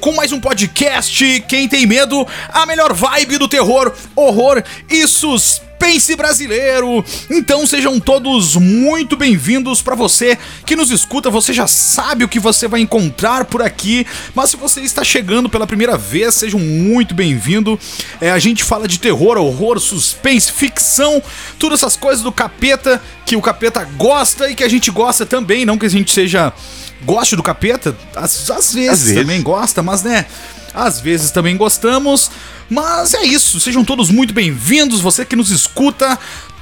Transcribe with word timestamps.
Com 0.00 0.12
mais 0.12 0.32
um 0.32 0.40
podcast. 0.40 1.44
Quem 1.48 1.68
tem 1.68 1.86
medo, 1.86 2.26
a 2.50 2.66
melhor 2.66 2.92
vibe 2.92 3.38
do 3.38 3.48
terror, 3.48 3.92
horror 4.14 4.62
e 4.88 5.06
suspense 5.08 6.14
brasileiro. 6.14 7.04
Então 7.30 7.66
sejam 7.66 7.98
todos 7.98 8.54
muito 8.56 9.16
bem-vindos 9.16 9.80
para 9.80 9.94
você 9.94 10.38
que 10.66 10.76
nos 10.76 10.90
escuta. 10.90 11.30
Você 11.30 11.52
já 11.52 11.66
sabe 11.66 12.22
o 12.22 12.28
que 12.28 12.38
você 12.38 12.68
vai 12.68 12.80
encontrar 12.80 13.46
por 13.46 13.62
aqui, 13.62 14.06
mas 14.34 14.50
se 14.50 14.56
você 14.56 14.80
está 14.82 15.02
chegando 15.02 15.48
pela 15.48 15.66
primeira 15.66 15.96
vez, 15.96 16.34
sejam 16.34 16.60
muito 16.60 17.14
bem-vindo. 17.14 17.78
É, 18.20 18.30
a 18.30 18.38
gente 18.38 18.62
fala 18.62 18.86
de 18.86 18.98
terror, 19.00 19.38
horror, 19.38 19.80
suspense, 19.80 20.52
ficção, 20.52 21.22
todas 21.58 21.80
essas 21.80 21.96
coisas 21.96 22.22
do 22.22 22.30
capeta 22.30 23.02
que 23.24 23.36
o 23.36 23.42
capeta 23.42 23.84
gosta 23.96 24.50
e 24.50 24.54
que 24.54 24.64
a 24.64 24.68
gente 24.68 24.90
gosta 24.90 25.24
também, 25.24 25.64
não 25.64 25.78
que 25.78 25.86
a 25.86 25.90
gente 25.90 26.12
seja 26.12 26.52
goste 27.02 27.36
do 27.36 27.42
capeta, 27.42 27.96
às, 28.14 28.50
às, 28.50 28.74
vezes, 28.74 28.90
às 28.90 29.02
vezes 29.02 29.14
também 29.14 29.42
gosta, 29.42 29.82
mas 29.82 30.02
né, 30.02 30.26
às 30.74 31.00
vezes 31.00 31.30
também 31.30 31.56
gostamos. 31.56 32.30
Mas 32.68 33.14
é 33.14 33.22
isso, 33.22 33.58
sejam 33.60 33.84
todos 33.84 34.10
muito 34.10 34.34
bem-vindos, 34.34 35.00
você 35.00 35.24
que 35.24 35.36
nos 35.36 35.50
escuta. 35.50 36.18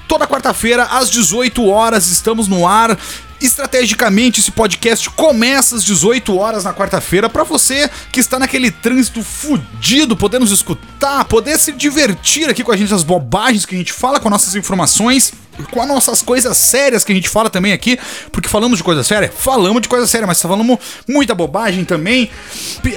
Toda 0.09 0.27
quarta-feira, 0.27 0.85
às 0.85 1.11
18 1.11 1.67
horas, 1.67 2.07
estamos 2.07 2.47
no 2.47 2.65
ar. 2.65 2.97
Estrategicamente, 3.41 4.41
esse 4.41 4.51
podcast 4.51 5.11
começa 5.11 5.77
às 5.77 5.85
18 5.85 6.37
horas 6.39 6.65
na 6.65 6.73
quarta-feira 6.73 7.29
para 7.29 7.45
você 7.45 7.91
que 8.11 8.19
está 8.19 8.39
naquele 8.39 8.71
trânsito 8.71 9.23
fudido, 9.23 10.17
poder 10.17 10.39
nos 10.39 10.51
escutar, 10.51 11.25
poder 11.27 11.59
se 11.59 11.73
divertir 11.73 12.49
aqui 12.49 12.65
com 12.65 12.73
a 12.73 12.77
gente, 12.77 12.95
as 12.95 13.03
bobagens 13.03 13.67
que 13.67 13.75
a 13.75 13.79
gente 13.79 13.93
fala 13.93 14.19
com 14.19 14.31
nossas 14.31 14.55
informações 14.55 15.33
com 15.71 15.81
as 15.81 15.89
nossas 15.89 16.23
coisas 16.23 16.57
sérias 16.57 17.05
que 17.05 17.13
a 17.13 17.15
gente 17.15 17.29
fala 17.29 17.49
também 17.49 17.73
aqui, 17.73 17.99
porque 18.31 18.49
falamos 18.49 18.79
de 18.79 18.85
coisa 18.85 19.03
séria, 19.03 19.33
falamos 19.35 19.83
de 19.83 19.89
coisa 19.89 20.07
séria, 20.07 20.27
mas 20.27 20.41
falamos 20.41 20.79
muita 21.09 21.35
bobagem 21.35 21.85
também. 21.85 22.31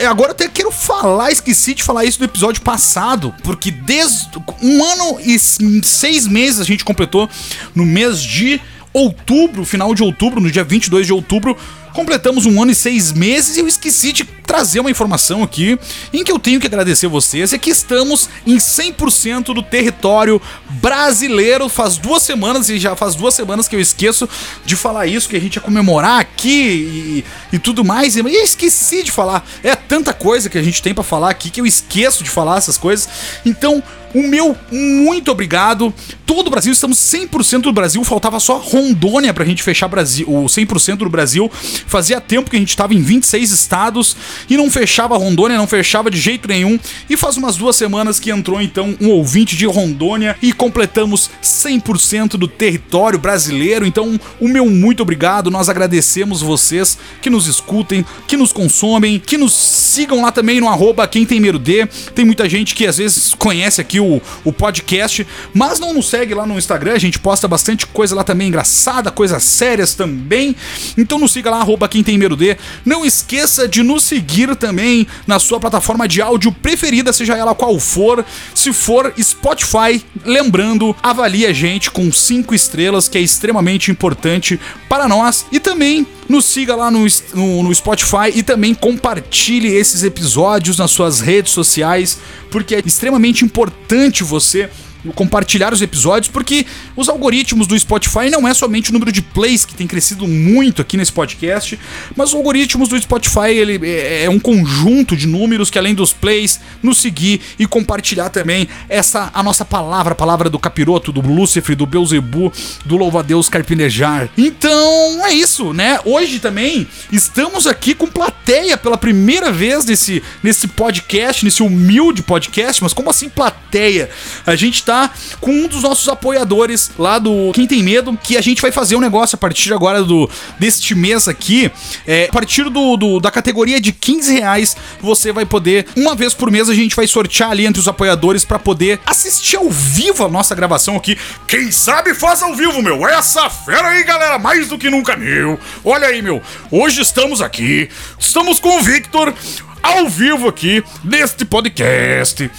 Agora 0.10 0.30
eu 0.30 0.34
até 0.34 0.48
quero 0.48 0.72
falar, 0.72 1.32
esqueci 1.32 1.74
de 1.74 1.84
falar 1.84 2.06
isso 2.06 2.20
no 2.20 2.26
episódio 2.26 2.62
passado, 2.62 3.34
porque 3.44 3.72
desde 3.72 4.30
um 4.62 4.84
ano 4.84 5.20
e 5.22 5.40
seis 5.40 6.28
meses 6.28 6.60
a 6.60 6.66
gente 6.66 6.84
completou 6.84 7.30
no 7.74 7.86
mês 7.86 8.22
de 8.22 8.60
outubro, 9.00 9.66
final 9.66 9.94
de 9.96 10.04
outubro, 10.04 10.40
no 10.40 10.52
dia 10.52 10.64
22 10.64 11.08
de 11.08 11.14
outubro, 11.14 11.58
completamos 11.94 12.46
um 12.46 12.62
ano 12.62 12.72
e 12.72 12.76
seis 12.76 13.12
meses 13.12 13.58
e 13.58 13.60
eu 13.60 13.68
esqueci 13.68 14.12
de 14.12 14.24
trazer 14.24 14.80
uma 14.80 14.90
informação 14.90 15.44
aqui 15.44 15.78
em 16.12 16.24
que 16.24 16.32
eu 16.32 16.40
tenho 16.40 16.60
que 16.60 16.66
agradecer 16.66 17.08
vocês. 17.08 17.54
É 17.54 17.58
que 17.58 17.70
estamos 17.70 18.30
em 18.48 18.58
100% 18.58 19.54
do 19.54 19.62
território 19.62 20.42
brasileiro. 20.82 21.70
Faz 21.70 21.98
duas 21.98 22.24
semanas, 22.24 22.68
e 22.70 22.80
já 22.80 22.96
faz 22.96 23.14
duas 23.14 23.36
semanas 23.36 23.68
que 23.68 23.76
eu 23.76 23.80
esqueço 23.80 24.28
de 24.66 24.76
falar 24.76 25.06
isso, 25.06 25.30
que 25.30 25.36
a 25.36 25.40
gente 25.40 25.58
ia 25.58 25.62
comemorar 25.62 26.20
aqui 26.20 27.24
e, 27.52 27.56
e 27.56 27.60
tudo 27.60 27.86
mais. 27.86 28.16
E 28.16 28.20
eu 28.20 28.28
esqueci 28.28 29.04
de 29.04 29.12
falar. 29.12 29.48
É 29.64 29.76
tanta 29.76 30.14
coisa 30.14 30.50
que 30.50 30.58
a 30.58 30.64
gente 30.64 30.82
tem 30.82 30.96
para 30.96 31.04
falar 31.04 31.30
aqui 31.30 31.52
que 31.52 31.62
eu 31.62 31.66
esqueço 31.66 32.24
de 32.24 32.30
falar 32.30 32.58
essas 32.58 32.78
coisas. 32.78 33.08
Então, 33.46 33.84
o 34.14 34.24
meu 34.28 34.56
muito 34.72 35.32
obrigado. 35.32 35.94
Todo 36.26 36.48
o 36.48 36.52
Brasil, 36.52 36.72
estamos 36.72 36.98
100% 37.00 37.62
do 37.62 37.74
Brasil. 37.74 38.04
Faltava 38.04 38.40
só 38.40 38.58
Rondônia 38.58 39.34
pra 39.34 39.44
gente 39.44 39.64
fechar 39.64 39.88
Brasil, 39.88 40.28
o 40.30 40.46
100% 40.46 40.98
do 40.98 41.10
Brasil. 41.10 41.52
Fazia 41.52 42.22
tempo 42.22 42.50
que 42.50 42.56
a 42.56 42.60
gente 42.60 42.78
tava 42.78 42.94
em 42.94 43.02
26 43.02 43.52
estados 43.52 44.16
e 44.48 44.56
não 44.56 44.70
fechava 44.70 45.18
Rondônia, 45.18 45.58
não 45.58 45.66
fechava 45.66 46.12
de 46.12 46.20
jeito 46.20 46.48
nenhum. 46.48 46.80
E 47.10 47.18
faz 47.18 47.36
umas 47.38 47.56
duas 47.58 47.76
semanas 47.76 48.20
que 48.20 48.30
entrou 48.30 48.62
então 48.62 48.96
um 49.02 49.10
ouvinte 49.10 49.56
de 49.56 49.66
Rondônia 49.66 50.36
e 50.42 50.54
completamos 50.54 51.32
100% 51.42 52.32
do 52.32 52.48
território 52.48 53.18
brasileiro. 53.18 53.86
Então, 53.86 54.20
o 54.40 54.48
meu 54.48 54.68
muito 54.68 55.02
obrigado. 55.02 55.50
Nós 55.50 55.68
agradecemos 55.68 56.42
vocês 56.42 56.98
que 57.22 57.30
nos 57.30 57.48
escutem, 57.48 58.06
que 58.28 58.38
nos 58.38 58.54
consomem, 58.54 59.20
que 59.20 59.38
nos 59.38 59.54
sigam 59.54 60.22
lá 60.22 60.32
também 60.32 60.62
no 60.62 60.70
arroba 60.70 61.08
quem 61.08 61.26
tem 61.26 61.40
medo 61.40 61.58
de. 61.58 61.88
Tem 62.14 62.24
muita 62.24 62.48
gente 62.48 62.76
que 62.76 62.86
às 62.86 62.98
vezes 62.98 63.34
conhece 63.34 63.82
aqui 63.82 63.99
o, 64.00 64.22
o 64.44 64.52
podcast, 64.54 65.26
mas 65.54 65.80
não 65.80 65.94
nos 65.94 66.10
segue 66.10 66.34
lá 66.34 66.46
no 66.46 66.58
Instagram, 66.58 66.94
a 66.94 67.00
gente 67.00 67.20
posta 67.20 67.48
bastante 67.48 67.86
coisa 67.88 68.16
lá 68.16 68.24
também 68.24 68.48
engraçada, 68.48 69.12
coisas 69.12 69.44
sérias 69.44 69.94
também. 69.94 70.56
Então 70.98 71.20
nos 71.20 71.32
siga 71.32 71.50
lá, 71.50 71.58
arroba 71.58 71.88
quem 71.88 72.04
tem 72.04 72.18
medo 72.18 72.36
de. 72.36 72.58
Não 72.86 73.06
esqueça 73.06 73.68
de 73.68 73.84
nos 73.84 74.04
seguir 74.04 74.56
também 74.56 75.08
na 75.28 75.40
sua 75.40 75.60
plataforma 75.60 76.08
de 76.08 76.22
áudio 76.22 76.52
preferida, 76.52 77.14
seja 77.14 77.38
ela 77.38 77.56
qual 77.56 77.80
for. 77.80 78.26
Se 78.54 78.72
for 78.74 79.14
Spotify, 79.22 80.04
lembrando, 80.26 80.96
avalie 81.02 81.46
a 81.46 81.54
gente 81.54 81.92
com 81.92 82.12
5 82.12 82.54
estrelas, 82.54 83.08
que 83.08 83.18
é 83.18 83.22
extremamente 83.22 83.92
importante 83.92 84.60
para 84.88 85.08
nós. 85.08 85.46
E 85.52 85.60
também 85.60 86.06
nos 86.28 86.46
siga 86.46 86.76
lá 86.76 86.92
no, 86.92 87.06
no, 87.34 87.64
no, 87.64 87.74
Spotify 87.74 88.32
e 88.36 88.44
também 88.44 88.76
compartilhe 88.76 89.74
esses 89.74 90.04
episódios 90.04 90.78
nas 90.78 90.92
suas 90.92 91.20
redes 91.20 91.52
sociais, 91.52 92.20
porque 92.52 92.76
é 92.76 92.84
extremamente 92.86 93.44
importante 93.44 93.89
você 94.24 94.70
compartilhar 95.16 95.74
os 95.74 95.82
episódios, 95.82 96.32
porque 96.32 96.66
os 96.96 97.08
algoritmos 97.10 97.68
do 97.68 97.78
Spotify 97.80 98.30
não 98.30 98.48
é 98.48 98.54
somente 98.54 98.90
o 98.90 98.94
número 98.94 99.12
de 99.12 99.22
plays 99.22 99.66
que 99.66 99.74
tem 99.74 99.88
crescido 99.88 100.28
muito 100.28 100.82
aqui 100.82 100.98
nesse 100.98 101.12
podcast, 101.12 101.80
mas 102.16 102.30
os 102.30 102.36
algoritmos 102.36 102.90
do 102.90 103.00
Spotify 103.00 103.50
ele 103.52 103.80
é, 103.88 104.26
é 104.26 104.30
um 104.30 104.40
conjunto 104.40 105.16
de 105.16 105.28
números 105.28 105.70
que 105.70 105.78
além 105.78 105.96
dos 105.96 106.12
plays, 106.12 106.60
nos 106.84 107.00
seguir 107.00 107.42
e 107.58 107.66
compartilhar 107.66 108.30
também 108.30 108.68
essa 108.88 109.30
a 109.34 109.42
nossa 109.42 109.64
palavra, 109.64 110.14
a 110.14 110.16
palavra 110.16 110.50
do 110.50 110.60
capiroto, 110.60 111.12
do 111.12 111.22
Lúcifer, 111.22 111.76
do 111.76 111.86
Beuzebu, 111.86 112.52
do 112.86 112.98
louva-a-Deus 112.98 113.48
carpinejar. 113.50 114.30
Então, 114.38 115.26
é 115.26 115.34
isso, 115.34 115.74
né? 115.74 116.00
Hoje 116.04 116.40
também 116.40 116.88
estamos 117.12 117.68
aqui 117.68 117.94
com 117.94 118.08
plateia 118.08 118.78
pela 118.78 118.98
primeira 118.98 119.52
vez 119.52 119.86
nesse 119.86 120.22
nesse 120.44 120.68
podcast, 120.68 121.44
nesse 121.46 121.64
humilde 121.64 122.22
podcast, 122.24 122.84
mas 122.84 122.94
como 122.94 123.10
assim 123.10 123.30
plateia? 123.30 124.10
A 124.46 124.56
gente 124.56 124.84
tá 124.90 125.12
com 125.40 125.52
um 125.52 125.68
dos 125.68 125.84
nossos 125.84 126.10
apoiadores 126.10 126.90
lá 126.98 127.20
do 127.20 127.52
Quem 127.54 127.68
Tem 127.68 127.84
Medo, 127.84 128.18
que 128.24 128.36
a 128.36 128.42
gente 128.42 128.60
vai 128.60 128.72
fazer 128.72 128.96
um 128.96 129.00
negócio 129.00 129.36
a 129.36 129.38
partir 129.38 129.72
agora 129.72 130.04
do 130.04 130.28
deste 130.58 130.96
mês 130.96 131.28
aqui. 131.28 131.72
É, 132.08 132.26
a 132.26 132.34
partir 132.34 132.64
do, 132.72 132.98
do, 132.98 133.20
da 133.20 133.30
categoria 133.30 133.80
de 133.80 133.92
15 133.92 134.34
reais, 134.34 134.76
você 135.00 135.32
vai 135.32 135.46
poder, 135.46 135.86
uma 135.96 136.16
vez 136.16 136.34
por 136.34 136.50
mês, 136.50 136.70
a 136.70 136.74
gente 136.74 136.96
vai 136.96 137.06
sortear 137.06 137.52
ali 137.52 137.68
entre 137.68 137.80
os 137.80 137.88
apoiadores 137.88 138.44
para 138.44 138.58
poder 138.58 139.00
assistir 139.06 139.58
ao 139.58 139.70
vivo 139.70 140.26
a 140.26 140.28
nossa 140.28 140.56
gravação 140.56 140.96
aqui. 140.96 141.16
Quem 141.48 141.72
sabe 141.72 142.16
faz 142.16 142.42
ao 142.42 142.56
vivo, 142.56 142.82
meu. 142.82 143.08
Essa 143.08 143.48
fera 143.48 143.90
aí, 143.90 144.04
galera, 144.04 144.40
mais 144.40 144.70
do 144.70 144.78
que 144.78 144.90
nunca, 144.90 145.16
meu. 145.16 145.60
Olha 145.86 146.08
aí, 146.08 146.24
meu. 146.24 146.42
Hoje 146.72 147.02
estamos 147.02 147.44
aqui, 147.44 147.90
estamos 148.18 148.60
com 148.60 148.80
o 148.80 148.82
Victor 148.82 149.36
ao 149.84 150.10
vivo 150.10 150.48
aqui 150.48 150.84
neste 151.04 151.46
podcast. 151.46 152.50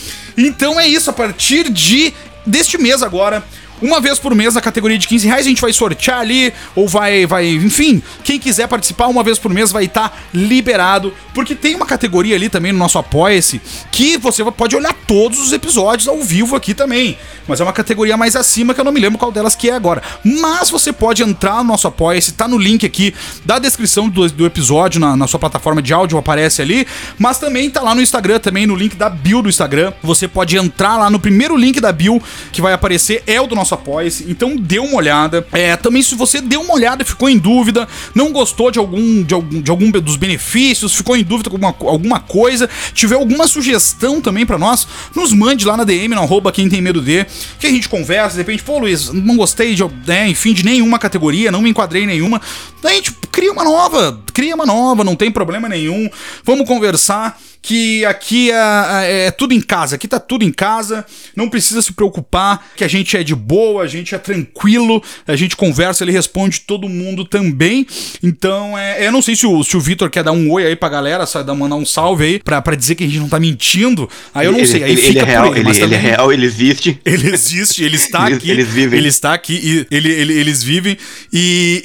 Então 0.46 0.80
é 0.80 0.86
isso, 0.86 1.10
a 1.10 1.12
partir 1.12 1.70
de 1.70 2.14
deste 2.46 2.78
mês 2.78 3.02
agora, 3.02 3.44
uma 3.80 4.00
vez 4.00 4.18
por 4.18 4.34
mês 4.34 4.54
na 4.54 4.60
categoria 4.60 4.98
de 4.98 5.06
15 5.08 5.26
reais 5.26 5.46
a 5.46 5.48
gente 5.48 5.60
vai 5.60 5.72
sortear 5.72 6.20
ali, 6.20 6.52
ou 6.74 6.88
vai, 6.88 7.26
vai, 7.26 7.48
enfim, 7.48 8.02
quem 8.22 8.38
quiser 8.38 8.68
participar 8.68 9.06
uma 9.06 9.22
vez 9.22 9.38
por 9.38 9.52
mês 9.52 9.72
vai 9.72 9.84
estar 9.84 10.08
tá 10.08 10.16
liberado, 10.32 11.14
porque 11.34 11.54
tem 11.54 11.74
uma 11.74 11.86
categoria 11.86 12.36
ali 12.36 12.48
também 12.48 12.72
no 12.72 12.78
nosso 12.78 12.98
Apoia-se 12.98 13.60
que 13.90 14.16
você 14.16 14.44
pode 14.50 14.76
olhar 14.76 14.94
todos 15.06 15.38
os 15.38 15.52
episódios 15.52 16.08
ao 16.08 16.22
vivo 16.22 16.56
aqui 16.56 16.74
também, 16.74 17.16
mas 17.48 17.60
é 17.60 17.64
uma 17.64 17.72
categoria 17.72 18.16
mais 18.16 18.36
acima 18.36 18.74
que 18.74 18.80
eu 18.80 18.84
não 18.84 18.92
me 18.92 19.00
lembro 19.00 19.18
qual 19.18 19.32
delas 19.32 19.54
que 19.54 19.70
é 19.70 19.74
agora. 19.74 20.02
Mas 20.24 20.70
você 20.70 20.92
pode 20.92 21.22
entrar 21.22 21.56
no 21.58 21.64
nosso 21.64 21.88
Apoia-se, 21.88 22.32
tá 22.32 22.46
no 22.46 22.58
link 22.58 22.84
aqui 22.84 23.14
da 23.44 23.58
descrição 23.58 24.08
do, 24.08 24.28
do 24.28 24.46
episódio 24.46 25.00
na, 25.00 25.16
na 25.16 25.26
sua 25.26 25.40
plataforma 25.40 25.82
de 25.82 25.92
áudio, 25.92 26.18
aparece 26.18 26.62
ali, 26.62 26.86
mas 27.18 27.38
também 27.38 27.70
tá 27.70 27.80
lá 27.80 27.94
no 27.94 28.00
Instagram, 28.00 28.38
também 28.38 28.66
no 28.66 28.74
link 28.74 28.96
da 28.96 29.08
bio 29.08 29.42
do 29.42 29.48
Instagram, 29.48 29.92
você 30.02 30.28
pode 30.28 30.56
entrar 30.56 30.96
lá 30.96 31.10
no 31.10 31.18
primeiro 31.18 31.56
link 31.56 31.80
da 31.80 31.92
bio 31.92 32.22
que 32.52 32.60
vai 32.60 32.72
aparecer, 32.72 33.22
é 33.26 33.40
o 33.40 33.46
do 33.46 33.54
nosso 33.54 33.69
nosso 33.70 33.74
Apoia-se, 33.74 34.26
então 34.28 34.56
dê 34.56 34.78
uma 34.78 34.96
olhada. 34.96 35.46
É, 35.52 35.76
também 35.76 36.02
se 36.02 36.14
você 36.14 36.40
deu 36.40 36.60
uma 36.60 36.74
olhada, 36.74 37.04
ficou 37.04 37.28
em 37.28 37.38
dúvida, 37.38 37.88
não 38.14 38.32
gostou 38.32 38.70
de 38.70 38.78
algum, 38.78 39.22
de 39.22 39.32
algum, 39.32 39.62
de 39.62 39.70
algum 39.70 39.90
dos 39.90 40.16
benefícios, 40.16 40.94
ficou 40.94 41.16
em 41.16 41.22
dúvida 41.22 41.48
com 41.48 41.56
alguma, 41.56 41.90
alguma 41.90 42.20
coisa, 42.20 42.68
tiver 42.92 43.14
alguma 43.14 43.46
sugestão 43.46 44.20
também 44.20 44.44
para 44.44 44.58
nós, 44.58 44.86
nos 45.14 45.32
mande 45.32 45.64
lá 45.64 45.76
na 45.76 45.84
DM, 45.84 46.14
no 46.14 46.22
arroba 46.22 46.52
quem 46.52 46.68
tem 46.68 46.80
medo 46.80 47.00
de, 47.00 47.24
que 47.58 47.66
a 47.66 47.70
gente 47.70 47.88
conversa, 47.88 48.32
de 48.32 48.38
repente, 48.38 48.62
pô 48.62 48.78
Luiz, 48.78 49.10
não 49.12 49.36
gostei 49.36 49.74
de, 49.74 49.82
né, 50.06 50.28
enfim, 50.28 50.52
de 50.52 50.64
nenhuma 50.64 50.98
categoria, 50.98 51.50
não 51.50 51.62
me 51.62 51.70
enquadrei 51.70 52.04
em 52.04 52.06
nenhuma, 52.06 52.40
daí 52.82 52.94
a 52.94 52.96
gente 52.96 53.12
cria 53.30 53.52
uma 53.52 53.64
nova, 53.64 54.20
cria 54.32 54.54
uma 54.54 54.66
nova, 54.66 55.04
não 55.04 55.14
tem 55.14 55.30
problema 55.30 55.68
nenhum, 55.68 56.08
vamos 56.44 56.66
conversar, 56.66 57.38
que 57.62 58.04
aqui 58.06 58.50
é, 58.50 59.26
é, 59.26 59.30
tudo 59.30 59.52
em 59.52 59.60
casa, 59.60 59.96
aqui 59.96 60.08
tá 60.08 60.18
tudo 60.18 60.44
em 60.44 60.50
casa, 60.52 61.04
não 61.36 61.48
precisa 61.48 61.82
se 61.82 61.92
preocupar, 61.92 62.68
que 62.74 62.82
a 62.82 62.88
gente 62.88 63.16
é 63.16 63.22
de 63.22 63.34
boa, 63.34 63.82
a 63.82 63.86
gente 63.86 64.14
é 64.14 64.18
tranquilo, 64.18 65.02
a 65.26 65.36
gente 65.36 65.56
conversa, 65.56 66.02
ele 66.04 66.12
responde 66.12 66.60
todo 66.60 66.88
mundo 66.88 67.24
também. 67.24 67.86
Então, 68.22 68.76
é, 68.78 69.06
eu 69.06 69.12
não 69.12 69.20
sei 69.22 69.36
se 69.36 69.46
o, 69.46 69.62
se 69.62 69.76
o 69.76 69.80
Vitor 69.80 70.08
quer 70.10 70.24
dar 70.24 70.32
um 70.32 70.50
oi 70.50 70.66
aí 70.66 70.74
pra 70.76 70.88
galera, 70.88 71.26
só 71.26 71.42
dar, 71.42 71.54
mandar 71.54 71.76
um 71.76 71.84
salve 71.86 72.24
aí 72.24 72.38
pra, 72.38 72.62
pra 72.62 72.74
dizer 72.74 72.94
que 72.94 73.04
a 73.04 73.06
gente 73.06 73.18
não 73.18 73.28
tá 73.28 73.38
mentindo. 73.38 74.08
Aí 74.34 74.46
eu 74.46 74.52
não 74.52 74.58
ele, 74.58 74.66
sei, 74.66 74.82
aí 74.82 74.92
ele, 74.92 75.02
fica 75.02 75.10
ele 75.10 75.18
é 75.20 75.24
real, 75.24 75.56
ele, 75.56 75.70
ele, 75.82 75.94
é 75.94 75.98
real, 75.98 76.32
ele 76.32 76.46
existe. 76.46 76.98
Ele 77.10 77.32
existe, 77.32 77.82
ele 77.82 77.96
está 77.96 78.26
Eles- 78.26 78.38
aqui. 78.38 78.50
eles 78.50 78.68
vivem. 78.68 78.98
Ele 78.98 79.08
está 79.08 79.34
aqui 79.34 79.54
e 79.62 79.86
ele, 79.94 80.10
ele- 80.10 80.32
eles 80.32 80.62
vivem. 80.62 80.96
E, 81.32 81.82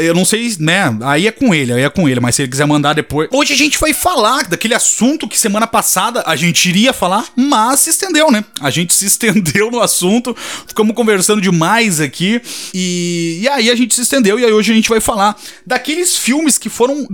e 0.00 0.04
eu 0.06 0.14
não 0.14 0.24
sei, 0.24 0.50
né? 0.60 0.96
Aí 1.02 1.26
é 1.26 1.30
com 1.32 1.54
ele, 1.54 1.72
aí 1.72 1.82
é 1.82 1.88
com 1.88 2.08
ele. 2.08 2.20
Mas 2.20 2.34
se 2.34 2.42
ele 2.42 2.50
quiser 2.50 2.66
mandar 2.66 2.92
depois. 2.92 3.28
Hoje 3.32 3.52
a 3.52 3.56
gente 3.56 3.78
vai 3.78 3.92
falar 3.94 4.46
daquele 4.48 4.74
assunto 4.74 5.15
que 5.28 5.38
semana 5.38 5.68
passada 5.68 6.24
a 6.26 6.34
gente 6.34 6.68
iria 6.68 6.92
falar, 6.92 7.26
mas 7.36 7.80
se 7.80 7.90
estendeu, 7.90 8.32
né? 8.32 8.44
A 8.60 8.70
gente 8.70 8.92
se 8.92 9.06
estendeu 9.06 9.70
no 9.70 9.80
assunto, 9.80 10.36
ficamos 10.66 10.96
conversando 10.96 11.40
demais 11.40 12.00
aqui. 12.00 12.40
E, 12.74 13.38
e 13.42 13.48
aí 13.48 13.70
a 13.70 13.74
gente 13.76 13.94
se 13.94 14.00
estendeu. 14.00 14.40
E 14.40 14.44
aí 14.44 14.52
hoje 14.52 14.72
a 14.72 14.74
gente 14.74 14.88
vai 14.88 15.00
falar 15.00 15.36
daqueles 15.64 16.16
filmes 16.16 16.58
que 16.58 16.68
foram 16.68 17.06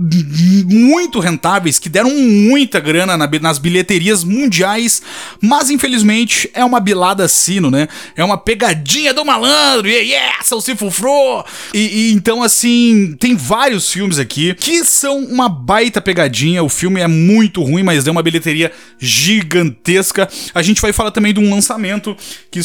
muito 0.65 1.19
rentáveis, 1.19 1.77
que 1.77 1.89
deram 1.89 2.09
muita 2.09 2.79
grana 2.79 3.15
na- 3.15 3.29
nas 3.41 3.57
bilheterias 3.59 4.23
mundiais, 4.23 5.01
mas 5.41 5.69
infelizmente 5.69 6.49
é 6.53 6.63
uma 6.63 6.79
bilada 6.79 7.27
sino, 7.27 7.69
né? 7.69 7.87
É 8.15 8.23
uma 8.23 8.37
pegadinha 8.37 9.13
do 9.13 9.23
malandro, 9.25 9.87
yeah, 9.87 10.07
yeah, 10.07 10.43
seu 10.43 10.61
cifufrô! 10.61 11.43
E, 11.73 11.79
e 11.79 12.13
então, 12.13 12.41
assim, 12.41 13.15
tem 13.19 13.35
vários 13.35 13.91
filmes 13.91 14.17
aqui 14.17 14.55
que 14.55 14.83
são 14.85 15.17
uma 15.19 15.49
baita 15.49 16.01
pegadinha. 16.01 16.63
O 16.63 16.69
filme 16.69 17.01
é 17.01 17.07
muito 17.07 17.61
ruim, 17.61 17.83
mas 17.83 17.92
deu 18.01 18.11
uma 18.11 18.23
bilheteria 18.23 18.71
gigantesca. 18.97 20.29
A 20.53 20.61
gente 20.61 20.81
vai 20.81 20.93
falar 20.93 21.11
também 21.11 21.33
de 21.33 21.39
um 21.39 21.53
lançamento 21.53 22.15
que 22.49 22.61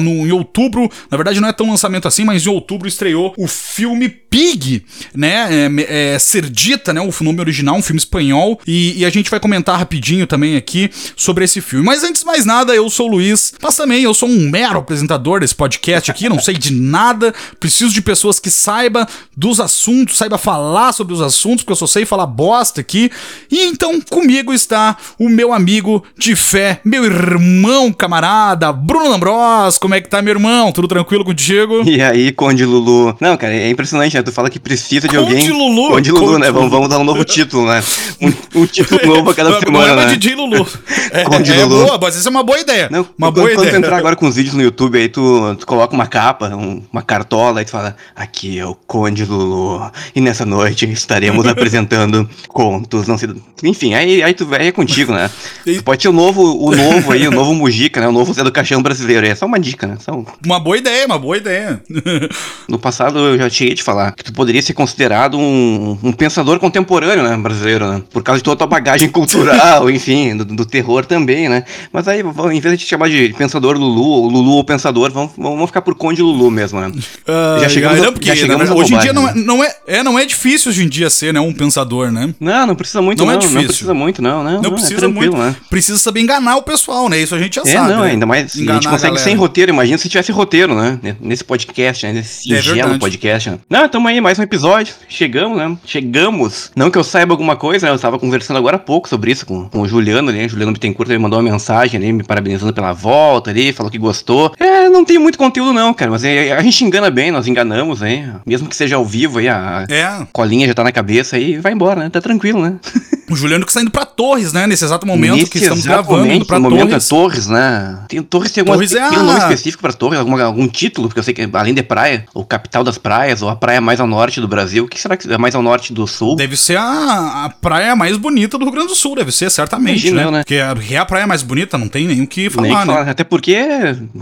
no, 0.00 0.26
em 0.26 0.32
outubro, 0.32 0.90
na 1.10 1.16
verdade 1.16 1.40
não 1.40 1.48
é 1.48 1.52
tão 1.52 1.68
lançamento 1.70 2.08
assim, 2.08 2.24
mas 2.24 2.46
em 2.46 2.48
outubro 2.48 2.88
estreou 2.88 3.34
o 3.36 3.46
filme 3.46 4.08
Pig, 4.08 4.84
né? 5.14 5.48
É, 5.50 6.14
é, 6.14 6.18
Cerdita, 6.18 6.92
né? 6.92 7.00
O 7.00 7.24
nome 7.24 7.40
original, 7.40 7.76
um 7.76 7.82
filme 7.82 7.98
espanhol. 7.98 8.60
E, 8.66 8.98
e 8.98 9.04
a 9.04 9.10
gente 9.10 9.30
vai 9.30 9.40
comentar 9.40 9.78
rapidinho 9.78 10.26
também 10.26 10.56
aqui 10.56 10.90
sobre 11.16 11.44
esse 11.44 11.60
filme. 11.60 11.84
Mas 11.84 12.04
antes 12.04 12.20
de 12.20 12.26
mais 12.26 12.44
nada, 12.44 12.74
eu 12.74 12.90
sou 12.90 13.08
o 13.08 13.12
Luiz, 13.12 13.54
mas 13.62 13.76
também 13.76 14.02
eu 14.02 14.12
sou 14.12 14.28
um 14.28 14.50
mero 14.50 14.78
apresentador 14.78 15.40
desse 15.40 15.54
podcast 15.54 16.10
aqui, 16.10 16.28
não 16.28 16.38
sei 16.38 16.54
de 16.54 16.72
nada. 16.72 17.34
Preciso 17.58 17.94
de 17.94 18.02
pessoas 18.02 18.38
que 18.38 18.50
saibam 18.50 19.06
dos 19.36 19.60
assuntos, 19.60 20.18
saiba 20.18 20.36
falar 20.36 20.92
sobre 20.92 21.14
os 21.14 21.22
assuntos, 21.22 21.64
porque 21.64 21.72
eu 21.72 21.76
só 21.76 21.86
sei 21.86 22.04
falar 22.04 22.26
bosta 22.26 22.80
aqui. 22.80 23.10
E 23.50 23.64
então 23.64 24.00
comigo 24.02 24.52
está 24.56 24.96
o 25.18 25.28
meu 25.28 25.52
amigo 25.52 26.02
de 26.18 26.34
fé, 26.34 26.80
meu 26.84 27.04
irmão 27.04 27.92
camarada, 27.92 28.72
Bruno 28.72 29.08
Lambros. 29.10 29.78
Como 29.78 29.94
é 29.94 30.00
que 30.00 30.08
tá, 30.08 30.20
meu 30.20 30.32
irmão? 30.34 30.72
Tudo 30.72 30.88
tranquilo 30.88 31.24
contigo? 31.24 31.82
E 31.88 32.02
aí, 32.02 32.32
Conde 32.32 32.64
Lulu? 32.64 33.16
Não, 33.20 33.36
cara, 33.36 33.54
é 33.54 33.70
impressionante, 33.70 34.14
né? 34.16 34.22
Tu 34.22 34.32
fala 34.32 34.50
que 34.50 34.58
precisa 34.58 35.06
de 35.08 35.16
Conde 35.16 35.18
alguém. 35.34 35.50
Lulu. 35.50 35.88
Conde 35.90 36.10
Lulu, 36.10 36.26
Conde 36.26 36.40
né? 36.40 36.46
Vamos, 36.50 36.60
Lulu. 36.62 36.70
vamos 36.70 36.88
dar 36.88 36.98
um 36.98 37.04
novo 37.04 37.24
título, 37.24 37.66
né? 37.66 37.82
Um, 38.20 38.60
um 38.62 38.66
título 38.66 39.00
novo 39.06 39.30
a 39.30 39.34
cada 39.34 39.50
Não 39.50 39.60
semana, 39.60 40.02
é 40.02 40.06
né? 40.06 40.16
DJ 40.16 40.34
Lulu. 40.34 40.66
É, 41.12 41.22
Conde 41.24 41.52
é 41.52 41.64
Lulu. 41.64 41.86
boa, 41.86 41.98
mas 42.02 42.16
isso 42.16 42.26
é 42.28 42.30
uma 42.30 42.42
boa 42.42 42.58
ideia. 42.58 42.88
Não, 42.90 43.00
uma 43.16 43.28
quando, 43.28 43.34
boa 43.36 43.48
quando 43.48 43.56
tu 43.58 43.62
ideia. 43.68 43.76
entrar 43.78 43.96
agora 43.96 44.16
com 44.16 44.26
os 44.26 44.34
vídeos 44.36 44.54
no 44.54 44.62
YouTube, 44.62 44.98
aí 44.98 45.08
tu, 45.08 45.54
tu 45.58 45.66
coloca 45.66 45.94
uma 45.94 46.06
capa, 46.06 46.48
um- 46.48 46.82
uma 46.92 47.02
cartola, 47.02 47.62
e 47.62 47.64
tu 47.64 47.70
fala, 47.70 47.96
aqui 48.14 48.58
é 48.58 48.66
o 48.66 48.74
Conde 48.74 49.24
Lulu, 49.24 49.90
e 50.14 50.20
nessa 50.20 50.44
noite 50.44 50.84
estaremos 50.90 51.46
apresentando 51.46 52.28
contos, 52.48 53.06
não 53.06 53.16
sei... 53.16 53.30
Enfim, 53.62 53.94
aí, 53.94 54.22
aí 54.22 54.34
tu 54.34 54.45
vai 54.46 54.68
é 54.68 54.72
contigo, 54.72 55.12
né? 55.12 55.30
Tu 55.64 55.82
pode 55.82 56.00
ser 56.02 56.08
o 56.08 56.12
novo, 56.12 56.42
o 56.64 56.74
novo 56.74 57.12
aí, 57.12 57.26
o 57.26 57.30
novo 57.30 57.54
Mujica, 57.54 58.00
né? 58.00 58.08
O 58.08 58.12
novo 58.12 58.32
Zé 58.32 58.42
do 58.44 58.52
Caixão 58.52 58.82
brasileiro, 58.82 59.26
é 59.26 59.34
só 59.34 59.46
uma 59.46 59.58
dica, 59.58 59.86
né? 59.86 59.96
Só 60.00 60.12
um- 60.12 60.24
Uma 60.44 60.60
boa 60.60 60.76
ideia, 60.78 61.06
uma 61.06 61.18
boa 61.18 61.36
ideia. 61.36 61.82
No 62.68 62.78
passado 62.78 63.18
eu 63.18 63.38
já 63.38 63.48
cheguei 63.48 63.72
a 63.72 63.76
te 63.76 63.82
falar 63.82 64.12
que 64.12 64.24
tu 64.24 64.32
poderia 64.32 64.60
ser 64.60 64.72
considerado 64.74 65.38
um, 65.38 65.96
um 66.02 66.12
pensador 66.12 66.58
contemporâneo, 66.58 67.22
né, 67.22 67.36
brasileiro, 67.36 67.86
né? 67.86 68.02
Por 68.12 68.22
causa 68.22 68.38
de 68.40 68.44
toda 68.44 68.54
a 68.54 68.58
tua 68.58 68.66
bagagem 68.66 69.08
cultural, 69.08 69.88
enfim, 69.90 70.36
do, 70.36 70.44
do 70.44 70.64
terror 70.66 71.04
também, 71.06 71.48
né? 71.48 71.64
Mas 71.92 72.08
aí, 72.08 72.20
em 72.52 72.60
vez 72.60 72.78
de 72.78 72.84
te 72.84 72.88
chamar 72.88 73.08
de 73.08 73.34
pensador 73.38 73.76
Lulu, 73.76 74.02
ou 74.02 74.28
Lulu 74.28 74.50
ou 74.52 74.64
pensador, 74.64 75.10
vamos, 75.12 75.32
vamos 75.36 75.66
ficar 75.66 75.82
por 75.82 75.94
Conde 75.94 76.22
Lulu 76.22 76.50
mesmo, 76.50 76.80
né? 76.80 76.90
Ah, 77.26 77.58
Já 77.60 77.68
chegamos 77.68 77.98
não, 77.98 78.08
a- 78.08 78.12
porque, 78.12 78.28
já 78.28 78.36
chegamos 78.36 78.68
verdade, 78.68 78.80
hoje 78.80 78.94
em 78.94 78.98
dia 78.98 79.12
não 79.12 79.22
é, 79.22 79.26
bobagem, 79.28 79.44
não, 79.46 79.64
é, 79.64 79.76
é, 79.86 80.02
não 80.02 80.18
é 80.18 80.24
difícil 80.24 80.70
hoje 80.70 80.82
em 80.84 80.88
dia 80.88 81.08
ser 81.10 81.32
né, 81.32 81.40
um 81.40 81.52
pensador, 81.52 82.10
né? 82.10 82.34
Não, 82.40 82.66
não 82.66 82.74
precisa 82.74 83.00
muito, 83.00 83.20
Não 83.20 83.26
não. 83.26 83.32
é 83.32 83.36
Não, 83.36 83.40
difícil. 83.40 83.66
precisa 83.68 83.94
muito, 83.94 84.20
não, 84.22 84.35
não. 84.42 84.52
Não, 84.54 84.62
não, 84.62 84.72
precisa 84.72 85.04
é 85.06 85.08
muito. 85.08 85.36
né? 85.36 85.54
Precisa 85.70 85.98
saber 85.98 86.20
enganar 86.20 86.56
o 86.56 86.62
pessoal, 86.62 87.08
né? 87.08 87.18
Isso 87.18 87.34
a 87.34 87.38
gente 87.38 87.56
já 87.56 87.62
É, 87.62 87.72
sabe. 87.72 87.92
não, 87.92 88.00
né? 88.02 88.10
ainda 88.10 88.26
mais. 88.26 88.54
a 88.56 88.58
Enganar 88.60 88.74
gente 88.80 88.88
consegue 88.90 89.10
galera. 89.14 89.24
sem 89.24 89.34
roteiro, 89.36 89.70
imagina 89.70 89.98
se 89.98 90.08
tivesse 90.08 90.32
roteiro, 90.32 90.74
né? 90.74 90.98
Nesse 91.20 91.44
podcast, 91.44 92.06
né? 92.06 92.12
Nesse 92.14 92.52
É 92.52 92.56
singelo 92.56 92.76
verdade. 92.76 92.98
podcast, 93.00 93.50
né? 93.50 93.58
Não, 93.68 93.88
tamo 93.88 94.08
aí, 94.08 94.20
mais 94.20 94.38
um 94.38 94.42
episódio. 94.42 94.94
Chegamos, 95.08 95.56
né? 95.58 95.76
Chegamos. 95.84 96.70
Não 96.76 96.90
que 96.90 96.98
eu 96.98 97.04
saiba 97.04 97.32
alguma 97.32 97.56
coisa, 97.56 97.86
né? 97.86 97.92
Eu 97.92 97.98
tava 97.98 98.18
conversando 98.18 98.56
agora 98.56 98.76
há 98.76 98.80
pouco 98.80 99.08
sobre 99.08 99.30
isso 99.32 99.44
com, 99.46 99.68
com 99.68 99.80
o 99.80 99.88
Juliano 99.88 100.30
né? 100.32 100.48
Juliano 100.48 100.72
Bittencourt 100.72 101.08
ele 101.10 101.18
mandou 101.18 101.38
uma 101.38 101.50
mensagem 101.50 101.98
ali, 101.98 102.12
me 102.12 102.22
parabenizando 102.22 102.72
pela 102.72 102.92
volta 102.92 103.50
ali, 103.50 103.72
falou 103.72 103.90
que 103.90 103.98
gostou. 103.98 104.52
É, 104.58 104.88
não 104.88 105.04
tem 105.04 105.18
muito 105.18 105.38
conteúdo, 105.38 105.72
não, 105.72 105.92
cara. 105.92 106.10
Mas 106.10 106.24
é, 106.24 106.52
a 106.52 106.62
gente 106.62 106.84
engana 106.84 107.10
bem, 107.10 107.30
nós 107.30 107.46
enganamos 107.46 108.02
aí. 108.02 108.24
Mesmo 108.46 108.68
que 108.68 108.76
seja 108.76 108.96
ao 108.96 109.04
vivo 109.04 109.38
aí, 109.38 109.48
a 109.48 109.84
É, 109.88 110.26
colinha 110.32 110.66
já 110.66 110.74
tá 110.74 110.84
na 110.84 110.92
cabeça 110.92 111.36
aí, 111.36 111.58
vai 111.58 111.72
embora, 111.72 112.00
né? 112.00 112.10
Tá 112.10 112.20
tranquilo, 112.20 112.60
né? 112.62 112.74
o 113.28 113.36
Juliano 113.36 113.64
que 113.64 113.70
está 113.70 113.80
indo 113.82 113.90
pra 113.90 114.04
Torres, 114.04 114.52
né? 114.52 114.66
Nesse 114.66 114.84
exato 114.84 115.06
momento 115.06 115.36
Nesse 115.36 115.50
que 115.50 115.58
estamos 115.58 115.84
gravando, 115.84 116.26
indo 116.32 116.44
pra 116.44 116.58
momento 116.58 116.88
Torres. 116.90 117.04
é 117.04 117.08
Torres, 117.08 117.46
né? 117.48 117.98
Tem, 118.08 118.22
Torres 118.22 118.50
tem, 118.52 118.60
alguma, 118.62 118.76
Torres 118.76 118.92
é 118.94 119.08
tem 119.08 119.18
um 119.18 119.22
nome 119.24 119.40
a- 119.40 119.42
específico 119.42 119.82
pra 119.82 119.92
Torres, 119.92 120.18
alguma, 120.18 120.42
algum 120.42 120.66
título, 120.68 121.08
porque 121.08 121.20
eu 121.20 121.24
sei 121.24 121.34
que 121.34 121.48
além 121.52 121.74
de 121.74 121.82
praia, 121.82 122.24
o 122.34 122.44
capital 122.44 122.82
das 122.84 122.98
praias, 122.98 123.42
ou 123.42 123.48
a 123.48 123.56
praia 123.56 123.80
mais 123.80 124.00
ao 124.00 124.06
norte 124.06 124.40
do 124.40 124.48
Brasil, 124.48 124.84
o 124.84 124.88
que 124.88 125.00
será 125.00 125.16
que 125.16 125.32
é 125.32 125.38
mais 125.38 125.54
ao 125.54 125.62
norte 125.62 125.92
do 125.92 126.06
sul? 126.06 126.36
Deve 126.36 126.56
ser 126.56 126.76
a, 126.78 127.44
a 127.44 127.50
praia 127.50 127.94
mais 127.96 128.16
bonita 128.16 128.56
do 128.58 128.64
Rio 128.64 128.72
Grande 128.72 128.88
do 128.88 128.94
Sul, 128.94 129.14
deve 129.16 129.32
ser, 129.32 129.50
certamente, 129.50 130.08
Imagino 130.08 130.30
né? 130.30 130.38
né? 130.38 130.44
Porque 130.44 130.56
a, 130.56 130.74
é 130.94 130.96
a 130.98 131.04
praia 131.04 131.26
mais 131.26 131.42
bonita, 131.42 131.76
não 131.78 131.88
tem 131.88 132.06
nem 132.06 132.22
o 132.22 132.26
que 132.26 132.42
Nem 132.42 132.50
falar, 132.50 132.68
que 132.68 132.74
né? 132.74 132.84
falar, 132.94 133.10
Até 133.10 133.24
porque 133.24 133.56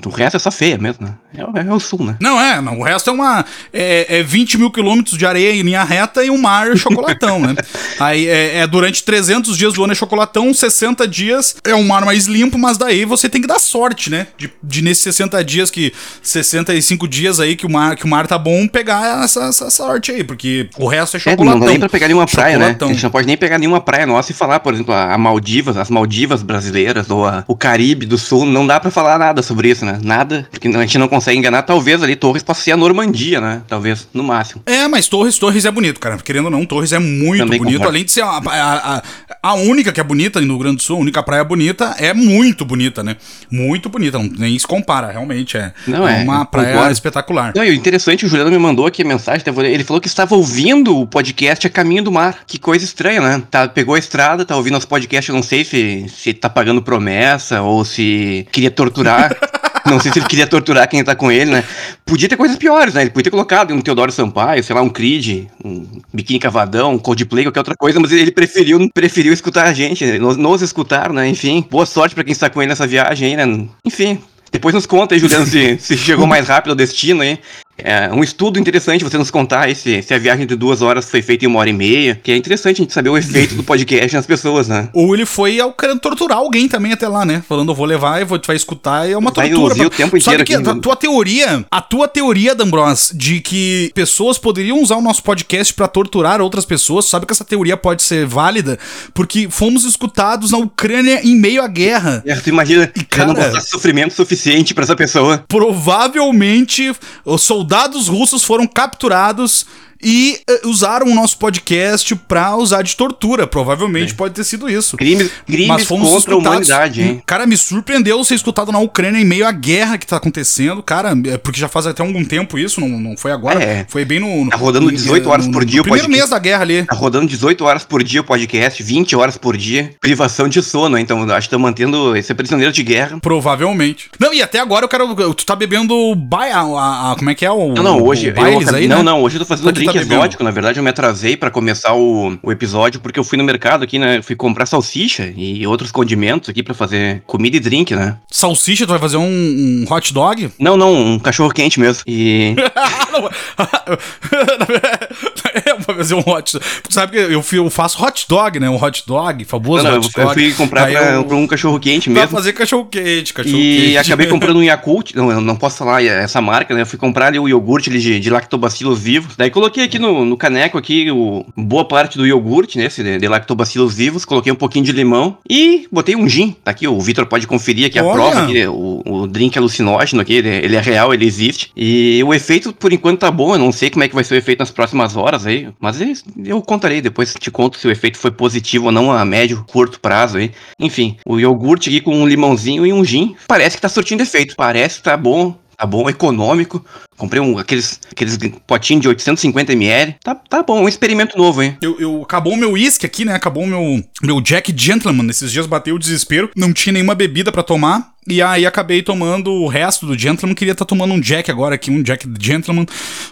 o 0.05 0.09
resto 0.11 0.37
é 0.37 0.39
só 0.41 0.51
feia 0.51 0.79
mesmo, 0.79 1.07
né? 1.07 1.15
É, 1.37 1.45
o- 1.45 1.73
é 1.73 1.75
o 1.75 1.81
sul, 1.81 2.05
né? 2.05 2.17
Não, 2.21 2.41
é, 2.41 2.61
não, 2.61 2.79
o 2.81 2.83
resto 2.85 3.11
é 3.11 3.13
uma. 3.13 3.45
É, 3.73 4.19
é 4.21 4.23
20 4.23 4.57
mil 4.59 4.71
quilômetros 4.71 5.19
de 5.19 5.27
areia 5.27 5.53
em 5.53 5.63
linha 5.63 5.83
reta 5.83 6.25
e 6.25 6.31
um 6.31 6.39
mar 6.39 6.77
chocolatão, 6.77 7.41
né? 7.41 7.55
Aí 7.99 8.27
é, 8.29 8.59
é 8.59 8.67
durante 8.95 9.03
300 9.05 9.57
dias 9.59 9.75
do 9.75 9.83
ano 9.83 9.93
é 9.93 9.97
chocolatão, 9.97 10.53
60 10.55 11.07
dias 11.09 11.57
é 11.65 11.75
um 11.75 11.83
mar 11.85 12.05
mais 12.05 12.27
limpo, 12.27 12.57
mas 12.59 12.79
daí 12.79 13.05
você 13.05 13.29
tem 13.29 13.41
que 13.41 13.47
dar 13.47 13.59
sorte, 13.59 14.09
né? 14.11 14.29
De, 14.39 14.51
de 14.63 14.83
nesses 14.83 15.03
60 15.03 15.43
dias, 15.45 15.71
que 15.71 15.93
65 16.23 17.09
dias 17.09 17.41
aí 17.41 17.57
que 17.57 17.67
o 17.67 17.71
mar, 17.71 17.97
que 17.97 18.05
o 18.05 18.09
mar 18.09 18.27
tá 18.27 18.39
bom, 18.39 18.69
pegar 18.69 19.25
essa, 19.25 19.45
essa 19.45 19.71
sorte 19.71 20.13
aí, 20.13 20.23
porque 20.23 20.69
o 20.79 20.87
resto 20.87 21.17
é 21.17 21.19
É, 21.19 21.21
chocolatão. 21.21 21.59
não 21.61 21.67
dá 21.67 21.71
nem 21.73 21.81
pra 21.81 21.89
pegar 21.89 22.07
nenhuma 22.07 22.27
praia, 22.27 22.59
né? 22.59 22.77
A 22.81 22.87
gente 22.87 23.03
não 23.03 23.11
pode 23.11 23.27
nem 23.27 23.37
pegar 23.37 23.59
nenhuma 23.59 23.81
praia 23.81 24.07
nossa 24.07 24.31
e 24.31 24.35
falar, 24.35 24.61
por 24.61 24.73
exemplo, 24.75 24.95
a, 24.95 25.17
Maldivas, 25.19 25.77
as 25.77 25.91
Maldivas 25.91 26.43
brasileiras, 26.43 27.11
ou 27.11 27.27
a- 27.27 27.45
o 27.49 27.57
Caribe 27.57 28.07
do 28.07 28.19
Sul, 28.19 28.45
não 28.47 28.67
dá 28.67 28.79
pra 28.79 28.91
falar 28.91 29.19
nada 29.19 29.43
sobre 29.43 29.71
isso, 29.71 29.85
né? 29.85 29.99
Nada, 30.03 30.47
porque 30.51 30.69
a 30.69 30.81
gente 30.81 30.99
não 30.99 31.09
consegue 31.09 31.39
enganar, 31.39 31.63
talvez 31.63 32.03
ali 32.03 32.15
Torres 32.15 32.43
possa 32.43 32.61
ser 32.63 32.73
a 32.73 32.77
Normandia, 32.77 33.41
né? 33.41 33.63
Talvez, 33.67 34.07
no 34.13 34.23
máximo. 34.23 34.63
É, 34.67 34.87
mas 34.89 35.09
Torres, 35.09 35.39
Torres 35.39 35.65
é 35.65 35.71
bonito, 35.71 35.99
cara. 35.99 36.19
Querendo 36.19 36.47
ou 36.47 36.51
não, 36.51 36.65
Torres 36.67 36.93
é 36.93 36.99
muito 36.99 37.39
Também 37.45 37.59
bonito. 37.59 37.77
concordo. 37.79 37.89
Além 37.95 38.05
de 38.05 38.13
ser 38.13 38.23
a, 38.23 38.27
a, 38.29 38.84
a, 38.85 39.03
a 39.43 39.55
única 39.55 39.93
que 39.93 40.01
é 40.01 40.05
bonita 40.05 40.41
no 40.41 40.47
Rio 40.47 40.59
Grande 40.59 40.77
do 40.77 40.83
Sul, 40.83 40.97
a 40.97 41.01
única 41.01 41.23
praia 41.23 41.45
bonita, 41.45 41.95
é 41.99 42.13
muito 42.13 42.65
bonita, 42.65 43.03
né? 43.03 43.17
Muito 43.51 43.89
bonita, 43.89 44.19
não, 44.19 44.27
nem 44.27 44.59
se 44.59 44.67
compara, 44.67 45.11
realmente. 45.11 45.57
É, 45.57 45.73
Não, 45.87 46.07
é, 46.07 46.23
uma 46.23 46.43
eu 46.43 46.47
praia 46.47 46.73
concordo. 46.73 46.93
espetacular. 46.93 47.53
Não, 47.57 47.65
e 47.65 47.71
o 47.71 47.75
interessante, 47.75 48.27
o 48.27 48.29
Juliano 48.29 48.51
me 48.51 48.59
mandou 48.59 48.87
aqui 48.87 49.03
a 49.03 49.05
mensagem, 49.05 49.43
ele 49.65 49.85
falou 49.85 50.01
que 50.01 50.09
estava 50.09 50.35
ouvindo 50.35 50.99
o 50.99 51.07
podcast 51.07 51.67
A 51.67 51.71
Caminho 51.71 52.05
do 52.05 52.13
Mar. 52.13 52.39
Que 52.47 52.59
coisa 52.59 52.85
estranha, 52.85 53.21
né? 53.21 53.43
Tá, 53.51 53.69
pegou 53.69 53.95
a 53.95 53.99
estrada, 53.99 54.45
tá 54.45 54.57
ouvindo 54.57 54.75
nosso 54.75 54.89
podcast, 54.89 55.29
eu 55.31 55.35
não 55.37 55.43
sei 55.43 55.65
se, 55.65 56.07
se 56.09 56.35
tá 56.35 56.49
pagando 56.51 56.83
promessa 56.83 57.63
ou 57.63 57.85
se 57.85 58.47
queria 58.53 58.71
torturar. 58.71 59.37
Não 59.87 60.01
sei 60.01 60.11
se 60.11 60.19
ele 60.19 60.27
queria 60.27 60.47
torturar 60.47 60.89
quem 60.89 61.05
tá 61.05 61.15
com 61.15 61.31
ele, 61.31 61.51
né? 61.51 61.65
Podia 62.07 62.29
ter 62.29 62.37
coisas 62.37 62.57
piores, 62.57 62.95
né? 62.95 63.03
Ele 63.03 63.11
podia 63.11 63.25
ter 63.25 63.31
colocado 63.31 63.75
um 63.75 63.81
Teodoro 63.81 64.11
Sampaio, 64.11 64.65
sei 64.65 64.75
lá, 64.75 64.81
um 64.81 64.89
Creed, 64.89 65.47
um 65.63 65.87
Biquíni 66.13 66.39
Cavadão, 66.39 66.95
um 66.95 66.99
Coldplay, 66.99 67.45
qualquer 67.45 67.61
outra 67.61 67.77
coisa, 67.77 68.01
mas 68.01 68.11
ele 68.13 68.31
preferiu, 68.31 68.89
preferiu 68.93 69.33
escutar 69.33 69.67
a 69.67 69.73
gente, 69.73 70.05
né? 70.07 70.19
nos, 70.19 70.37
nos 70.37 70.63
escutar, 70.63 71.13
né? 71.13 71.29
Enfim, 71.29 71.67
boa 71.71 71.85
sorte 71.85 72.15
pra 72.15 72.25
quem 72.25 72.33
está 72.33 72.49
com 72.49 72.63
ele 72.63 72.71
nessa 72.71 72.87
viagem 72.87 73.29
aí, 73.29 73.47
né? 73.47 73.67
Enfim, 73.85 74.19
depois 74.55 74.75
nos 74.75 74.87
conta 74.87 75.15
aí, 75.15 75.21
Juliano, 75.21 75.45
se, 75.45 75.77
se 75.79 75.97
chegou 75.97 76.27
mais 76.27 76.49
rápido 76.49 76.71
ao 76.71 76.77
destino 76.77 77.23
aí. 77.23 77.39
É 77.77 78.09
um 78.13 78.23
estudo 78.23 78.59
interessante 78.59 79.03
você 79.03 79.19
nos 79.19 79.31
contar 79.31 79.63
aí 79.63 79.75
se, 79.75 80.05
a 80.15 80.19
viagem 80.19 80.47
de 80.47 80.55
duas 80.55 80.81
horas 80.81 81.11
foi 81.11 81.21
feita 81.23 81.45
em 81.45 81.49
uma 81.49 81.59
hora 81.59 81.69
e 81.71 81.73
meia, 81.73 82.21
que 82.23 82.31
é 82.31 82.37
interessante 82.37 82.81
a 82.81 82.85
gente 82.85 82.93
saber 82.93 83.11
o 83.11 83.19
efeito 83.19 83.55
do 83.57 83.65
podcast 83.65 84.15
nas 84.15 84.27
pessoas, 84.27 84.69
né? 84.69 84.89
Ou 84.93 85.13
ele 85.15 85.27
foi 85.27 85.59
ao 85.59 85.73
querendo 85.73 85.99
torturar 85.99 86.39
alguém 86.39 86.69
também 86.69 86.93
até 86.93 87.09
lá, 87.09 87.25
né? 87.25 87.43
Falando, 87.49 87.73
eu 87.73 87.75
vou 87.75 87.85
levar 87.85 88.21
e 88.23 88.25
vou, 88.25 88.41
vai 88.47 88.55
escutar, 88.55 89.09
e 89.09 89.13
é 89.13 89.19
uma 89.19 89.33
Vai 89.33 89.49
tortura. 89.51 89.73
ouvir 89.75 89.87
o 89.87 89.91
tempo 89.91 90.11
Sabe 90.21 90.43
inteiro 90.43 90.45
que 90.45 90.55
aqui, 90.55 90.69
a 90.71 90.75
tua 90.81 90.95
teoria, 90.95 91.65
a 91.69 91.81
tua 91.81 92.07
teoria, 92.07 92.55
D'Ambros, 92.55 93.11
de 93.13 93.41
que 93.41 93.91
pessoas 93.93 94.39
poderiam 94.39 94.81
usar 94.81 94.95
o 94.97 95.03
nosso 95.03 95.23
podcast 95.25 95.75
pra 95.75 95.89
torturar 95.89 96.41
outras 96.41 96.65
pessoas, 96.65 97.07
sabe 97.07 97.27
que 97.27 97.33
essa 97.33 97.45
teoria 97.45 97.77
pode 97.77 98.03
ser 98.05 98.25
válida? 98.25 98.79
Porque 99.13 99.49
fomos 99.51 99.85
escutados 99.85 100.53
na 100.53 100.59
Ucrânia 100.59 101.21
em 101.27 101.35
meio 101.35 101.61
à 101.63 101.67
guerra. 101.67 102.23
É, 102.25 102.35
tu 102.37 102.51
imagina, 102.51 102.85
E, 102.95 103.01
não 103.01 103.07
cara- 103.09 103.35
botar 103.35 103.61
sofrimento 103.61 104.15
suficiente 104.15 104.73
pra 104.73 104.85
essa 104.85 104.95
pessoa. 104.95 105.45
Provavelmente 105.49 106.93
os 107.25 107.43
soldados 107.43 107.64
russos 108.09 108.45
foram 108.45 108.67
capturados 108.67 109.67
e 110.03 110.39
eh, 110.49 110.61
usaram 110.65 111.07
o 111.07 111.15
nosso 111.15 111.39
podcast 111.39 112.15
pra 112.15 112.57
usar 112.57 112.83
de 112.83 112.95
tortura. 112.97 113.47
Provavelmente 113.47 114.15
pode 114.15 114.35
ter 114.35 114.45
sido 114.45 114.69
isso. 114.69 114.97
Crimes, 114.97 115.31
crimes 115.47 115.87
contra 115.87 116.35
a 116.35 116.37
humanidade, 116.37 117.03
hein? 117.03 117.23
Cara, 117.27 117.47
me 117.47 117.57
surpreendeu 117.57 118.23
ser 118.25 118.35
escutado 118.35 118.71
na 118.73 118.79
Ucrânia 118.79 119.21
em 119.21 119.25
meio 119.25 119.47
à 119.47 119.53
guerra 119.53 119.99
que 119.99 120.07
tá 120.07 120.17
acontecendo. 120.17 120.83
Cara, 120.83 121.15
é 121.27 121.39
porque 121.39 121.59
já 121.61 121.69
faz 121.69 121.87
até 121.87 122.03
algum 122.03 122.25
tempo 122.25 122.59
isso, 122.59 122.81
não, 122.81 122.89
não 122.89 123.17
foi 123.17 123.33
agora. 123.33 123.63
É. 123.63 123.87
Foi 123.89 124.05
bem 124.05 124.21
no. 124.21 124.45
no- 124.45 124.51
Tá 124.51 124.57
rodando 124.57 124.91
18 124.91 125.29
horas 125.29 125.47
no- 125.47 125.53
por 125.53 125.61
no 125.63 125.67
dia 125.67 125.81
o 125.81 125.85
primeiro 125.85 126.07
podcast. 126.07 126.21
mês 126.29 126.31
da 126.31 126.39
guerra 126.39 126.63
ali. 126.63 126.85
Tá 126.85 126.95
rodando 126.95 127.27
18 127.27 127.65
horas 127.65 127.85
por 127.85 128.03
dia 128.03 128.21
o 128.21 128.25
podcast, 128.25 128.83
20 128.83 129.17
horas 129.17 129.37
por 129.37 129.57
dia, 129.57 129.91
privação 130.01 130.49
de 130.49 130.63
sono, 130.63 130.99
então 130.99 131.23
acho 131.33 131.49
que 131.49 131.55
tá 131.55 131.59
mantendo 131.59 132.17
esse 132.17 132.33
prisioneiro 132.35 132.73
de 132.73 132.83
guerra. 132.83 133.19
Provavelmente. 133.21 134.11
Não, 134.19 134.33
e 134.33 134.43
até 134.43 134.59
agora 134.59 134.85
eu 134.85 134.89
quero. 134.89 135.35
Tu 135.35 135.45
tá 135.47 135.55
bebendo. 135.57 136.15
Bai, 136.15 136.51
a, 136.51 136.61
a- 136.61 137.13
a- 137.13 137.17
como 137.17 137.31
é 137.31 137.35
que 137.35 137.45
é 137.45 137.51
o. 137.51 137.73
Não, 137.75 137.83
não, 137.83 138.03
hoje. 138.03 138.31
o 138.31 138.35
eu 138.39 138.75
aí, 138.75 138.89
não, 138.89 138.99
né? 138.99 139.03
não, 139.03 139.23
hoje 139.23 139.37
eu 139.37 139.41
tô 139.41 139.47
fazendo 139.47 139.67
drink 139.85 139.99
bebendo? 139.99 140.15
exótico. 140.15 140.45
Na 140.45 140.51
verdade, 140.51 140.79
eu 140.79 140.85
me 140.85 140.91
atrasei 140.91 141.37
pra 141.37 141.51
começar 141.51 141.95
o, 141.95 142.37
o 142.43 142.53
episódio, 142.53 143.01
porque 143.01 143.19
eu 143.19 143.25
fui 143.25 143.39
no 143.39 143.45
mercado 143.45 143.85
aqui, 143.85 143.99
né? 143.99 144.23
Fui 144.23 144.37
comprar 144.37 144.67
salsicha 144.67 145.33
e 145.37 145.67
outros 145.67 145.91
condimentos 145.91 146.49
aqui 146.49 146.63
pra 146.63 146.75
fazer 146.75 147.23
comida 147.27 147.57
e 147.57 147.61
drink, 147.61 147.95
né? 147.95 148.17
Salsicha, 148.31 148.87
tu 148.87 148.91
vai 148.91 148.99
fazer 148.99 149.17
um, 149.17 149.25
um 149.25 149.85
hot 149.89 150.13
dog? 150.13 150.51
Não, 150.59 150.77
não, 150.77 150.95
um 150.95 151.19
cachorro 151.19 151.53
quente 151.53 151.81
mesmo. 151.81 152.03
E. 152.07 152.55
É, 155.65 155.75
pra 155.75 155.95
fazer 155.95 156.15
um 156.15 156.19
hot 156.27 156.53
dog. 156.55 156.65
Tu 156.83 156.93
sabe 156.93 157.13
que 157.13 157.19
eu, 157.19 157.45
eu 157.53 157.71
faço 157.71 158.03
hot 158.05 158.27
dog, 158.29 158.59
né? 158.59 158.69
Um 158.69 158.83
hot 158.83 159.05
dog, 159.07 159.45
famoso 159.45 159.85
Não, 159.85 159.91
não, 159.93 159.97
eu, 159.99 160.01
hot 160.01 160.11
eu 160.19 160.25
dog. 160.25 160.35
fui 160.35 160.53
comprar 160.55 160.89
pra, 160.91 161.13
eu- 161.13 161.25
pra 161.25 161.37
um 161.37 161.47
cachorro 161.47 161.79
quente 161.79 162.11
Pra 162.11 162.23
mesmo. 162.23 162.37
fazer 162.37 162.53
cachorro 162.53 162.87
quente, 162.87 163.33
cachorro 163.33 163.57
E 163.57 163.81
quente. 163.95 163.99
acabei 163.99 164.27
comprando 164.29 164.57
um 164.59 164.63
Yakult, 164.63 165.15
não, 165.15 165.31
eu 165.31 165.41
não 165.41 165.57
posso 165.57 165.77
falar 165.79 166.03
essa 166.05 166.41
marca, 166.41 166.75
né? 166.75 166.83
Eu 166.83 166.87
fui 166.87 166.99
comprar 166.99 167.27
ali 167.29 167.39
o 167.39 167.49
iogurte 167.49 167.89
ali 167.89 168.01
de, 168.01 168.19
de 168.21 168.31
lactobacilos 168.31 168.99
vivos. 168.99 169.37
Daí 169.37 169.51
coloquei 169.51 169.85
aqui 169.85 169.99
no, 169.99 170.25
no 170.25 170.37
caneco 170.37 170.77
aqui 170.77 171.11
o, 171.11 171.45
boa 171.57 171.85
parte 171.87 172.19
do 172.19 172.27
iogurte, 172.27 172.77
né? 172.79 172.87
Esse 172.87 173.03
de, 173.03 173.19
de 173.19 173.29
lactobacilos 173.29 173.95
vivos. 173.95 174.25
Coloquei 174.25 174.53
um 174.53 174.57
pouquinho 174.57 174.85
de 174.85 174.93
limão 174.93 175.39
e 175.49 175.87
botei 175.91 176.17
um 176.17 176.29
gin. 176.29 176.55
Tá 176.65 176.71
aqui, 176.73 176.87
o 176.89 177.01
Vitor 177.01 177.27
pode 177.27 177.47
conferir 177.47 177.87
aqui 177.87 177.99
a 177.99 178.05
Olha! 178.05 178.13
prova 178.15 178.43
aqui, 178.45 178.67
o, 178.67 179.03
o 179.05 179.27
drink 179.27 179.57
alucinógeno 179.59 180.21
aqui, 180.23 180.35
ele, 180.35 180.49
ele 180.49 180.77
é 180.77 180.81
real, 180.81 181.15
ele 181.15 181.25
existe. 181.27 181.71
E 181.77 182.23
o 182.25 182.33
efeito, 182.35 182.73
por 182.73 182.93
enquanto, 182.93 183.21
tá 183.21 183.31
bom. 183.31 183.55
Eu 183.55 183.59
não 183.59 183.71
sei 183.73 183.91
como 183.91 184.03
é 184.05 184.09
que 184.09 184.15
vai 184.15 184.25
ser 184.25 184.35
o 184.35 184.39
efeito 184.39 184.59
nas 184.61 184.71
próximas 184.71 185.17
horas 185.17 185.44
aí, 185.47 185.69
mas 185.81 186.01
é 186.01 186.13
eu 186.45 186.61
contarei 186.63 187.01
depois, 187.01 187.35
te 187.35 187.51
conto 187.51 187.79
se 187.79 187.87
o 187.87 187.91
efeito 187.91 188.19
foi 188.19 188.31
positivo 188.31 188.87
ou 188.87 188.93
não 188.93 189.11
a 189.13 189.25
médio, 189.25 189.65
curto 189.69 190.01
prazo 190.01 190.39
aí. 190.39 190.51
Enfim, 190.79 191.17
o 191.27 191.39
iogurte 191.39 191.89
aqui 191.89 192.01
com 192.01 192.15
um 192.17 192.27
limãozinho 192.27 192.87
e 192.87 192.93
um 192.93 193.05
gin, 193.05 193.35
parece 193.49 193.77
que 193.77 193.83
tá 193.83 193.89
surtindo 193.89 194.23
efeito. 194.23 194.55
Parece 194.57 194.99
que 194.99 195.03
tá 195.05 195.17
bom, 195.17 195.57
tá 195.77 195.87
bom, 195.87 196.09
econômico. 196.09 196.85
Comprei 197.17 197.41
um, 197.41 197.57
aqueles, 197.59 198.01
aqueles 198.11 198.37
potinhos 198.67 199.03
de 199.03 199.09
850ml. 199.09 200.17
Tá, 200.23 200.35
tá 200.35 200.63
bom, 200.65 200.83
um 200.83 200.89
experimento 200.89 201.39
novo, 201.39 201.63
hein? 201.63 201.77
Eu, 201.81 201.99
eu- 202.01 202.23
acabou 202.23 202.53
o 202.55 202.57
meu 202.57 202.73
uísque 202.73 203.07
aqui, 203.07 203.25
né? 203.25 203.35
Acabou 203.35 203.63
o 203.63 203.67
meu, 203.67 204.03
meu 204.23 204.41
Jack 204.41 204.75
Gentleman. 204.77 205.29
Esses 205.31 205.53
dias 205.53 205.67
bateu 205.67 205.95
o 205.95 205.99
desespero. 205.99 206.51
Não 206.57 206.73
tinha 206.73 206.93
nenhuma 206.93 207.15
bebida 207.15 207.53
pra 207.53 207.63
tomar. 207.63 208.14
E 208.27 208.41
aí 208.41 208.65
acabei 208.65 209.03
tomando 209.03 209.53
o 209.53 209.69
resto 209.69 210.07
do 210.07 210.19
Gentleman. 210.19 210.55
Queria 210.55 210.73
estar 210.73 210.85
tomando 210.85 211.13
um 211.13 211.21
Jack 211.21 211.51
agora 211.51 211.75
aqui, 211.75 211.91
um 211.91 212.03
Jack 212.03 212.27
Gentleman. 212.41 212.87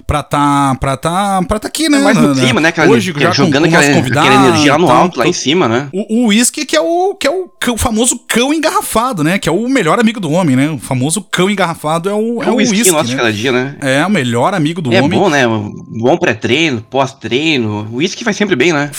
Pra 0.06 0.22
tá. 0.22 0.76
pra 0.78 0.96
tá. 0.96 1.42
pra 1.48 1.58
tá 1.58 1.68
aqui, 1.68 1.88
né? 1.88 1.98
É 1.98 2.00
mais 2.00 2.18
no 2.18 2.34
clima, 2.34 2.60
né? 2.60 2.68
Aquela, 2.68 2.90
Hoje, 2.90 3.12
já 3.16 3.30
jogando 3.30 3.68
com 3.68 3.76
aquela, 3.76 3.98
aquela 3.98 4.48
energia 4.48 4.76
no 4.76 4.90
alto, 4.90 5.18
lá 5.18 5.26
em 5.26 5.32
cima, 5.32 5.66
né? 5.68 5.88
O 5.92 6.26
uísque 6.26 6.66
que 6.66 6.76
é 6.76 6.80
o 6.80 7.14
que 7.14 7.26
é 7.26 7.30
o, 7.30 7.50
o 7.72 7.76
famoso 7.78 8.18
cão 8.28 8.52
engarrafado, 8.52 9.24
né? 9.24 9.38
Que 9.38 9.48
é 9.48 9.52
o 9.52 9.68
melhor 9.68 9.98
amigo 9.98 10.20
do 10.20 10.30
homem, 10.30 10.56
né? 10.56 10.70
O 10.70 10.78
famoso 10.78 11.22
cão 11.22 11.48
engarrafado 11.50 12.08
é 12.08 12.14
o, 12.14 12.42
é 12.42 12.46
É 12.46 12.50
o 12.50 12.56
whisky 12.56 12.76
uísque, 12.76 12.92
nosso 12.92 13.06
de 13.06 13.12
né? 13.12 13.18
cada 13.18 13.32
dia, 13.32 13.52
né? 13.52 13.76
É 13.80 14.04
o 14.04 14.10
melhor 14.10 14.54
amigo 14.54 14.82
do 14.82 14.92
É 14.92 15.00
homem. 15.00 15.18
bom, 15.18 15.28
né? 15.30 15.44
Bom 15.46 16.16
pré-treino, 16.18 16.84
pós-treino. 16.90 17.88
O 17.90 17.96
uísque 17.96 18.24
vai 18.24 18.34
sempre 18.34 18.56
bem, 18.56 18.72
né? 18.72 18.90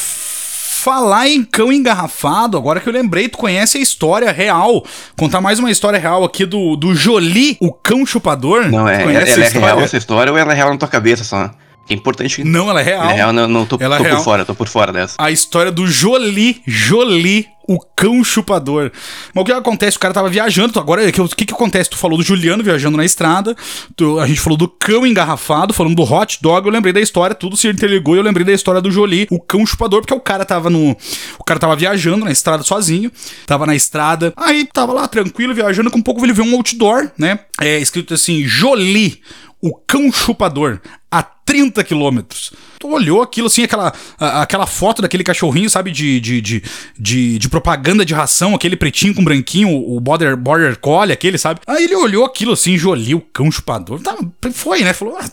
Falar 0.84 1.30
em 1.30 1.46
cão 1.46 1.72
engarrafado, 1.72 2.58
agora 2.58 2.82
que 2.82 2.90
eu 2.90 2.92
lembrei, 2.92 3.30
tu 3.30 3.38
conhece 3.38 3.78
a 3.78 3.82
história 3.82 4.30
real. 4.34 4.86
Contar 5.18 5.40
mais 5.40 5.58
uma 5.58 5.72
história 5.72 5.98
real 5.98 6.26
aqui 6.26 6.46
do, 6.46 6.76
do 6.76 6.94
Jolie, 6.94 7.56
o 7.62 7.72
cão 7.72 8.06
chupador. 8.06 8.70
Não, 8.70 8.86
é, 8.86 9.02
ela, 9.02 9.14
ela 9.14 9.46
é 9.46 9.48
real 9.48 9.80
essa 9.80 9.96
história 9.96 10.30
ou 10.30 10.38
ela 10.38 10.52
é 10.52 10.56
real 10.58 10.72
na 10.72 10.78
tua 10.78 10.90
cabeça 10.90 11.24
só? 11.24 11.50
É 11.90 11.94
importante. 11.94 12.44
Não, 12.44 12.70
ela 12.70 12.80
é 12.80 12.84
real. 12.84 13.10
É 13.10 13.14
real, 13.14 13.34
não, 13.34 13.48
não 13.48 13.66
tô, 13.66 13.78
Ela 13.80 13.96
é 13.96 13.98
tô 13.98 14.04
real. 14.06 14.18
por 14.18 14.24
fora, 14.24 14.46
tô 14.46 14.56
por 14.56 14.68
fora 14.68 14.92
dessa. 14.94 15.16
A 15.18 15.30
história 15.32 15.72
do 15.72 15.86
Jolie, 15.86 16.62
Jolie, 16.66 17.46
o 17.68 17.78
cão 17.96 18.24
chupador. 18.24 18.90
Mas 19.34 19.42
o 19.42 19.46
que 19.46 19.52
acontece? 19.52 19.98
O 19.98 20.00
cara 20.00 20.14
tava 20.14 20.30
viajando. 20.30 20.80
Agora, 20.80 21.02
o 21.06 21.30
que, 21.36 21.46
que 21.46 21.54
acontece? 21.54 21.90
Tu 21.90 21.98
falou 21.98 22.18
do 22.18 22.24
Juliano 22.24 22.64
viajando 22.64 22.96
na 22.96 23.04
estrada. 23.04 23.54
tu- 23.98 24.18
a 24.20 24.26
gente 24.26 24.40
falou 24.40 24.58
do 24.58 24.68
cão 24.68 25.06
engarrafado, 25.06 25.74
falando 25.74 25.94
do 25.96 26.04
hot 26.04 26.40
dog. 26.42 26.66
Eu 26.68 26.72
lembrei 26.74 26.94
da 26.94 27.02
história, 27.02 27.36
tudo 27.36 27.58
se 27.58 27.68
interligou. 27.68 28.16
e 28.16 28.18
Eu 28.20 28.24
lembrei 28.24 28.46
da 28.46 28.54
história 28.54 28.80
do 28.82 28.90
Jolie, 28.90 29.28
o 29.30 29.40
cão 29.40 29.66
chupador, 29.66 30.02
porque 30.02 30.14
o 30.14 30.20
cara 30.22 30.46
tava 30.46 30.70
no. 30.70 30.92
O 31.38 31.44
cara 31.44 31.60
tava 31.60 31.76
viajando 31.76 32.24
na 32.24 32.32
estrada 32.32 32.64
sozinho. 32.64 33.12
Tava 33.46 33.66
na 33.66 33.76
estrada. 33.76 34.34
Aí 34.38 34.66
tava 34.74 34.94
lá 34.94 35.06
tranquilo, 35.08 35.54
viajando. 35.54 35.92
Com 35.92 36.00
um 36.00 36.02
pouco 36.04 36.24
ele 36.26 36.34
viu 36.34 36.46
um 36.46 36.56
outdoor, 36.56 37.12
né? 37.18 37.40
É 37.60 37.78
escrito 37.78 38.14
assim: 38.14 38.44
Jolie, 38.46 39.22
o 39.62 39.76
cão 39.88 40.12
chupador. 40.12 40.80
A 41.20 41.22
30 41.46 41.84
quilômetros. 41.84 42.54
Tu 42.80 42.88
olhou 42.90 43.22
aquilo 43.22 43.48
assim, 43.48 43.64
aquela, 43.64 43.94
a- 44.20 44.42
aquela 44.42 44.66
foto 44.66 45.02
daquele 45.02 45.24
cachorrinho, 45.24 45.70
sabe, 45.70 45.92
de, 45.92 46.20
de, 46.20 46.42
de, 46.42 46.64
de, 46.98 47.38
de 47.38 47.50
propaganda 47.50 48.06
de 48.06 48.14
ração, 48.14 48.56
aquele 48.56 48.76
pretinho 48.76 49.14
com 49.14 49.24
branquinho, 49.24 49.70
o 49.70 50.00
Border, 50.00 50.36
border 50.38 50.78
Collie, 50.80 51.14
aquele, 51.14 51.38
sabe? 51.38 51.60
Aí 51.68 51.84
ele 51.84 51.96
olhou 51.96 52.26
aquilo 52.26 52.54
assim, 52.54 52.78
Jolie, 52.78 53.14
o 53.14 53.22
cão 53.22 53.52
chupador. 53.52 54.02
Tá, 54.02 54.18
foi, 54.54 54.82
né? 54.82 54.94
Falou, 54.94 55.18
ah, 55.20 55.30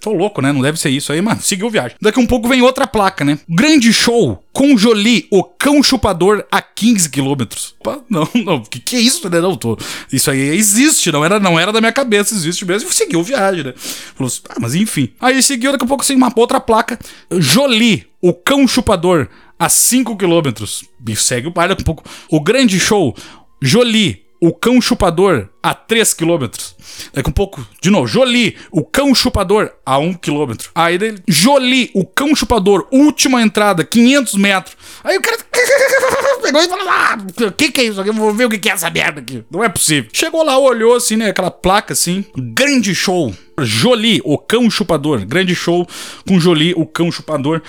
tô 0.00 0.12
louco, 0.12 0.40
né? 0.42 0.52
Não 0.52 0.60
deve 0.62 0.78
ser 0.78 0.90
isso 0.90 1.12
aí, 1.12 1.20
mas 1.20 1.44
seguiu 1.44 1.68
viagem. 1.70 1.96
Daqui 2.00 2.20
um 2.20 2.26
pouco 2.26 2.46
vem 2.48 2.62
outra 2.62 2.86
placa, 2.86 3.24
né? 3.24 3.38
Grande 3.48 3.92
show 3.92 4.42
com 4.52 4.76
Jolie, 4.78 5.26
o 5.32 5.42
cão 5.42 5.82
chupador 5.82 6.44
a 6.52 6.62
15 6.62 7.10
quilômetros. 7.10 7.74
Não, 8.08 8.28
não, 8.34 8.60
que 8.62 8.78
que 8.78 8.96
é 8.96 9.00
isso, 9.00 9.28
né? 9.28 9.40
Não, 9.40 9.56
tô, 9.56 9.76
isso 10.12 10.30
aí 10.30 10.40
existe, 10.56 11.10
não 11.10 11.24
era, 11.24 11.40
não 11.40 11.58
era 11.58 11.72
da 11.72 11.80
minha 11.80 11.92
cabeça, 11.92 12.34
existe 12.34 12.64
mesmo. 12.64 12.88
E 12.88 12.92
seguiu 12.94 13.22
viagem, 13.22 13.64
né? 13.64 13.74
Falou 14.14 14.32
ah, 14.50 14.56
mas 14.60 14.74
enfim. 14.74 15.08
Aí 15.24 15.42
seguiu, 15.42 15.72
daqui 15.72 15.86
a 15.86 15.88
pouco 15.88 16.02
assim, 16.02 16.14
uma 16.14 16.30
outra 16.36 16.60
placa. 16.60 16.98
Jolie, 17.30 18.06
o 18.20 18.34
cão 18.34 18.68
chupador 18.68 19.26
a 19.58 19.70
5 19.70 20.18
quilômetros. 20.18 20.84
Segue 21.16 21.46
o 21.46 21.50
baile 21.50 21.70
daqui 21.70 21.80
a 21.80 21.86
pouco. 21.86 22.04
O 22.28 22.38
grande 22.42 22.78
show, 22.78 23.16
Jolie, 23.58 24.22
o 24.38 24.52
cão 24.52 24.78
chupador 24.82 25.48
a 25.62 25.72
3 25.72 26.12
quilômetros. 26.12 26.76
Daqui 27.14 27.26
a 27.26 27.30
um 27.30 27.32
pouco, 27.32 27.66
de 27.80 27.88
novo, 27.88 28.06
Jolie, 28.06 28.58
o 28.70 28.84
cão 28.84 29.14
chupador 29.14 29.72
a 29.86 29.96
1 29.96 30.12
quilômetro. 30.12 30.70
Aí 30.74 30.98
dele, 30.98 31.22
Jolie, 31.26 31.90
o 31.94 32.04
cão 32.04 32.36
chupador, 32.36 32.86
última 32.92 33.40
entrada, 33.40 33.82
500 33.82 34.34
metros. 34.34 34.76
Aí 35.04 35.18
o 35.18 35.20
cara 35.20 35.36
pegou 36.42 36.62
e 36.62 36.68
falou: 36.68 36.88
Ah, 36.88 37.18
o 37.46 37.52
que, 37.52 37.70
que 37.70 37.80
é 37.82 37.84
isso 37.84 38.00
aqui? 38.00 38.10
Vou 38.10 38.32
ver 38.32 38.46
o 38.46 38.50
que, 38.50 38.58
que 38.58 38.70
é 38.70 38.72
essa 38.72 38.88
merda 38.88 39.20
aqui. 39.20 39.44
Não 39.50 39.62
é 39.62 39.68
possível. 39.68 40.08
Chegou 40.12 40.42
lá, 40.42 40.58
olhou 40.58 40.96
assim, 40.96 41.16
né? 41.16 41.28
Aquela 41.28 41.50
placa 41.50 41.92
assim. 41.92 42.24
Grande 42.34 42.94
show. 42.94 43.34
Jolie, 43.60 44.22
o 44.24 44.38
cão 44.38 44.68
chupador. 44.70 45.24
Grande 45.26 45.54
show 45.54 45.86
com 46.26 46.40
Jolie, 46.40 46.72
o 46.74 46.86
cão 46.86 47.12
chupador. 47.12 47.60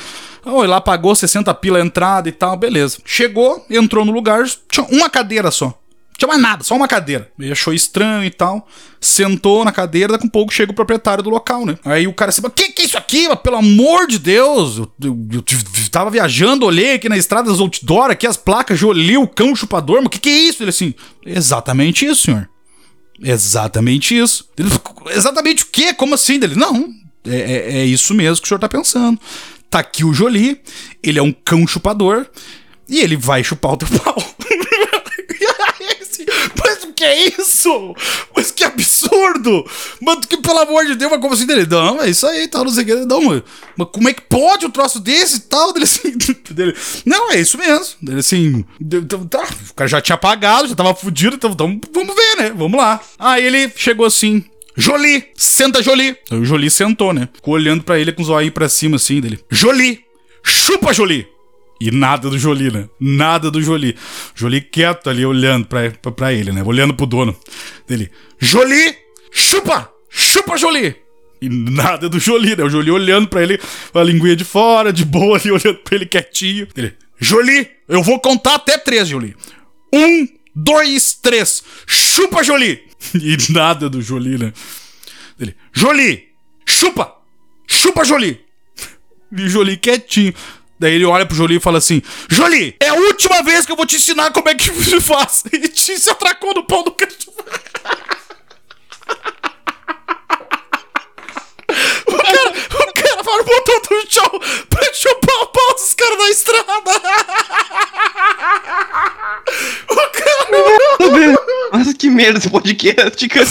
Olha 0.45 0.69
lá, 0.69 0.81
pagou 0.81 1.13
60 1.13 1.53
pila 1.55 1.79
a 1.79 1.81
entrada 1.81 2.29
e 2.29 2.31
tal, 2.31 2.55
beleza. 2.55 2.99
Chegou, 3.03 3.65
entrou 3.69 4.05
no 4.05 4.11
lugar, 4.11 4.45
tinha 4.69 4.85
uma 4.87 5.09
cadeira 5.09 5.51
só. 5.51 5.77
Tinha 6.17 6.27
mais 6.29 6.41
nada, 6.41 6.63
só 6.63 6.75
uma 6.75 6.87
cadeira. 6.87 7.29
Ele 7.37 7.51
achou 7.51 7.73
estranho 7.73 8.23
e 8.23 8.29
tal. 8.29 8.67
Sentou 9.01 9.65
na 9.65 9.71
cadeira, 9.71 10.13
daqui 10.13 10.25
a 10.25 10.27
um 10.27 10.29
pouco 10.29 10.53
chega 10.53 10.71
o 10.71 10.75
proprietário 10.75 11.23
do 11.23 11.29
local, 11.29 11.65
né? 11.65 11.77
Aí 11.83 12.07
o 12.07 12.13
cara 12.13 12.29
assim, 12.29 12.41
que 12.55 12.71
que 12.71 12.83
é 12.83 12.85
isso 12.85 12.97
aqui? 12.97 13.27
Pelo 13.37 13.57
amor 13.57 14.07
de 14.07 14.17
Deus! 14.17 14.77
Eu, 14.77 14.91
eu, 15.03 15.17
eu 15.33 15.43
tava 15.91 16.09
viajando, 16.09 16.65
olhei 16.65 16.93
aqui 16.93 17.09
na 17.09 17.17
estrada 17.17 17.49
das 17.49 17.59
outdoor, 17.59 18.11
aqui 18.11 18.25
as 18.25 18.37
placas, 18.37 18.79
Jolie, 18.79 19.17
o 19.17 19.27
cão 19.27 19.55
chupador, 19.55 19.97
mas 19.97 20.07
o 20.07 20.09
que 20.09 20.19
que 20.19 20.29
é 20.29 20.37
isso? 20.37 20.63
Ele 20.63 20.69
assim, 20.69 20.93
exatamente 21.25 22.05
isso, 22.05 22.23
senhor. 22.23 22.49
Exatamente 23.21 24.17
isso. 24.17 24.49
Ele, 24.57 24.69
exatamente 25.11 25.63
o 25.63 25.67
quê? 25.67 25.93
Como 25.93 26.15
assim? 26.15 26.35
Ele, 26.35 26.55
não, 26.55 26.89
é, 27.27 27.35
é, 27.35 27.77
é 27.79 27.85
isso 27.85 28.13
mesmo 28.13 28.41
que 28.41 28.45
o 28.45 28.47
senhor 28.47 28.59
tá 28.59 28.69
pensando. 28.69 29.19
Tá 29.69 29.79
aqui 29.79 30.05
o 30.05 30.13
Jolie, 30.13 30.61
ele 31.03 31.19
é 31.19 31.23
um 31.23 31.33
cão 31.33 31.67
chupador 31.67 32.25
e 32.87 33.01
ele 33.01 33.17
vai 33.17 33.43
chupar 33.43 33.73
o 33.73 33.77
teu 33.77 33.87
pau. 33.99 34.15
Mas 36.57 36.83
o 36.83 36.93
que 36.93 37.03
é 37.03 37.27
isso? 37.39 37.95
Mas 38.35 38.51
que 38.51 38.63
absurdo! 38.63 39.65
Mano, 40.01 40.21
que 40.21 40.37
pelo 40.37 40.59
amor 40.59 40.85
de 40.85 40.95
Deus, 40.95 41.11
mas 41.11 41.21
como 41.21 41.33
assim 41.33 41.45
dele? 41.45 41.65
Não, 41.65 42.01
é 42.01 42.09
isso 42.09 42.25
aí, 42.27 42.47
tal, 42.47 42.63
não 42.63 42.71
sei 42.71 42.83
o 42.83 42.85
que. 42.85 42.95
Não, 43.05 43.21
mano, 43.21 43.43
mas 43.77 43.87
como 43.91 44.09
é 44.09 44.13
que 44.13 44.21
pode 44.21 44.65
um 44.65 44.69
troço 44.69 44.99
desse 44.99 45.37
e 45.37 45.41
tal? 45.41 45.73
Dele 45.73 45.85
assim, 45.85 46.11
dele, 46.51 46.75
não, 47.05 47.31
é 47.31 47.39
isso 47.39 47.57
mesmo. 47.57 47.95
Dele 48.01 48.19
assim, 48.19 48.65
tá, 49.29 49.43
o 49.69 49.73
cara 49.73 49.87
já 49.87 50.01
tinha 50.01 50.17
pagado, 50.17 50.67
já 50.67 50.75
tava 50.75 50.95
fudido, 50.95 51.35
então, 51.35 51.51
então 51.51 51.79
vamos 51.93 52.15
ver, 52.15 52.37
né? 52.37 52.53
Vamos 52.55 52.79
lá. 52.79 53.01
Aí 53.19 53.45
ele 53.45 53.71
chegou 53.75 54.05
assim, 54.05 54.43
Jolie, 54.75 55.27
senta 55.35 55.81
Jolie. 55.81 56.17
Aí 56.29 56.39
o 56.39 56.45
Jolie 56.45 56.69
sentou, 56.69 57.13
né? 57.13 57.29
Ficou 57.33 57.53
olhando 57.53 57.83
para 57.83 57.99
ele 57.99 58.11
com 58.11 58.21
os 58.21 58.29
olhos 58.29 58.51
pra 58.51 58.69
cima 58.69 58.97
assim 58.97 59.21
dele. 59.21 59.39
Jolie, 59.49 60.01
chupa 60.43 60.93
Jolie. 60.93 61.34
E 61.79 61.91
nada 61.91 62.29
do 62.29 62.37
Jolie, 62.39 62.71
né? 62.71 62.87
Nada 62.99 63.51
do 63.51 63.61
Jolie. 63.61 63.97
Jolie 64.33 64.61
quieto 64.61 65.09
ali, 65.09 65.25
olhando 65.25 65.67
pra, 65.67 65.91
pra, 65.91 66.11
pra 66.11 66.33
ele, 66.33 66.51
né? 66.51 66.63
Olhando 66.63 66.93
pro 66.93 67.05
dono 67.05 67.35
dele. 67.87 68.09
Jolie, 68.39 68.95
chupa! 69.31 69.91
Chupa, 70.09 70.57
Jolie! 70.57 70.95
E 71.41 71.49
nada 71.49 72.07
do 72.07 72.17
Jolie, 72.19 72.55
né? 72.55 72.63
O 72.63 72.69
Jolie 72.69 72.91
olhando 72.91 73.27
pra 73.27 73.43
ele, 73.43 73.59
a 73.93 74.03
linguinha 74.03 74.35
de 74.35 74.45
fora, 74.45 74.93
de 74.93 75.03
boa 75.03 75.37
ali, 75.37 75.51
olhando 75.51 75.79
pra 75.79 75.95
ele 75.95 76.05
quietinho. 76.05 76.67
Ele, 76.75 76.93
Jolie, 77.19 77.69
eu 77.89 78.01
vou 78.01 78.19
contar 78.19 78.55
até 78.55 78.77
três, 78.77 79.07
Jolie. 79.09 79.35
Um, 79.93 80.27
dois, 80.55 81.13
três. 81.21 81.63
Chupa, 81.85 82.43
Jolie! 82.43 82.83
E 83.13 83.37
nada 83.51 83.87
do 83.87 84.01
Jolie, 84.01 84.37
né? 84.37 84.51
Ele, 85.39 85.55
Jolie, 85.71 86.29
chupa! 86.65 87.13
Chupa, 87.67 88.03
Jolie! 88.05 88.39
E 89.37 89.49
Jolie 89.49 89.75
quietinho. 89.77 90.33
Daí 90.85 90.93
ele 90.93 91.05
olha 91.05 91.25
pro 91.25 91.35
Jolie 91.35 91.57
e 91.57 91.59
fala 91.59 91.79
assim: 91.79 91.99
Jolie, 92.29 92.75
é 92.79 92.89
a 92.89 92.93
última 92.93 93.41
vez 93.41 93.65
que 93.65 93.71
eu 93.71 93.75
vou 93.75 93.87
te 93.87 93.95
ensinar 93.95 94.31
como 94.31 94.47
é 94.47 94.53
que 94.53 94.71
se 94.71 95.01
faz. 95.01 95.43
E 95.51 95.67
te 95.67 95.97
se 95.97 96.11
atracou 96.11 96.53
no 96.53 96.63
pau 96.63 96.83
do 96.83 96.91
cachorro. 96.91 97.33
O 102.05 102.17
cara, 102.17 103.14
cara 103.25 103.25
para 103.25 103.41
o 103.41 103.45
botão 103.45 103.79
do 103.81 104.13
chão 104.13 104.39
pra 104.69 104.93
chupar 104.93 105.35
o 105.41 105.47
pau 105.47 105.73
dos 105.73 105.93
caras 105.93 106.17
na 106.17 106.29
estrada. 106.29 106.65
O 109.89 109.95
cara. 109.95 110.25
Nossa, 111.73 111.93
que 111.93 112.09
merda 112.09 112.39
esse 112.39 112.49
podcast, 112.49 113.27
cara. 113.27 113.47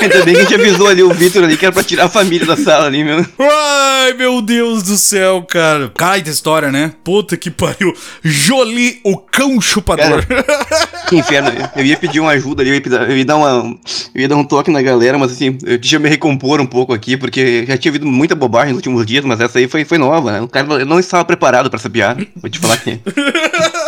Ainda 0.00 0.24
bem 0.24 0.34
que 0.34 0.40
a 0.40 0.44
gente 0.44 0.54
avisou 0.54 0.86
ali 0.86 1.02
o 1.02 1.12
Vitor 1.12 1.44
ali, 1.44 1.56
que 1.56 1.66
era 1.66 1.72
pra 1.72 1.82
tirar 1.82 2.04
a 2.04 2.08
família 2.08 2.46
da 2.46 2.56
sala 2.56 2.86
ali, 2.86 3.04
meu. 3.04 3.26
Ai, 3.38 4.14
meu 4.14 4.40
Deus 4.40 4.84
do 4.84 4.96
céu, 4.96 5.42
cara. 5.42 5.90
Cai 5.96 6.22
da 6.22 6.30
história, 6.30 6.70
né? 6.70 6.92
Puta 7.04 7.36
que 7.36 7.50
pariu. 7.50 7.94
Jolie, 8.22 9.00
o 9.04 9.18
cão 9.18 9.60
chupador. 9.60 10.24
Que 11.08 11.16
inferno. 11.16 11.50
Eu 11.76 11.84
ia 11.84 11.96
pedir 11.96 12.20
uma 12.20 12.30
ajuda 12.30 12.62
ali, 12.62 12.70
eu 12.70 12.76
ia, 12.76 12.82
eu 13.10 13.16
ia 13.18 13.24
dar 13.24 13.36
uma. 13.36 13.76
Eu 14.14 14.20
ia 14.20 14.28
dar 14.28 14.36
um 14.36 14.44
toque 14.44 14.70
na 14.70 14.80
galera, 14.80 15.18
mas 15.18 15.32
assim, 15.32 15.58
eu 15.64 15.78
deixa 15.78 15.96
eu 15.96 16.00
me 16.00 16.08
recompor 16.08 16.60
um 16.60 16.66
pouco 16.66 16.92
aqui, 16.92 17.16
porque 17.16 17.64
já 17.66 17.76
tinha 17.76 17.90
ouvido 17.90 18.06
muita 18.06 18.34
bobagem 18.34 18.68
nos 18.68 18.78
últimos 18.78 18.99
dias, 19.06 19.24
mas 19.24 19.40
essa 19.40 19.58
aí 19.58 19.68
foi, 19.68 19.84
foi 19.84 19.98
nova, 19.98 20.32
né? 20.32 20.40
O 20.40 20.48
cara 20.48 20.66
não- 20.84 20.98
estava 21.00 21.24
preparado 21.24 21.68
pra 21.70 21.78
essa 21.78 21.88
piada. 21.90 22.26
Vou 22.36 22.50
te 22.50 22.58
falar 22.58 22.74
aqui. 22.74 23.00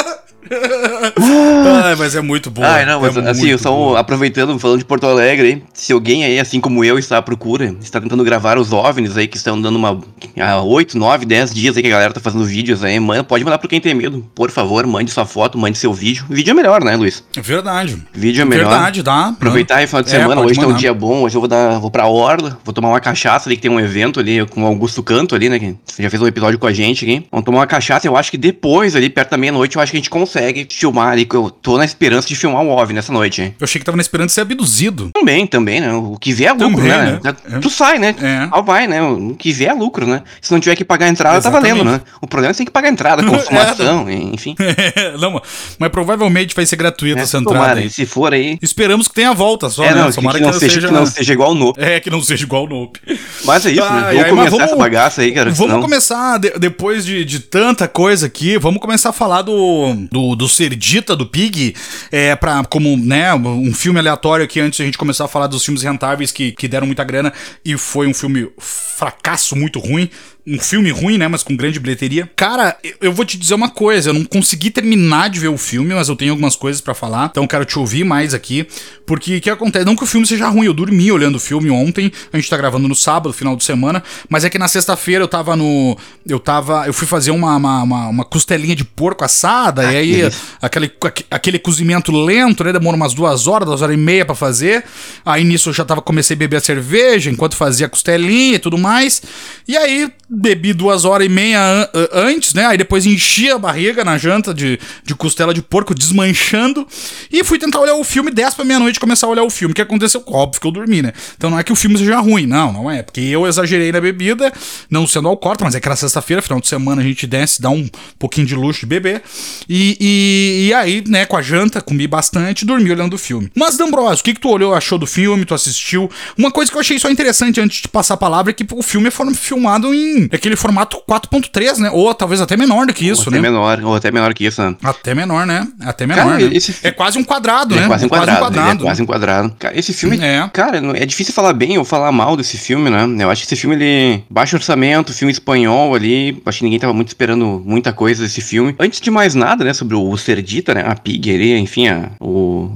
Ai, 0.50 1.94
mas 1.96 2.14
é 2.14 2.20
muito 2.20 2.50
bom. 2.50 2.62
Ai, 2.64 2.84
não, 2.84 3.00
mas 3.00 3.16
é 3.16 3.30
assim, 3.30 3.56
só 3.58 3.70
boa. 3.70 4.00
aproveitando, 4.00 4.58
falando 4.58 4.78
de 4.78 4.84
Porto 4.84 5.06
Alegre 5.06 5.62
se 5.72 5.92
alguém 5.92 6.24
aí, 6.24 6.38
assim 6.38 6.60
como 6.60 6.84
eu, 6.84 6.98
está 6.98 7.18
à 7.18 7.22
procura, 7.22 7.74
está 7.80 8.00
tentando 8.00 8.22
gravar 8.24 8.58
os 8.58 8.72
OVNIs 8.72 9.16
aí, 9.16 9.26
que 9.26 9.36
estão 9.36 9.60
dando 9.60 9.76
uma. 9.76 10.00
há 10.40 10.60
8, 10.62 10.98
9, 10.98 11.26
10 11.26 11.54
dias 11.54 11.76
aí 11.76 11.82
que 11.82 11.88
a 11.88 11.92
galera 11.92 12.12
tá 12.12 12.20
fazendo 12.20 12.44
vídeos 12.44 12.82
aí, 12.84 12.98
manda, 12.98 13.24
pode 13.24 13.44
mandar 13.44 13.58
pro 13.58 13.68
quem 13.68 13.80
tem 13.80 13.94
medo. 13.94 14.26
Por 14.34 14.50
favor, 14.50 14.86
mande 14.86 15.10
sua 15.10 15.24
foto, 15.24 15.56
mande 15.58 15.78
seu 15.78 15.92
vídeo. 15.92 16.24
Vídeo 16.28 16.50
é 16.50 16.54
melhor, 16.54 16.82
né, 16.84 16.96
Luiz? 16.96 17.24
É 17.36 17.40
verdade. 17.40 18.02
Vídeo 18.12 18.42
é 18.42 18.44
melhor. 18.44 18.68
Verdade, 18.68 19.02
dá. 19.02 19.28
Aproveitar 19.28 19.76
aí 19.76 19.86
final 19.86 20.02
de 20.02 20.08
É, 20.08 20.20
semana, 20.20 20.40
hoje 20.40 20.54
tá 20.58 20.62
um 20.66 20.68
mandar. 20.70 20.80
dia 20.80 20.94
bom, 20.94 21.22
hoje 21.22 21.36
eu 21.36 21.40
vou 21.40 21.48
dar, 21.48 21.78
vou 21.78 21.90
pra 21.90 22.06
Orla, 22.06 22.58
vou 22.64 22.72
tomar 22.74 22.88
uma 22.88 23.00
cachaça 23.00 23.48
ali, 23.48 23.56
que 23.56 23.62
tem 23.62 23.70
um 23.70 23.80
evento 23.80 24.20
ali 24.20 24.44
com 24.46 24.62
o 24.64 24.66
Augusto 24.66 25.02
Canto 25.02 25.34
ali, 25.34 25.48
né, 25.48 25.58
que 25.58 25.76
já 25.98 26.10
fez 26.10 26.20
um 26.22 26.26
episódio 26.26 26.58
com 26.58 26.66
a 26.66 26.72
gente 26.72 27.04
aqui. 27.04 27.26
Vamos 27.30 27.44
tomar 27.44 27.58
uma 27.60 27.66
cachaça, 27.66 28.06
eu 28.06 28.16
acho 28.16 28.30
que 28.30 28.38
depois 28.38 28.96
ali, 28.96 29.08
perto 29.08 29.30
da 29.30 29.36
meia-noite, 29.36 29.76
eu 29.76 29.82
acho 29.82 29.92
que 29.92 29.96
a 29.98 30.00
gente 30.00 30.10
consegue 30.10 30.31
filmar 30.70 31.08
ali, 31.12 31.24
que 31.24 31.34
eu 31.34 31.50
tô 31.50 31.76
na 31.78 31.84
esperança 31.84 32.28
de 32.28 32.34
filmar 32.36 32.62
o 32.62 32.68
OVNI 32.68 32.94
nessa 32.94 33.12
noite, 33.12 33.42
hein. 33.42 33.54
Eu 33.60 33.64
achei 33.64 33.78
que 33.78 33.84
tava 33.84 33.96
na 33.96 34.02
esperança 34.02 34.26
de 34.28 34.32
ser 34.32 34.40
abduzido. 34.42 35.10
Também, 35.14 35.46
também, 35.46 35.80
né, 35.80 35.92
o 35.92 36.16
que 36.18 36.32
vier 36.32 36.50
é 36.50 36.52
lucro, 36.52 36.76
Também, 36.82 36.88
né. 36.90 37.20
né? 37.22 37.34
É. 37.52 37.58
Tu 37.58 37.70
sai, 37.70 37.98
né, 37.98 38.14
É. 38.20 38.62
Vai, 38.62 38.86
né, 38.86 39.02
o 39.02 39.34
que 39.34 39.52
vier 39.52 39.70
é 39.70 39.74
lucro, 39.74 40.06
né. 40.06 40.22
Se 40.40 40.52
não 40.52 40.60
tiver 40.60 40.76
que 40.76 40.84
pagar 40.84 41.06
a 41.06 41.08
entrada, 41.08 41.40
tá 41.40 41.48
Exatamente. 41.48 41.78
valendo, 41.78 41.90
né. 41.92 42.00
O 42.20 42.26
problema 42.26 42.50
é 42.50 42.52
que 42.52 42.56
você 42.56 42.58
tem 42.58 42.66
que 42.66 42.72
pagar 42.72 42.88
a 42.88 42.92
entrada, 42.92 43.22
consumação, 43.26 44.08
enfim. 44.10 44.54
não, 45.20 45.40
mas 45.78 45.90
provavelmente 45.90 46.54
vai 46.54 46.64
ser 46.66 46.76
gratuita 46.76 47.20
É, 47.20 47.22
essa 47.22 47.38
entrada. 47.38 47.58
tomara, 47.58 47.80
aí. 47.80 47.90
se 47.90 48.06
for 48.06 48.32
aí... 48.32 48.58
Esperamos 48.62 49.08
que 49.08 49.14
tenha 49.14 49.32
volta 49.34 49.68
só, 49.68 49.84
É, 49.84 49.94
né? 49.94 50.00
não, 50.02 50.08
que, 50.08 50.14
Tomara 50.14 50.38
que 50.38 50.44
não 50.44 50.52
seja, 50.52 50.80
que 50.80 50.92
não 50.92 51.06
seja 51.06 51.32
igual 51.32 51.52
o 51.52 51.54
No. 51.54 51.72
É, 51.76 51.98
que 52.00 52.10
não 52.10 52.22
seja 52.22 52.44
igual 52.44 52.64
o 52.64 52.68
Nope. 52.68 53.00
Mas 53.44 53.66
é 53.66 53.70
isso, 53.72 53.80
né? 53.80 53.86
Ai, 53.88 54.14
Vamos 54.14 54.20
mas 54.20 54.28
começar 54.30 54.50
vamos- 54.50 54.64
essa 54.66 54.76
bagaça 54.76 55.22
aí, 55.22 55.32
cara. 55.32 55.50
Vamos 55.50 55.66
senão- 55.70 55.82
começar, 55.82 56.38
de- 56.38 56.58
depois 56.58 57.04
de, 57.04 57.24
de 57.24 57.40
tanta 57.40 57.88
coisa 57.88 58.26
aqui, 58.26 58.56
vamos 58.58 58.80
começar 58.80 59.10
a 59.10 59.12
falar 59.12 59.42
do, 59.42 59.94
do, 60.10 60.21
do 60.36 60.48
Cerdita, 60.48 61.14
do 61.14 61.26
Pig, 61.26 61.74
é, 62.10 62.34
pra, 62.36 62.64
como, 62.64 62.96
né, 62.96 63.34
um 63.34 63.74
filme 63.74 63.98
aleatório 63.98 64.44
aqui 64.44 64.60
antes 64.60 64.76
de 64.76 64.82
a 64.82 64.86
gente 64.86 64.98
começar 64.98 65.24
a 65.24 65.28
falar 65.28 65.46
dos 65.46 65.64
filmes 65.64 65.82
rentáveis 65.82 66.30
que, 66.30 66.52
que 66.52 66.68
deram 66.68 66.86
muita 66.86 67.04
grana 67.04 67.32
e 67.64 67.76
foi 67.76 68.06
um 68.06 68.14
filme 68.14 68.48
fracasso 68.58 69.56
muito 69.56 69.78
ruim. 69.78 70.08
Um 70.44 70.58
filme 70.58 70.90
ruim, 70.90 71.18
né, 71.18 71.28
mas 71.28 71.44
com 71.44 71.54
grande 71.54 71.78
bilheteria. 71.78 72.28
Cara, 72.34 72.76
eu- 73.00 73.12
vou 73.12 73.24
te 73.24 73.38
dizer 73.38 73.54
uma 73.54 73.70
coisa, 73.70 74.10
eu 74.10 74.14
não 74.14 74.24
consegui 74.24 74.70
terminar 74.70 75.30
de 75.30 75.38
ver 75.38 75.46
o 75.46 75.56
filme, 75.56 75.94
mas 75.94 76.08
eu 76.08 76.16
tenho 76.16 76.32
algumas 76.32 76.56
coisas 76.56 76.80
pra 76.80 76.94
falar, 76.94 77.28
então 77.30 77.44
eu 77.44 77.48
quero 77.48 77.64
te 77.64 77.78
ouvir 77.78 78.02
mais 78.02 78.34
aqui, 78.34 78.66
porque 79.06 79.36
o 79.36 79.40
que 79.40 79.48
acontece? 79.48 79.84
Não 79.84 79.94
que 79.94 80.02
o 80.02 80.06
filme 80.06 80.26
seja 80.26 80.48
ruim, 80.48 80.66
eu 80.66 80.74
dormi 80.74 81.12
olhando 81.12 81.36
o 81.36 81.38
filme 81.40 81.70
ontem, 81.70 82.10
a 82.32 82.36
gente 82.36 82.50
tá 82.50 82.56
gravando 82.56 82.88
no 82.88 82.94
sábado, 82.96 83.32
final 83.32 83.54
de 83.54 83.62
semana, 83.62 84.02
mas 84.28 84.44
é 84.44 84.50
que 84.50 84.58
na 84.58 84.66
sexta-feira 84.66 85.22
eu 85.22 85.28
tava 85.28 85.54
no. 85.54 85.96
Eu 86.26 86.40
tava. 86.40 86.86
Eu 86.88 86.92
fui 86.92 87.06
fazer 87.06 87.30
uma, 87.30 87.54
uma, 87.56 87.82
uma, 87.84 88.08
uma 88.08 88.24
costelinha 88.24 88.74
de 88.74 88.84
porco 88.84 89.24
assada, 89.24 89.92
e 89.92 89.96
aí 89.96 90.30
aquele, 90.60 90.90
aque- 91.04 91.24
aquele 91.30 91.58
cozimento 91.60 92.10
lento, 92.10 92.64
né? 92.64 92.72
Demora 92.72 92.96
umas 92.96 93.14
duas 93.14 93.46
horas, 93.46 93.66
duas 93.68 93.80
horas 93.80 93.94
e 93.94 93.98
meia 93.98 94.24
pra 94.24 94.34
fazer. 94.34 94.82
Aí 95.24 95.44
nisso 95.44 95.68
eu 95.68 95.72
já 95.72 95.84
tava, 95.84 96.02
comecei 96.02 96.34
a 96.34 96.38
beber 96.38 96.56
a 96.56 96.60
cerveja 96.60 97.30
enquanto 97.30 97.54
fazia 97.54 97.86
a 97.86 97.88
costelinha 97.88 98.56
e 98.56 98.58
tudo 98.58 98.76
mais. 98.76 99.22
E 99.68 99.76
aí 99.76 100.10
bebi 100.34 100.72
duas 100.72 101.04
horas 101.04 101.26
e 101.26 101.28
meia 101.28 101.60
an- 101.60 101.88
an- 101.94 102.08
antes, 102.12 102.54
né? 102.54 102.64
Aí 102.66 102.78
depois 102.78 103.04
enchi 103.04 103.50
a 103.50 103.58
barriga 103.58 104.02
na 104.04 104.16
janta 104.16 104.54
de, 104.54 104.78
de 105.04 105.14
costela 105.14 105.52
de 105.52 105.60
porco, 105.60 105.94
desmanchando. 105.94 106.86
E 107.30 107.44
fui 107.44 107.58
tentar 107.58 107.80
olhar 107.80 107.94
o 107.94 108.04
filme, 108.04 108.30
10 108.30 108.54
pra 108.54 108.64
meia-noite 108.64 108.98
começar 108.98 109.26
a 109.26 109.30
olhar 109.30 109.42
o 109.42 109.50
filme. 109.50 109.72
O 109.72 109.74
que 109.74 109.82
aconteceu? 109.82 110.22
Óbvio 110.26 110.60
que 110.60 110.66
eu 110.66 110.70
dormi, 110.70 111.02
né? 111.02 111.12
Então 111.36 111.50
não 111.50 111.58
é 111.58 111.62
que 111.62 111.72
o 111.72 111.76
filme 111.76 111.98
seja 111.98 112.18
ruim, 112.20 112.46
não, 112.46 112.72
não 112.72 112.90
é. 112.90 113.02
Porque 113.02 113.20
eu 113.20 113.46
exagerei 113.46 113.92
na 113.92 114.00
bebida, 114.00 114.52
não 114.90 115.06
sendo 115.06 115.28
alcoólatra, 115.28 115.66
mas 115.66 115.74
é 115.74 115.80
que 115.80 115.86
era 115.88 115.96
sexta-feira, 115.96 116.40
final 116.40 116.60
de 116.60 116.68
semana 116.68 117.02
a 117.02 117.04
gente 117.04 117.26
desce, 117.26 117.60
dá 117.60 117.68
um 117.70 117.88
pouquinho 118.18 118.46
de 118.46 118.54
luxo 118.54 118.80
de 118.80 118.86
beber. 118.86 119.22
E, 119.68 119.96
e, 120.00 120.68
e 120.68 120.74
aí, 120.74 121.04
né, 121.06 121.26
com 121.26 121.36
a 121.36 121.42
janta, 121.42 121.80
comi 121.82 122.06
bastante, 122.06 122.64
dormi 122.64 122.90
olhando 122.90 123.14
o 123.14 123.18
filme. 123.18 123.50
Mas, 123.54 123.76
D'Ambrosio, 123.76 124.20
o 124.20 124.24
que, 124.24 124.34
que 124.34 124.40
tu 124.40 124.48
olhou, 124.48 124.74
achou 124.74 124.98
do 124.98 125.06
filme, 125.06 125.44
tu 125.44 125.54
assistiu? 125.54 126.10
Uma 126.38 126.50
coisa 126.50 126.70
que 126.70 126.76
eu 126.76 126.80
achei 126.80 126.98
só 126.98 127.10
interessante 127.10 127.60
antes 127.60 127.82
de 127.82 127.88
passar 127.88 128.14
a 128.14 128.16
palavra 128.16 128.50
é 128.50 128.54
que 128.54 128.64
o 128.72 128.82
filme 128.82 129.10
foi 129.10 129.32
filmado 129.34 129.94
em 129.94 130.21
aquele 130.32 130.56
formato 130.56 130.98
4.3, 131.08 131.78
né? 131.78 131.90
Ou 131.90 132.12
talvez 132.14 132.40
até 132.40 132.56
menor 132.56 132.86
do 132.86 132.92
que 132.92 133.08
isso, 133.08 133.22
ou 133.22 133.28
até 133.28 133.36
né? 133.36 133.40
menor, 133.50 133.80
ou 133.84 133.94
até 133.94 134.10
menor 134.10 134.34
que 134.34 134.44
isso, 134.44 134.62
né? 134.62 134.76
Até 134.82 135.14
menor, 135.14 135.46
né? 135.46 135.66
Até 135.80 136.06
menor, 136.06 136.24
Cara, 136.24 136.38
né? 136.38 136.50
esse 136.52 136.74
É 136.82 136.90
quase 136.90 137.18
um 137.18 137.24
quadrado, 137.24 137.74
né? 137.74 137.84
é 137.84 137.86
quase 137.86 138.06
enquadrado, 138.06 138.56
ele 138.56 138.58
é 138.68 138.74
né? 138.74 138.80
quase 138.80 139.02
enquadrado. 139.02 139.54
Cara, 139.58 139.78
esse 139.78 139.92
filme, 139.92 140.18
É. 140.20 140.48
cara, 140.52 140.78
é 140.96 141.06
difícil 141.06 141.32
falar 141.32 141.52
bem 141.52 141.78
ou 141.78 141.84
falar 141.84 142.12
mal 142.12 142.36
desse 142.36 142.56
filme, 142.58 142.90
né? 142.90 143.06
Eu 143.22 143.30
acho 143.30 143.42
que 143.42 143.52
esse 143.54 143.60
filme, 143.60 143.76
ele... 143.76 144.22
Baixo 144.30 144.56
orçamento, 144.56 145.12
filme 145.12 145.32
espanhol 145.32 145.94
ali, 145.94 146.40
acho 146.46 146.58
que 146.58 146.64
ninguém 146.64 146.78
tava 146.78 146.92
muito 146.92 147.08
esperando 147.08 147.62
muita 147.64 147.92
coisa 147.92 148.22
desse 148.22 148.40
filme. 148.40 148.74
Antes 148.78 149.00
de 149.00 149.10
mais 149.10 149.34
nada, 149.34 149.64
né, 149.64 149.72
sobre 149.72 149.94
o 149.94 150.16
Cerdita, 150.16 150.74
né, 150.74 150.84
a 150.86 150.94
Pig 150.94 151.32
ali, 151.32 151.56
enfim, 151.58 151.88
a, 151.88 152.10
o... 152.20 152.70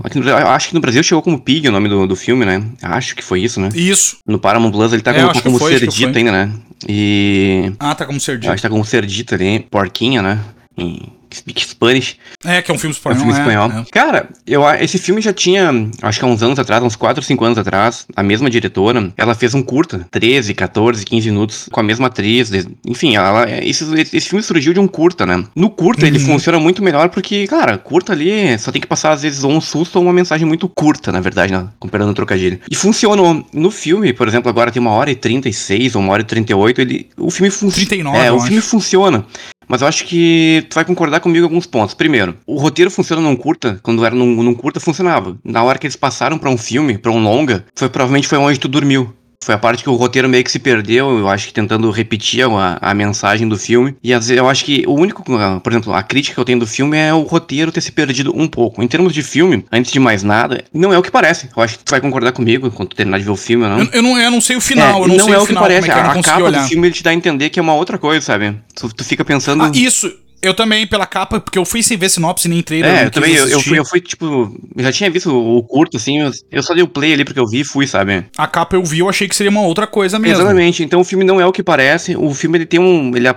Acho 0.54 0.68
que 0.68 0.74
no 0.74 0.80
Brasil 0.80 1.02
chegou 1.02 1.22
como 1.22 1.38
Pig 1.38 1.68
o 1.68 1.72
nome 1.72 1.88
do, 1.88 2.06
do 2.06 2.16
filme, 2.16 2.44
né? 2.44 2.62
Acho 2.82 3.14
que 3.14 3.22
foi 3.22 3.40
isso, 3.40 3.60
né? 3.60 3.68
Isso. 3.74 4.18
No 4.26 4.38
Paramount 4.38 4.70
Plus 4.70 4.92
ele 4.92 5.02
tá 5.02 5.12
É, 5.12 5.20
como, 5.20 5.42
como 5.42 5.58
Cerdita 5.58 6.18
ainda, 6.18 6.32
né? 6.32 6.50
E... 6.88 7.72
Ah, 7.78 7.94
tá 7.94 8.04
como 8.04 8.16
Eu 8.16 8.20
Cerdito. 8.20 8.52
acho 8.52 8.56
que 8.56 8.62
tá 8.62 8.70
como 8.70 8.84
Cerdita 8.84 9.34
ali, 9.34 9.60
porquinha, 9.60 10.20
né? 10.22 10.38
Em 10.76 11.12
Speak 11.36 11.66
Spanish. 11.66 12.16
É, 12.44 12.62
que 12.62 12.70
é 12.70 12.74
um 12.74 12.78
filme 12.78 12.94
É 12.94 13.08
um 13.08 13.12
espanhol. 13.12 13.18
filme 13.18 13.32
espanhol. 13.38 13.70
é. 13.82 13.84
Cara, 13.90 14.28
eu, 14.46 14.62
esse 14.80 14.98
filme 14.98 15.20
já 15.20 15.32
tinha, 15.32 15.70
acho 16.02 16.18
que 16.18 16.24
há 16.24 16.28
uns 16.28 16.42
anos 16.42 16.58
atrás, 16.58 16.82
uns 16.82 16.96
4 16.96 17.20
ou 17.20 17.24
5 17.24 17.44
anos 17.44 17.58
atrás, 17.58 18.06
a 18.16 18.22
mesma 18.22 18.48
diretora, 18.50 19.12
ela 19.16 19.34
fez 19.34 19.54
um 19.54 19.62
curta, 19.62 20.06
13, 20.10 20.54
14, 20.54 21.04
15 21.04 21.30
minutos, 21.30 21.68
com 21.70 21.80
a 21.80 21.82
mesma 21.82 22.06
atriz. 22.08 22.50
enfim, 22.86 23.16
ela, 23.16 23.46
esse, 23.64 23.84
esse 24.12 24.28
filme 24.28 24.42
surgiu 24.42 24.72
de 24.72 24.80
um 24.80 24.88
curta, 24.88 25.26
né? 25.26 25.44
No 25.54 25.70
curta 25.70 26.06
ele 26.06 26.18
Uhum. 26.18 26.26
funciona 26.26 26.58
muito 26.58 26.82
melhor 26.82 27.08
porque, 27.10 27.46
cara, 27.46 27.76
curta 27.78 28.12
ali 28.12 28.58
só 28.58 28.72
tem 28.72 28.80
que 28.80 28.86
passar 28.86 29.12
às 29.12 29.22
vezes 29.22 29.44
ou 29.44 29.52
um 29.52 29.60
susto 29.60 29.96
ou 29.96 30.02
uma 30.02 30.12
mensagem 30.12 30.46
muito 30.46 30.68
curta, 30.68 31.12
na 31.12 31.20
verdade, 31.20 31.52
né? 31.52 31.66
Comparando 31.78 32.10
o 32.10 32.14
trocadilho. 32.14 32.60
E 32.70 32.74
funcionou. 32.74 33.44
No 33.52 33.70
filme, 33.70 34.12
por 34.12 34.26
exemplo, 34.28 34.48
agora 34.48 34.70
tem 34.70 34.80
uma 34.80 34.92
hora 34.92 35.10
e 35.10 35.14
36 35.14 35.94
ou 35.94 36.02
uma 36.02 36.12
hora 36.12 36.22
e 36.22 36.24
38, 36.24 36.80
ele, 36.80 37.08
o 37.16 37.30
filme 37.30 37.50
funciona. 37.50 37.74
39, 37.86 38.18
É, 38.18 38.32
o 38.32 38.36
acho. 38.36 38.46
filme 38.46 38.60
funciona. 38.62 39.24
Mas 39.68 39.82
eu 39.82 39.88
acho 39.88 40.04
que 40.04 40.64
tu 40.70 40.74
vai 40.74 40.84
concordar 40.84 41.20
comigo 41.20 41.44
em 41.44 41.48
alguns 41.48 41.66
pontos. 41.66 41.94
Primeiro, 41.94 42.36
o 42.46 42.56
roteiro 42.58 42.90
funciona 42.90 43.22
num 43.22 43.36
curta, 43.36 43.80
quando 43.82 44.04
era 44.04 44.14
num, 44.14 44.42
num 44.42 44.54
curta 44.54 44.80
funcionava. 44.80 45.36
Na 45.44 45.62
hora 45.62 45.78
que 45.78 45.86
eles 45.86 45.96
passaram 45.96 46.38
para 46.38 46.50
um 46.50 46.56
filme, 46.56 46.98
para 46.98 47.10
um 47.10 47.22
longa, 47.22 47.64
foi 47.74 47.88
provavelmente 47.88 48.28
foi 48.28 48.38
onde 48.38 48.60
tu 48.60 48.68
dormiu. 48.68 49.12
Foi 49.40 49.54
a 49.54 49.58
parte 49.58 49.82
que 49.82 49.90
o 49.90 49.94
roteiro 49.94 50.28
meio 50.28 50.42
que 50.42 50.50
se 50.50 50.58
perdeu, 50.58 51.18
eu 51.18 51.28
acho 51.28 51.46
que 51.48 51.52
tentando 51.52 51.90
repetir 51.90 52.44
a, 52.44 52.78
a 52.80 52.94
mensagem 52.94 53.48
do 53.48 53.56
filme. 53.56 53.96
E 54.02 54.12
às 54.12 54.26
vezes 54.26 54.38
eu 54.38 54.48
acho 54.48 54.64
que 54.64 54.84
o 54.86 54.94
único, 54.94 55.22
por 55.22 55.72
exemplo, 55.72 55.92
a 55.92 56.02
crítica 56.02 56.34
que 56.34 56.40
eu 56.40 56.44
tenho 56.44 56.58
do 56.58 56.66
filme 56.66 56.96
é 56.96 57.12
o 57.12 57.22
roteiro 57.22 57.70
ter 57.70 57.80
se 57.80 57.92
perdido 57.92 58.32
um 58.34 58.48
pouco. 58.48 58.82
Em 58.82 58.88
termos 58.88 59.12
de 59.12 59.22
filme, 59.22 59.64
antes 59.70 59.92
de 59.92 60.00
mais 60.00 60.22
nada, 60.22 60.64
não 60.72 60.92
é 60.92 60.98
o 60.98 61.02
que 61.02 61.10
parece. 61.10 61.48
Eu 61.56 61.62
acho 61.62 61.78
que 61.78 61.84
tu 61.84 61.90
vai 61.90 62.00
concordar 62.00 62.32
comigo 62.32 62.70
quando 62.70 62.88
tu 62.88 62.96
terminar 62.96 63.18
de 63.18 63.24
ver 63.24 63.30
o 63.30 63.36
filme 63.36 63.66
não. 63.66 63.78
Eu, 63.78 63.88
eu, 63.92 64.02
não, 64.02 64.18
eu 64.18 64.30
não 64.30 64.40
sei 64.40 64.56
o 64.56 64.60
final, 64.60 65.02
é, 65.02 65.04
eu 65.04 65.08
não, 65.08 65.16
não 65.16 65.24
sei 65.24 65.34
é 65.34 65.38
o 65.38 65.46
final. 65.46 65.62
Não 65.62 65.70
é 65.70 65.78
o 65.78 65.82
que 65.82 65.88
parece. 65.88 65.90
É 65.90 65.92
a, 65.92 66.12
a 66.12 66.22
capa 66.22 66.42
olhar. 66.42 66.62
do 66.62 66.68
filme 66.68 66.88
ele 66.88 66.94
te 66.94 67.02
dá 67.02 67.10
a 67.10 67.14
entender 67.14 67.50
que 67.50 67.58
é 67.58 67.62
uma 67.62 67.74
outra 67.74 67.98
coisa, 67.98 68.20
sabe? 68.24 68.56
Tu, 68.74 68.88
tu 68.94 69.04
fica 69.04 69.24
pensando. 69.24 69.62
Ah, 69.62 69.70
isso. 69.74 70.12
Eu 70.46 70.54
também, 70.54 70.86
pela 70.86 71.06
capa, 71.06 71.40
porque 71.40 71.58
eu 71.58 71.64
fui 71.64 71.82
sem 71.82 71.96
ver 71.96 72.08
sinopse 72.08 72.48
nem 72.48 72.62
trailer. 72.62 72.90
É, 72.90 73.04
eu 73.06 73.10
também, 73.10 73.34
eu, 73.34 73.48
eu, 73.48 73.60
fui, 73.60 73.78
eu 73.78 73.84
fui, 73.84 74.00
tipo, 74.00 74.54
já 74.76 74.92
tinha 74.92 75.10
visto 75.10 75.34
o, 75.34 75.62
curto, 75.62 75.96
assim, 75.96 76.20
eu, 76.20 76.30
eu, 76.50 76.62
só 76.62 76.74
dei 76.74 76.82
o 76.82 76.88
play 76.88 77.12
ali 77.12 77.24
porque 77.24 77.40
eu 77.40 77.46
vi 77.46 77.60
e 77.60 77.64
fui, 77.64 77.86
sabe? 77.86 78.24
A 78.36 78.46
capa 78.46 78.76
eu 78.76 78.84
vi, 78.84 79.00
eu 79.00 79.08
achei 79.08 79.28
que 79.28 79.34
seria 79.34 79.50
uma 79.50 79.62
outra 79.62 79.86
coisa 79.86 80.18
mesmo. 80.18 80.42
Exatamente, 80.42 80.82
então 80.82 81.00
o 81.00 81.04
filme 81.04 81.24
não 81.24 81.40
é 81.40 81.46
o 81.46 81.52
que 81.52 81.62
parece, 81.62 82.16
o 82.16 82.32
filme 82.34 82.58
ele 82.58 82.66
tem 82.66 82.78
um, 82.78 83.16
ele, 83.16 83.28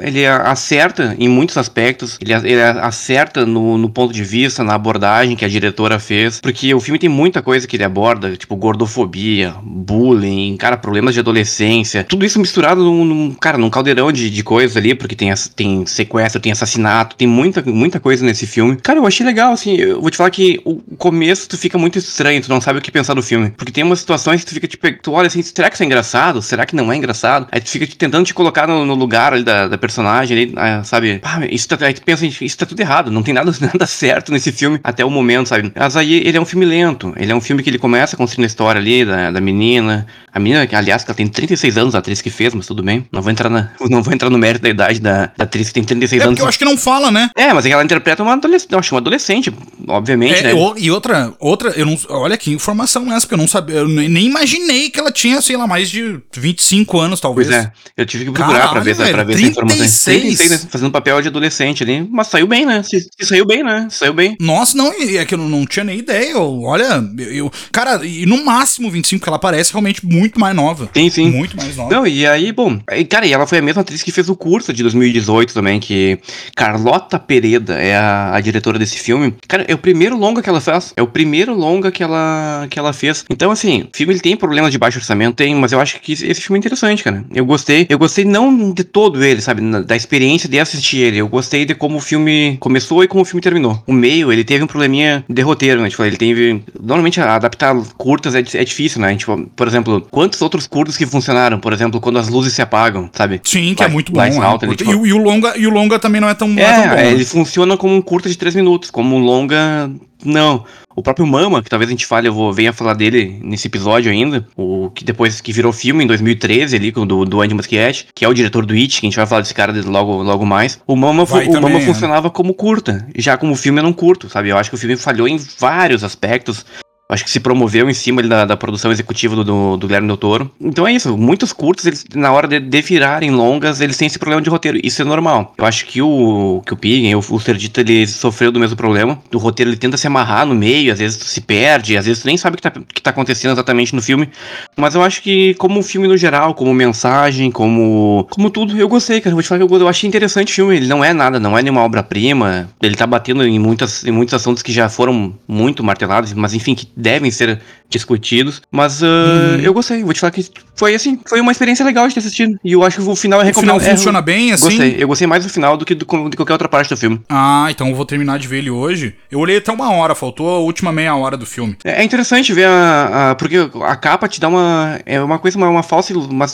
ele 0.00 0.26
acerta 0.26 1.14
em 1.18 1.28
muitos 1.28 1.56
aspectos, 1.56 2.18
ele, 2.20 2.32
ele 2.34 2.60
acerta 2.62 3.46
no, 3.46 3.78
no 3.78 3.88
ponto 3.88 4.12
de 4.12 4.24
vista, 4.24 4.64
na 4.64 4.74
abordagem 4.74 5.36
que 5.36 5.44
a 5.44 5.48
diretora 5.48 5.98
fez, 5.98 6.40
porque 6.40 6.74
o 6.74 6.80
filme 6.80 6.98
tem 6.98 7.08
muita 7.08 7.40
coisa 7.40 7.66
que 7.66 7.76
ele 7.76 7.84
aborda, 7.84 8.36
tipo, 8.36 8.56
gordofobia, 8.56 9.54
bullying, 9.62 10.56
cara, 10.56 10.76
problemas 10.76 11.14
de 11.14 11.20
adolescência, 11.20 12.04
tudo 12.04 12.26
isso 12.26 12.38
misturado 12.38 12.82
num, 12.82 13.04
num 13.04 13.30
cara, 13.34 13.56
num 13.56 13.70
caldeirão 13.70 14.10
de, 14.12 14.28
de 14.28 14.42
coisas 14.42 14.76
ali, 14.76 14.94
porque 14.94 15.14
tem, 15.14 15.32
tem 15.54 15.86
sequestro, 15.86 16.40
tem 16.40 16.48
tem 16.48 16.54
assassinato, 16.58 17.16
tem 17.16 17.26
muita, 17.26 17.62
muita 17.62 18.00
coisa 18.00 18.24
nesse 18.24 18.46
filme. 18.46 18.76
Cara, 18.76 18.98
eu 18.98 19.06
achei 19.06 19.24
legal, 19.24 19.52
assim, 19.52 19.76
eu 19.76 20.00
vou 20.00 20.10
te 20.10 20.16
falar 20.16 20.30
que 20.30 20.60
o 20.64 20.76
começo 20.96 21.48
tu 21.48 21.56
fica 21.56 21.78
muito 21.78 21.98
estranho, 21.98 22.42
tu 22.42 22.48
não 22.48 22.60
sabe 22.60 22.78
o 22.78 22.82
que 22.82 22.90
pensar 22.90 23.14
do 23.14 23.22
filme. 23.22 23.50
Porque 23.50 23.72
tem 23.72 23.84
umas 23.84 24.00
situações 24.00 24.40
que 24.40 24.46
tu 24.46 24.54
fica, 24.54 24.68
tipo, 24.68 24.92
tu 25.02 25.12
olha 25.12 25.26
assim, 25.26 25.42
será 25.42 25.68
que 25.68 25.76
isso 25.76 25.82
é 25.82 25.86
engraçado? 25.86 26.42
Será 26.42 26.66
que 26.66 26.76
não 26.76 26.92
é 26.92 26.96
engraçado? 26.96 27.46
Aí 27.50 27.60
tu 27.60 27.70
fica 27.70 27.86
tentando 27.86 28.24
te 28.24 28.34
colocar 28.34 28.66
no, 28.66 28.84
no 28.84 28.94
lugar 28.94 29.32
ali 29.32 29.44
da, 29.44 29.68
da 29.68 29.78
personagem, 29.78 30.36
ali, 30.36 30.52
ah, 30.56 30.82
sabe? 30.84 31.18
Pá, 31.18 31.40
isso 31.50 31.68
tá, 31.68 31.76
aí 31.86 31.94
tu 31.94 32.02
pensa, 32.02 32.26
isso 32.26 32.58
tá 32.58 32.66
tudo 32.66 32.80
errado, 32.80 33.10
não 33.10 33.22
tem 33.22 33.34
nada, 33.34 33.52
nada 33.60 33.86
certo 33.86 34.32
nesse 34.32 34.52
filme 34.52 34.80
até 34.82 35.04
o 35.04 35.10
momento, 35.10 35.48
sabe? 35.48 35.72
Mas 35.74 35.96
aí 35.96 36.14
ele 36.14 36.36
é 36.36 36.40
um 36.40 36.46
filme 36.46 36.64
lento, 36.64 37.12
ele 37.16 37.32
é 37.32 37.34
um 37.34 37.40
filme 37.40 37.62
que 37.62 37.70
ele 37.70 37.78
começa 37.78 38.16
construindo 38.16 38.44
a 38.44 38.48
história 38.48 38.80
ali 38.80 39.04
da, 39.04 39.30
da 39.30 39.40
menina, 39.40 40.06
a 40.32 40.38
menina, 40.38 40.68
aliás, 40.72 41.04
que 41.04 41.10
ela 41.10 41.16
tem 41.16 41.26
36 41.26 41.76
anos, 41.76 41.94
a 41.94 41.98
atriz 41.98 42.20
que 42.20 42.30
fez, 42.30 42.54
mas 42.54 42.66
tudo 42.66 42.82
bem. 42.82 43.06
Não 43.10 43.20
vou 43.20 43.30
entrar, 43.30 43.48
na, 43.48 43.70
não 43.90 44.02
vou 44.02 44.12
entrar 44.12 44.30
no 44.30 44.38
mérito 44.38 44.62
da 44.62 44.68
idade 44.68 45.00
da, 45.00 45.30
da 45.36 45.44
atriz 45.44 45.68
que 45.68 45.74
tem 45.74 45.84
36 45.84 46.22
é 46.22 46.24
anos. 46.24 46.37
Eu 46.40 46.48
acho 46.48 46.58
que 46.58 46.64
não 46.64 46.76
fala, 46.76 47.10
né? 47.10 47.30
É, 47.36 47.52
mas 47.52 47.64
é 47.64 47.68
que 47.68 47.72
ela 47.72 47.84
interpreta 47.84 48.22
uma 48.22 48.32
adolescente, 48.32 48.74
acho 48.74 48.94
uma 48.94 49.00
adolescente, 49.00 49.52
obviamente, 49.86 50.40
é, 50.40 50.54
né? 50.54 50.74
E 50.76 50.90
outra, 50.90 51.34
outra, 51.38 51.70
eu 51.70 51.86
não, 51.86 51.98
olha 52.08 52.36
que 52.36 52.52
informação 52.52 53.10
é 53.12 53.16
essa, 53.16 53.26
porque 53.26 53.34
eu 53.34 53.38
não 53.38 53.48
sabia, 53.48 53.76
eu 53.76 53.88
nem 53.88 54.26
imaginei 54.26 54.90
que 54.90 54.98
ela 54.98 55.10
tinha, 55.10 55.40
sei 55.40 55.56
lá, 55.56 55.66
mais 55.66 55.90
de 55.90 56.20
25 56.34 56.98
anos, 56.98 57.20
talvez. 57.20 57.48
Pois 57.48 57.64
é, 57.64 57.72
eu 57.96 58.06
tive 58.06 58.26
que 58.26 58.32
procurar 58.32 58.58
Caralho, 58.58 58.72
pra 58.72 58.80
ver, 58.80 58.94
velho, 58.94 59.12
pra 59.12 59.24
ver 59.24 59.32
36. 59.34 59.48
essa 59.86 60.12
informação. 60.12 60.20
36, 60.20 60.50
né? 60.50 60.68
Fazendo 60.70 60.90
papel 60.90 61.22
de 61.22 61.28
adolescente 61.28 61.82
ali, 61.82 62.08
mas 62.10 62.28
saiu 62.28 62.46
bem, 62.46 62.64
né? 62.64 62.82
Se, 62.82 63.00
se 63.00 63.26
saiu 63.26 63.46
bem, 63.46 63.62
né? 63.62 63.88
Saiu 63.90 64.12
bem. 64.12 64.36
Nossa, 64.40 64.76
não, 64.76 64.92
é 64.92 65.24
que 65.24 65.34
eu 65.34 65.38
não, 65.38 65.48
não 65.48 65.66
tinha 65.66 65.84
nem 65.84 65.98
ideia, 65.98 66.32
eu, 66.32 66.62
olha, 66.62 67.02
eu, 67.18 67.50
cara, 67.72 68.04
e 68.04 68.26
no 68.26 68.44
máximo 68.44 68.90
25 68.90 69.22
que 69.22 69.28
ela 69.28 69.38
parece 69.38 69.72
realmente 69.72 70.04
muito 70.04 70.38
mais 70.38 70.54
nova. 70.54 70.88
Sim, 70.94 71.10
sim. 71.10 71.30
Muito 71.30 71.56
mais 71.56 71.76
nova. 71.76 71.94
Não, 71.94 72.06
e 72.06 72.26
aí, 72.26 72.52
bom, 72.52 72.78
cara, 73.08 73.26
e 73.26 73.32
ela 73.32 73.46
foi 73.46 73.58
a 73.58 73.62
mesma 73.62 73.82
atriz 73.82 74.02
que 74.02 74.12
fez 74.12 74.28
o 74.28 74.36
curso 74.36 74.72
de 74.72 74.82
2018 74.82 75.54
também, 75.54 75.80
que 75.80 76.18
Carlota 76.54 77.18
Pereda 77.18 77.74
é 77.74 77.96
a, 77.96 78.34
a 78.34 78.40
diretora 78.40 78.78
desse 78.78 78.98
filme. 78.98 79.34
Cara, 79.46 79.64
é 79.68 79.74
o 79.74 79.78
primeiro 79.78 80.16
longa 80.16 80.42
que 80.42 80.48
ela 80.48 80.60
fez. 80.60 80.92
É 80.96 81.02
o 81.02 81.06
primeiro 81.06 81.54
longa 81.54 81.90
que 81.90 82.02
ela, 82.02 82.66
que 82.70 82.78
ela 82.78 82.92
fez. 82.92 83.24
Então, 83.30 83.50
assim, 83.50 83.82
o 83.82 83.96
filme 83.96 84.12
ele 84.12 84.20
tem 84.20 84.36
problemas 84.36 84.72
de 84.72 84.78
baixo 84.78 84.98
orçamento, 84.98 85.36
tem, 85.36 85.54
mas 85.54 85.72
eu 85.72 85.80
acho 85.80 86.00
que 86.00 86.12
esse 86.12 86.40
filme 86.40 86.58
é 86.58 86.60
interessante, 86.60 87.02
cara. 87.02 87.24
Eu 87.32 87.44
gostei. 87.44 87.86
Eu 87.88 87.98
gostei 87.98 88.24
não 88.24 88.72
de 88.72 88.84
todo 88.84 89.22
ele, 89.24 89.40
sabe? 89.40 89.62
Da 89.84 89.96
experiência 89.96 90.48
de 90.48 90.58
assistir 90.58 90.98
ele. 90.98 91.18
Eu 91.18 91.28
gostei 91.28 91.64
de 91.64 91.74
como 91.74 91.98
o 91.98 92.00
filme 92.00 92.56
começou 92.60 93.02
e 93.02 93.08
como 93.08 93.22
o 93.22 93.24
filme 93.24 93.40
terminou. 93.40 93.82
O 93.86 93.92
meio, 93.92 94.32
ele 94.32 94.44
teve 94.44 94.64
um 94.64 94.66
probleminha 94.66 95.24
de 95.28 95.42
roteiro, 95.42 95.80
né? 95.80 95.88
Tipo, 95.88 96.04
ele 96.04 96.16
teve. 96.16 96.62
Normalmente 96.80 97.20
adaptar 97.20 97.74
curtas 97.96 98.34
é, 98.34 98.40
é 98.40 98.64
difícil, 98.64 99.00
né? 99.00 99.14
Tipo, 99.16 99.48
por 99.54 99.66
exemplo, 99.66 100.06
quantos 100.10 100.40
outros 100.42 100.66
curtas 100.66 100.96
que 100.96 101.06
funcionaram? 101.06 101.58
Por 101.58 101.72
exemplo, 101.72 102.00
quando 102.00 102.18
as 102.18 102.28
luzes 102.28 102.52
se 102.52 102.62
apagam, 102.62 103.08
sabe? 103.12 103.40
Sim, 103.44 103.74
que 103.74 103.82
é 103.82 103.88
muito 103.88 104.12
bom. 104.12 104.20
É. 104.20 104.38
Alta, 104.38 104.66
é. 104.66 104.74
tipo... 104.74 104.90
e, 104.90 105.08
e, 105.08 105.12
o 105.12 105.18
longa, 105.18 105.56
e 105.56 105.66
o 105.66 105.70
longa 105.70 105.98
também 105.98 106.17
não 106.20 106.28
é 106.28 106.34
tão, 106.34 106.48
é, 106.56 106.62
é 106.62 106.72
tão 106.72 106.88
bom. 106.88 106.96
Ele 106.96 107.24
funciona 107.24 107.76
como 107.76 107.94
um 107.94 108.02
curta 108.02 108.28
de 108.28 108.36
3 108.36 108.56
minutos, 108.56 108.90
como 108.90 109.16
um 109.16 109.18
longa. 109.18 109.90
Não. 110.24 110.64
O 110.96 111.02
próprio 111.02 111.24
Mama, 111.26 111.62
que 111.62 111.70
talvez 111.70 111.88
a 111.88 111.92
gente 111.92 112.06
fale, 112.06 112.26
eu 112.26 112.32
vou 112.32 112.52
venha 112.52 112.72
falar 112.72 112.94
dele 112.94 113.38
nesse 113.40 113.68
episódio 113.68 114.10
ainda, 114.10 114.44
o 114.56 114.90
que 114.90 115.04
depois 115.04 115.40
que 115.40 115.52
virou 115.52 115.72
filme 115.72 116.02
em 116.02 116.06
2013 116.08 116.74
ali, 116.74 116.90
do, 116.90 117.24
do 117.24 117.40
Andy 117.40 117.54
Muschietti, 117.54 118.08
que 118.12 118.24
é 118.24 118.28
o 118.28 118.34
diretor 118.34 118.66
do 118.66 118.74
It, 118.74 119.00
que 119.00 119.06
a 119.06 119.08
gente 119.08 119.16
vai 119.16 119.26
falar 119.26 119.42
desse 119.42 119.54
cara 119.54 119.72
logo, 119.86 120.22
logo 120.24 120.44
mais. 120.44 120.80
O 120.86 120.96
Mama, 120.96 121.22
o 121.22 121.26
também, 121.26 121.60
Mama 121.60 121.78
é. 121.78 121.82
funcionava 121.82 122.30
como 122.30 122.52
curta, 122.52 123.06
já 123.16 123.36
como 123.38 123.54
filme 123.54 123.78
eu 123.78 123.84
não 123.84 123.92
curto, 123.92 124.28
sabe? 124.28 124.48
Eu 124.48 124.58
acho 124.58 124.70
que 124.70 124.74
o 124.74 124.78
filme 124.78 124.96
falhou 124.96 125.28
em 125.28 125.38
vários 125.58 126.02
aspectos, 126.02 126.66
acho 127.08 127.24
que 127.24 127.30
se 127.30 127.40
promoveu 127.40 127.88
em 127.88 127.94
cima 127.94 128.22
da, 128.22 128.44
da 128.44 128.56
produção 128.56 128.92
executiva 128.92 129.34
do, 129.34 129.44
do, 129.44 129.76
do 129.76 129.86
Guilherme 129.86 130.06
Del 130.06 130.16
Toro. 130.16 130.50
Então 130.60 130.86
é 130.86 130.92
isso, 130.92 131.16
muitos 131.16 131.52
curtos, 131.52 131.86
eles, 131.86 132.04
na 132.14 132.30
hora 132.32 132.46
de, 132.46 132.60
de 132.60 132.82
virarem 132.82 133.30
longas, 133.30 133.80
eles 133.80 133.96
têm 133.96 134.06
esse 134.06 134.18
problema 134.18 134.42
de 134.42 134.50
roteiro. 134.50 134.78
Isso 134.82 135.00
é 135.00 135.04
normal. 135.04 135.54
Eu 135.56 135.64
acho 135.64 135.86
que 135.86 136.02
o, 136.02 136.62
que 136.66 136.72
o 136.72 136.76
Piggen, 136.76 137.14
o, 137.14 137.18
o 137.18 137.40
Serdito, 137.40 137.80
ele 137.80 138.06
sofreu 138.06 138.52
do 138.52 138.60
mesmo 138.60 138.76
problema. 138.76 139.18
O 139.34 139.38
roteiro, 139.38 139.70
ele 139.70 139.76
tenta 139.76 139.96
se 139.96 140.06
amarrar 140.06 140.46
no 140.46 140.54
meio, 140.54 140.92
às 140.92 140.98
vezes 140.98 141.18
tu 141.18 141.24
se 141.24 141.40
perde, 141.40 141.96
às 141.96 142.06
vezes 142.06 142.22
tu 142.22 142.26
nem 142.26 142.36
sabe 142.36 142.54
o 142.54 142.56
que 142.56 142.62
tá, 142.62 142.70
que 142.70 143.02
tá 143.02 143.10
acontecendo 143.10 143.52
exatamente 143.52 143.94
no 143.94 144.02
filme. 144.02 144.28
Mas 144.76 144.94
eu 144.94 145.02
acho 145.02 145.22
que, 145.22 145.54
como 145.54 145.82
filme 145.82 146.06
no 146.06 146.16
geral, 146.16 146.54
como 146.54 146.72
mensagem, 146.74 147.50
como 147.50 148.26
como 148.30 148.50
tudo, 148.50 148.76
eu 148.76 148.88
gostei, 148.88 149.20
cara. 149.20 149.34
Vou 149.34 149.42
te 149.42 149.48
falar 149.48 149.66
que 149.66 149.72
eu, 149.72 149.80
eu 149.80 149.88
achei 149.88 150.06
interessante 150.06 150.52
o 150.52 150.54
filme. 150.54 150.76
Ele 150.76 150.86
não 150.86 151.04
é 151.04 151.12
nada, 151.12 151.40
não 151.40 151.56
é 151.56 151.62
nenhuma 151.62 151.82
obra-prima. 151.82 152.68
Ele 152.82 152.94
tá 152.94 153.06
batendo 153.06 153.44
em, 153.44 153.58
muitas, 153.58 154.04
em 154.04 154.10
muitos 154.10 154.34
assuntos 154.34 154.62
que 154.62 154.72
já 154.72 154.88
foram 154.88 155.34
muito 155.46 155.82
martelados, 155.82 156.32
mas 156.32 156.54
enfim, 156.54 156.74
que 156.74 156.86
devem 156.98 157.30
ser 157.30 157.60
discutidos. 157.88 158.62
Mas 158.70 159.02
uh, 159.02 159.58
eu 159.62 159.72
gostei, 159.72 160.02
vou 160.02 160.12
te 160.12 160.20
falar 160.20 160.30
que 160.30 160.48
foi 160.76 160.94
assim, 160.94 161.18
foi 161.26 161.40
uma 161.40 161.50
experiência 161.50 161.84
legal 161.84 162.06
de 162.06 162.14
ter 162.14 162.20
assistido. 162.20 162.58
E 162.64 162.72
eu 162.72 162.82
acho 162.84 163.02
que 163.02 163.08
o 163.08 163.16
final 163.16 163.40
é 163.40 163.44
recomendado. 163.44 163.76
O 163.76 163.80
final 163.80 163.96
funciona 163.96 164.18
é, 164.18 164.22
bem, 164.22 164.52
assim? 164.52 164.64
Gostei, 164.64 164.96
eu 164.98 165.08
gostei 165.08 165.26
mais 165.26 165.44
do 165.44 165.50
final 165.50 165.76
do 165.76 165.84
que 165.84 165.94
do, 165.94 166.04
de 166.28 166.36
qualquer 166.36 166.52
outra 166.52 166.68
parte 166.68 166.90
do 166.90 166.96
filme. 166.96 167.20
Ah, 167.28 167.66
então 167.70 167.88
eu 167.88 167.94
vou 167.94 168.04
terminar 168.04 168.38
de 168.38 168.46
ver 168.46 168.58
ele 168.58 168.70
hoje. 168.70 169.14
Eu 169.30 169.38
olhei 169.38 169.56
até 169.56 169.72
uma 169.72 169.90
hora, 169.92 170.14
faltou 170.14 170.48
a 170.50 170.58
última 170.58 170.92
meia 170.92 171.14
hora 171.16 171.36
do 171.36 171.46
filme. 171.46 171.76
É, 171.84 172.02
é 172.02 172.04
interessante 172.04 172.52
ver 172.52 172.66
a, 172.66 173.30
a, 173.30 173.34
Porque 173.34 173.56
a 173.84 173.96
capa 173.96 174.28
te 174.28 174.40
dá 174.40 174.48
uma. 174.48 175.00
É 175.04 175.20
uma 175.20 175.38
coisa, 175.38 175.56
uma, 175.56 175.68
uma 175.68 175.82
falsa. 175.82 176.12
Uma, 176.14 176.46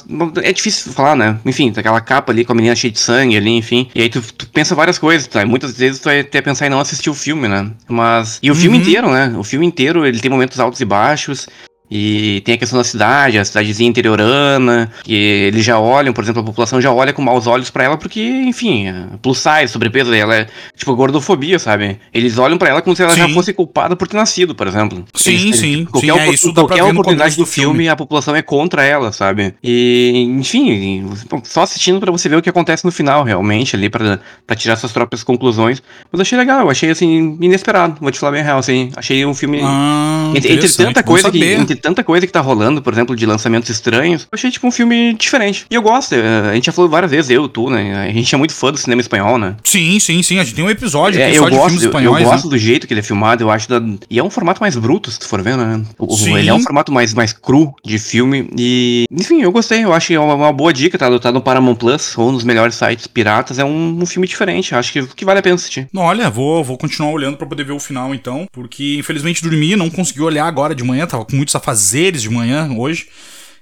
é 0.43 0.53
difícil 0.53 0.93
falar, 0.93 1.17
né? 1.17 1.39
Enfim, 1.45 1.73
aquela 1.77 2.01
capa 2.01 2.33
ali 2.33 2.45
com 2.45 2.53
a 2.53 2.57
menina 2.57 2.75
cheia 2.77 2.93
de 2.93 2.99
sangue 2.99 3.37
ali, 3.37 3.51
enfim. 3.51 3.89
E 3.95 4.03
aí 4.03 4.09
tu, 4.09 4.23
tu 4.23 4.47
pensa 4.49 4.75
várias 4.75 4.99
coisas, 4.99 5.27
tá? 5.27 5.45
Muitas 5.45 5.77
vezes 5.77 6.01
tu 6.01 6.05
vai 6.05 6.21
até 6.21 6.41
pensar 6.41 6.67
em 6.67 6.71
não 6.71 6.81
assistir 6.81 7.11
o 7.11 7.15
filme, 7.15 7.49
né? 7.49 7.71
Mas. 7.89 8.39
E 8.43 8.51
o 8.51 8.55
uhum. 8.55 8.61
filme 8.61 8.79
inteiro, 8.79 9.11
né? 9.11 9.35
O 9.37 9.45
filme 9.45 9.67
inteiro, 9.67 10.07
ele 10.07 10.21
tem 10.21 10.31
momentos 10.31 10.59
altos 10.59 10.81
e 10.81 10.85
baixos 10.85 11.24
baixos. 11.25 11.49
E 11.91 12.41
tem 12.45 12.55
a 12.55 12.59
questão 12.59 12.79
da 12.79 12.85
cidade, 12.85 13.39
a 13.39 13.45
cidadezinha 13.45 13.89
interiorana, 13.89 14.91
que 15.03 15.15
eles 15.15 15.65
já 15.65 15.79
olham, 15.79 16.15
por 16.15 16.25
exemplo, 16.25 16.41
a 16.41 16.45
população 16.45 16.81
já 16.81 16.91
olha 16.91 17.13
com 17.13 17.21
maus 17.21 17.47
olhos 17.47 17.69
para 17.69 17.85
ela 17.85 17.97
porque, 17.99 18.21
enfim, 18.21 18.87
plus 19.21 19.39
size, 19.39 19.73
sobrepeso, 19.73 20.13
ela 20.15 20.35
é 20.35 20.47
tipo 20.75 20.95
gordofobia, 20.97 21.59
sabe? 21.59 21.99
Eles 22.13 22.39
olham 22.39 22.57
para 22.57 22.71
ela 22.71 22.83
como 22.83 22.97
se 22.97 23.03
ela 23.03 23.13
sim. 23.13 23.21
já 23.21 23.29
fosse 23.29 23.53
culpada 23.53 23.95
por 23.95 24.09
ter 24.09 24.17
nascido, 24.17 24.55
por 24.55 24.67
exemplo. 24.67 25.05
Sim, 25.15 25.35
eles, 25.35 25.57
sim. 25.57 25.85
Qualquer, 25.85 26.13
sim, 26.15 26.19
é, 26.21 26.31
isso 26.31 26.55
qualquer 26.55 26.83
oportunidade 26.85 27.37
do 27.37 27.45
filme, 27.45 27.75
filme, 27.75 27.89
a 27.89 27.97
população 27.97 28.35
é 28.35 28.41
contra 28.41 28.83
ela, 28.83 29.13
sabe? 29.13 29.55
E, 29.63 30.27
enfim, 30.39 31.11
só 31.45 31.63
assistindo 31.63 32.01
para 32.01 32.11
você 32.11 32.29
ver 32.29 32.37
o 32.37 32.43
que 32.43 32.49
acontece 32.49 32.85
no 32.85 32.91
final, 32.91 33.25
realmente, 33.25 33.77
ali, 33.77 33.91
para 33.91 34.19
tirar 34.57 34.77
suas 34.77 34.91
próprias 34.91 35.23
conclusões. 35.23 35.83
Mas 36.11 36.21
achei 36.21 36.39
legal, 36.39 36.61
eu 36.61 36.71
achei, 36.71 36.91
assim, 36.91 37.37
inesperado, 37.41 37.99
vou 38.01 38.11
te 38.11 38.19
falar 38.19 38.33
bem 38.33 38.43
real, 38.43 38.59
assim. 38.59 38.91
Achei 38.97 39.25
um 39.27 39.35
filme. 39.35 39.61
Ah, 39.63 40.33
entre, 40.35 40.55
entre 40.55 40.69
tanta 40.69 41.03
coisa 41.03 41.31
que. 41.31 41.45
Entre 41.45 41.74
tanta 41.77 42.03
coisa 42.05 42.27
que 42.27 42.33
tá 42.33 42.41
rolando, 42.41 42.83
por 42.83 42.93
exemplo, 42.93 43.17
de 43.17 43.27
lançamentos 43.27 43.71
estranhos, 43.71 44.23
eu 44.23 44.29
achei, 44.33 44.51
tipo, 44.51 44.67
um 44.67 44.71
filme 44.71 45.15
diferente. 45.15 45.67
E 45.71 45.75
eu 45.75 45.83
gosto, 45.83 46.15
eh, 46.15 46.51
a 46.51 46.55
gente 46.55 46.67
já 46.67 46.73
falou 46.73 46.91
várias 46.91 47.11
vezes, 47.11 47.31
eu, 47.31 47.49
tu, 47.49 47.71
né? 47.71 48.09
A 48.09 48.13
gente 48.13 48.35
é 48.35 48.39
muito 48.39 48.55
fã 48.55 48.71
do 48.71 48.79
cinema 48.79 49.01
espanhol, 49.01 49.39
né? 49.39 49.57
Sim, 49.65 49.99
sim, 49.99 50.23
sim. 50.23 50.39
A 50.39 50.45
gente 50.45 50.55
tem 50.55 50.65
um 50.65 50.71
episódio, 50.71 51.21
é, 51.21 51.37
eu 51.37 51.49
gosto, 51.49 51.79
de 51.79 51.87
eu, 51.87 52.01
eu 52.01 52.25
gosto 52.25 52.45
né? 52.45 52.51
do 52.51 52.59
jeito 52.59 52.87
que 52.87 52.93
ele 52.93 53.01
é 53.01 53.03
filmado, 53.03 53.43
eu 53.43 53.51
acho. 53.51 53.69
Da... 53.69 53.81
E 54.11 54.19
é 54.19 54.25
um 54.25 54.31
formato 54.31 54.61
mais 54.61 54.77
bruto, 54.77 55.11
se 55.11 55.19
tu 55.19 55.27
for 55.27 55.43
ver, 55.43 55.57
né? 55.57 55.83
O. 55.99 56.15
Ele 56.27 56.49
é 56.49 56.55
um 56.55 56.61
formato 56.61 56.93
mais, 56.93 57.15
mais 57.15 57.33
cru 57.33 57.75
de 57.85 57.99
filme. 57.99 58.49
E, 58.57 59.05
enfim, 59.11 59.43
eu 59.43 59.53
gostei. 59.53 59.85
Eu 59.85 59.93
acho 59.93 60.09
que 60.09 60.15
é 60.15 60.21
uma, 60.21 60.35
uma 60.35 60.53
boa 60.53 60.73
dica, 60.73 60.99
tá? 60.99 61.19
Tá 61.19 61.33
no 61.33 61.41
Paramount 61.41 61.77
Plus, 61.77 62.17
ou 62.17 62.33
nos 62.33 62.45
melhores 62.45 62.75
sites 62.75 63.07
piratas. 63.07 63.59
É 63.59 63.65
um, 63.65 63.99
um 64.01 64.07
filme 64.07 64.27
diferente. 64.27 64.75
Acho 64.75 64.93
que, 64.93 65.07
que 65.07 65.25
vale 65.25 65.41
a 65.41 65.43
pena 65.43 65.55
assistir. 65.55 65.89
Olha, 65.95 66.31
vou, 66.31 66.63
vou 66.63 66.77
continuar 66.77 67.11
olhando 67.11 67.37
pra 67.37 67.47
poder 67.47 67.65
ver 67.65 67.73
o 67.73 67.81
final, 67.81 68.15
então. 68.15 68.47
Porque, 68.53 68.97
infelizmente, 68.99 69.43
dormi, 69.43 69.77
não 69.77 69.91
consegui 69.91 70.23
olhar 70.23 70.47
agora 70.47 70.75
de 70.75 70.85
manhã, 70.85 71.07
tava 71.07 71.25
com 71.25 71.37
muitos 71.37 71.55
afazeres 71.65 72.23
de 72.23 72.31
manhã 72.31 72.71
hoje. 72.77 73.07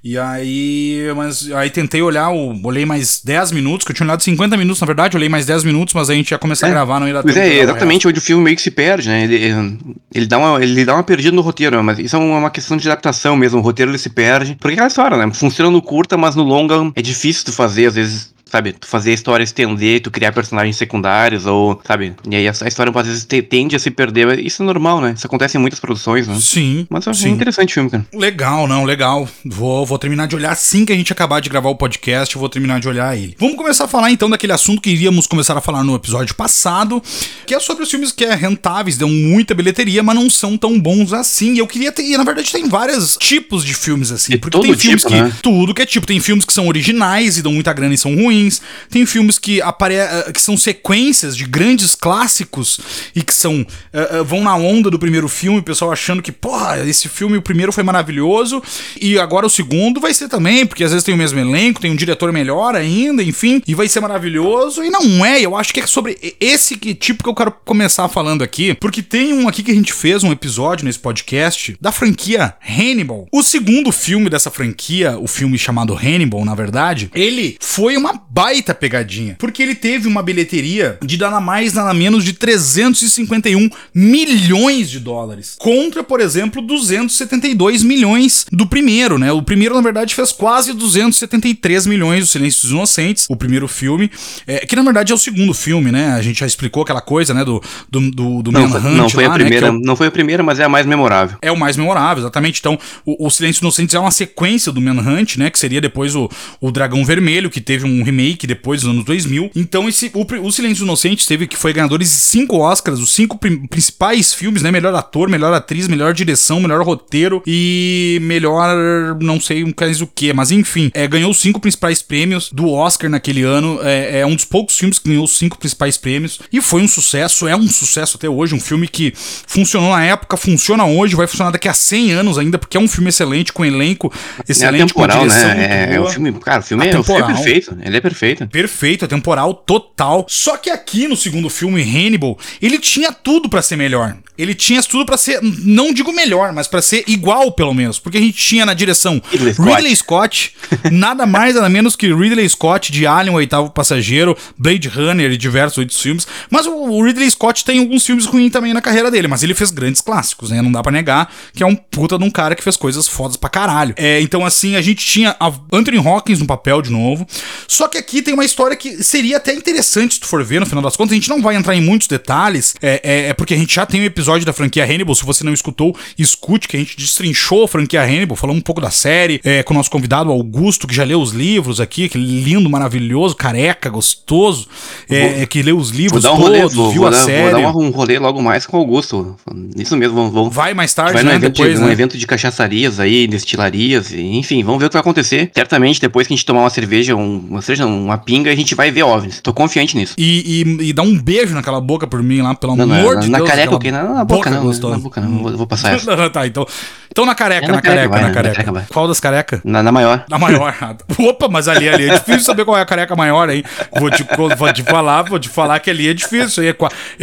E 0.05 0.19
aí, 0.19 1.13
mas 1.15 1.49
aí 1.53 1.71
tentei 1.71 2.03
olhar, 2.03 2.29
o, 2.31 2.61
olhei 2.67 2.85
mais 2.85 3.23
10 3.25 3.53
minutos, 3.53 3.87
que 3.87 3.93
eu 3.93 3.95
tinha 3.95 4.05
olhado 4.05 4.21
50 4.21 4.57
minutos, 4.57 4.81
na 4.81 4.87
verdade, 4.87 5.17
olhei 5.17 5.29
mais 5.29 5.47
10 5.47 5.63
minutos, 5.63 5.95
mas 5.95 6.11
a 6.11 6.15
gente 6.15 6.33
ia 6.33 6.39
começar 6.39 6.67
é, 6.67 6.71
a 6.71 6.73
gravar, 6.73 6.99
não 6.99 7.07
ia 7.07 7.15
dar 7.15 7.23
pois 7.23 7.37
tempo. 7.37 7.47
É, 7.47 7.61
exatamente 7.61 8.09
onde 8.09 8.19
o 8.19 8.23
filme 8.23 8.43
meio 8.43 8.57
que 8.57 8.63
se 8.63 8.73
perde, 8.73 9.09
né? 9.09 9.23
Ele, 9.23 9.87
ele, 10.13 10.27
dá 10.27 10.39
uma, 10.39 10.61
ele 10.61 10.85
dá 10.85 10.95
uma 10.95 11.05
perdida 11.05 11.37
no 11.37 11.41
roteiro, 11.41 11.85
mas 11.85 12.01
isso 12.01 12.17
é 12.17 12.19
uma 12.19 12.51
questão 12.51 12.77
de 12.77 12.89
adaptação 12.89 13.37
mesmo, 13.37 13.61
o 13.61 13.63
roteiro 13.63 13.93
ele 13.93 13.99
se 13.99 14.11
perde. 14.11 14.57
Porque 14.57 14.71
é 14.71 14.73
aquela 14.73 14.89
história, 14.89 15.17
né? 15.17 15.33
Funciona 15.33 15.71
no 15.71 15.81
curta, 15.81 16.17
mas 16.17 16.35
no 16.35 16.43
longa 16.43 16.91
é 16.97 17.03
difícil 17.03 17.45
tu 17.45 17.53
fazer, 17.53 17.87
às 17.87 17.95
vezes 17.95 18.32
sabe, 18.53 18.75
tu 18.75 18.87
fazer 18.87 19.13
a 19.13 19.15
história 19.15 19.43
estender, 19.43 20.03
tu 20.03 20.11
criar 20.11 20.31
personagens 20.31 20.77
secundários, 20.77 21.47
ou, 21.47 21.81
sabe, 21.87 22.15
e 22.29 22.37
aí 22.37 22.47
a, 22.47 22.53
a 22.61 22.69
história 22.69 22.93
às 22.95 23.07
vezes 23.07 23.25
te, 23.25 23.41
tende 23.41 23.75
a 23.75 23.79
se 23.79 23.91
perder. 23.91 24.39
Isso 24.39 24.63
é 24.63 24.67
normal, 24.67 25.01
né? 25.01 25.15
Isso 25.17 25.27
acontece 25.27 25.57
em 25.57 25.61
muitas 25.61 25.81
produções, 25.81 26.29
né? 26.29 26.39
Sim. 26.39 26.87
Mas 26.91 27.07
eu 27.07 27.13
achei 27.13 27.31
interessante 27.31 27.71
o 27.71 27.73
filme, 27.73 27.89
cara. 27.89 28.05
Legal, 28.13 28.69
não, 28.69 28.85
legal. 28.85 29.27
Vou, 29.43 29.87
vou 29.87 29.99
terminar 29.99 30.27
de 30.27 30.37
olhar 30.37 30.53
assim 30.53 30.85
que 30.85 30.93
a 30.93 30.97
gente 30.97 31.11
acabar 31.11 31.41
de 31.41 31.49
gravar 31.49 31.71
o 31.71 31.77
podcast, 31.77 32.35
eu 32.35 32.41
vou 32.41 32.49
terminar 32.51 32.79
de 32.79 32.89
olhar 32.89 33.17
ele. 33.17 33.35
Vamos 33.39 33.57
começar 33.57 33.85
a 33.85 33.89
falar 33.89 34.11
então 34.11 34.29
daquele 34.29 34.53
assunto 34.53 34.83
que 34.83 34.91
iríamos 34.91 35.27
começar 35.27 35.57
a 35.57 35.61
falar 35.63 35.83
no 35.83 35.95
episódio 35.95 36.35
passado, 36.35 37.03
que 37.47 37.55
é 37.55 37.61
sobre 37.61 37.85
os 37.85 37.91
filmes 37.91 38.13
que 38.13 38.25
é 38.25 38.35
rentáveis, 38.35 38.99
dão 38.99 39.09
muita 39.09 39.55
bilheteria, 39.55 40.03
mas 40.03 40.15
não 40.15 40.29
são 40.29 40.59
tão 40.59 40.79
bons 40.79 41.15
assim. 41.15 41.55
E 41.55 41.59
eu 41.59 41.67
queria 41.67 41.91
ter, 41.91 42.03
e 42.03 42.19
na 42.19 42.25
verdade 42.25 42.53
tem 42.53 42.69
vários 42.69 43.17
tipos 43.17 43.65
de 43.65 43.73
filmes 43.73 44.13
assim, 44.13 44.35
e 44.35 44.39
porque 44.39 44.61
tem 44.61 44.75
filmes 44.75 45.03
tipo, 45.03 45.15
que 45.15 45.23
né? 45.23 45.33
tudo 45.43 45.73
que 45.73 45.81
é 45.81 45.87
tipo, 45.87 46.07
tem 46.07 46.21
filmes 46.21 46.45
que 46.45 46.53
são 46.53 46.69
originais 46.69 47.39
e 47.39 47.43
dão 47.43 47.53
muita 47.53 47.73
grana 47.73 47.95
e 47.95 47.99
são 47.99 48.15
ruins, 48.15 48.42
tem 48.91 49.07
filmes 49.07 49.23
filmes 49.23 49.39
que, 49.39 49.63
apare 49.63 49.95
eh, 49.95 50.33
que 50.33 50.41
são 50.41 50.57
sequências 50.57 51.37
de 51.37 51.45
grandes 51.45 51.95
clássicos 51.95 52.81
e 53.15 53.23
que 53.23 53.33
são 53.33 53.61
uh, 53.61 54.21
uh, 54.21 54.25
vão 54.25 54.43
na 54.43 54.57
onda 54.57 54.91
do 54.91 54.99
primeiro 54.99 55.29
filme, 55.29 55.61
o 55.61 55.63
pessoal 55.63 55.93
achando 55.93 56.23
que, 56.23 56.33
porra, 56.33 56.81
esse 56.87 57.09
filme, 57.09 57.39
o 57.39 57.43
primeiro 57.43 57.73
foi 57.73 57.85
maravilhoso 57.85 58.63
e 59.01 59.19
agora 59.19 59.47
o 59.47 59.51
segundo 59.51 60.01
vai 60.01 60.13
ser 60.13 60.29
também, 60.29 60.67
porque 60.67 60.83
às 60.83 60.91
vezes 60.91 61.05
tem 61.05 61.15
o 61.15 61.19
mesmo 61.19 61.39
elenco, 61.39 61.81
tem 61.81 61.91
um 61.91 61.97
diretor 61.97 62.33
melhor 62.33 62.75
ainda, 62.75 63.23
enfim, 63.23 63.63
e 63.67 63.75
vai 63.75 63.89
ser 63.89 64.01
maravilhoso. 64.01 64.83
E 64.83 64.91
não 64.91 65.25
é, 65.25 65.41
eu 65.41 65.57
acho 65.57 65.73
que 65.73 65.81
é 65.81 65.87
sobre 65.87 66.19
esse 66.41 66.77
tipo 66.77 67.23
que 67.23 67.29
eu 67.29 67.35
quero 67.35 67.53
começar 67.65 68.09
falando 68.09 68.43
aqui, 68.43 68.75
porque 68.75 69.03
tem 69.03 69.33
um 69.33 69.49
aqui 69.49 69.63
que 69.63 69.71
a 69.71 69.75
gente 69.75 69.93
fez 69.93 70.25
um 70.25 70.33
episódio 70.33 70.85
nesse 70.85 70.99
podcast 70.99 71.77
da 71.81 71.93
franquia 71.93 72.55
Hannibal. 72.67 73.27
O 73.33 73.43
segundo 73.43 73.93
filme 73.93 74.29
dessa 74.29 74.51
franquia, 74.51 75.19
o 75.19 75.29
filme 75.29 75.59
chamado 75.59 75.95
Hannibal, 75.95 76.45
na 76.45 76.55
verdade, 76.55 77.11
ele 77.15 77.57
foi 77.61 77.97
uma 77.97 78.15
baita 78.33 78.75
pegadinha 78.75 79.37
porque 79.39 79.63
ele 79.63 79.75
teve 79.75 80.09
uma 80.09 80.23
bilheteria 80.23 80.97
de 81.03 81.19
nada 81.19 81.39
mais, 81.39 81.75
nada 81.75 81.93
menos 81.93 82.25
de 82.25 82.33
351 82.33 83.69
milhões 83.95 84.91
de 84.91 84.99
dólares. 84.99 85.55
Contra, 85.59 86.03
por 86.03 86.19
exemplo, 86.19 86.63
272 86.63 87.83
milhões 87.83 88.47
do 88.51 88.67
primeiro, 88.67 89.19
né? 89.19 89.31
O 89.33 89.43
primeiro, 89.43 89.75
na 89.75 89.83
verdade, 89.83 90.15
fez 90.15 90.33
quase 90.33 90.73
273 90.73 91.87
milhões, 91.87 92.25
Os 92.25 92.31
Silêncios 92.31 92.71
Inocentes, 92.71 93.27
o 93.29 93.37
primeiro 93.37 93.69
filme, 93.69 94.11
é, 94.47 94.65
que 94.65 94.75
na 94.75 94.83
verdade 94.83 95.13
é 95.13 95.15
o 95.15 95.19
segundo 95.19 95.53
filme, 95.53 95.93
né? 95.93 96.13
A 96.13 96.23
gente 96.23 96.41
já 96.41 96.47
explicou 96.47 96.83
aquela 96.83 97.03
coisa, 97.03 97.35
né? 97.35 97.45
Do, 97.45 97.63
do, 97.91 98.11
do, 98.11 98.43
do 98.45 98.53
não, 98.53 98.67
Manhunt 98.67 98.97
não 98.97 99.11
foi 99.11 99.27
lá, 99.27 99.35
a 99.35 99.39
né, 99.39 99.45
primeira, 99.45 99.71
né? 99.71 99.77
é 99.77 99.79
o, 99.79 99.85
não 99.85 99.95
foi 99.95 100.07
a 100.07 100.11
primeira, 100.11 100.43
mas 100.43 100.59
é 100.59 100.65
a 100.65 100.69
mais 100.71 100.87
memorável. 100.87 101.37
É 101.43 101.53
o 101.53 101.57
mais 101.57 101.77
memorável, 101.77 102.23
exatamente. 102.23 102.61
Então, 102.61 102.79
o, 103.05 103.27
o 103.27 103.31
Silêncios 103.31 103.61
Inocentes 103.61 103.95
é 103.95 103.99
uma 103.99 104.11
sequência 104.11 104.73
do 104.73 104.81
Manhunt, 104.81 105.37
né? 105.37 105.51
Que 105.51 105.59
seria 105.59 105.83
depois 105.83 106.15
o, 106.15 106.31
o 106.61 106.71
Dragão 106.71 107.05
Vermelho, 107.05 107.51
que 107.51 107.61
teve 107.61 107.85
um 107.85 108.03
remake 108.03 108.22
depois, 108.47 108.83
nos 108.83 108.93
anos 108.93 109.05
2000. 109.05 109.51
Então, 109.55 109.89
esse, 109.89 110.11
o, 110.15 110.47
o 110.47 110.53
Silêncio 110.53 110.85
Inocente 110.85 111.27
teve 111.27 111.47
que 111.47 111.57
foi 111.57 111.73
ganhadores 111.73 112.09
de 112.09 112.17
cinco 112.17 112.59
Oscars, 112.59 113.01
os 113.01 113.11
cinco 113.11 113.39
principais 113.39 114.33
filmes, 114.35 114.63
né? 114.63 114.71
Melhor 114.71 114.95
ator, 114.95 115.29
melhor 115.29 115.53
atriz, 115.53 115.89
melhor 115.89 116.15
direção, 116.15 116.61
melhor 116.61 116.83
roteiro 116.83 117.43
e 117.47 118.19
melhor. 118.23 119.17
não 119.21 119.41
sei 119.41 119.65
mais 119.79 120.01
o 120.01 120.07
que, 120.07 120.33
mas 120.33 120.51
enfim, 120.51 120.91
é, 120.95 121.07
ganhou 121.07 121.31
os 121.31 121.39
cinco 121.39 121.61
principais 121.61 122.01
prêmios 122.01 122.51
do 122.53 122.71
Oscar 122.71 123.11
naquele 123.11 123.43
ano. 123.43 123.81
É, 123.83 124.21
é 124.21 124.27
um 124.27 124.35
dos 124.35 124.45
poucos 124.45 124.77
filmes 124.77 124.99
que 124.99 125.09
ganhou 125.09 125.25
os 125.25 125.37
cinco 125.37 125.59
principais 125.59 125.97
prêmios 125.97 126.41
e 126.53 126.61
foi 126.61 126.83
um 126.83 126.89
sucesso, 126.89 127.47
é 127.47 127.57
um 127.57 127.69
sucesso 127.69 128.17
até 128.17 128.29
hoje. 128.29 128.55
Um 128.55 128.61
filme 128.61 128.89
que 128.89 129.13
funcionou 129.17 129.91
na 129.91 130.05
época, 130.05 130.37
funciona 130.37 130.85
hoje, 130.85 131.15
vai 131.15 131.27
funcionar 131.27 131.51
daqui 131.51 131.69
a 131.69 131.75
100 131.75 132.13
anos 132.13 132.39
ainda, 132.39 132.59
porque 132.59 132.77
é 132.77 132.81
um 132.81 132.89
filme 132.89 133.09
excelente, 133.09 133.53
com 133.53 133.65
elenco 133.65 134.13
excelente, 134.49 134.83
é 134.83 134.87
temporal, 134.87 135.19
com 135.21 135.27
direção. 135.29 135.49
Né? 135.49 135.91
É, 135.91 135.95
é, 135.95 136.01
o 136.01 136.07
filme, 136.07 136.33
cara, 136.33 136.61
o 136.61 136.63
filme, 136.63 136.87
é, 136.87 136.99
o 136.99 137.03
filme 137.03 137.21
é 137.21 137.27
perfeito, 137.27 137.79
ele 137.83 137.97
é 137.97 138.01
perfeito. 138.01 138.12
Perfeito 138.13 138.73
perfeito, 138.73 139.09
temporal 139.09 139.55
total. 139.55 140.27
Só 140.29 140.57
que 140.57 140.71
aqui 140.71 141.09
no 141.09 141.17
segundo 141.17 141.49
filme, 141.49 141.83
Hannibal, 141.83 142.39
ele 142.61 142.79
tinha 142.79 143.13
tudo 143.13 143.49
para 143.49 143.63
ser 143.63 143.77
melhor. 143.77 144.17
Ele 144.43 144.55
tinha 144.55 144.83
tudo 144.83 145.07
para 145.07 145.17
ser, 145.17 145.41
não 145.43 145.93
digo 145.93 146.13
melhor, 146.13 146.53
mas 146.53 146.67
para 146.67 146.83
ser 146.83 147.05
igual, 147.07 147.53
pelo 147.53 147.73
menos. 147.73 147.99
Porque 147.99 148.19
a 148.19 148.21
gente 148.21 148.37
tinha 148.37 148.67
na 148.67 148.75
direção 148.75 149.23
Ridley 149.31 149.55
Scott, 149.55 149.71
Ridley 149.71 149.97
Scott 149.97 150.55
nada 150.91 151.25
mais, 151.27 151.55
nada 151.55 151.69
menos 151.69 151.95
que 151.95 152.13
Ridley 152.13 152.49
Scott 152.49 152.91
de 152.91 153.07
Alien, 153.07 153.35
o 153.35 153.37
oitavo 153.37 153.71
passageiro, 153.71 154.37
Blade 154.59 154.89
Runner 154.89 155.31
e 155.31 155.37
diversos 155.37 155.79
outros 155.79 156.01
filmes. 156.01 156.27
Mas 156.51 156.67
o 156.67 157.03
Ridley 157.03 157.31
Scott 157.31 157.65
tem 157.65 157.79
alguns 157.79 158.05
filmes 158.05 158.27
ruins 158.27 158.51
também 158.51 158.75
na 158.75 158.81
carreira 158.81 159.11
dele, 159.11 159.29
mas 159.29 159.43
ele 159.43 159.55
fez 159.55 159.71
grandes 159.71 160.01
clássicos, 160.01 160.51
né? 160.51 160.61
Não 160.61 160.73
dá 160.73 160.83
para 160.83 160.93
negar 160.93 161.33
que 161.55 161.63
é 161.63 161.67
um 161.67 161.77
puta 161.77 162.19
de 162.19 162.25
um 162.25 162.31
cara 162.31 162.55
que 162.55 162.63
fez 162.63 162.77
coisas 162.77 163.07
fodas 163.07 163.37
pra 163.37 163.49
caralho. 163.49 163.95
É, 163.97 164.21
então, 164.21 164.45
assim, 164.45 164.75
a 164.77 164.83
gente 164.83 165.05
tinha 165.05 165.37
Anthony 165.73 165.99
Hawkins 165.99 166.41
no 166.41 166.47
papel 166.47 166.83
de 166.83 166.91
novo. 166.91 167.27
Só 167.69 167.87
que 167.89 167.99
aqui 167.99 168.23
tem 168.23 168.35
uma 168.35 168.45
história 168.45 168.77
que 168.77 169.03
seria 169.05 169.37
até 169.37 169.55
interessante 169.55 170.15
se 170.15 170.21
tu 170.21 170.27
for 170.27 170.43
ver, 170.45 170.61
no 170.61 170.67
final 170.67 170.83
das 170.83 170.97
contas. 170.97 171.13
A 171.13 171.15
gente 171.15 171.29
não 171.29 171.41
vai 171.41 171.55
entrar 171.55 171.75
em 171.75 171.81
muitos 171.81 172.09
detalhes, 172.09 172.75
é, 172.83 173.01
é, 173.03 173.29
é 173.29 173.35
porque 173.35 173.55
a 173.55 173.57
gente 173.57 173.75
já 173.75 173.87
tem 173.87 174.01
um 174.01 174.05
episódio 174.05 174.32
episódio 174.33 174.47
da 174.47 174.53
franquia 174.53 174.85
Hannibal. 174.85 175.15
Se 175.15 175.25
você 175.25 175.45
não 175.45 175.53
escutou, 175.53 175.97
escute, 176.19 176.69
que 176.69 176.77
a 176.77 176.81
gente 176.81 176.97
destrinchou 176.97 177.65
a 177.65 177.69
franquia 177.69 178.03
Hannibal, 178.03 178.37
falou 178.37 178.55
um 178.55 178.61
pouco 178.61 178.81
da 178.81 178.91
série, 178.91 179.41
é, 179.45 179.63
com 179.63 179.75
o 179.75 179.77
nosso 179.77 179.91
convidado 179.91 180.31
Augusto, 180.31 180.87
que 180.87 180.95
já 180.95 181.05
leu 181.05 181.21
os 181.21 181.33
livros 181.33 181.81
aqui, 181.81 182.09
que 182.09 182.19
lindo, 182.19 182.69
maravilhoso, 182.71 183.37
careca, 183.37 183.91
gostoso, 183.91 184.69
é, 185.09 185.45
que 185.47 185.63
leu 185.63 185.77
os 185.77 185.91
livros 185.91 186.23
vou 186.23 186.33
dar 186.33 186.39
um 186.39 186.43
rolê, 186.43 186.61
todos, 186.61 186.75
vou, 186.75 186.91
viu 186.91 187.01
vou 187.01 187.09
a 187.09 187.11
dar, 187.11 187.25
série. 187.25 187.53
Vou 187.53 187.63
dar 187.63 187.77
um 187.77 187.91
rolê 187.91 188.19
logo 188.19 188.43
mais 188.43 188.67
com 188.67 188.77
o 188.77 188.81
Augusto. 188.81 189.37
Isso 189.77 189.97
mesmo, 189.97 190.17
vamos. 190.17 190.33
vamos 190.33 190.55
vai 190.55 190.75
mais 190.75 190.95
tarde, 190.95 191.15
vai 191.15 191.23
né? 191.23 191.35
Evento 191.35 191.53
depois, 191.53 191.75
de, 191.75 191.81
né? 191.81 191.87
Um 191.87 191.91
evento 191.91 192.19
de 192.19 192.27
cachaçarias 192.27 193.01
aí, 193.01 193.27
destilarias, 193.27 194.13
enfim, 194.13 194.63
vamos 194.63 194.81
ver 194.81 194.87
o 194.87 194.89
que 194.89 194.95
vai 194.95 195.01
acontecer. 195.01 195.51
Certamente, 195.55 196.01
depois 196.01 196.27
que 196.27 196.33
a 196.33 196.37
gente 196.37 196.47
tomar 196.47 196.61
uma 196.61 196.71
cerveja, 196.71 197.15
um, 197.15 197.39
uma 197.51 197.63
cerveja, 197.63 197.87
uma 197.87 198.19
pinga, 198.19 198.51
a 198.51 198.57
gente 198.57 198.75
vai 198.75 198.91
ver 198.91 199.03
OVNIs. 199.03 199.41
Tô 199.41 199.53
confiante 199.53 199.97
nisso. 199.97 200.15
E, 200.17 200.65
e, 200.81 200.89
e 200.89 200.93
dá 200.93 201.03
um 201.03 201.19
beijo 201.19 201.55
naquela 201.55 201.81
boca 201.81 202.07
por 202.07 202.23
mim 202.23 202.41
lá, 202.41 202.55
pelo 202.55 202.77
não, 202.77 202.85
amor 202.85 203.15
não, 203.15 203.21
de 203.21 203.31
na 203.31 203.39
Deus. 203.39 203.49
Na 203.49 203.55
careca, 203.55 203.75
ok? 203.75 203.91
Na, 204.13 204.19
na 204.19 204.25
boca, 204.25 204.51
boca 204.51 204.51
não, 204.51 204.63
gostosa. 204.67 204.97
na 204.97 205.03
boca 205.03 205.21
não, 205.21 205.43
vou, 205.43 205.57
vou 205.57 205.67
passar 205.67 205.95
essa. 205.95 206.29
tá, 206.31 206.47
então. 206.47 206.67
Então 207.11 207.27
na 207.27 207.35
careca, 207.35 207.67
é 207.67 207.69
na, 207.69 207.75
na, 207.75 207.83
careca, 207.83 208.09
vai, 208.09 208.23
na, 208.23 208.31
careca. 208.31 208.65
careca 208.65 208.87
qual 208.91 209.07
das 209.07 209.21
carecas? 209.21 209.61
Na, 209.65 209.83
na, 209.83 209.93
maior. 209.93 210.25
Na 210.29 210.39
maior. 210.39 210.75
Opa, 211.19 211.49
mas 211.49 211.69
ali, 211.69 211.89
ali 211.89 212.09
é 212.09 212.15
difícil 212.15 212.41
saber 212.41 212.65
qual 212.65 212.77
é 212.77 212.81
a 212.81 212.87
careca 212.87 213.15
maior, 213.15 213.51
hein? 213.51 213.63
Vou 213.99 214.11
te, 214.11 214.25
vou 214.57 214.73
te 214.73 214.83
falar, 214.83 215.23
vou 215.23 215.39
te 215.39 215.49
falar 215.49 215.79
que 215.81 215.91
ali 215.91 216.09
é 216.09 216.15
difícil. 216.15 216.65
É, 216.65 216.75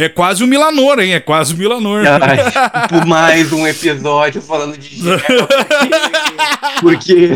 é 0.04 0.08
quase 0.08 0.44
o 0.44 0.46
Milanor, 0.46 1.00
hein? 1.00 1.14
É 1.14 1.20
quase 1.20 1.54
o 1.54 1.56
Milanor. 1.56 2.04
Ai, 2.06 2.88
por 2.88 3.04
mais 3.04 3.52
um 3.52 3.66
episódio 3.66 4.40
falando 4.40 4.78
de 4.78 5.00
Por 6.80 6.96
quê? 6.96 7.30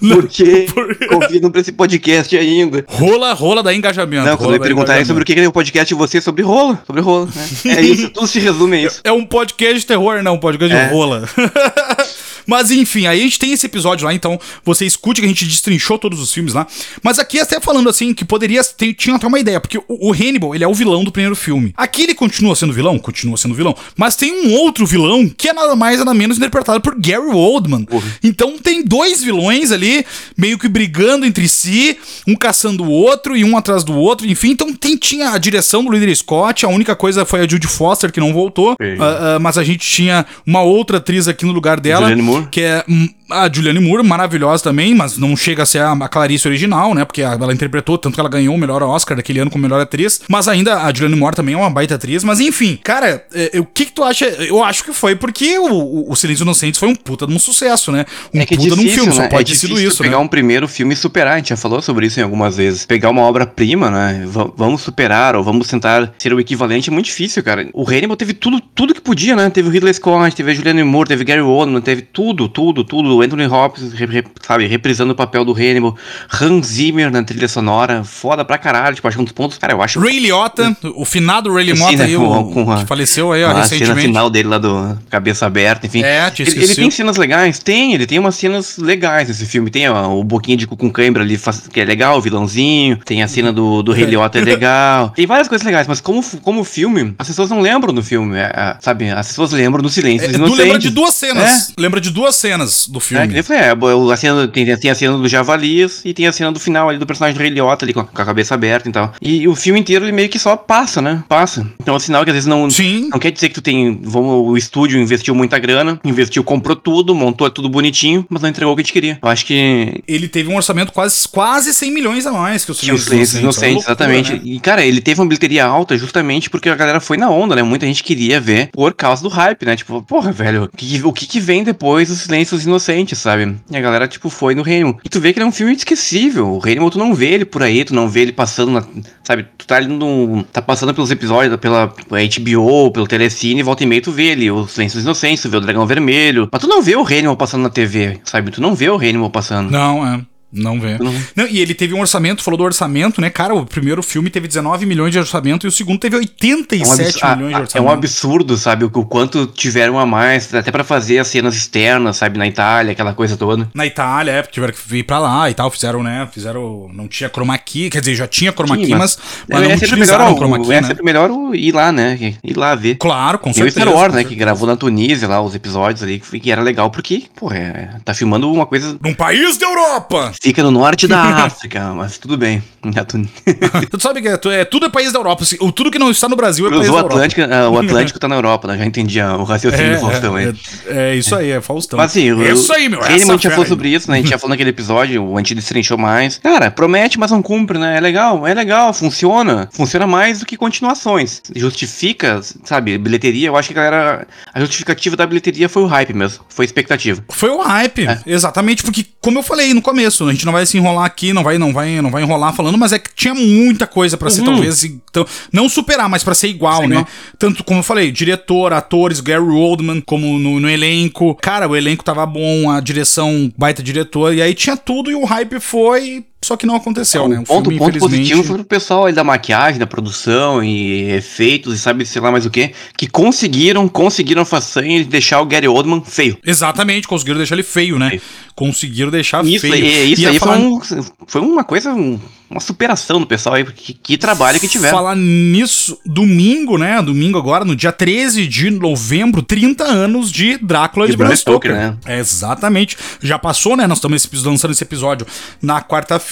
Por 0.00 0.28
quê? 0.28 0.66
Convido 1.08 1.50
pra 1.50 1.60
esse 1.60 1.72
podcast 1.72 2.36
ainda. 2.36 2.84
Rola, 2.88 3.32
rola 3.32 3.62
da 3.62 3.74
engajamento. 3.74 4.26
Não, 4.26 4.36
quando 4.36 4.54
eu 4.54 4.60
perguntar 4.60 5.04
sobre 5.06 5.22
o 5.22 5.26
que 5.26 5.32
é 5.32 5.48
o 5.48 5.52
podcast 5.52 5.88
de 5.88 5.98
você, 5.98 6.20
sobre 6.20 6.42
rola. 6.42 6.82
Sobre 6.86 7.00
rola, 7.00 7.26
né? 7.26 7.76
É 7.76 7.80
isso, 7.80 8.10
tudo 8.10 8.26
se 8.26 8.38
resume 8.38 8.76
a 8.76 8.82
isso. 8.82 9.00
É 9.04 9.12
um 9.12 9.24
podcast 9.24 9.80
de 9.80 9.86
terror, 9.86 10.22
não, 10.22 10.34
um 10.34 10.38
podcast 10.38 10.76
é. 10.76 10.88
de 10.88 10.94
rola. 10.94 11.28
Mas 12.46 12.70
enfim, 12.70 13.06
aí 13.06 13.20
a 13.20 13.24
gente 13.24 13.38
tem 13.38 13.52
esse 13.52 13.66
episódio 13.66 14.06
lá, 14.06 14.14
então 14.14 14.38
você 14.64 14.84
escute 14.84 15.20
que 15.20 15.26
a 15.26 15.28
gente 15.28 15.44
destrinchou 15.44 15.98
todos 15.98 16.20
os 16.20 16.32
filmes 16.32 16.54
lá. 16.54 16.66
Mas 17.02 17.18
aqui 17.18 17.38
até 17.40 17.60
falando 17.60 17.88
assim, 17.88 18.14
que 18.14 18.24
poderia 18.24 18.62
ter, 18.64 18.94
tinha 18.94 19.16
até 19.16 19.26
uma 19.26 19.38
ideia, 19.38 19.60
porque 19.60 19.78
o, 19.78 19.84
o 19.88 20.12
Hannibal, 20.12 20.54
ele 20.54 20.64
é 20.64 20.68
o 20.68 20.74
vilão 20.74 21.04
do 21.04 21.12
primeiro 21.12 21.36
filme. 21.36 21.72
Aqui 21.76 22.02
ele 22.02 22.14
continua 22.14 22.54
sendo 22.54 22.72
vilão? 22.72 22.98
Continua 22.98 23.36
sendo 23.36 23.54
vilão. 23.54 23.74
Mas 23.96 24.16
tem 24.16 24.46
um 24.46 24.54
outro 24.54 24.86
vilão 24.86 25.28
que 25.28 25.48
é 25.48 25.52
nada 25.52 25.74
mais 25.76 25.98
nada 25.98 26.14
menos 26.14 26.36
interpretado 26.36 26.80
por 26.80 26.94
Gary 26.98 27.30
Oldman. 27.32 27.86
Uhum. 27.90 28.02
Então 28.22 28.58
tem 28.58 28.84
dois 28.84 29.22
vilões 29.22 29.72
ali, 29.72 30.04
meio 30.36 30.58
que 30.58 30.68
brigando 30.68 31.26
entre 31.26 31.48
si, 31.48 31.96
um 32.26 32.34
caçando 32.34 32.84
o 32.84 32.90
outro 32.90 33.36
e 33.36 33.44
um 33.44 33.56
atrás 33.56 33.84
do 33.84 33.94
outro, 33.94 34.26
enfim. 34.26 34.50
Então 34.50 34.72
tem, 34.72 34.96
tinha 34.96 35.30
a 35.30 35.38
direção 35.38 35.84
do 35.84 35.90
Ridley 35.90 36.14
Scott, 36.14 36.64
a 36.64 36.68
única 36.68 36.94
coisa 36.94 37.24
foi 37.24 37.40
a 37.40 37.48
Judy 37.48 37.66
Foster 37.66 38.12
que 38.12 38.20
não 38.20 38.32
voltou, 38.32 38.72
uh, 38.72 38.74
uh, 38.74 39.40
mas 39.40 39.58
a 39.58 39.64
gente 39.64 39.86
tinha 39.86 40.26
uma 40.46 40.62
outra 40.62 40.98
atriz 40.98 41.28
aqui 41.28 41.44
no 41.44 41.52
lugar 41.52 41.80
dela. 41.80 42.08
Julianne 42.08 42.22
Moore. 42.32 42.48
Que 42.50 42.62
é 42.62 42.84
a 43.32 43.50
Julianne 43.52 43.80
Moore, 43.80 44.06
maravilhosa 44.06 44.62
também, 44.62 44.94
mas 44.94 45.16
não 45.16 45.36
chega 45.36 45.62
a 45.62 45.66
ser 45.66 45.82
a 45.82 46.08
Clarice 46.08 46.46
original, 46.46 46.94
né? 46.94 47.04
Porque 47.04 47.22
ela 47.22 47.52
interpretou, 47.52 47.98
tanto 47.98 48.14
que 48.14 48.20
ela 48.20 48.28
ganhou 48.28 48.54
o 48.54 48.58
melhor 48.58 48.82
Oscar 48.82 49.16
daquele 49.16 49.40
ano 49.40 49.50
como 49.50 49.62
melhor 49.62 49.80
atriz. 49.80 50.20
Mas 50.28 50.48
ainda 50.48 50.82
a 50.82 50.92
Julianne 50.92 51.18
Moore 51.18 51.36
também 51.36 51.54
é 51.54 51.58
uma 51.58 51.70
baita 51.70 51.94
atriz. 51.94 52.24
Mas 52.24 52.40
enfim, 52.40 52.78
cara, 52.82 53.24
é, 53.34 53.58
o 53.58 53.64
que, 53.64 53.86
que 53.86 53.92
tu 53.92 54.04
acha? 54.04 54.26
Eu 54.26 54.62
acho 54.62 54.84
que 54.84 54.92
foi 54.92 55.16
porque 55.16 55.58
o, 55.58 56.10
o, 56.10 56.16
Silêncio 56.16 56.42
Inocentes 56.42 56.78
foi 56.78 56.88
um 56.88 56.94
puta 56.94 57.26
de 57.26 57.34
um 57.34 57.38
sucesso, 57.38 57.90
né? 57.90 58.04
Um 58.34 58.40
é 58.40 58.46
que 58.46 58.54
é 58.54 58.56
puta 58.56 58.72
é 58.72 58.76
difícil, 58.76 58.76
de 58.76 58.90
um 58.90 58.94
filme, 58.94 59.18
né? 59.18 59.24
só 59.24 59.28
pode 59.28 59.50
é 59.50 59.54
ter 59.54 59.58
sido 59.58 59.80
isso, 59.80 60.02
pegar 60.02 60.18
né? 60.18 60.24
um 60.24 60.28
primeiro 60.28 60.68
filme 60.68 60.94
e 60.94 60.96
superar, 60.96 61.34
a 61.34 61.36
gente 61.36 61.50
já 61.50 61.56
falou 61.56 61.80
sobre 61.80 62.06
isso 62.06 62.20
em 62.20 62.22
algumas 62.22 62.56
vezes. 62.56 62.86
Pegar 62.86 63.10
uma 63.10 63.22
obra-prima, 63.22 63.90
né? 63.90 64.24
V 64.26 64.52
vamos 64.56 64.82
superar 64.82 65.34
ou 65.36 65.42
vamos 65.42 65.68
tentar 65.68 66.12
ser 66.18 66.32
o 66.32 66.40
equivalente 66.40 66.90
é 66.90 66.92
muito 66.92 67.06
difícil, 67.06 67.42
cara. 67.42 67.68
O 67.72 67.88
Hannibal 67.88 68.16
teve 68.16 68.34
tudo, 68.34 68.60
tudo 68.60 68.94
que 68.94 69.00
podia, 69.00 69.34
né? 69.36 69.50
Teve 69.50 69.68
o 69.68 69.70
Ridley 69.72 69.94
Scott, 69.94 70.34
teve 70.34 70.50
a 70.50 70.54
Julianne 70.54 70.82
Moore, 70.84 71.08
teve 71.08 71.24
Gary 71.24 71.40
Oldman, 71.40 71.80
teve 71.80 72.02
tudo, 72.02 72.48
tudo, 72.48 72.84
tudo. 72.84 73.21
Anthony 73.22 73.46
Hopkins, 73.46 73.92
re, 73.92 74.24
sabe, 74.46 74.66
reprisando 74.66 75.12
o 75.12 75.16
papel 75.16 75.44
do 75.44 75.52
Hannibal. 75.52 75.96
Hans 76.40 76.66
Zimmer 76.66 77.10
na 77.10 77.22
trilha 77.22 77.48
sonora, 77.48 78.04
foda 78.04 78.44
pra 78.44 78.58
caralho. 78.58 78.94
Tipo, 78.94 79.08
acho 79.08 79.20
um 79.20 79.24
dos 79.24 79.32
pontos, 79.32 79.58
cara, 79.58 79.72
eu 79.72 79.82
acho. 79.82 80.00
Ray 80.00 80.18
Liotta, 80.18 80.76
o 80.94 81.04
finado 81.04 81.52
Ray 81.52 81.66
Liotta 81.66 81.96
né, 81.96 82.04
aí, 82.04 82.16
com- 82.16 82.40
o, 82.40 82.52
com 82.52 82.72
a- 82.72 82.78
que 82.78 82.86
faleceu 82.86 83.32
aí, 83.32 83.42
ó, 83.44 83.48
a 83.48 83.50
cena 83.52 83.62
recentemente. 83.62 84.06
final 84.08 84.30
dele 84.30 84.48
lá 84.48 84.58
do 84.58 84.98
cabeça 85.10 85.46
aberta, 85.46 85.86
enfim. 85.86 86.02
É, 86.02 86.30
tinha 86.30 86.48
ele, 86.48 86.64
ele 86.64 86.74
tem 86.74 86.90
cenas 86.90 87.16
legais? 87.16 87.58
Tem, 87.58 87.94
ele 87.94 88.06
tem 88.06 88.18
umas 88.18 88.34
cenas 88.34 88.78
legais 88.78 89.28
nesse 89.28 89.46
filme. 89.46 89.70
Tem 89.70 89.88
ó, 89.88 90.08
o 90.14 90.24
Boquinha 90.24 90.56
de 90.56 90.66
cu 90.66 90.76
com 90.76 90.90
cãibra 90.90 91.22
ali, 91.22 91.38
que 91.72 91.80
é 91.80 91.84
legal, 91.84 92.18
o 92.18 92.20
vilãozinho. 92.20 92.96
Tem 93.04 93.22
a 93.22 93.28
cena 93.28 93.52
do, 93.52 93.82
do 93.82 93.92
Rei 93.92 94.04
Liotta, 94.06 94.38
é 94.38 94.42
legal. 94.42 95.10
Tem 95.10 95.26
várias 95.26 95.48
coisas 95.48 95.64
legais, 95.64 95.86
mas 95.86 96.00
como, 96.00 96.22
como 96.40 96.64
filme, 96.64 97.14
as 97.18 97.26
pessoas 97.28 97.50
não 97.50 97.60
lembram 97.60 97.92
do 97.92 98.02
filme, 98.02 98.36
é, 98.36 98.52
é, 98.54 98.76
sabe? 98.80 99.10
As 99.10 99.28
pessoas 99.28 99.52
lembram 99.52 99.82
do 99.82 99.88
Silêncio 99.88 100.26
É, 100.28 100.38
lembra 100.38 100.78
de 100.78 100.90
duas 100.90 101.14
cenas. 101.14 101.72
Lembra 101.78 102.00
de 102.00 102.10
duas 102.10 102.36
cenas 102.36 102.86
do 102.88 103.00
É, 103.10 103.26
que 103.26 103.42
filme. 103.42 103.44
nem 103.48 103.58
é, 103.58 104.12
a 104.12 104.16
cena, 104.16 104.48
tem, 104.48 104.76
tem 104.76 104.90
a 104.90 104.94
cena 104.94 105.18
do 105.18 105.28
Javalis 105.28 106.02
e 106.04 106.14
tem 106.14 106.26
a 106.26 106.32
cena 106.32 106.52
do 106.52 106.60
final 106.60 106.88
ali 106.88 106.98
do 106.98 107.06
personagem 107.06 107.36
do 107.36 107.40
Rei 107.40 107.50
Liotta 107.50 107.84
ali 107.84 107.92
com 107.92 108.00
a, 108.00 108.04
com 108.04 108.22
a 108.22 108.24
cabeça 108.24 108.54
aberta 108.54 108.88
e 108.88 108.92
tal. 108.92 109.12
E, 109.20 109.48
o 109.48 109.54
filme 109.54 109.80
inteiro 109.80 110.04
ele 110.04 110.12
meio 110.12 110.28
que 110.28 110.38
só 110.38 110.56
passa, 110.56 111.02
né? 111.02 111.22
Passa. 111.28 111.66
Então 111.80 111.94
é 111.94 111.96
um 111.96 112.00
sinal 112.00 112.24
que 112.24 112.30
às 112.30 112.34
vezes 112.34 112.46
não, 112.46 112.68
Sim. 112.70 113.08
não 113.10 113.18
quer 113.18 113.30
dizer 113.30 113.48
que 113.48 113.54
tu 113.54 113.62
tem. 113.62 114.00
Vamos, 114.02 114.48
o 114.48 114.56
estúdio 114.56 115.00
investiu 115.00 115.34
muita 115.34 115.58
grana, 115.58 116.00
investiu, 116.04 116.44
comprou 116.44 116.76
tudo, 116.76 117.14
montou 117.14 117.48
tudo 117.50 117.68
bonitinho, 117.68 118.24
mas 118.28 118.42
não 118.42 118.48
entregou 118.48 118.72
o 118.72 118.76
que 118.76 118.82
a 118.82 118.84
gente 118.84 118.92
queria. 118.92 119.18
Eu 119.22 119.28
acho 119.28 119.44
que. 119.46 120.02
Ele 120.06 120.28
teve 120.28 120.50
um 120.50 120.56
orçamento 120.56 120.92
quase, 120.92 121.28
quase 121.28 121.72
100 121.74 121.92
milhões 121.92 122.26
a 122.26 122.32
mais 122.32 122.64
que 122.64 122.70
o 122.70 122.74
Silêncio 122.74 123.12
Inocentes, 123.12 123.34
Inocentes, 123.34 123.84
é 123.84 123.86
exatamente. 123.86 124.32
né? 124.32 124.40
E, 124.44 124.60
cara, 124.60 124.84
ele 124.84 125.00
teve 125.00 125.20
uma 125.20 125.26
bilheteria 125.26 125.64
alta 125.64 125.96
justamente 125.96 126.50
porque 126.50 126.68
a 126.68 126.74
galera 126.74 127.00
foi 127.00 127.16
na 127.16 127.30
onda, 127.30 127.56
né? 127.56 127.62
Muita 127.62 127.86
gente 127.86 128.02
queria 128.02 128.40
ver 128.40 128.68
por 128.72 128.94
causa 128.94 129.22
do 129.22 129.28
hype, 129.28 129.64
né? 129.64 129.76
Tipo, 129.76 130.02
porra, 130.02 130.32
velho, 130.32 130.64
o 130.64 130.76
que, 130.76 131.02
o 131.04 131.12
que 131.12 131.26
que 131.26 131.40
vem 131.40 131.64
depois 131.64 132.08
do 132.08 132.14
Silêncio 132.14 132.56
dos 132.56 132.66
Inocentes, 132.66 132.91
sabe? 133.14 133.56
E 133.70 133.76
a 133.76 133.80
galera, 133.80 134.08
tipo, 134.08 134.28
foi 134.28 134.54
no 134.54 134.62
Reino. 134.62 134.98
E 135.04 135.08
tu 135.08 135.20
vê 135.20 135.32
que 135.32 135.38
ele 135.38 135.44
é 135.44 135.48
um 135.48 135.52
filme 135.52 135.72
esquecível. 135.72 136.48
O 136.48 136.58
Reino, 136.58 136.88
tu 136.90 136.98
não 136.98 137.14
vê 137.14 137.28
ele 137.28 137.44
por 137.44 137.62
aí, 137.62 137.84
tu 137.84 137.94
não 137.94 138.08
vê 138.08 138.20
ele 138.20 138.32
passando 138.32 138.72
na. 138.72 138.84
Sabe? 139.22 139.46
Tu 139.56 139.66
tá 139.66 139.76
ali 139.76 139.86
no. 139.86 140.44
Tá 140.52 140.60
passando 140.60 140.94
pelos 140.94 141.10
episódios, 141.10 141.56
pela 141.56 141.86
HBO, 141.86 142.90
pelo 142.92 143.06
Telecine, 143.06 143.62
volta 143.62 143.84
e 143.84 143.86
meia 143.86 144.02
tu 144.02 144.12
vê 144.12 144.28
ele, 144.28 144.50
o 144.50 144.66
Silêncio 144.66 144.96
dos 144.96 145.04
Inocentes, 145.04 145.42
tu 145.42 145.48
vê 145.48 145.56
o 145.56 145.60
Dragão 145.60 145.86
Vermelho. 145.86 146.48
Mas 146.50 146.60
tu 146.60 146.68
não 146.68 146.82
vê 146.82 146.96
o 146.96 147.02
Reino 147.02 147.36
passando 147.36 147.62
na 147.62 147.70
TV, 147.70 148.20
sabe? 148.24 148.50
Tu 148.50 148.60
não 148.60 148.74
vê 148.74 148.90
o 148.90 148.96
Reino 148.96 149.28
passando. 149.30 149.70
Não, 149.70 150.06
é. 150.06 150.20
Não 150.52 150.78
vê. 150.80 150.98
Não. 150.98 151.14
Não, 151.34 151.46
e 151.46 151.58
ele 151.60 151.74
teve 151.74 151.94
um 151.94 152.00
orçamento, 152.00 152.42
falou 152.42 152.58
do 152.58 152.64
orçamento, 152.64 153.20
né? 153.20 153.30
Cara, 153.30 153.54
o 153.54 153.64
primeiro 153.64 154.02
filme 154.02 154.28
teve 154.28 154.46
19 154.46 154.84
milhões 154.84 155.10
de 155.12 155.18
orçamento 155.18 155.66
e 155.66 155.68
o 155.68 155.72
segundo 155.72 155.98
teve 155.98 156.16
É 156.16 156.18
um, 156.18 156.22
87 156.22 156.92
abs- 157.02 157.22
a- 157.22 157.36
milhões 157.36 157.50
de 157.50 157.54
a- 157.54 157.58
é 157.58 157.62
orçamento. 157.62 157.88
um 157.88 157.92
absurdo, 157.92 158.56
sabe? 158.56 158.84
O, 158.84 158.90
o 158.92 159.04
quanto 159.06 159.46
tiveram 159.46 159.98
a 159.98 160.04
mais, 160.04 160.52
até 160.54 160.70
pra 160.70 160.84
fazer 160.84 161.18
as 161.18 161.28
cenas 161.28 161.54
externas, 161.56 162.16
sabe? 162.18 162.38
Na 162.38 162.46
Itália, 162.46 162.92
aquela 162.92 163.14
coisa 163.14 163.36
toda. 163.36 163.68
Na 163.74 163.86
Itália, 163.86 164.32
é, 164.32 164.42
porque 164.42 164.54
tiveram 164.54 164.72
que 164.74 164.80
vir 164.86 165.04
pra 165.04 165.18
lá 165.18 165.48
e 165.50 165.54
tal, 165.54 165.70
fizeram, 165.70 166.02
né? 166.02 166.28
Fizeram. 166.32 166.90
Não 166.92 167.08
tinha 167.08 167.30
chroma 167.30 167.56
key, 167.56 167.88
quer 167.88 168.00
dizer, 168.00 168.14
já 168.14 168.26
tinha 168.26 168.52
chroma 168.52 168.76
key, 168.76 168.86
Sim, 168.86 168.94
mas, 168.96 169.18
mas 169.48 169.62
é, 169.62 169.68
não 169.68 169.78
sempre 169.78 170.00
melhor, 170.00 170.20
o 170.32 170.36
chroma 170.36 170.58
o- 170.58 170.62
key, 170.64 170.72
é 170.72 170.80
né? 170.82 170.88
sempre 170.88 171.04
melhor 171.04 171.30
o 171.30 171.54
ir 171.54 171.72
lá, 171.72 171.90
né? 171.90 172.34
Ir 172.44 172.56
lá 172.56 172.74
ver. 172.74 172.96
Claro, 172.96 173.38
com 173.38 173.52
Tem 173.52 173.62
o 173.62 173.66
certeza. 173.66 173.80
Star 173.86 173.94
Wars, 173.94 174.12
né? 174.12 174.20
certeza. 174.20 174.28
Que 174.28 174.34
gravou 174.38 174.66
na 174.68 174.76
Tunísia 174.76 175.26
lá 175.28 175.40
os 175.40 175.54
episódios 175.54 176.02
ali, 176.02 176.20
que 176.20 176.50
era 176.52 176.60
legal 176.60 176.90
porque, 176.90 177.24
pô, 177.34 177.50
é, 177.52 177.90
tá 178.04 178.12
filmando 178.12 178.52
uma 178.52 178.66
coisa. 178.66 178.98
Num 179.02 179.14
país 179.14 179.56
da 179.56 179.66
Europa! 179.66 180.32
Fica 180.42 180.60
no 180.60 180.72
norte 180.72 181.06
da 181.06 181.22
África, 181.46 181.92
mas 181.94 182.18
tudo 182.18 182.36
bem. 182.36 182.60
Tu 182.82 184.00
sabe 184.00 184.20
que 184.20 184.26
é, 184.26 184.38
é, 184.60 184.64
tudo 184.64 184.86
é 184.86 184.88
país 184.90 185.12
da 185.12 185.18
Europa. 185.20 185.44
assim, 185.44 185.56
o 185.60 185.70
tudo 185.70 185.88
que 185.88 186.00
não 186.00 186.10
está 186.10 186.28
no 186.28 186.34
Brasil 186.34 186.66
é 186.66 186.68
país 186.70 186.80
Cruzou 186.80 186.96
da 186.96 187.02
o 187.02 187.06
Europa. 187.06 187.14
Atlântico, 187.14 187.54
ah, 187.54 187.70
o 187.70 187.78
Atlântico 187.78 188.18
tá 188.18 188.26
na 188.26 188.34
Europa, 188.34 188.66
né? 188.66 188.76
Já 188.78 188.84
entendi 188.84 189.20
o 189.20 189.44
raciocínio 189.44 189.94
do 189.94 190.00
Faustão 190.00 190.34
aí. 190.34 190.46
é, 190.46 190.50
é, 190.88 191.10
é 191.12 191.14
isso 191.14 191.34
aí, 191.36 191.50
é 191.52 191.60
Faustão. 191.60 191.96
Mas 191.96 192.10
assim, 192.10 192.42
é 192.42 192.52
isso 192.52 192.72
aí, 192.72 192.88
meu. 192.88 192.98
Ele, 193.04 193.14
essa 193.14 193.32
a 193.32 193.34
gente 193.36 193.42
já 193.44 193.50
fera 193.50 193.50
falou 193.52 193.62
aí. 193.62 193.68
sobre 193.68 193.88
isso, 193.88 194.10
né? 194.10 194.16
A 194.16 194.20
gente 194.20 194.30
já 194.30 194.38
falou 194.38 194.50
naquele 194.50 194.70
episódio, 194.70 195.22
o 195.22 195.38
Antigo 195.38 195.60
destrinchou 195.60 195.96
mais. 195.96 196.38
Cara, 196.38 196.72
promete, 196.72 197.20
mas 197.20 197.30
não 197.30 197.40
cumpre, 197.40 197.78
né? 197.78 197.96
É 197.96 198.00
legal, 198.00 198.44
é 198.44 198.52
legal, 198.52 198.92
funciona. 198.92 199.68
Funciona 199.72 200.08
mais 200.08 200.40
do 200.40 200.46
que 200.46 200.56
continuações. 200.56 201.40
Justifica, 201.54 202.40
sabe, 202.64 202.98
bilheteria. 202.98 203.46
Eu 203.48 203.56
acho 203.56 203.68
que 203.72 203.78
a 203.78 203.82
galera. 203.82 204.26
A 204.52 204.58
justificativa 204.58 205.14
da 205.16 205.24
bilheteria 205.24 205.68
foi 205.68 205.82
o 205.82 205.86
hype 205.86 206.12
mesmo. 206.14 206.44
Foi 206.48 206.64
expectativa. 206.64 207.22
Foi 207.28 207.50
o 207.50 207.60
hype, 207.62 208.08
É. 208.08 208.18
exatamente, 208.26 208.82
porque 208.82 209.06
como 209.20 209.38
eu 209.38 209.42
falei 209.44 209.72
no 209.72 209.80
começo, 209.80 210.31
a 210.32 210.34
gente 210.34 210.46
não 210.46 210.52
vai 210.52 210.66
se 210.66 210.76
enrolar 210.76 211.04
aqui, 211.04 211.32
não 211.32 211.42
vai, 211.44 211.58
não 211.58 211.72
vai, 211.72 212.00
não 212.00 212.10
vai 212.10 212.22
enrolar 212.22 212.54
falando, 212.54 212.76
mas 212.78 212.92
é 212.92 212.98
que 212.98 213.10
tinha 213.14 213.34
muita 213.34 213.86
coisa 213.86 214.16
pra 214.16 214.30
ser 214.30 214.40
Uhum. 214.40 214.46
talvez 214.46 214.82
então, 214.84 215.26
não 215.52 215.68
superar, 215.68 216.08
mas 216.08 216.24
pra 216.24 216.34
ser 216.34 216.48
igual, 216.48 216.80
Ser 216.82 216.88
né? 216.88 216.96
igual. 216.96 217.08
Tanto 217.38 217.62
como 217.62 217.80
eu 217.80 217.84
falei, 217.84 218.10
diretor, 218.10 218.72
atores, 218.72 219.20
Gary 219.20 219.44
Oldman, 219.44 220.00
como 220.00 220.38
no, 220.38 220.58
no 220.58 220.68
elenco. 220.68 221.34
Cara, 221.36 221.68
o 221.68 221.76
elenco 221.76 222.02
tava 222.04 222.24
bom, 222.26 222.70
a 222.70 222.80
direção 222.80 223.52
baita 223.56 223.82
diretor, 223.82 224.34
e 224.34 224.40
aí 224.42 224.54
tinha 224.54 224.76
tudo 224.76 225.10
e 225.10 225.14
o 225.14 225.24
hype 225.24 225.60
foi, 225.60 226.24
só 226.44 226.56
que 226.56 226.66
não 226.66 226.74
aconteceu, 226.76 227.28
né? 227.28 227.38
o 227.38 227.44
ponto, 227.44 227.70
filme, 227.70 227.78
ponto 227.78 227.98
positivo 227.98 228.42
foi 228.42 228.56
pro 228.56 228.64
pessoal 228.64 229.06
aí 229.06 229.12
da 229.12 229.22
maquiagem, 229.22 229.78
da 229.78 229.86
produção 229.86 230.62
e 230.62 231.10
efeitos 231.12 231.74
e 231.74 231.78
sabe, 231.78 232.04
sei 232.04 232.20
lá 232.20 232.30
mais 232.32 232.44
o 232.44 232.50
que, 232.50 232.72
que 232.96 233.06
conseguiram, 233.06 233.88
conseguiram 233.88 234.42
a 234.42 234.44
façanha 234.44 234.98
de 235.02 235.08
deixar 235.08 235.40
o 235.40 235.46
Gary 235.46 235.68
Oldman 235.68 236.02
feio. 236.04 236.36
Exatamente, 236.44 237.06
conseguiram 237.06 237.38
deixar 237.38 237.54
ele 237.54 237.62
feio, 237.62 237.98
né? 237.98 238.10
Feio. 238.10 238.22
Conseguiram 238.54 239.10
deixar 239.10 239.44
Isso, 239.46 239.66
feio. 239.66 239.84
e- 239.84 240.12
isso 240.12 240.22
Ia 240.22 240.28
aí 240.30 240.38
foi, 240.38 240.48
falar- 240.48 240.60
um- 240.60 240.80
foi 241.26 241.40
uma 241.40 241.64
coisa, 241.64 241.94
um- 241.94 242.20
uma 242.50 242.60
superação 242.60 243.18
do 243.18 243.26
pessoal 243.26 243.54
aí, 243.54 243.64
que, 243.64 243.94
que 243.94 244.18
trabalho 244.18 244.60
que 244.60 244.68
tiveram. 244.68 244.94
Falar 244.94 245.16
nisso, 245.16 245.98
domingo, 246.04 246.76
né? 246.76 247.00
Domingo 247.00 247.38
agora, 247.38 247.64
no 247.64 247.74
dia 247.74 247.90
13 247.92 248.46
de 248.46 248.70
novembro, 248.70 249.40
30 249.42 249.84
anos 249.84 250.30
de 250.30 250.58
Drácula 250.58 251.06
de, 251.06 251.12
De 251.12 251.16
Bram 251.16 251.34
Stoker. 251.34 251.70
Stoker, 251.70 251.72
né? 251.74 251.96
É, 252.04 252.18
exatamente. 252.18 252.96
Já 253.22 253.38
passou, 253.38 253.74
né? 253.74 253.86
Nós 253.86 253.98
estamos 253.98 254.28
lançando 254.44 254.72
esse 254.72 254.84
episódio 254.84 255.26
na 255.62 255.80
quarta-feira, 255.80 256.31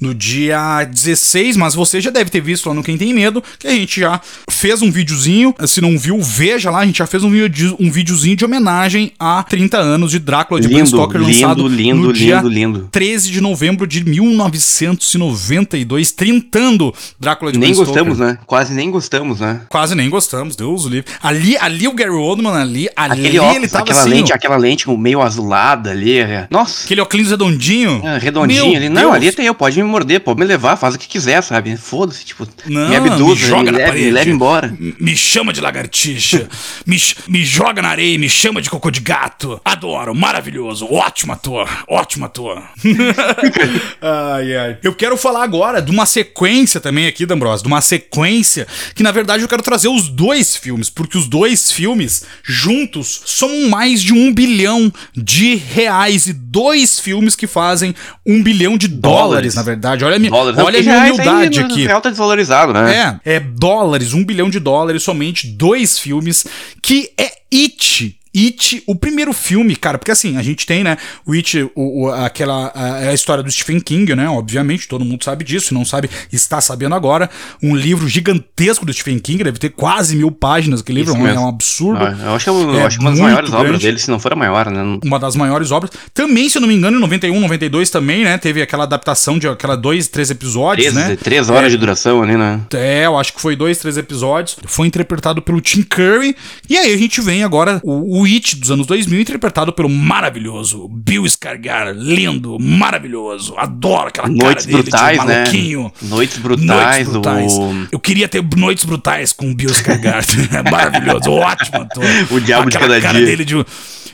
no 0.00 0.14
dia 0.14 0.84
16, 0.84 1.56
mas 1.56 1.74
você 1.74 2.00
já 2.00 2.10
deve 2.10 2.30
ter 2.30 2.40
visto 2.40 2.68
lá 2.68 2.74
no 2.74 2.82
Quem 2.82 2.96
Tem 2.96 3.12
Medo, 3.12 3.42
que 3.58 3.66
a 3.66 3.70
gente 3.70 4.00
já 4.00 4.20
fez 4.48 4.82
um 4.82 4.90
videozinho. 4.90 5.54
Se 5.66 5.80
não 5.80 5.98
viu, 5.98 6.20
veja 6.20 6.70
lá, 6.70 6.80
a 6.80 6.86
gente 6.86 6.98
já 6.98 7.06
fez 7.06 7.22
um, 7.24 7.30
vídeo, 7.30 7.76
um 7.78 7.90
videozinho 7.90 8.36
de 8.36 8.44
homenagem 8.44 9.12
a 9.18 9.42
30 9.42 9.78
anos 9.78 10.10
de 10.10 10.18
Drácula 10.18 10.60
de 10.60 10.68
Bram 10.68 10.78
Lindo, 10.78 10.88
Stoker, 10.88 11.20
lindo, 11.20 11.32
lançado 11.32 11.68
lindo, 11.68 12.02
no 12.08 12.12
dia 12.12 12.36
lindo, 12.36 12.48
lindo. 12.48 12.88
13 12.90 13.30
de 13.30 13.40
novembro 13.40 13.86
de 13.86 14.04
1992, 14.04 16.12
trintando 16.12 16.92
Drácula 17.18 17.52
de 17.52 17.58
Nem 17.58 17.72
Bram 17.72 17.84
Stoker. 17.84 18.04
gostamos, 18.04 18.18
né? 18.18 18.38
Quase 18.46 18.74
nem 18.74 18.90
gostamos, 18.90 19.40
né? 19.40 19.60
Quase 19.68 19.94
nem 19.94 20.10
gostamos, 20.10 20.56
Deus 20.56 20.84
o 20.84 20.88
livre. 20.88 21.10
Ali, 21.22 21.56
ali 21.58 21.88
o 21.88 21.92
Gary 21.92 22.10
Oldman, 22.10 22.52
ali, 22.52 22.88
ali 22.96 23.12
Aquele 23.12 23.38
óculos, 23.38 23.56
ele 23.56 23.68
tava 23.68 23.84
aquela 23.84 24.00
assim, 24.00 24.10
lente, 24.10 24.32
aquela 24.32 24.56
lente 24.56 24.90
meio 24.90 25.22
azulada 25.22 25.90
ali. 25.90 26.18
é. 26.18 26.46
Nossa, 26.50 26.84
aquele 26.84 27.00
óculos 27.00 27.30
redondinho. 27.30 28.00
é, 28.04 28.18
redondinho 28.18 28.66
Meu 28.66 28.76
ali. 28.76 28.88
Não, 28.88 29.02
Deus. 29.02 29.14
ali 29.14 29.29
até 29.30 29.42
eu, 29.48 29.54
pode 29.54 29.76
me 29.82 29.88
morder, 29.88 30.20
pode 30.20 30.38
me 30.38 30.46
levar, 30.46 30.76
faz 30.76 30.94
o 30.94 30.98
que 30.98 31.08
quiser, 31.08 31.42
sabe? 31.42 31.76
Foda-se, 31.76 32.24
tipo, 32.24 32.46
Não, 32.66 32.88
me 32.88 32.96
abduza, 32.96 33.34
me 33.34 33.36
joga 33.36 33.62
me, 33.64 33.70
na 33.72 33.78
leva, 33.78 33.88
parede. 33.88 34.04
me 34.06 34.10
leva 34.10 34.30
embora. 34.30 34.76
Me 34.78 35.16
chama 35.16 35.52
de 35.52 35.60
lagartixa, 35.60 36.48
me, 36.86 36.96
me 37.28 37.44
joga 37.44 37.82
na 37.82 37.88
areia, 37.88 38.18
me 38.18 38.28
chama 38.28 38.60
de 38.60 38.68
cocô 38.70 38.90
de 38.90 39.00
gato. 39.00 39.60
Adoro, 39.64 40.14
maravilhoso, 40.14 40.86
ótimo 40.92 41.32
ator, 41.32 41.68
ótimo 41.88 42.26
ator. 42.26 42.62
ai, 44.00 44.56
ai. 44.56 44.78
Eu 44.82 44.94
quero 44.94 45.16
falar 45.16 45.42
agora 45.42 45.80
de 45.80 45.90
uma 45.90 46.06
sequência 46.06 46.80
também 46.80 47.06
aqui, 47.06 47.26
D'Ambrosio, 47.26 47.62
de 47.64 47.68
uma 47.68 47.80
sequência 47.80 48.66
que 48.94 49.02
na 49.02 49.10
verdade 49.10 49.42
eu 49.42 49.48
quero 49.48 49.62
trazer 49.62 49.88
os 49.88 50.08
dois 50.08 50.56
filmes, 50.56 50.90
porque 50.90 51.16
os 51.16 51.26
dois 51.28 51.70
filmes 51.72 52.24
juntos 52.42 53.22
somam 53.24 53.68
mais 53.68 54.02
de 54.02 54.12
um 54.12 54.32
bilhão 54.32 54.92
de 55.16 55.54
reais 55.56 56.26
e 56.26 56.32
dois 56.32 56.98
filmes 56.98 57.36
que 57.36 57.46
fazem 57.46 57.94
um 58.26 58.42
bilhão 58.42 58.76
de 58.76 58.88
dólares, 58.88 59.19
Dólares. 59.22 59.54
na 59.54 59.62
verdade. 59.62 60.04
Olha 60.04 60.16
a 60.16 60.18
minha, 60.18 60.30
Dólares. 60.30 60.58
olha 60.58 60.78
a 60.78 60.82
minha 60.82 61.02
aí 61.02 61.10
humildade 61.10 61.60
aqui. 61.60 61.86
real 61.86 62.00
tá 62.00 62.08
desvalorizado, 62.10 62.72
né? 62.72 63.18
É, 63.24 63.36
é 63.36 63.40
dólares, 63.40 64.12
um 64.14 64.24
bilhão 64.24 64.50
de 64.50 64.58
dólares, 64.60 65.02
somente 65.02 65.46
dois 65.46 65.98
filmes, 65.98 66.44
que 66.82 67.10
é 67.18 67.30
It. 67.52 68.16
It, 68.36 68.82
o 68.86 68.94
primeiro 68.94 69.32
filme, 69.32 69.74
cara, 69.74 69.98
porque 69.98 70.10
assim, 70.12 70.36
a 70.36 70.42
gente 70.42 70.64
tem, 70.66 70.84
né, 70.84 70.96
o 71.26 71.32
It, 71.32 71.62
o, 71.74 72.04
o- 72.04 72.10
aquela, 72.12 72.68
a, 72.74 72.94
a 73.08 73.14
história 73.14 73.42
do 73.42 73.50
Stephen 73.50 73.80
King, 73.80 74.14
né, 74.14 74.28
obviamente, 74.28 74.86
todo 74.86 75.04
mundo 75.04 75.24
sabe 75.24 75.44
disso, 75.44 75.68
se 75.68 75.74
não 75.74 75.84
sabe, 75.84 76.08
está 76.32 76.60
sabendo 76.60 76.94
agora, 76.94 77.28
um 77.62 77.74
livro 77.74 78.06
gigantesco 78.08 78.86
do 78.86 78.92
Stephen 78.92 79.18
King, 79.18 79.42
deve 79.42 79.58
ter 79.58 79.70
quase 79.70 80.14
mil 80.16 80.30
páginas, 80.30 80.80
aquele 80.80 81.00
livro 81.00 81.14
Isso 81.14 81.26
é 81.26 81.32
um- 81.32 81.36
é 81.36 81.40
um 81.40 81.48
absurdo. 81.48 82.04
Ah, 82.04 82.16
Eu 82.26 82.34
acho 82.34 82.44
que 82.44 82.50
é, 82.50 82.52
eu 82.52 82.74
É 82.80 82.84
acho 82.84 83.00
uma 83.00 83.10
das 83.10 83.18
maiores 83.20 83.50
obras 83.52 83.68
grande. 83.70 83.84
dele, 83.86 83.98
se 83.98 84.10
não 84.10 84.18
for 84.20 84.32
a 84.32 84.36
maior, 84.36 84.70
né? 84.70 84.98
Uma 85.04 85.18
das 85.18 85.34
maiores 85.34 85.70
obras. 85.72 85.90
Também, 86.14 86.48
se 86.48 86.58
eu 86.58 86.60
não 86.60 86.68
me 86.68 86.74
engano, 86.74 86.96
em 86.96 87.00
91, 87.00 87.40
92 87.40 87.90
também, 87.90 88.22
né? 88.24 88.38
Teve 88.38 88.62
aquela 88.62 88.84
adaptação 88.84 89.38
de 89.38 89.48
aquela 89.48 89.76
dois, 89.76 90.06
três 90.08 90.30
episódios, 90.30 90.92
Três, 90.92 91.08
né? 91.08 91.16
três 91.16 91.50
horas 91.50 91.72
de 91.72 91.78
duração 91.78 92.22
ali, 92.22 92.36
né? 92.36 92.60
É, 92.74 93.06
eu 93.06 93.18
acho 93.18 93.32
que 93.32 93.40
foi 93.40 93.56
dois, 93.56 93.78
três 93.78 93.96
episódios. 93.96 94.56
Foi 94.66 94.86
interpretado 94.86 95.42
pelo 95.42 95.60
Tim 95.60 95.82
Curry. 95.82 96.36
E 96.68 96.76
aí 96.76 96.92
a 96.94 96.96
gente 96.96 97.20
vem 97.20 97.42
agora 97.42 97.80
o, 97.82 98.19
o 98.19 98.19
It 98.26 98.56
dos 98.56 98.70
anos 98.70 98.86
2000, 98.86 99.20
interpretado 99.20 99.72
pelo 99.72 99.88
maravilhoso 99.88 100.88
Bill 100.88 101.24
Skarsgård. 101.24 101.94
Lindo, 101.96 102.58
maravilhoso. 102.60 103.54
Adoro 103.56 104.08
aquela 104.08 104.28
Noites 104.28 104.66
cara 104.66 104.66
dele 104.66 104.82
brutais, 104.82 105.20
de 105.20 105.26
né? 105.26 105.38
maluquinho. 105.40 105.92
Noites 106.02 106.38
brutais, 106.38 106.66
Noites 106.66 107.08
brutais. 107.12 107.52
o- 107.54 107.86
Eu 107.92 107.98
queria 108.00 108.28
ter 108.28 108.42
noites 108.56 108.84
brutais 108.84 109.32
com 109.32 109.50
o 109.50 109.54
Bill 109.54 109.70
Skarsgård. 109.70 110.48
É 110.56 110.70
maravilhoso, 110.70 111.30
ótimo 111.30 111.82
ator. 111.82 112.04
O 112.30 112.40
diabo 112.40 112.68
de 112.70 112.76
Aquela 112.76 112.94
cada 112.94 113.00
cara 113.00 113.18
dia. 113.18 113.26
dele 113.26 113.44
de... 113.44 113.54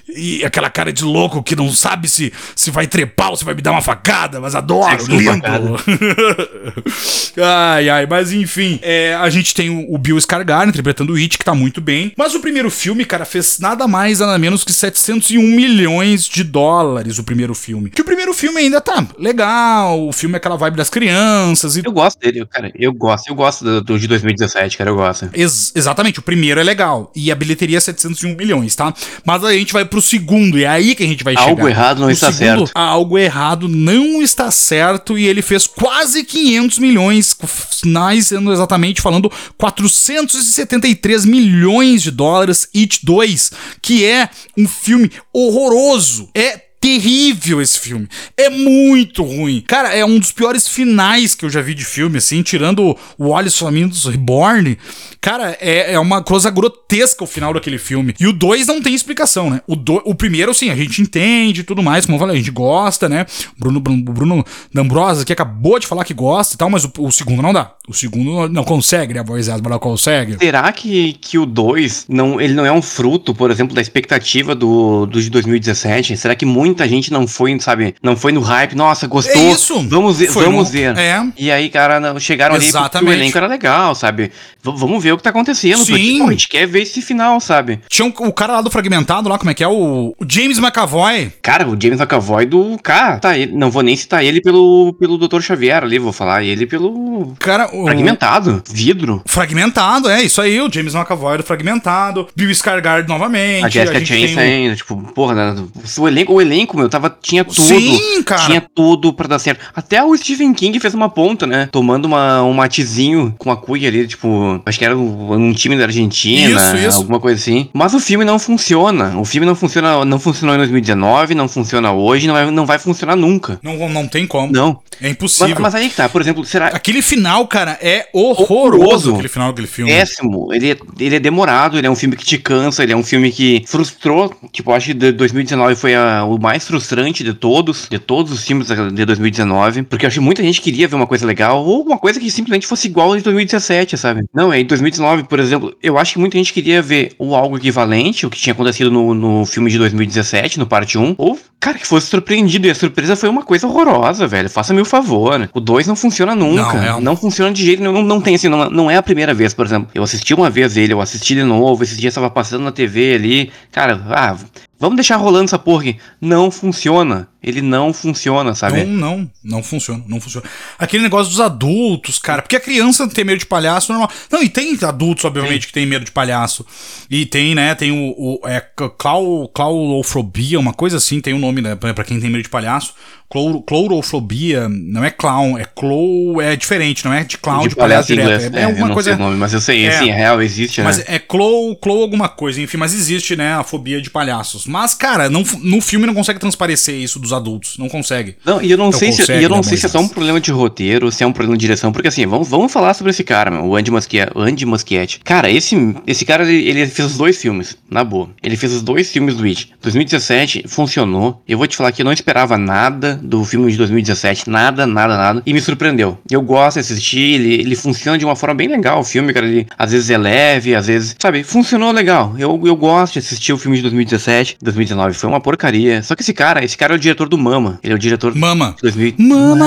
e 0.09 0.45
aquela 0.45 0.71
cara 0.71 0.93
de 0.93 1.05
louco 1.05 1.43
que 1.43 1.57
não 1.57 1.73
sabe 1.73 2.09
se, 2.09 2.33
se 2.55 2.71
vai 2.71 2.87
trepar 2.87 3.31
ou 3.31 3.37
se 3.37 3.45
vai 3.45 3.55
me 3.55 3.63
dar 3.63 3.73
uma 3.73 3.83
facada, 3.83 4.41
mas 4.41 4.55
adoro, 4.55 4.91
Sexo 4.91 5.11
lindo. 5.11 5.43
ai, 7.43 7.89
ai, 7.89 8.07
mas 8.07 8.33
enfim, 8.33 8.79
é, 8.83 9.15
a 9.15 9.29
gente 9.31 9.55
tem 9.55 9.71
o, 9.71 9.95
o 9.95 9.99
Bill 9.99 10.17
Skarsgård 10.17 10.69
interpretando 10.69 11.13
o 11.13 11.17
It, 11.17 11.39
que 11.39 11.45
tá 11.45 11.55
muito 11.55 11.81
bem. 11.81 12.13
Mas 12.17 12.35
o 12.35 12.41
primeiro 12.41 12.71
filme, 12.71 13.05
cara, 13.05 13.25
fez 13.25 13.59
nada 13.59 13.87
mais, 13.89 14.21
nada 14.21 14.39
menos 14.39 14.65
que 14.65 14.73
701 14.73 15.43
milhões 15.43 16.27
de 16.29 16.45
dólares 16.45 17.19
o 17.19 17.25
primeiro 17.25 17.55
filme. 17.55 17.91
Que 17.91 18.03
o 18.03 18.05
primeiro 18.05 18.33
filme 18.33 18.61
ainda 18.61 18.81
tá 18.81 19.07
legal, 19.19 20.07
o 20.07 20.13
filme 20.13 20.35
é 20.35 20.39
aquela 20.39 20.57
vibe 20.57 20.77
das 20.77 20.91
crianças 20.91 21.77
e 21.77 21.83
Eu 21.85 21.93
gosto 21.93 22.19
dele, 22.19 22.47
cara. 22.47 22.71
Eu 22.75 22.93
gosto. 22.93 23.29
Eu 23.29 23.35
gosto 23.35 23.65
do, 23.65 23.81
do 23.81 23.99
de 23.99 24.07
2017, 24.07 24.77
cara. 24.77 24.91
Eu 24.91 24.97
gosto. 24.97 25.29
Ex- 25.33 25.73
exatamente, 25.75 26.19
o 26.19 26.23
primeiro 26.23 26.61
é 26.61 26.65
legal. 26.65 27.11
E 27.15 27.31
a 27.31 27.35
bilheteria 27.35 27.79
é 27.79 27.81
701 27.81 28.35
milhões, 28.37 28.75
tá? 28.75 28.93
Mas 29.25 29.45
aí 29.45 29.57
a 29.57 29.59
gente 29.59 29.73
vai 29.73 29.85
pro 29.85 29.96
segundo, 30.01 30.59
e 30.59 30.65
é 30.65 30.69
aí 30.69 30.95
que 30.95 31.03
a 31.03 31.07
gente 31.07 31.25
vai 31.25 31.35
Algo 31.37 31.63
chegar. 31.63 31.71
errado 31.71 31.99
não 31.99 32.07
No 32.07 32.13
está 32.13 32.33
segundo, 32.33 32.67
certo. 32.67 32.73
Algo 32.75 33.19
errado 33.19 33.69
não 33.69 34.21
está 34.23 34.51
certo, 34.51 35.19
e 35.19 35.27
ele 35.27 35.43
fez 35.43 35.67
quase 35.67 36.25
500 36.25 36.79
milhões, 36.79 37.37
nós 37.85 38.29
sendo 38.29 38.53
exatamente 38.53 39.01
falando 39.01 39.31
473 39.57 41.25
milhões 41.25 42.03
de 42.03 42.11
dólares, 42.11 42.69
It 42.75 43.01
2, 43.05 43.51
que 43.83 44.05
é 44.05 44.29
um 44.57 44.67
filme 44.69 45.11
horroroso. 45.33 46.29
É 46.35 46.66
terrível 46.81 47.61
esse 47.61 47.79
filme. 47.79 48.09
É 48.37 48.49
muito 48.49 49.23
ruim. 49.23 49.63
Cara, 49.67 49.95
é 49.95 50.05
um 50.05 50.19
dos 50.19 50.33
piores 50.33 50.69
finais 50.69 51.35
que 51.35 51.45
eu 51.45 51.51
já 51.51 51.61
vi 51.61 51.75
de 51.75 51.85
filme, 51.85 52.19
assim, 52.19 52.43
tirando 52.43 52.97
o 53.19 53.29
Wallace 53.29 53.59
Flamingos 53.59 54.05
Reborn. 54.05 54.79
Cara, 55.21 55.57
é, 55.61 55.95
é 55.95 55.99
uma 55.99 56.23
coisa 56.23 56.51
grotesca 56.51 57.25
o 57.25 57.27
final 57.27 57.53
daquele 57.53 57.79
filme. 57.79 58.15
E 58.21 58.27
o 58.27 58.33
2 58.33 58.67
não 58.67 58.81
tem 58.81 58.95
explicação, 58.95 59.51
né? 59.51 59.61
O, 59.67 59.75
do, 59.75 60.03
o 60.05 60.15
primeiro, 60.15 60.55
sim, 60.55 60.71
a 60.71 60.77
gente 60.77 61.03
entende 61.03 61.65
tudo 61.65 61.83
mais, 61.83 62.07
como 62.07 62.17
eu 62.17 62.21
falei, 62.21 62.37
a 62.37 62.39
gente 62.39 62.51
gosta, 62.51 63.09
né? 63.09 63.27
Bruno, 63.59 63.81
Bruno, 63.81 64.03
Bruno 64.03 64.45
D'Ambrosa 64.73 65.25
que 65.25 65.33
acabou 65.33 65.79
de 65.79 65.87
falar 65.87 66.05
que 66.05 66.15
gosta 66.15 66.55
e 66.55 66.59
tal, 66.59 66.71
mas 66.71 66.85
o, 66.85 66.93
o 66.99 67.11
segundo 67.11 67.43
não 67.43 67.53
dá. 67.53 67.73
O 67.89 67.95
segundo 67.95 68.49
não 68.49 68.65
consegue, 68.65 69.15
né? 69.15 69.21
A 69.21 69.23
voz 69.23 69.49
não 69.49 69.79
consegue. 69.79 70.37
Será 70.39 70.73
que, 70.73 71.15
que 71.15 71.39
o 71.39 71.47
2 71.47 72.07
não, 72.09 72.41
ele 72.41 72.55
não 72.55 72.65
é 72.67 72.73
um 72.73 72.83
fruto, 72.83 73.35
por 73.35 73.51
exemplo, 73.51 73.75
da 73.75 73.81
expectativa 73.81 74.55
do, 74.55 75.07
do 75.07 75.21
de 75.21 75.31
2017? 75.31 76.17
Será 76.17 76.35
que 76.35 76.45
muita 76.77 76.87
gente 76.89 77.11
não 77.11 77.27
foi, 77.27 77.59
sabe, 77.59 77.95
não 78.03 78.15
foi 78.15 78.33
no 78.33 78.41
hype? 78.43 78.75
Nossa, 78.75 79.07
gostou. 79.07 79.41
É 79.41 79.51
isso. 79.53 79.81
Vamos 79.89 80.19
ver, 80.19 80.29
Foi 80.29 80.45
vamos 80.45 80.67
no- 80.67 80.71
ver. 80.73 80.97
é. 80.99 81.25
E 81.39 81.51
aí, 81.51 81.71
cara, 81.71 81.99
não- 81.99 82.21
chegaram 82.21 82.55
ali 82.55 82.65
porque 82.67 82.77
o 82.77 82.81
Exatamente. 82.81 83.13
elenco 83.15 83.39
era 83.39 83.47
legal, 83.47 83.95
sabe? 83.95 84.31
V- 84.63 84.73
vamos 84.77 85.03
ver 85.03 85.13
o 85.13 85.17
que 85.17 85.23
tá 85.23 85.31
acontecendo. 85.31 85.79
Sim. 85.85 85.93
Porque, 85.93 86.19
pô, 86.19 86.29
a 86.29 86.31
gente 86.33 86.49
quer 86.49 86.67
ver 86.67 86.83
esse 86.83 87.01
final, 87.01 87.41
sabe? 87.41 87.81
Tinha 87.89 88.05
um- 88.07 88.13
o 88.29 88.33
cara 88.33 88.55
lá 88.55 88.61
do 88.61 88.71
Fragmentado, 88.71 89.29
lá, 89.29 89.39
como 89.39 89.51
é 89.51 89.55
que 89.55 89.65
é? 89.65 89.69
O, 89.69 90.15
o 90.19 90.27
James 90.29 90.59
McAvoy. 90.59 91.33
Cara, 91.41 91.67
o 91.67 91.77
James 91.81 91.99
McAvoy 91.99 92.45
do. 92.45 92.77
Cara, 92.83 93.19
tá, 93.19 93.39
ele, 93.39 93.53
não 93.53 93.71
vou 93.71 93.83
nem 93.83 93.97
citar 93.97 94.23
ele 94.23 94.41
pelo, 94.43 94.93
pelo 95.01 95.17
Dr. 95.17 95.41
Xavier 95.41 95.83
ali, 95.83 95.99
vou 95.99 96.13
falar 96.13 96.43
ele 96.45 96.67
pelo. 96.67 97.35
Cara, 97.39 97.71
o. 97.75 97.85
Fragmentado, 97.85 98.63
vidro. 98.71 99.23
Fragmentado, 99.25 100.11
é 100.11 100.23
isso 100.23 100.43
aí, 100.43 100.61
o 100.61 100.71
James 100.71 100.95
McAvoy 100.95 101.39
do 101.39 101.43
Fragmentado, 101.45 102.29
Bill 102.37 102.51
Skarsgård 102.51 103.07
novamente. 103.09 103.65
A 103.65 103.69
Jessica 103.69 103.99
tem 104.01 104.05
Chastain 104.27 104.37
o- 104.37 104.41
ainda, 104.65 104.77
tipo, 104.77 104.97
porra, 105.15 105.35
né, 105.35 105.65
o 105.99 106.09
elenco, 106.09 106.33
o 106.35 106.41
elenco, 106.41 106.56
meu, 106.77 106.89
tava, 106.89 107.15
tinha 107.21 107.45
tudo. 107.45 107.61
Sim, 107.63 108.23
cara. 108.23 108.47
Tinha 108.47 108.65
tudo 108.75 109.13
pra 109.13 109.27
dar 109.27 109.39
certo. 109.39 109.61
Até 109.75 110.03
o 110.03 110.17
Stephen 110.17 110.55
King 110.55 110.79
fez 110.81 110.95
uma 110.95 111.09
ponta, 111.09 111.47
né? 111.47 111.69
Tomando 111.71 112.05
uma, 112.07 112.43
um 112.43 112.53
matezinho 112.53 113.35
com 113.39 113.51
a 113.51 113.57
cuia 113.57 113.89
ali, 113.89 114.07
tipo, 114.07 114.61
acho 114.65 114.79
que 114.79 114.85
era 114.85 114.97
um, 114.97 115.53
time 115.53 115.77
da 115.77 115.85
Argentina, 115.85 116.51
Isso, 116.75 116.77
isso. 116.89 116.97
alguma 116.99 117.19
coisa 117.21 117.41
assim. 117.41 117.69
Mas 117.73 117.93
o 117.95 118.01
filme 118.01 118.25
não 118.25 118.39
funciona. 118.39 119.19
O 119.19 119.25
filme 119.25 119.47
não 119.47 119.55
funciona, 119.55 120.05
não 120.05 120.19
funcionou 120.19 120.55
em 120.55 120.59
2019, 120.59 121.35
não 121.35 121.49
funciona 121.49 121.93
hoje, 121.93 122.27
não 122.27 122.35
vai, 122.35 122.51
não 122.51 122.67
vai 122.67 122.79
funcionar 122.79 123.17
nunca. 123.17 123.59
Não, 123.63 123.89
não 123.89 124.07
tem 124.07 124.27
como. 124.27 124.53
Não. 124.53 124.79
É 125.01 125.09
impossível. 125.11 125.49
Mas, 125.61 125.75
mas 125.75 125.75
aí 125.75 125.89
que 125.91 125.97
tá, 125.97 126.09
por 126.09 126.21
exemplo, 126.21 126.45
será 126.45 126.69
Aquele 126.69 127.03
final, 127.03 127.47
cara, 127.47 127.79
é 127.83 128.09
horroroso. 128.13 128.77
Horroroso. 128.83 129.15
Aquele 129.15 129.29
final 129.29 129.49
daquele 129.49 129.67
filme. 129.67 129.91
péssimo. 129.91 130.49
Ele 130.53 130.73
é, 130.73 130.77
ele 131.01 131.17
é 131.17 131.21
demorado, 131.21 131.77
ele 131.79 131.87
é 131.87 131.91
um 131.91 131.97
filme 131.97 132.17
que 132.17 132.25
te 132.25 132.39
cansa, 132.39 132.83
ele 132.83 132.93
é 132.93 132.97
um 132.97 133.03
filme 133.03 133.31
que 133.31 133.65
frustrou. 133.67 134.35
Tipo, 134.53 134.73
acho 134.73 134.87
que 134.89 134.95
de 134.95 135.13
2019 135.13 135.75
foi 135.75 135.95
a- 135.95 136.25
o 136.25 136.39
mais 136.47 136.65
frustrante 136.65 137.25
de 137.25 137.35
todos, 137.35 137.89
de 137.91 137.99
todos 137.99 138.31
os 138.33 138.45
filmes 138.47 138.69
de 138.69 139.05
2019. 139.05 139.83
Porque 139.83 140.05
eu 140.05 140.09
acho 140.09 140.21
que 140.21 140.25
muita 140.25 140.43
gente 140.45 140.61
queria 140.61 140.87
ver 140.87 140.95
uma 140.95 141.07
coisa 141.07 141.27
legal, 141.27 141.65
ou 141.65 141.83
uma 141.83 141.99
coisa 141.99 142.21
que 142.21 142.31
simplesmente 142.31 142.69
fosse 142.69 142.87
igual 142.87 143.13
a 143.13 143.17
de 143.17 143.23
2017, 143.25 143.97
sabe? 143.97 144.23
Não, 144.33 144.53
é 144.53 144.61
em 144.61 144.65
2019, 144.65 145.25
por 145.25 145.41
exemplo, 145.41 145.75
eu 145.83 145.99
acho 145.99 146.13
que 146.13 146.19
muita 146.21 146.39
gente 146.39 146.53
queria 146.53 146.81
ver 146.81 147.15
ou 147.19 147.35
algo 147.35 147.57
equivalente, 147.57 148.25
o 148.25 148.31
que 148.31 148.39
tinha 148.39 148.53
acontecido 148.53 148.93
no, 148.93 149.13
no 149.13 149.45
filme 149.45 149.69
de 149.71 149.77
2017, 149.79 150.59
no 150.61 150.67
parte 150.69 150.97
1, 150.97 151.17
ou, 151.19 151.37
cara, 151.59 151.77
que 151.79 151.87
fosse 151.87 152.07
surpreendido. 152.07 152.69
E 152.69 152.71
a 152.71 152.75
surpresa 152.77 153.17
foi 153.17 153.29
uma 153.29 153.43
coisa 153.43 153.67
horrorosa, 153.67 154.27
velho. 154.29 154.49
Faça-me 154.49 154.81
o 154.81 154.85
favor. 154.85 155.51
O 155.53 155.59
2 155.61 155.89
não 155.89 155.97
funciona 155.97 156.35
nunca. 156.37 156.63
Não, 156.75 156.83
é 156.85 156.95
um- 156.95 157.01
Não 157.01 157.17
funciona 157.17 157.53
de 157.53 157.65
jeito 157.65 157.81
nenhum. 157.83 157.93
Não, 157.95 158.03
não 158.03 158.21
tem 158.21 158.37
assim, 158.37 158.49
não, 158.49 158.71
não 158.71 158.89
é 158.89 158.97
a 158.97 159.03
primeira 159.03 159.35
vez, 159.35 159.53
por 159.53 159.67
exemplo. 159.67 159.89
Eu 159.93 160.05
assisti 160.05 160.33
uma 160.33 160.49
vez 160.49 160.77
ele, 160.77 160.93
eu 160.93 161.01
assisti 161.01 161.35
de 161.35 161.43
novo, 161.43 161.83
esse 161.83 161.97
dia 161.97 162.09
estava 162.09 162.31
passando 162.31 162.63
na 162.63 162.71
TV 162.71 163.15
ali. 163.15 163.51
Cara, 163.73 164.01
ah, 164.11 164.37
vamos 164.79 164.97
deixar 164.97 165.17
rolando 165.17 165.45
essa 165.45 165.59
porra 165.59 165.83
aqui. 165.83 165.99
Não 166.21 166.51
funciona. 166.51 167.29
Ele 167.47 167.63
não 167.63 167.93
funciona, 167.95 168.57
sabe? 168.57 168.83
Não, 168.83 169.19
não, 169.19 169.31
não 169.45 169.63
funciona, 169.63 170.03
não 170.09 170.21
funciona. 170.21 170.45
Aquele 170.77 171.05
negócio 171.05 171.31
dos 171.31 171.41
adultos, 171.41 172.19
cara, 172.19 172.43
porque 172.43 172.57
a 172.57 172.61
criança 172.61 173.07
tem 173.09 173.25
medo 173.25 173.39
de 173.39 173.47
palhaço 173.47 173.93
normal. 173.93 174.11
Não, 174.33 174.43
e 174.43 174.49
tem 174.49 174.77
adultos, 174.83 175.25
obviamente, 175.25 175.69
que 175.69 175.73
tem 175.73 175.87
medo 175.87 176.05
de 176.05 176.11
palhaço. 176.11 176.67
E 177.09 177.25
tem, 177.25 177.55
né, 177.55 177.77
tem 177.77 177.93
o, 177.93 178.15
o 178.19 178.41
é 178.49 178.61
clau, 178.99 179.47
claulofobia, 179.47 180.59
uma 180.59 180.73
coisa 180.73 180.97
assim, 180.97 181.21
tem 181.21 181.35
um 181.35 181.39
nome, 181.39 181.63
né, 181.63 181.77
pra 181.77 182.03
quem 182.03 182.19
tem 182.19 182.29
medo 182.29 182.43
de 182.43 182.49
palhaço. 182.49 182.95
Cloro, 183.29 183.61
clorofobia, 183.61 184.69
não 184.69 185.05
é 185.05 185.11
clown, 185.11 185.59
é 185.59 185.65
clow, 185.65 186.41
é 186.41 186.55
diferente, 186.55 187.05
não 187.05 187.13
é 187.13 187.25
de 187.25 187.37
clown, 187.37 187.67
de, 187.67 187.75
palhaço, 187.75 188.13
em 188.13 188.17
direto. 188.17 188.45
inglês. 188.45 188.55
É, 188.55 188.61
É, 188.61 188.63
eu 188.65 188.69
alguma 188.69 188.87
não 188.87 188.95
coisa... 188.95 189.11
sei 189.11 189.17
o 189.21 189.25
nome, 189.25 189.37
mas 189.37 189.53
eu 189.53 189.61
sei, 189.61 189.85
É. 189.85 189.97
assim, 189.97 190.11
é 190.11 190.15
real, 190.15 190.41
existe, 190.41 190.81
Mas 190.81 190.99
né? 190.99 191.05
é 191.09 191.19
clow, 191.19 191.75
clow 191.75 192.03
alguma 192.03 192.29
coisa, 192.29 192.61
enfim, 192.61 192.77
mas 192.77 192.95
existe, 192.95 193.35
né, 193.35 193.55
a 193.55 193.65
fobia 193.65 194.01
de 194.01 194.11
palhaços. 194.11 194.65
Mas, 194.67 194.95
cara, 194.95 195.29
não, 195.29 195.43
no 195.61 195.81
filme 195.81 196.07
não 196.07 196.15
consegue 196.15 196.39
transparecer 196.39 196.95
isso 196.95 197.19
dos 197.19 197.33
adultos, 197.37 197.77
não 197.79 197.89
consegue. 197.89 198.37
Não, 198.45 198.61
e 198.61 198.71
eu 198.71 198.79
não 198.79 198.89
Então 198.89 198.99
sei 198.99 199.13
se, 199.13 199.19
consegue, 199.19 199.41
e 199.41 199.43
eu 199.45 199.49
não 199.49 199.59
né, 199.59 199.63
sei 199.63 199.77
se 199.77 199.87
é 199.87 199.89
só 199.89 200.01
um 200.01 200.09
problema 200.09 200.41
de 200.41 200.51
roteiro, 200.51 201.11
se 201.13 201.23
é 201.23 201.27
um 201.27 201.33
problema 201.33 201.57
de 201.57 201.61
direção, 201.61 201.93
porque 201.93 202.09
assim, 202.09 202.27
vamos, 202.27 202.49
vamos 202.49 202.73
falar 202.73 202.95
sobre 202.95 203.11
esse 203.11 203.23
cara, 203.23 203.51
meu, 203.51 203.65
o 203.65 203.77
Andy 203.77 203.91
Muschietti. 203.91 204.33
O 204.35 204.41
Andy 204.41 204.67
Muschietti. 204.67 205.21
Cara, 205.23 205.51
esse, 205.51 205.77
esse 206.07 206.25
cara, 206.25 206.51
ele, 206.51 206.69
ele 206.69 206.87
fez 206.87 207.13
os 207.13 207.17
dois 207.17 207.41
filmes, 207.41 207.77
na 207.91 208.03
boa. 208.03 208.31
Ele 208.43 208.57
fez 208.57 208.73
os 208.73 208.83
dois 208.83 209.11
filmes 209.11 209.37
do 209.37 209.45
It. 209.45 209.73
2017 209.81 210.65
funcionou. 210.67 211.43
Eu 211.47 211.59
vou 211.59 211.67
te 211.67 211.77
falar 211.77 211.93
que 211.93 212.03
eu 212.03 212.05
não 212.05 212.13
esperava 212.13 212.57
nada 212.57 213.19
do 213.23 213.45
filme 213.45 213.71
de 213.71 213.77
2017, 213.79 214.49
nada, 214.49 214.87
nada, 214.87 215.17
nada, 215.17 215.43
e 215.45 215.53
me 215.53 215.61
surpreendeu. 215.61 216.19
Eu 216.31 216.43
gosto 216.43 216.75
de 216.75 216.81
assistir, 216.81 217.35
ele, 217.35 217.55
ele 217.55 217.77
funciona 217.77 218.19
de 218.19 218.25
uma 218.25 218.37
forma 218.37 218.55
bem 218.55 218.69
legal, 218.69 219.01
o 219.01 219.05
filme, 219.05 219.33
cara, 219.33 219.47
ele 219.47 219.67
às 219.79 219.93
vezes 219.93 220.11
é 220.11 220.19
leve, 220.19 220.75
às 220.75 220.87
vezes, 220.87 221.17
sabe, 221.19 221.43
funcionou 221.43 221.93
legal. 221.93 222.35
Eu, 222.39 222.61
eu 222.65 222.77
gosto 222.77 223.15
de 223.15 223.19
assistir 223.21 223.53
o 223.53 223.59
filme 223.59 223.77
de 223.77 223.83
2017, 223.83 224.59
2019 224.63 225.15
foi 225.15 225.29
uma 225.29 225.41
porcaria. 225.41 226.03
Só 226.03 226.15
que 226.15 226.23
esse 226.23 226.35
cara, 226.35 226.65
esse 226.65 226.77
cara 226.77 226.95
é 226.95 226.97
o 226.97 226.99
diretor 226.99 227.16
do 227.25 227.39
Mama. 227.39 227.79
Ele 227.83 227.95
é 227.95 227.97
o 227.97 227.99
diretor 227.99 228.35
Mama. 228.35 228.77
2000. 228.83 229.15
Mama, 229.19 229.67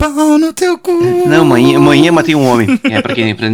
pau 0.00 0.38
no 0.38 0.50
teu 0.54 0.78
cu. 0.78 0.90
Não, 1.28 1.44
manhã, 1.44 1.78
manhã 1.78 2.10
matei 2.10 2.34
um 2.34 2.46
homem. 2.46 2.80
É, 2.84 3.02
pra 3.02 3.14
quem, 3.14 3.34
pra, 3.34 3.48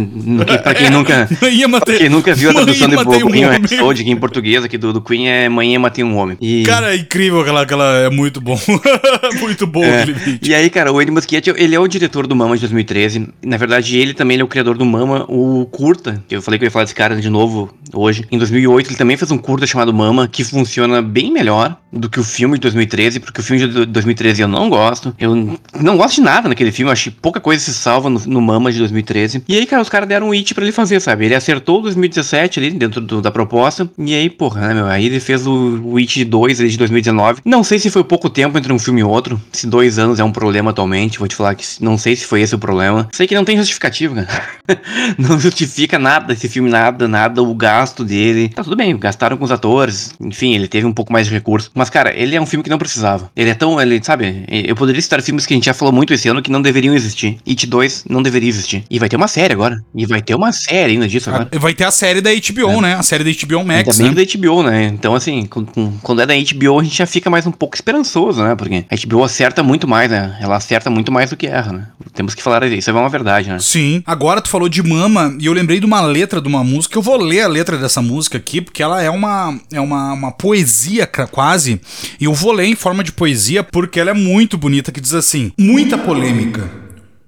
pra 0.59 0.73
quem 0.73 0.89
nunca. 0.89 1.27
Manhã 1.41 1.67
matei, 1.67 1.97
quem 1.97 2.09
nunca 2.09 2.33
viu 2.33 2.51
a 2.51 2.53
tradução 2.53 2.87
de 2.87 2.95
matei 2.95 3.21
um 3.21 3.27
homem. 3.27 3.43
Rhapsody 3.43 4.01
aqui 4.01 4.11
em 4.11 4.15
português 4.15 4.63
aqui 4.63 4.77
do, 4.77 4.93
do 4.93 5.01
Queen 5.01 5.27
é 5.27 5.49
Manhã 5.49 5.77
matei 5.77 6.03
um 6.03 6.15
homem. 6.15 6.37
E, 6.39 6.63
Cara, 6.63 6.93
é 6.93 6.97
incrível 6.97 7.41
aquela, 7.41 7.63
aquela. 7.63 7.97
É 7.97 8.09
muito 8.09 8.39
bom. 8.39 8.57
muito 9.41 9.67
bom 9.67 9.83
é, 9.83 10.03
aquele 10.03 10.13
vídeo. 10.13 10.49
e 10.49 10.55
aí, 10.55 10.69
cara, 10.69 10.91
o 10.93 11.01
Eddie 11.01 11.11
Muschietti, 11.11 11.53
ele 11.57 11.75
é 11.75 11.79
o 11.79 11.87
diretor 11.87 12.25
do 12.25 12.35
Mama 12.35 12.55
de 12.55 12.61
2013. 12.61 13.27
Na 13.43 13.57
verdade, 13.57 13.97
ele 13.97 14.13
também 14.13 14.35
ele 14.35 14.41
é 14.41 14.45
o 14.45 14.47
criador 14.47 14.77
do 14.77 14.85
Mama, 14.85 15.25
o 15.27 15.65
curta, 15.65 16.23
que 16.27 16.35
eu 16.35 16.41
falei 16.41 16.57
que 16.57 16.63
eu 16.63 16.67
ia 16.67 16.71
falar 16.71 16.85
desse 16.85 16.95
cara 16.95 17.15
de 17.17 17.29
novo 17.29 17.73
hoje. 17.93 18.25
Em 18.31 18.37
2008, 18.37 18.89
ele 18.89 18.97
também 18.97 19.17
fez 19.17 19.29
um 19.31 19.37
curta 19.37 19.67
chamado 19.67 19.93
Mama, 19.93 20.27
que 20.27 20.45
funciona 20.45 21.01
bem 21.01 21.31
melhor 21.31 21.75
do 21.91 22.09
que 22.09 22.19
o 22.19 22.23
filme 22.23 22.55
de 22.55 22.61
2013, 22.61 23.19
porque 23.19 23.41
o 23.41 23.43
filme 23.43 23.67
de 23.67 23.85
2013 23.85 24.41
eu 24.41 24.47
não 24.47 24.69
gosto. 24.69 25.13
Eu 25.19 25.57
não 25.79 25.97
gosto 25.97 26.15
de 26.15 26.21
nada 26.21 26.36
naquele 26.47 26.71
filme, 26.71 26.91
acho 26.91 27.05
que 27.09 27.17
pouca 27.19 27.39
coisa 27.39 27.63
se 27.63 27.73
salva 27.73 28.09
no, 28.09 28.19
no 28.25 28.41
Mama 28.41 28.71
de 28.71 28.79
2013. 28.79 29.43
E 29.47 29.55
aí, 29.57 29.65
cara, 29.65 29.81
os 29.81 29.89
caras 29.89 30.07
deram 30.07 30.29
um 30.29 30.31
it 30.31 30.53
pra 30.53 30.63
ele 30.63 30.71
fazer, 30.71 30.99
sabe? 30.99 31.25
Ele 31.25 31.35
acertou 31.35 31.79
o 31.79 31.81
2017 31.83 32.59
ali, 32.59 32.71
dentro 32.71 33.01
do- 33.01 33.21
da 33.21 33.31
proposta. 33.31 33.89
E 33.97 34.13
aí, 34.13 34.29
porra, 34.29 34.67
né, 34.67 34.73
meu? 34.73 34.85
Aí 34.87 35.05
ele 35.05 35.19
fez 35.19 35.47
o, 35.47 35.79
o 35.83 35.97
It 35.97 36.23
2 36.25 36.59
ali 36.59 36.69
de 36.69 36.77
2019. 36.77 37.41
Não 37.45 37.63
sei 37.63 37.79
se 37.79 37.89
foi 37.89 38.03
pouco 38.03 38.29
tempo 38.29 38.57
entre 38.57 38.71
um 38.73 38.79
filme 38.79 39.01
e 39.01 39.03
outro. 39.03 39.41
Se 39.51 39.65
dois 39.67 39.97
anos 39.97 40.19
é 40.19 40.23
um 40.23 40.31
problema 40.31 40.71
atualmente. 40.71 41.19
Vou 41.19 41.27
te 41.27 41.35
falar 41.35 41.55
que 41.55 41.65
não 41.81 41.97
sei 41.97 42.15
se 42.15 42.25
foi 42.25 42.41
esse 42.41 42.53
o 42.55 42.59
problema. 42.59 43.07
Sei 43.11 43.25
que 43.27 43.35
não 43.35 43.45
tem 43.45 43.57
justificativa, 43.57 44.23
cara. 44.23 44.43
não 45.17 45.39
justifica 45.39 45.97
nada 45.99 46.33
esse 46.33 46.47
filme, 46.47 46.69
nada, 46.69 47.07
nada. 47.07 47.41
O 47.41 47.53
gasto 47.55 48.03
dele. 48.03 48.49
Tá 48.49 48.63
tudo 48.63 48.75
bem, 48.75 48.97
gastaram 48.97 49.37
com 49.37 49.45
os 49.45 49.51
atores. 49.51 50.13
Enfim, 50.19 50.53
ele 50.55 50.67
teve 50.67 50.85
um 50.85 50.93
pouco 50.93 51.11
mais 51.11 51.27
de 51.27 51.33
recurso. 51.33 51.71
Mas, 51.73 51.89
cara, 51.89 52.13
ele 52.15 52.35
é 52.35 52.41
um 52.41 52.45
filme 52.45 52.63
que 52.63 52.69
não 52.69 52.77
precisava. 52.77 53.29
Ele 53.35 53.49
é 53.49 53.53
tão. 53.55 53.79
Ele, 53.81 53.99
sabe? 54.03 54.43
Eu 54.47 54.75
poderia 54.75 55.01
citar 55.01 55.21
filmes 55.21 55.45
que 55.45 55.53
a 55.53 55.57
gente 55.57 55.65
já 55.65 55.73
falou 55.73 55.93
muito 55.93 56.13
esse 56.13 56.26
esse 56.27 56.29
ano 56.29 56.41
que 56.41 56.51
não 56.51 56.61
deveriam 56.61 56.93
existir. 56.93 57.37
It 57.47 57.65
2 57.65 58.05
não 58.09 58.21
deveria 58.21 58.49
existir. 58.49 58.83
E 58.89 58.99
vai 58.99 59.07
ter 59.07 59.15
uma 59.15 59.27
série 59.27 59.53
agora. 59.53 59.81
E 59.95 60.05
vai 60.05 60.21
ter 60.21 60.35
uma 60.35 60.51
série 60.51 60.93
ainda 60.93 61.07
disso 61.07 61.29
agora. 61.29 61.47
Vai 61.57 61.73
ter 61.73 61.85
a 61.85 61.91
série 61.91 62.19
da 62.21 62.29
HBO, 62.31 62.81
né? 62.81 62.95
A 62.95 63.03
série 63.03 63.23
da 63.23 63.31
HBO 63.31 63.63
Max, 63.63 63.87
Ainda 63.99 64.03
bem 64.13 64.25
né? 64.25 64.25
da 64.25 64.37
HBO, 64.37 64.63
né? 64.63 64.83
Então, 64.93 65.15
assim, 65.15 65.45
com- 65.45 65.65
com- 65.65 65.93
quando 66.03 66.21
é 66.21 66.25
da 66.25 66.33
HBO, 66.35 66.79
a 66.79 66.83
gente 66.83 66.97
já 66.97 67.05
fica 67.05 67.29
mais 67.29 67.47
um 67.47 67.51
pouco 67.51 67.75
esperançoso, 67.75 68.43
né? 68.43 68.55
Porque 68.55 68.85
a 68.89 68.95
HBO 69.07 69.23
acerta 69.23 69.63
muito 69.63 69.87
mais, 69.87 70.11
né? 70.11 70.37
Ela 70.41 70.57
acerta 70.57 70.89
muito 70.89 71.11
mais 71.11 71.29
do 71.29 71.37
que 71.37 71.47
erra, 71.47 71.71
né? 71.71 71.87
Temos 72.13 72.33
que 72.35 72.43
falar 72.43 72.63
isso, 72.65 72.89
é 72.89 72.93
uma 72.93 73.09
verdade, 73.09 73.49
né? 73.49 73.59
Sim. 73.59 74.01
Agora 74.05 74.41
tu 74.41 74.49
falou 74.49 74.67
de 74.67 74.81
Mama 74.83 75.35
e 75.39 75.45
eu 75.45 75.53
lembrei 75.53 75.79
de 75.79 75.85
uma 75.85 76.01
letra 76.01 76.41
de 76.41 76.47
uma 76.47 76.63
música. 76.63 76.97
Eu 76.97 77.01
vou 77.01 77.15
ler 77.17 77.41
a 77.41 77.47
letra 77.47 77.77
dessa 77.77 78.01
música 78.01 78.37
aqui, 78.37 78.59
porque 78.59 78.81
ela 78.83 79.01
é 79.01 79.09
uma, 79.09 79.57
é 79.71 79.79
uma, 79.79 80.13
uma 80.13 80.31
poesia 80.31 81.07
quase. 81.31 81.79
E 82.19 82.25
eu 82.25 82.33
vou 82.33 82.51
ler 82.51 82.65
em 82.65 82.75
forma 82.75 83.03
de 83.03 83.11
poesia 83.11 83.63
porque 83.63 83.99
ela 83.99 84.09
é 84.09 84.13
muito 84.13 84.57
bonita, 84.57 84.91
que 84.91 84.99
diz 84.99 85.13
assim: 85.13 85.51
Muita 85.59 85.97
polêmica, 85.97 86.16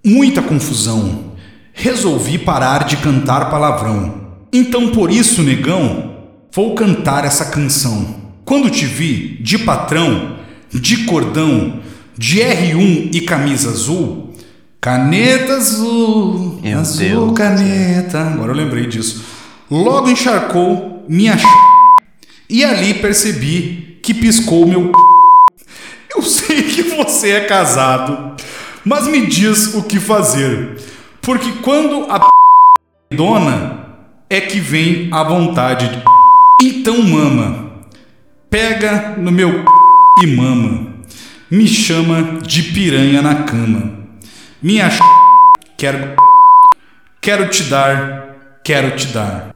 muita 0.05 0.41
confusão. 0.41 1.33
Resolvi 1.73 2.37
parar 2.37 2.85
de 2.85 2.97
cantar 2.97 3.49
palavrão. 3.49 4.29
Então 4.51 4.89
por 4.89 5.11
isso, 5.11 5.43
negão, 5.43 6.15
vou 6.51 6.75
cantar 6.75 7.25
essa 7.25 7.45
canção. 7.45 8.15
Quando 8.43 8.69
te 8.69 8.85
vi 8.85 9.37
de 9.41 9.59
patrão, 9.59 10.37
de 10.71 11.05
cordão, 11.05 11.79
de 12.17 12.39
R1 12.39 13.13
e 13.13 13.21
camisa 13.21 13.69
azul, 13.69 14.33
caneta 14.81 15.53
azul, 15.53 16.59
Meu 16.61 16.79
azul 16.79 17.07
Deus. 17.07 17.37
caneta. 17.37 18.21
Agora 18.21 18.51
eu 18.51 18.55
lembrei 18.55 18.87
disso. 18.87 19.23
Logo 19.69 20.09
encharcou 20.09 21.05
minha 21.07 21.37
ch... 21.37 21.43
e 22.49 22.63
ali 22.65 22.95
percebi 22.95 23.99
que 24.01 24.13
piscou 24.13 24.67
meu 24.67 24.91
eu 26.15 26.23
sei 26.23 26.63
que 26.63 26.81
você 26.81 27.31
é 27.31 27.39
casado, 27.41 28.35
mas 28.89 29.05
me 29.05 29.27
diz 29.27 29.75
o 29.75 29.83
que 29.83 29.99
fazer. 29.99 30.75
Porque 31.21 31.51
quando 31.61 32.11
a 32.11 32.27
dona 33.11 33.85
é 34.27 34.41
que 34.41 34.59
vem 34.59 35.09
a 35.13 35.23
vontade 35.23 35.87
de. 35.89 36.03
Então 36.59 36.99
mama, 37.03 37.83
pega 38.49 39.15
no 39.15 39.31
meu 39.31 39.63
e 40.23 40.25
mama. 40.25 40.95
Me 41.51 41.67
chama 41.67 42.39
de 42.41 42.63
piranha 42.63 43.21
na 43.21 43.43
cama. 43.43 43.93
Minha 44.59 44.89
quero 45.77 46.15
quero 47.21 47.47
te 47.47 47.63
dar, 47.65 48.37
quero 48.63 48.95
te 48.95 49.05
dar. 49.09 49.55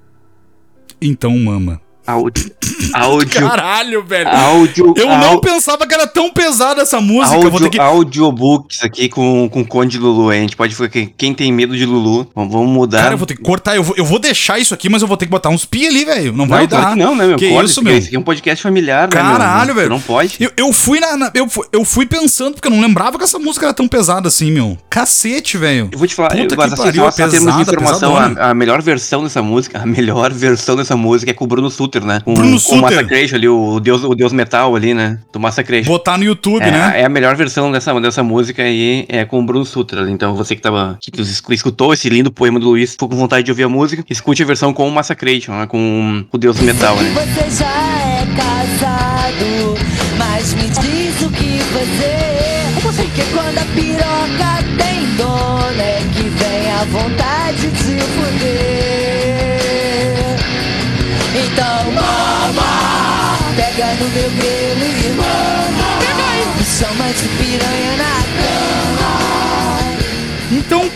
Então 1.02 1.36
mama. 1.40 1.83
Áudio. 2.06 2.52
Áudio. 2.94 3.42
Caralho, 3.48 4.04
velho. 4.04 4.28
Áudio. 4.30 4.94
Eu 4.98 5.08
não 5.08 5.16
áudio- 5.30 5.42
pensava 5.42 5.88
que 5.88 5.94
era 5.94 6.06
tão 6.06 6.30
pesada 6.32 6.82
essa 6.82 7.00
música. 7.00 7.36
eu 7.36 7.50
vou 7.50 7.60
ter 7.60 7.70
que... 7.70 7.80
Audiobooks 7.80 8.84
aqui 8.84 9.10
com, 9.10 9.50
com 9.50 9.64
Conde 9.66 9.98
Lulu. 9.98 10.30
A 10.30 10.36
gente 10.36 10.56
pode 10.56 10.76
falar 10.76 10.90
que 10.90 11.08
quem 11.18 11.34
tem 11.34 11.52
medo 11.52 11.76
de 11.76 11.86
Lulu, 11.86 12.28
vamos 12.36 12.70
mudar. 12.70 13.04
Cara, 13.04 13.14
eu 13.14 13.18
vou 13.18 13.26
ter 13.28 13.36
que 13.36 13.42
cortar. 13.42 13.76
Eu 13.76 13.84
vou, 13.84 13.96
eu 13.98 14.06
vou 14.06 14.20
deixar 14.20 14.60
isso 14.60 14.74
aqui, 14.74 14.90
mas 14.90 15.02
eu 15.02 15.08
vou 15.08 15.18
ter 15.18 15.26
que 15.26 15.32
botar 15.32 15.50
uns 15.50 15.66
pi 15.66 15.88
ali, 15.88 16.06
velho. 16.06 16.34
Não 16.34 16.48
vai 16.48 16.62
não, 16.62 16.68
dar. 16.68 16.78
claro 16.82 16.94
que 16.98 17.04
não, 17.04 17.16
né, 17.16 17.26
meu? 17.26 17.38
Que 17.38 17.50
Corta, 17.50 17.66
isso, 17.66 17.82
meu? 17.84 17.98
Esse 17.98 18.08
aqui 18.08 18.16
é 18.16 18.20
um 18.20 18.24
podcast 18.24 18.62
familiar, 18.62 19.04
né? 19.08 19.16
Caralho, 19.16 19.72
Tu 19.74 19.76
velho. 19.76 19.90
Não 19.90 20.02
pode. 20.02 20.36
Eu, 20.40 20.52
eu 20.58 20.74
fui 20.74 21.00
na, 21.00 21.18
na- 21.18 21.32
eu, 21.34 21.48
fui, 21.50 21.66
eu 21.72 21.86
fui 21.86 22.06
pensando, 22.06 22.54
porque 22.56 22.68
eu 22.68 22.72
não 22.72 22.82
lembrava 22.82 23.18
que 23.18 23.24
essa 23.24 23.40
música 23.40 23.66
era 23.68 23.74
tão 23.74 23.88
pesada 23.88 24.28
assim, 24.28 24.52
meu. 24.52 24.78
Cacete, 24.90 25.58
velho. 25.58 25.90
Eu 25.92 25.98
vou 25.98 26.08
te 26.08 26.16
falar, 26.16 26.30
Puta 26.30 26.42
eu, 26.44 26.48
que 26.48 26.56
mas 26.56 26.74
assim, 26.74 26.84
pariu, 26.84 27.04
só, 27.04 27.12
só 27.12 27.18
termos 27.30 27.40
de 27.40 27.46
pesada, 27.46 27.62
informação, 27.72 28.18
a, 28.18 28.50
a 28.50 28.54
melhor 28.54 28.82
versão 28.82 29.24
dessa 29.24 29.42
música, 29.42 29.80
a 29.82 29.86
melhor 29.86 30.32
versão 30.34 30.76
dessa 30.76 30.96
música 30.96 31.32
é 31.32 31.34
com 31.34 31.46
o 31.46 31.48
Bruno 31.48 31.70
Suter, 31.94 32.04
né? 32.06 32.20
Com, 32.26 32.34
Bruno 32.34 32.50
com 32.52 32.56
o 32.56 32.60
Suter. 32.60 32.82
Massacration 32.82 33.36
ali, 33.36 33.48
o 33.48 33.80
deus, 33.80 34.04
o 34.04 34.16
deus 34.16 34.34
metal 34.34 34.76
ali, 34.76 34.94
né? 34.94 35.20
Do 35.32 35.40
Massacration. 35.40 35.88
Botar 35.92 36.18
no 36.18 36.24
YouTube, 36.24 36.64
É, 36.64 36.72
né? 36.72 37.02
é 37.02 37.06
a 37.06 37.10
melhor 37.10 37.36
versão 37.36 37.72
dessa, 37.72 37.94
dessa 38.02 38.24
música 38.24 38.64
aí, 38.64 39.06
é 39.08 39.24
com 39.26 39.40
o 39.40 39.46
Bruno 39.46 39.66
Suter. 39.66 40.00
ali. 40.00 40.12
Então 40.12 40.36
você 40.36 40.56
que 40.56 40.62
tava. 40.62 40.98
que 41.00 41.22
escu- 41.22 41.54
escutou 41.54 41.94
esse 41.94 42.10
lindo 42.10 42.32
poema 42.32 42.60
do 42.60 42.68
Luiz, 42.70 42.92
ficou 42.92 43.08
com 43.10 43.16
vontade 43.16 43.44
de 43.44 43.52
ouvir 43.52 43.64
a 43.64 43.70
música, 43.70 44.04
escute 44.10 44.42
a 44.42 44.46
versão 44.46 44.74
com 44.74 44.88
o 44.88 44.92
Massacration, 44.92 45.52
né? 45.54 45.68
Com 45.68 46.26
o 46.32 46.38
Deus 46.38 46.60
Metal, 46.60 46.96
né? 46.96 47.12
você 47.14 47.64
já 47.64 47.68
é 47.68 48.26
casado, 48.36 49.76
mas 50.18 50.54
me 50.56 50.64
diz 50.70 51.22
o 51.22 51.30
que 51.30 51.60
fazer. 51.60 52.64
Porque 52.82 53.24
quando 53.34 53.58
a 53.58 53.66
piroca 53.74 54.64
tem 54.78 55.06
dona, 55.16 55.84
é 55.84 56.02
que 56.14 56.24
vem 56.24 56.72
a 56.72 56.84
vontade 56.86 57.33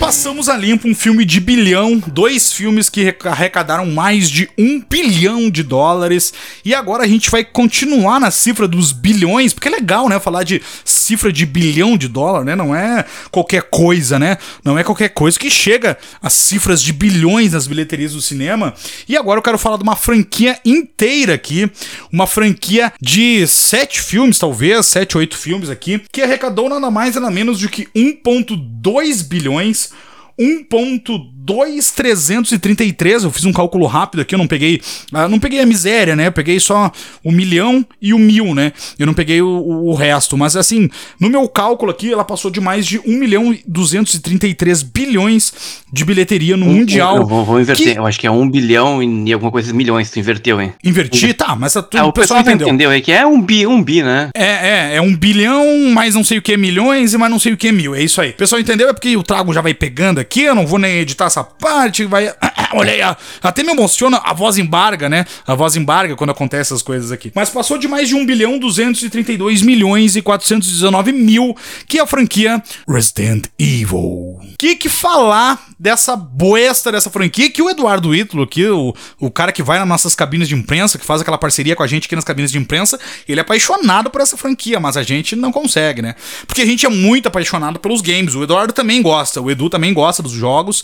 passamos 0.08 0.47
a 0.47 0.55
limpo 0.55 0.88
um 0.88 0.95
filme 0.95 1.26
de 1.26 1.38
bilhão, 1.41 2.01
dois 2.08 2.53
filmes 2.53 2.89
que 2.89 3.03
reca- 3.03 3.30
arrecadaram 3.30 3.86
mais 3.88 4.30
de 4.30 4.49
um 4.58 4.80
bilhão 4.80 5.49
de 5.49 5.64
dólares. 5.64 6.34
E 6.64 6.74
agora 6.74 7.03
a 7.03 7.08
gente 7.08 7.30
vai 7.30 7.43
continuar 7.43 8.18
na 8.18 8.32
cifra 8.32 8.70
dos 8.70 8.93
bilhões, 8.93 9.53
porque 9.53 9.68
é 9.68 9.72
legal, 9.72 10.08
né? 10.08 10.18
Falar 10.18 10.43
de 10.43 10.62
cifra 10.86 11.30
de 11.30 11.45
bilhão 11.45 11.97
de 11.97 12.08
dólar, 12.08 12.45
né? 12.45 12.55
Não 12.55 12.74
é 12.74 13.03
qualquer 13.30 13.64
coisa, 13.64 14.18
né? 14.18 14.38
Não 14.64 14.80
é 14.80 14.84
qualquer 14.86 15.10
coisa 15.10 15.38
que 15.38 15.49
chega 15.49 15.97
a 16.22 16.30
cifras 16.30 16.82
de 16.82 16.93
bilhões 16.93 17.51
nas 17.51 17.68
bilheterias 17.68 18.14
do 18.14 18.22
cinema. 18.22 18.74
E 19.10 19.18
agora 19.18 19.39
eu 19.39 19.43
quero 19.43 19.58
falar 19.58 19.76
de 19.76 19.84
uma 19.84 19.97
franquia 19.97 20.58
inteira 20.64 21.34
aqui, 21.34 21.70
uma 22.14 22.26
franquia 22.26 22.93
de 23.01 23.45
sete 23.45 23.99
filmes, 23.99 24.39
talvez, 24.39 24.86
sete, 24.86 25.18
oito 25.18 25.38
filmes 25.38 25.70
aqui, 25.70 26.01
que 26.14 26.22
arrecadou 26.22 26.70
nada 26.70 26.89
mais 26.89 27.16
nada 27.16 27.30
menos 27.30 27.60
do 27.60 27.68
que 27.68 27.89
1,2 27.93 29.22
bilhões. 29.28 29.97
1.2333, 30.40 33.24
eu 33.24 33.32
fiz 33.32 33.46
um 33.46 33.54
cálculo 33.54 33.86
rápido 33.86 34.22
aqui, 34.22 34.36
eu 34.36 34.40
não 34.40 34.48
peguei, 34.48 34.82
ah, 35.14 35.28
não 35.28 35.40
peguei 35.40 35.60
a 35.62 35.66
miséria, 35.66 36.16
né? 36.16 36.28
Eu 36.28 36.32
peguei 36.32 36.60
só 36.60 36.92
o 37.24 37.32
milhão 37.32 37.86
e 38.02 38.14
o 38.14 38.20
mil, 38.20 38.54
né? 38.54 38.72
Eu 39.00 39.06
não 39.08 39.14
peguei 39.14 39.42
o, 39.42 39.48
o- 39.48 39.90
o 39.90 39.94
resto, 39.94 40.38
mas 40.38 40.56
assim, 40.56 40.90
no 41.20 41.30
meu 41.30 41.48
cálculo 41.48 41.92
aqui, 41.92 42.12
ela 42.12 42.24
passou 42.26 42.52
de 42.52 42.60
mais 42.60 42.86
de 42.86 43.00
1 43.00 43.18
milhão 43.18 43.54
e 43.54 43.62
233 43.68 44.84
bilhões 44.84 45.54
de 45.92 46.04
bilheteria 46.06 46.58
no 46.58 46.66
mundial. 46.66 47.18
Eu 47.18 47.26
vou, 47.26 47.46
vou 47.46 47.60
inverter. 47.62 47.94
Que- 47.94 48.00
Eu 48.00 48.06
acho 48.06 48.20
que 48.20 48.28
é 48.28 48.32
um 48.32 48.48
bilhão 48.50 49.02
e 49.02 49.32
alguma 49.34 49.52
coisa 49.52 49.74
milhões. 49.74 50.12
Tu 50.12 50.20
inverteu, 50.20 50.62
hein? 50.62 50.74
Inverti, 50.84 51.34
tá, 51.34 51.56
mas 51.56 51.76
a, 51.78 51.82
tu, 51.82 51.98
Ah, 51.98 52.06
o 52.06 52.14
pessoal 52.14 52.44
vai 52.44 52.54
entendeu. 52.54 52.68
entendeu 52.68 52.90
aí 52.92 53.02
que 53.02 53.12
é 53.12 53.26
um 53.26 53.42
bi, 53.42 53.66
um 53.66 53.82
bi, 53.82 54.04
né? 54.04 54.30
É, 54.36 54.46
é, 54.46 54.96
é 54.96 55.02
um 55.02 55.16
bilhão, 55.16 55.90
mais 55.92 56.14
não 56.16 56.24
sei 56.24 56.38
o 56.38 56.42
que 56.42 56.56
milhões 56.58 57.14
e 57.14 57.18
mais 57.18 57.32
não 57.32 57.40
sei 57.40 57.54
o 57.54 57.58
que 57.58 57.72
mil. 57.72 57.96
É 57.96 58.04
isso 58.04 58.20
aí. 58.22 58.32
O 58.32 58.34
pessoal 58.34 58.60
entendeu? 58.62 58.90
É 58.90 58.94
porque 58.94 59.16
o 59.16 59.24
trago 59.24 59.54
já 59.54 59.62
vai 59.62 59.74
pegando 59.74 60.20
aqui, 60.20 60.27
eu 60.36 60.56
não 60.56 60.66
vou 60.66 60.80
nem 60.80 60.98
editar 60.98 61.26
essa 61.26 61.44
parte, 61.44 62.06
vai. 62.06 62.34
Olha 62.74 62.92
aí, 62.92 63.16
até 63.42 63.64
me 63.64 63.72
emociona 63.72 64.18
a 64.18 64.34
voz 64.34 64.58
embarga, 64.58 65.08
né? 65.08 65.26
A 65.46 65.56
voz 65.56 65.76
embarga 65.76 66.16
quando 66.16 66.32
acontece 66.32 66.74
essas 66.74 66.82
coisas 66.82 67.12
aqui. 67.12 67.32
Mas 67.34 67.50
passou 67.50 67.78
de 67.78 67.88
mais 67.88 68.10
de 68.10 68.16
1 68.16 68.26
bilhão 68.26 68.60
232 68.60 69.62
milhões 69.62 70.16
e 70.16 70.22
419 70.22 71.12
mil, 71.14 71.56
que 71.88 72.00
é 72.00 72.02
a 72.02 72.08
franquia 72.08 72.62
Resident 72.88 73.46
Evil. 73.58 74.40
Que 74.58 74.76
que 74.76 74.90
falar 74.90 75.66
dessa 75.80 76.16
boesta 76.16 76.92
dessa 76.92 77.10
franquia 77.10 77.50
que 77.50 77.62
o 77.62 77.70
Eduardo 77.70 78.16
Ítalo 78.16 78.44
aqui, 78.44 78.66
o, 78.66 78.96
o 79.20 79.30
cara 79.30 79.52
que 79.52 79.62
vai 79.62 79.78
nas 79.78 79.88
nossas 79.88 80.16
cabines 80.16 80.48
de 80.48 80.56
imprensa, 80.56 80.98
que 80.98 81.06
faz 81.06 81.22
aquela 81.22 81.38
parceria 81.38 81.76
com 81.76 81.84
a 81.84 81.88
gente 81.88 82.06
aqui 82.06 82.16
nas 82.16 82.24
cabines 82.24 82.52
de 82.52 82.58
imprensa, 82.58 83.00
ele 83.28 83.40
é 83.40 83.42
apaixonado 83.42 84.10
por 84.10 84.22
essa 84.22 84.36
franquia, 84.36 84.80
mas 84.80 84.98
a 84.98 85.04
gente 85.04 85.36
não 85.36 85.52
consegue, 85.52 86.02
né? 86.02 86.16
Porque 86.48 86.62
a 86.62 86.66
gente 86.66 86.86
é 86.86 86.90
muito 86.90 87.28
apaixonado 87.28 87.80
pelos 87.80 88.02
games. 88.02 88.34
O 88.34 88.44
Eduardo 88.44 88.74
também 88.74 89.02
gosta, 89.02 89.42
o 89.42 89.52
Edu 89.52 89.70
também 89.70 89.94
gosta 89.94 90.24
dos 90.24 90.32
jogos. 90.32 90.84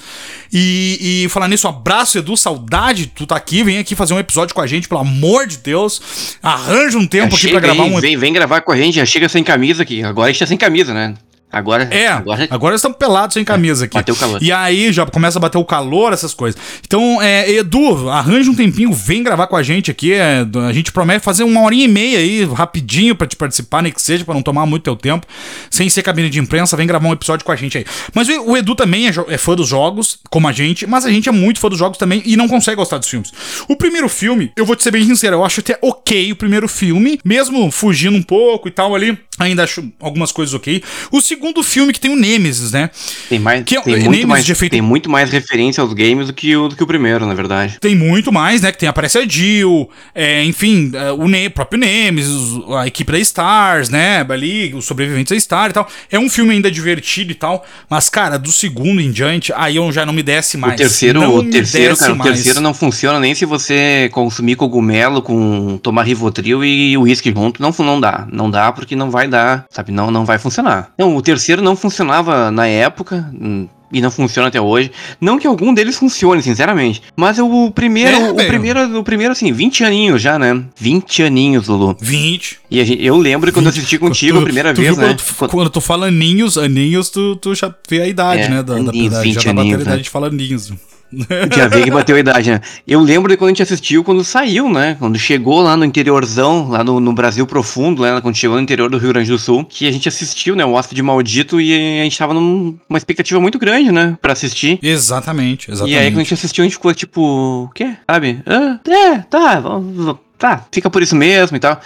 E, 0.51 1.23
e 1.25 1.29
falar 1.29 1.47
nisso, 1.47 1.67
abraço, 1.67 2.17
Edu, 2.17 2.37
saudade, 2.37 3.07
tu 3.07 3.25
tá 3.25 3.35
aqui, 3.35 3.63
vem 3.63 3.79
aqui 3.79 3.95
fazer 3.95 4.13
um 4.13 4.19
episódio 4.19 4.53
com 4.53 4.61
a 4.61 4.67
gente, 4.67 4.87
pelo 4.87 5.01
amor 5.01 5.47
de 5.47 5.57
Deus. 5.57 6.37
Arranja 6.41 6.97
um 6.97 7.07
tempo 7.07 7.35
Já 7.35 7.37
aqui 7.37 7.49
pra 7.49 7.59
gravar 7.59 7.83
um 7.83 7.99
vem, 7.99 8.17
vem 8.17 8.33
gravar 8.33 8.61
com 8.61 8.71
a 8.71 8.77
gente, 8.77 8.95
já 8.95 9.05
chega 9.05 9.27
sem 9.27 9.43
camisa 9.43 9.83
aqui. 9.83 10.03
Agora 10.03 10.29
a 10.29 10.31
gente 10.31 10.39
tá 10.39 10.47
sem 10.47 10.57
camisa, 10.57 10.93
né? 10.93 11.15
Agora. 11.53 11.87
É, 11.91 12.07
Agora, 12.07 12.47
agora 12.49 12.75
estamos 12.75 12.97
pelados 12.97 13.35
sem 13.35 13.45
camisa 13.45 13.85
aqui. 13.85 13.93
bateu 13.95 14.15
o 14.15 14.17
calor. 14.17 14.41
E 14.41 14.51
aí 14.51 14.91
já 14.91 15.05
começa 15.05 15.37
a 15.37 15.41
bater 15.41 15.59
o 15.59 15.63
calor, 15.65 16.11
essas 16.11 16.33
coisas. 16.33 16.59
Então, 16.85 17.21
é, 17.21 17.49
Edu, 17.51 18.09
arranja 18.09 18.49
um 18.49 18.55
tempinho, 18.55 18.91
vem 18.91 19.21
gravar 19.23 19.45
com 19.45 19.55
a 19.55 19.61
gente 19.61 19.91
aqui. 19.91 20.13
é, 20.13 20.45
a 20.67 20.73
gente 20.73 20.91
promete 20.91 21.23
fazer 21.23 21.43
uma 21.43 21.61
horinha 21.61 21.85
e 21.85 21.87
meia 21.87 22.17
aí, 22.17 22.43
rapidinho, 22.45 23.15
pra 23.15 23.27
te 23.27 23.35
participar, 23.35 23.83
nem 23.83 23.91
que 23.91 24.01
seja, 24.01 24.25
pra 24.25 24.33
não 24.33 24.41
tomar 24.41 24.65
muito 24.65 24.83
teu 24.83 24.95
tempo. 24.95 25.27
Sem 25.69 25.87
ser 25.89 26.01
cabine 26.01 26.29
de 26.29 26.39
imprensa, 26.39 26.75
vem 26.75 26.87
gravar 26.87 27.07
um 27.07 27.13
episódio 27.13 27.45
com 27.45 27.51
a 27.51 27.55
gente 27.55 27.77
aí. 27.77 27.85
Mas 28.15 28.27
o, 28.29 28.51
o 28.51 28.57
Edu 28.57 28.73
também 28.73 29.07
é, 29.07 29.11
é 29.29 29.37
fã 29.37 29.55
dos 29.55 29.67
jogos, 29.67 30.19
como 30.31 30.47
a 30.47 30.51
gente, 30.51 30.87
mas 30.87 31.05
a 31.05 31.11
gente 31.11 31.29
é 31.29 31.31
muito 31.31 31.59
fã 31.59 31.69
dos 31.69 31.77
jogos 31.77 31.97
também 31.97 32.21
e 32.25 32.35
não 32.35 32.47
consegue 32.47 32.77
gostar 32.77 32.97
dos 32.97 33.07
filmes. 33.07 33.31
O 33.67 33.75
primeiro 33.75 34.09
filme, 34.09 34.51
eu 34.57 34.65
vou 34.65 34.75
te 34.75 34.81
ser 34.83 34.89
bem 34.91 35.05
sincero, 35.05 35.35
eu 35.35 35.45
acho 35.45 35.59
até 35.59 35.77
ok 35.81 36.31
o 36.31 36.35
primeiro 36.35 36.67
filme, 36.67 37.19
mesmo 37.23 37.69
fugindo 37.69 38.17
um 38.17 38.23
pouco 38.23 38.67
e 38.67 38.71
tal 38.71 38.95
ali. 38.95 39.17
Ainda 39.39 39.63
acho 39.63 39.83
algumas 39.99 40.31
coisas 40.31 40.53
ok. 40.53 40.83
O 41.11 41.19
segundo 41.19 41.63
filme 41.63 41.91
que 41.91 41.99
tem 41.99 42.11
o 42.11 42.15
Nemesis, 42.15 42.71
né? 42.71 42.89
Tem, 43.29 43.39
mais, 43.39 43.63
Que 43.63 43.77
é- 43.77 43.81
tem, 43.81 43.93
Nemesis 43.93 44.09
muito 44.15 44.27
mais, 44.27 44.45
de 44.45 44.51
efeito- 44.51 44.71
tem 44.71 44.81
muito 44.81 45.09
mais 45.09 45.29
referência 45.31 45.81
aos 45.81 45.91
games 45.93 46.27
do 46.27 46.33
que 46.33 46.55
o, 46.55 46.67
do 46.67 46.75
que 46.75 46.83
o 46.83 46.87
primeiro, 46.87 47.25
na 47.25 47.33
verdade. 47.33 47.77
Tem 47.79 47.95
muito 47.95 48.31
mais, 48.31 48.61
né? 48.61 48.71
Que 48.71 48.77
tem 48.77 48.89
aparece 48.89 49.17
a 49.17 49.27
Jill, 49.27 49.89
é, 50.13 50.43
enfim, 50.43 50.91
é, 50.93 51.11
o 51.11 51.27
ne 51.27 51.49
próprio 51.49 51.79
Nemesis, 51.79 52.59
a 52.77 52.85
equipe 52.87 53.11
da 53.11 53.19
Stars, 53.19 53.89
né? 53.89 54.25
Ali, 54.29 54.73
os 54.73 54.85
sobreviventes 54.85 55.31
da 55.35 55.39
Star 55.39 55.69
e 55.69 55.73
tal. 55.73 55.87
É 56.11 56.17
um 56.19 56.29
filme 56.29 56.53
ainda 56.53 56.69
divertido 56.71 57.31
e 57.31 57.35
tal. 57.35 57.65
Mas, 57.89 58.09
cara, 58.09 58.37
do 58.37 58.51
segundo 58.51 58.99
em 59.01 59.11
diante, 59.11 59.51
aí 59.55 59.75
eu 59.75 59.91
já 59.91 60.05
não 60.05 60.13
me 60.13 60.23
desce 60.23 60.57
mais. 60.57 60.73
o 60.73 60.77
terceiro, 60.77 61.19
Não 61.21 61.35
o 61.35 61.43
terceiro, 61.49 61.95
cara, 61.97 62.13
o 62.13 62.17
mais. 62.17 62.31
terceiro 62.33 62.61
não 62.61 62.73
funciona 62.73 63.19
nem 63.19 63.33
se 63.35 63.45
você 63.45 64.09
consumir 64.11 64.55
cogumelo 64.55 65.21
com 65.21 65.77
tomar 65.81 66.03
Rivotril 66.03 66.63
e 66.63 66.97
uísque 66.97 67.31
junto, 67.35 67.61
não, 67.61 67.73
não 67.79 67.99
dá. 67.99 68.27
Não 68.31 68.49
dá 68.49 68.71
porque 68.71 68.95
não 68.95 69.09
vai 69.11 69.22
dar, 69.27 69.65
sabe? 69.69 69.91
Não, 69.91 70.09
não 70.11 70.25
vai 70.25 70.37
funcionar. 70.37 70.91
Não, 70.97 71.15
o 71.15 71.21
terceiro 71.21 71.61
não 71.61 71.75
funcionava 71.75 72.49
na 72.51 72.67
época. 72.67 73.29
hum, 73.33 73.67
E 73.95 74.01
não 74.01 74.09
funciona 74.09 74.47
até 74.47 74.59
hoje. 74.59 74.91
Não 75.21 75.37
que 75.37 75.45
algum 75.45 75.71
deles 75.71 75.95
funcione, 75.97 76.41
sinceramente. 76.41 76.99
Mas 77.15 77.37
o 77.37 77.69
primeiro, 77.69 78.09
É, 78.17 78.31
o 78.31 78.35
primeiro, 78.47 78.99
o 78.99 79.03
primeiro, 79.03 79.31
assim, 79.33 79.51
20 79.53 79.83
aninhos 79.83 80.19
já, 80.19 80.39
né? 80.39 80.63
20 80.75 81.21
aninhos, 81.21 81.67
Lulu. 81.67 81.95
20. 82.01 82.57
E 82.71 82.81
a 82.81 82.83
gente- 82.83 83.05
eu 83.05 83.15
lembro 83.15 83.53
quando 83.53 83.67
eu 83.67 83.69
assisti 83.69 83.99
contigo 83.99 84.37
a 84.37 84.41
Tu- 84.41 84.45
primeira 84.45 84.73
tu 84.73 84.81
vez, 84.81 84.97
né? 84.97 85.05
Quando, 85.09 85.17
tu- 85.21 85.47
quando 85.47 85.69
tu 85.69 85.79
fala 85.79 86.07
aninhos, 86.07 86.57
aninhos, 86.57 87.11
tu, 87.11 87.35
tu 87.35 87.53
já 87.53 87.71
vê 87.87 88.01
a 88.01 88.07
idade, 88.07 88.41
É, 88.41 88.49
né? 88.49 88.63
Da, 88.63 88.73
da, 88.73 88.79
aninhos, 88.79 89.13
da, 89.13 89.21
20 89.21 89.43
já 89.43 89.51
a 89.51 89.53
aninhos, 89.53 89.81
idade 89.83 89.97
né? 89.97 90.01
de 90.03 90.09
falar 90.09 90.27
aninhos. 90.29 90.73
Já 91.55 91.67
veio 91.67 91.83
que 91.83 91.91
bateu 91.91 92.15
a 92.15 92.19
idade, 92.19 92.51
né? 92.51 92.61
Eu 92.87 92.99
lembro 93.01 93.31
de 93.31 93.37
quando 93.37 93.49
a 93.49 93.51
gente 93.51 93.63
assistiu, 93.63 94.03
quando 94.03 94.23
saiu, 94.23 94.69
né? 94.69 94.95
Quando 94.99 95.17
chegou 95.17 95.61
lá 95.61 95.75
no 95.77 95.85
interiorzão, 95.85 96.69
lá 96.69 96.83
no, 96.83 96.99
no 96.99 97.13
Brasil 97.13 97.45
profundo, 97.45 98.01
né? 98.03 98.19
Quando 98.21 98.35
chegou 98.35 98.57
no 98.57 98.63
interior 98.63 98.89
do 98.89 98.97
Rio 98.97 99.09
Grande 99.09 99.29
do 99.29 99.37
Sul, 99.37 99.65
que 99.65 99.87
a 99.87 99.91
gente 99.91 100.07
assistiu, 100.07 100.55
né? 100.55 100.65
O 100.65 100.73
Hóspede 100.73 101.01
Maldito, 101.01 101.59
e 101.61 101.99
a 102.01 102.03
gente 102.03 102.17
tava 102.17 102.33
numa 102.33 102.97
expectativa 102.97 103.39
muito 103.39 103.57
grande, 103.59 103.91
né? 103.91 104.17
Pra 104.21 104.33
assistir. 104.33 104.79
Exatamente, 104.81 105.69
exatamente. 105.71 105.95
E 105.95 105.97
aí, 105.99 106.09
quando 106.11 106.19
a 106.19 106.23
gente 106.23 106.33
assistiu, 106.33 106.63
a 106.63 106.65
gente 106.65 106.73
ficou 106.75 106.93
tipo, 106.93 107.21
o 107.65 107.69
quê? 107.73 107.93
Sabe? 108.09 108.41
Ah, 108.45 108.79
é, 108.89 109.17
tá, 109.19 109.59
vamos- 109.59 110.15
tá, 110.37 110.65
fica 110.71 110.89
por 110.89 111.01
isso 111.01 111.15
mesmo 111.15 111.55
e 111.55 111.59
tal. 111.59 111.79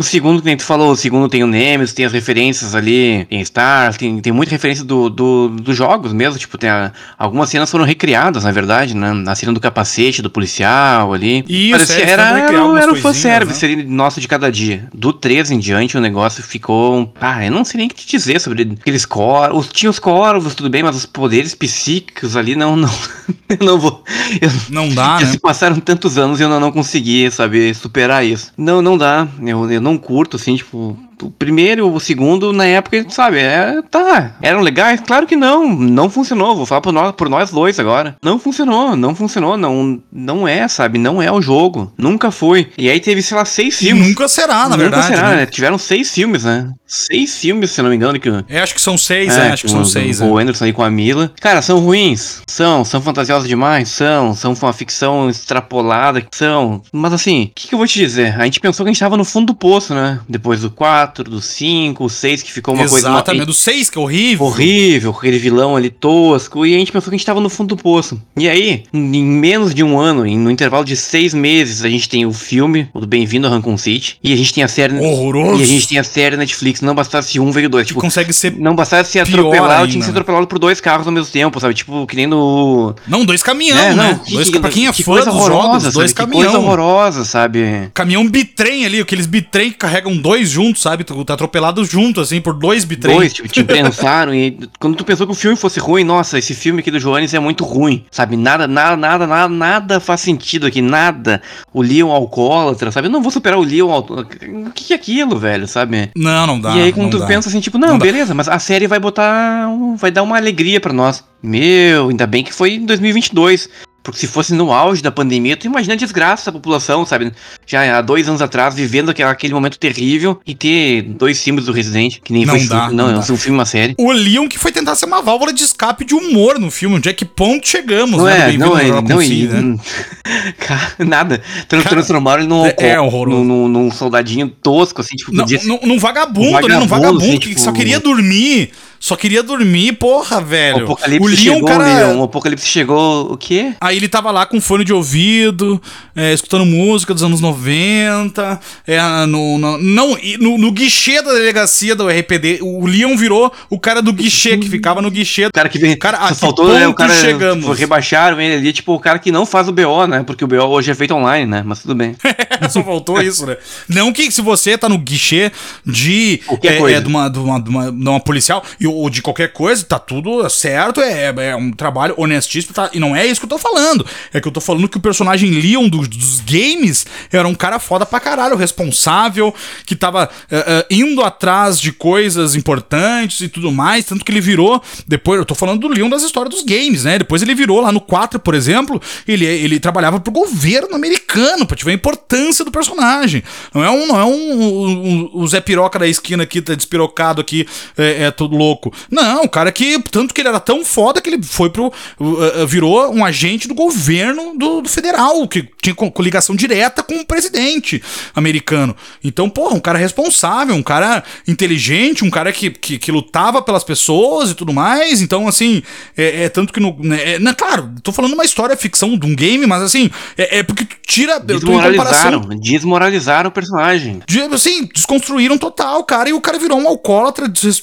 O 0.00 0.02
segundo, 0.02 0.40
que 0.40 0.46
nem 0.46 0.56
tu 0.56 0.64
falou, 0.64 0.92
o 0.92 0.96
segundo 0.96 1.28
tem 1.28 1.44
o 1.44 1.46
Nemesis, 1.46 1.92
tem 1.94 2.06
as 2.06 2.12
referências 2.12 2.74
ali, 2.74 3.26
tem 3.28 3.44
Star, 3.44 3.94
tem, 3.98 4.18
tem 4.18 4.32
muita 4.32 4.50
referência 4.50 4.82
do, 4.82 5.10
do, 5.10 5.48
dos 5.50 5.76
jogos 5.76 6.14
mesmo, 6.14 6.38
tipo, 6.38 6.56
tem 6.56 6.70
a- 6.70 6.90
algumas 7.18 7.50
cenas 7.50 7.70
foram 7.70 7.84
recriadas, 7.84 8.44
na 8.44 8.50
verdade, 8.50 8.96
né? 8.96 9.12
A 9.26 9.34
cena 9.34 9.52
do 9.52 9.60
capacete, 9.60 10.22
do 10.22 10.30
policial 10.30 11.12
ali. 11.12 11.44
Isso, 11.46 11.72
Parecia, 11.72 11.96
é, 12.02 12.10
era, 12.10 12.22
era, 12.38 12.80
era 12.80 12.92
o 12.92 12.96
fanservice 12.96 13.66
né? 13.66 13.74
ali 13.74 13.82
nosso 13.84 14.22
de 14.22 14.26
cada 14.26 14.50
dia. 14.50 14.88
Do 14.94 15.12
13 15.12 15.54
em 15.54 15.58
diante, 15.58 15.98
o 15.98 16.00
negócio 16.00 16.42
ficou. 16.42 17.12
Ah, 17.20 17.44
eu 17.44 17.50
não 17.52 17.62
sei 17.62 17.76
nem 17.78 17.86
o 17.86 17.90
que 17.90 17.96
te 17.96 18.10
dizer 18.16 18.40
sobre 18.40 18.62
aqueles 18.80 19.04
corvos. 19.04 19.68
Tinha 19.70 19.90
os 19.90 19.98
corvos, 19.98 20.54
tudo 20.54 20.70
bem, 20.70 20.82
mas 20.82 20.96
os 20.96 21.04
poderes 21.04 21.54
psíquicos 21.54 22.36
ali 22.36 22.56
não. 22.56 22.74
não 22.74 22.90
eu 23.50 23.66
não 23.66 23.78
vou. 23.78 24.02
Eu, 24.40 24.50
Não 24.70 24.88
dá, 24.88 25.18
já 25.20 25.26
né? 25.26 25.32
se 25.32 25.38
passaram 25.38 25.78
tantos 25.78 26.16
anos 26.16 26.40
e 26.40 26.42
eu 26.42 26.48
não, 26.48 26.58
não 26.58 26.72
consegui, 26.72 27.30
sabe, 27.30 27.74
superar 27.74 28.24
isso. 28.24 28.50
Não, 28.56 28.80
não 28.80 28.96
dá. 28.96 29.28
Eu, 29.44 29.70
eu 29.70 29.80
não 29.80 29.89
curto, 29.98 30.36
assim, 30.36 30.56
tipo. 30.56 30.96
O 31.22 31.30
primeiro, 31.30 31.92
o 31.92 32.00
segundo, 32.00 32.52
na 32.52 32.64
época, 32.66 33.04
sabe, 33.08 33.38
é, 33.38 33.80
tá, 33.90 34.36
eram 34.42 34.60
legais? 34.60 35.00
Claro 35.00 35.26
que 35.26 35.36
não, 35.36 35.68
não 35.68 36.08
funcionou, 36.10 36.56
vou 36.56 36.66
falar 36.66 36.80
por 36.80 36.92
nós, 36.92 37.12
por 37.12 37.28
nós 37.28 37.50
dois 37.50 37.78
agora. 37.78 38.16
Não 38.22 38.38
funcionou, 38.38 38.96
não 38.96 39.14
funcionou, 39.14 39.56
não, 39.56 40.00
não 40.12 40.46
é, 40.48 40.66
sabe, 40.68 40.98
não 40.98 41.20
é 41.22 41.30
o 41.30 41.40
jogo, 41.42 41.92
nunca 41.96 42.30
foi. 42.30 42.68
E 42.78 42.88
aí 42.88 43.00
teve, 43.00 43.22
sei 43.22 43.36
lá, 43.36 43.44
seis 43.44 43.78
filmes. 43.78 44.08
nunca 44.08 44.28
será, 44.28 44.60
na 44.68 44.70
Nunca 44.70 44.76
verdade. 44.78 45.06
será, 45.06 45.28
né? 45.30 45.36
né? 45.36 45.46
Tiveram 45.46 45.78
seis 45.78 46.12
filmes, 46.12 46.44
né? 46.44 46.70
Seis 46.86 47.38
filmes, 47.38 47.70
se 47.70 47.80
não 47.82 47.90
me 47.90 47.96
engano, 47.96 48.18
que 48.18 48.28
o- 48.28 48.44
É, 48.48 48.60
acho 48.60 48.74
que 48.74 48.80
são 48.80 48.98
seis, 48.98 49.36
é, 49.36 49.50
acho 49.52 49.62
que 49.64 49.70
são 49.70 49.80
com 49.80 49.84
seis. 49.84 50.20
O 50.20 50.38
é. 50.38 50.42
Anderson 50.42 50.64
aí 50.64 50.72
com 50.72 50.82
a 50.82 50.90
Mila. 50.90 51.32
Cara, 51.40 51.62
são 51.62 51.78
ruins. 51.78 52.42
São. 52.48 52.84
São 52.84 53.00
fantasiosos 53.00 53.48
demais. 53.48 53.88
São. 53.90 54.34
São 54.34 54.54
uma 54.60 54.72
ficção 54.72 55.30
extrapolada. 55.30 56.24
São. 56.32 56.82
Mas 56.92 57.12
assim, 57.12 57.44
o 57.44 57.50
que, 57.54 57.68
que 57.68 57.74
eu 57.74 57.78
vou 57.78 57.86
te 57.86 57.98
dizer? 57.98 58.34
A 58.40 58.44
gente 58.44 58.58
pensou 58.60 58.84
que 58.84 58.90
a 58.90 58.92
gente 58.92 59.00
tava 59.00 59.16
no 59.16 59.24
fundo 59.24 59.46
do 59.46 59.54
poço, 59.54 59.94
né? 59.94 60.18
Depois 60.28 60.62
do 60.62 60.70
4, 60.70 61.09
do 61.18 61.40
5, 61.40 62.04
o 62.04 62.08
6, 62.08 62.42
que 62.42 62.52
ficou 62.52 62.74
uma 62.74 62.88
coisa. 62.88 63.08
Exatamente, 63.08 63.44
do 63.46 63.52
seis, 63.54 63.90
que 63.90 63.98
é 63.98 64.00
horrível. 64.00 64.46
Horrível, 64.46 65.10
aquele 65.16 65.38
vilão 65.38 65.76
ali 65.76 65.90
tosco, 65.90 66.64
e 66.64 66.74
a 66.74 66.78
gente 66.78 66.92
pensou 66.92 67.10
que 67.10 67.14
a 67.14 67.18
gente 67.18 67.26
tava 67.26 67.40
no 67.40 67.48
fundo 67.50 67.74
do 67.74 67.82
poço. 67.82 68.20
E 68.36 68.48
aí, 68.48 68.84
em 68.92 69.22
menos 69.24 69.74
de 69.74 69.82
um 69.82 69.98
ano, 69.98 70.26
em- 70.26 70.38
no 70.38 70.50
intervalo 70.50 70.84
de 70.84 70.96
seis 70.96 71.34
meses, 71.34 71.84
a 71.84 71.88
gente 71.88 72.08
tem 72.08 72.24
o 72.26 72.32
filme, 72.32 72.88
o 72.94 73.00
do 73.00 73.06
Bem-vindo 73.06 73.46
a 73.46 73.50
Raccoon 73.50 73.76
City, 73.76 74.18
e 74.22 74.32
a 74.32 74.36
gente 74.36 74.52
tem 74.54 74.62
a 74.64 74.68
série. 74.68 74.96
Horroroso. 74.98 75.60
E 75.60 75.64
a 75.64 75.66
gente 75.66 75.88
tem 75.88 75.98
a 75.98 76.04
série 76.04 76.36
Netflix, 76.36 76.80
não 76.80 76.94
bastasse 76.94 77.38
um, 77.40 77.50
veio 77.50 77.68
dois. 77.68 77.86
Tipo, 77.86 78.00
consegue 78.00 78.32
ser. 78.32 78.54
não 78.56 78.74
bastasse 78.74 79.18
atropelado, 79.18 79.72
ainda, 79.72 79.88
tinha 79.88 79.98
que 80.00 80.04
ser 80.06 80.12
né? 80.12 80.18
atropelado 80.18 80.46
por 80.46 80.58
dois 80.58 80.80
carros 80.80 81.06
ao 81.06 81.12
mesmo 81.12 81.30
tempo, 81.32 81.58
sabe? 81.60 81.74
Tipo, 81.74 82.06
que 82.06 82.16
nem 82.16 82.26
no. 82.26 82.94
Não, 83.06 83.24
dois 83.24 83.42
caminhão, 83.42 83.76
É, 83.78 83.94
né? 83.94 84.20
que- 84.24 84.32
dois, 84.34 84.50
pra 84.50 84.70
quem 84.70 84.86
é 84.86 84.92
que 84.92 85.02
fã 85.02 85.12
coisa 85.12 85.30
dos 85.30 85.40
jogos, 85.40 85.54
horrorosa, 85.56 85.92
dois 85.92 86.10
sabe? 86.10 86.26
Que 86.30 86.32
coisa 86.36 86.50
caminhão. 86.52 86.66
horrorosa, 86.72 87.24
sabe? 87.24 87.90
Caminhão 87.94 88.28
bitrem 88.28 88.84
ali, 88.86 89.00
aqueles 89.00 89.26
bitrem 89.26 89.70
que 89.70 89.78
carregam 89.78 90.16
dois 90.16 90.48
juntos, 90.50 90.82
sabe? 90.82 90.99
Tu 91.04 91.24
tá 91.24 91.34
atropelado 91.34 91.84
junto, 91.84 92.20
assim, 92.20 92.40
por 92.40 92.54
dois 92.54 92.84
bitrem. 92.84 93.16
Dois, 93.16 93.32
tipo, 93.32 93.48
te 93.48 93.62
prensaram 93.64 94.34
e 94.34 94.58
quando 94.78 94.96
tu 94.96 95.04
pensou 95.04 95.26
que 95.26 95.32
o 95.32 95.36
filme 95.36 95.56
fosse 95.56 95.80
ruim, 95.80 96.04
nossa, 96.04 96.38
esse 96.38 96.54
filme 96.54 96.80
aqui 96.80 96.90
do 96.90 96.98
Joanes 97.00 97.32
é 97.34 97.38
muito 97.38 97.64
ruim, 97.64 98.04
sabe? 98.10 98.36
Nada, 98.36 98.66
nada, 98.66 98.96
nada, 98.96 99.26
nada, 99.26 99.48
nada 99.48 100.00
faz 100.00 100.20
sentido 100.20 100.66
aqui, 100.66 100.80
nada. 100.82 101.40
O 101.72 101.82
Leon 101.82 102.10
alcoólatra, 102.10 102.90
sabe? 102.90 103.08
Eu 103.08 103.12
não 103.12 103.22
vou 103.22 103.30
superar 103.30 103.58
o 103.58 103.62
Leon 103.62 103.90
alcoólatra. 103.90 104.38
O 104.50 104.70
que 104.72 104.92
é 104.92 104.96
aquilo, 104.96 105.38
velho, 105.38 105.66
sabe? 105.66 106.10
Não, 106.16 106.46
não 106.46 106.60
dá. 106.60 106.76
e 106.76 106.82
aí, 106.82 106.92
quando 106.92 107.10
tu 107.10 107.18
dá. 107.18 107.26
pensa 107.26 107.48
assim, 107.48 107.60
tipo, 107.60 107.78
não, 107.78 107.88
Não 107.88 107.98
dá. 107.98 108.04
beleza, 108.04 108.34
mas 108.34 108.48
a 108.48 108.58
série 108.58 108.86
vai 108.86 108.98
botar. 108.98 109.68
vai 109.96 110.10
dar 110.10 110.22
uma 110.22 110.36
alegria 110.36 110.80
pra 110.80 110.92
nós. 110.92 111.24
Meu, 111.42 112.08
ainda 112.10 112.26
bem 112.26 112.44
que 112.44 112.52
foi 112.52 112.74
em 112.74 112.84
2022. 112.84 113.68
Porque 114.02 114.18
se 114.18 114.26
fosse 114.26 114.54
no 114.54 114.72
auge 114.72 115.02
da 115.02 115.10
pandemia, 115.12 115.56
tu 115.58 115.66
imagina 115.66 115.92
a 115.92 115.96
desgraça 115.96 116.46
da 116.50 116.52
população, 116.58 117.04
sabe? 117.04 117.32
Já 117.66 117.98
há 117.98 118.00
dois 118.00 118.26
anos 118.28 118.40
atrás, 118.40 118.74
vivendo 118.74 119.10
aquele, 119.10 119.28
aquele 119.28 119.52
momento 119.52 119.78
terrível 119.78 120.40
e 120.46 120.54
ter 120.54 121.02
dois 121.02 121.42
filmes 121.42 121.66
do 121.66 121.72
Resident, 121.72 122.16
que 122.24 122.32
nem 122.32 122.46
Não 122.46 122.58
foi 122.58 122.66
dá, 122.66 122.88
não 122.88 122.94
não, 123.12 123.20
dá. 123.20 123.26
é 123.28 123.32
um 123.32 123.36
filme, 123.36 123.58
uma 123.58 123.66
série. 123.66 123.94
O 123.98 124.10
Leon 124.10 124.48
que 124.48 124.58
foi 124.58 124.72
tentar 124.72 124.94
ser 124.94 125.04
uma 125.04 125.20
válvula 125.20 125.52
de 125.52 125.62
escape 125.62 126.04
de 126.04 126.14
humor 126.14 126.58
no 126.58 126.70
filme. 126.70 126.96
Onde 126.96 127.10
é 127.10 127.12
que 127.12 127.26
ponto 127.26 127.68
chegamos, 127.68 128.16
Não 128.16 128.24
né? 128.24 128.36
é, 128.38 128.44
Bem-vindo 128.46 128.64
não 128.66 128.78
é, 128.78 128.82
Raccoon 128.90 129.08
não 129.08 129.20
é. 129.20 129.26
né? 129.26 129.78
Cara, 130.58 130.92
nada. 131.06 131.42
Trans- 131.68 131.82
Cara, 131.84 131.96
Transformaram 131.96 132.40
ele 132.42 132.48
num, 132.48 132.64
é- 132.66 132.74
é 132.78 133.00
horroroso. 133.00 133.44
num, 133.44 133.68
num, 133.68 133.90
soldadinho 133.90 134.48
tosco, 134.48 135.02
assim, 135.02 135.14
tipo, 135.16 135.32
Não, 135.32 135.44
podia 135.44 135.60
num, 135.64 135.78
num 135.84 135.98
vagabundo, 135.98 136.48
Um 136.48 136.52
né? 136.52 136.60
Num 136.60 136.86
vagabundo, 136.86 136.88
vagabundo 136.88 137.18
assim, 137.24 137.38
que 137.38 137.48
tipo- 137.50 137.60
só 137.60 137.70
queria 137.72 138.00
dormir. 138.00 138.70
Só 139.00 139.16
queria 139.16 139.42
dormir, 139.42 139.94
porra, 139.94 140.36
O 140.36 140.44
velho. 140.44 140.84
Apocalipse 140.84 141.24
o 141.24 141.26
Leon, 141.26 141.54
chegou, 141.54 141.64
cara. 141.64 141.84
Leon, 141.84 142.20
o 142.20 142.22
Apocalipse 142.24 142.66
chegou, 142.66 143.32
o 143.32 143.36
quê? 143.38 143.72
Aí 143.80 143.96
ele 143.96 144.08
tava 144.08 144.30
lá 144.30 144.44
com 144.44 144.60
fone 144.60 144.84
de 144.84 144.92
ouvido, 144.92 145.80
é, 146.14 146.34
escutando 146.34 146.66
música 146.66 147.14
dos 147.14 147.22
anos 147.22 147.40
90. 147.40 148.60
É, 148.86 149.00
no, 149.26 149.56
no, 149.56 149.78
não, 149.78 150.18
no, 150.38 150.58
no 150.58 150.70
guichê 150.70 151.22
da 151.22 151.32
delegacia 151.32 151.96
do 151.96 152.08
RPD. 152.08 152.58
O 152.60 152.86
Leon 152.86 153.16
virou 153.16 153.50
o 153.70 153.80
cara 153.80 154.02
do 154.02 154.12
guichê, 154.12 154.58
que 154.58 154.68
ficava 154.68 155.00
no 155.00 155.10
guichê. 155.10 155.46
O 155.46 155.52
cara 155.52 155.70
que 155.70 155.78
vem. 155.78 155.96
Cara, 155.96 156.18
só 156.34 156.34
faltou, 156.34 156.74
né? 156.74 156.86
O 156.86 156.92
cara. 156.92 157.14
chegamos? 157.14 157.64
Tipo, 157.64 157.72
rebaixaram 157.72 158.38
ele 158.38 158.54
ali, 158.56 158.70
tipo, 158.70 158.92
o 158.92 159.00
cara 159.00 159.18
que 159.18 159.32
não 159.32 159.46
faz 159.46 159.66
o 159.66 159.72
BO, 159.72 160.06
né? 160.06 160.22
Porque 160.22 160.44
o 160.44 160.46
BO 160.46 160.56
hoje 160.66 160.90
é 160.90 160.94
feito 160.94 161.14
online, 161.14 161.46
né? 161.46 161.62
Mas 161.64 161.80
tudo 161.80 161.94
bem. 161.94 162.14
Só 162.68 162.84
faltou 162.84 163.20
isso, 163.22 163.46
né? 163.46 163.56
Não 163.88 164.12
que 164.12 164.30
se 164.30 164.42
você 164.42 164.76
tá 164.76 164.90
no 164.90 164.98
guichê 164.98 165.50
de, 165.86 166.42
Qualquer 166.46 166.74
é, 166.74 166.78
coisa. 166.78 166.98
é, 166.98 167.00
de, 167.00 167.08
uma, 167.08 167.30
de, 167.30 167.38
uma, 167.38 167.58
de, 167.58 167.70
uma, 167.70 167.90
de 167.90 168.08
uma 168.08 168.20
policial 168.20 168.62
e- 168.78 168.89
ou 168.92 169.08
de 169.10 169.22
qualquer 169.22 169.52
coisa, 169.52 169.84
tá 169.84 169.98
tudo 169.98 170.48
certo, 170.48 171.00
é, 171.00 171.32
é 171.50 171.56
um 171.56 171.70
trabalho 171.72 172.14
honestíssimo, 172.16 172.74
tá? 172.74 172.90
e 172.92 172.98
não 173.00 173.14
é 173.14 173.26
isso 173.26 173.40
que 173.40 173.44
eu 173.46 173.50
tô 173.50 173.58
falando. 173.58 174.06
É 174.32 174.40
que 174.40 174.48
eu 174.48 174.52
tô 174.52 174.60
falando 174.60 174.88
que 174.88 174.96
o 174.96 175.00
personagem 175.00 175.50
Leon 175.50 175.88
dos, 175.88 176.08
dos 176.08 176.40
games 176.40 177.06
era 177.32 177.46
um 177.46 177.54
cara 177.54 177.78
foda 177.78 178.04
pra 178.06 178.20
caralho, 178.20 178.56
responsável, 178.56 179.54
que 179.86 179.94
tava 179.94 180.28
é, 180.50 180.56
é, 180.56 180.86
indo 180.90 181.22
atrás 181.22 181.78
de 181.80 181.92
coisas 181.92 182.54
importantes 182.54 183.40
e 183.40 183.48
tudo 183.48 183.70
mais, 183.70 184.04
tanto 184.04 184.24
que 184.24 184.32
ele 184.32 184.40
virou, 184.40 184.82
depois, 185.06 185.38
eu 185.38 185.44
tô 185.44 185.54
falando 185.54 185.80
do 185.80 185.88
Leon 185.88 186.08
das 186.08 186.22
histórias 186.22 186.54
dos 186.54 186.64
games, 186.64 187.04
né? 187.04 187.18
Depois 187.18 187.42
ele 187.42 187.54
virou 187.54 187.80
lá 187.80 187.92
no 187.92 188.00
4, 188.00 188.38
por 188.40 188.54
exemplo, 188.54 189.00
ele, 189.26 189.44
ele 189.44 189.78
trabalhava 189.80 190.18
pro 190.20 190.32
governo 190.32 190.94
americano, 190.94 191.66
pra 191.66 191.76
te 191.76 191.84
ver 191.84 191.90
a 191.92 191.94
importância 191.94 192.64
do 192.64 192.70
personagem. 192.70 193.42
Não 193.74 193.84
é 193.84 193.90
um, 193.90 194.06
não 194.06 194.18
é 194.20 194.24
um, 194.24 194.62
um- 194.62 195.30
um- 195.42 195.46
Zé 195.46 195.60
Piroca 195.60 195.98
da 195.98 196.06
esquina 196.06 196.44
aqui, 196.44 196.62
tá 196.62 196.74
despirocado 196.74 197.40
aqui, 197.40 197.66
é, 197.98 198.24
é 198.24 198.30
todo 198.30 198.56
louco. 198.56 198.79
Louco. 198.80 198.92
Não, 199.10 199.42
o 199.44 199.48
cara 199.48 199.70
que. 199.70 200.00
Tanto 200.10 200.32
que 200.34 200.40
ele 200.40 200.48
era 200.48 200.60
tão 200.60 200.84
foda 200.84 201.20
que 201.20 201.28
ele 201.30 201.42
foi 201.42 201.70
pro. 201.70 201.86
uh, 202.18 202.62
uh, 202.62 202.66
virou 202.66 203.12
um 203.14 203.24
agente 203.24 203.68
do 203.68 203.74
governo 203.74 204.54
do, 204.56 204.80
do 204.80 204.88
federal, 204.88 205.46
que 205.46 205.68
tinha 205.82 205.94
co- 205.94 206.10
coligação 206.10 206.54
direta 206.56 207.02
com 207.02 207.16
o 207.16 207.26
presidente 207.26 208.02
americano. 208.34 208.96
Então, 209.22 209.48
porra, 209.50 209.74
um 209.74 209.80
cara 209.80 209.98
responsável, 209.98 210.74
um 210.74 210.82
cara 210.82 211.22
inteligente, 211.46 212.24
um 212.24 212.30
cara 212.30 212.52
que, 212.52 212.70
que, 212.70 212.98
que 212.98 213.12
lutava 213.12 213.60
pelas 213.62 213.84
pessoas 213.84 214.50
e 214.50 214.54
tudo 214.54 214.72
mais. 214.72 215.20
Então, 215.20 215.46
assim, 215.46 215.82
é, 216.16 216.44
é 216.44 216.48
tanto 216.48 216.72
que 216.72 216.80
no. 216.80 216.96
Né, 217.00 217.34
é, 217.34 217.38
não, 217.38 217.54
claro, 217.54 217.90
tô 218.02 218.12
falando 218.12 218.32
uma 218.34 218.44
história 218.44 218.76
ficção 218.76 219.18
de 219.18 219.26
um 219.26 219.34
game, 219.34 219.66
mas 219.66 219.82
assim, 219.82 220.10
é, 220.36 220.58
é 220.58 220.62
porque 220.62 220.84
tu 220.84 220.96
tira. 221.06 221.38
Desmoralizaram, 221.40 222.40
desmoralizaram 222.60 223.48
o 223.48 223.52
personagem. 223.52 224.20
de- 224.26 224.40
assim, 224.40 224.88
desconstruíram 224.94 225.58
total, 225.58 226.02
cara. 226.04 226.28
E 226.30 226.32
o 226.32 226.40
cara 226.40 226.58
virou 226.58 226.78
um 226.78 226.88
alcoólatra 226.88 227.48
des- 227.48 227.82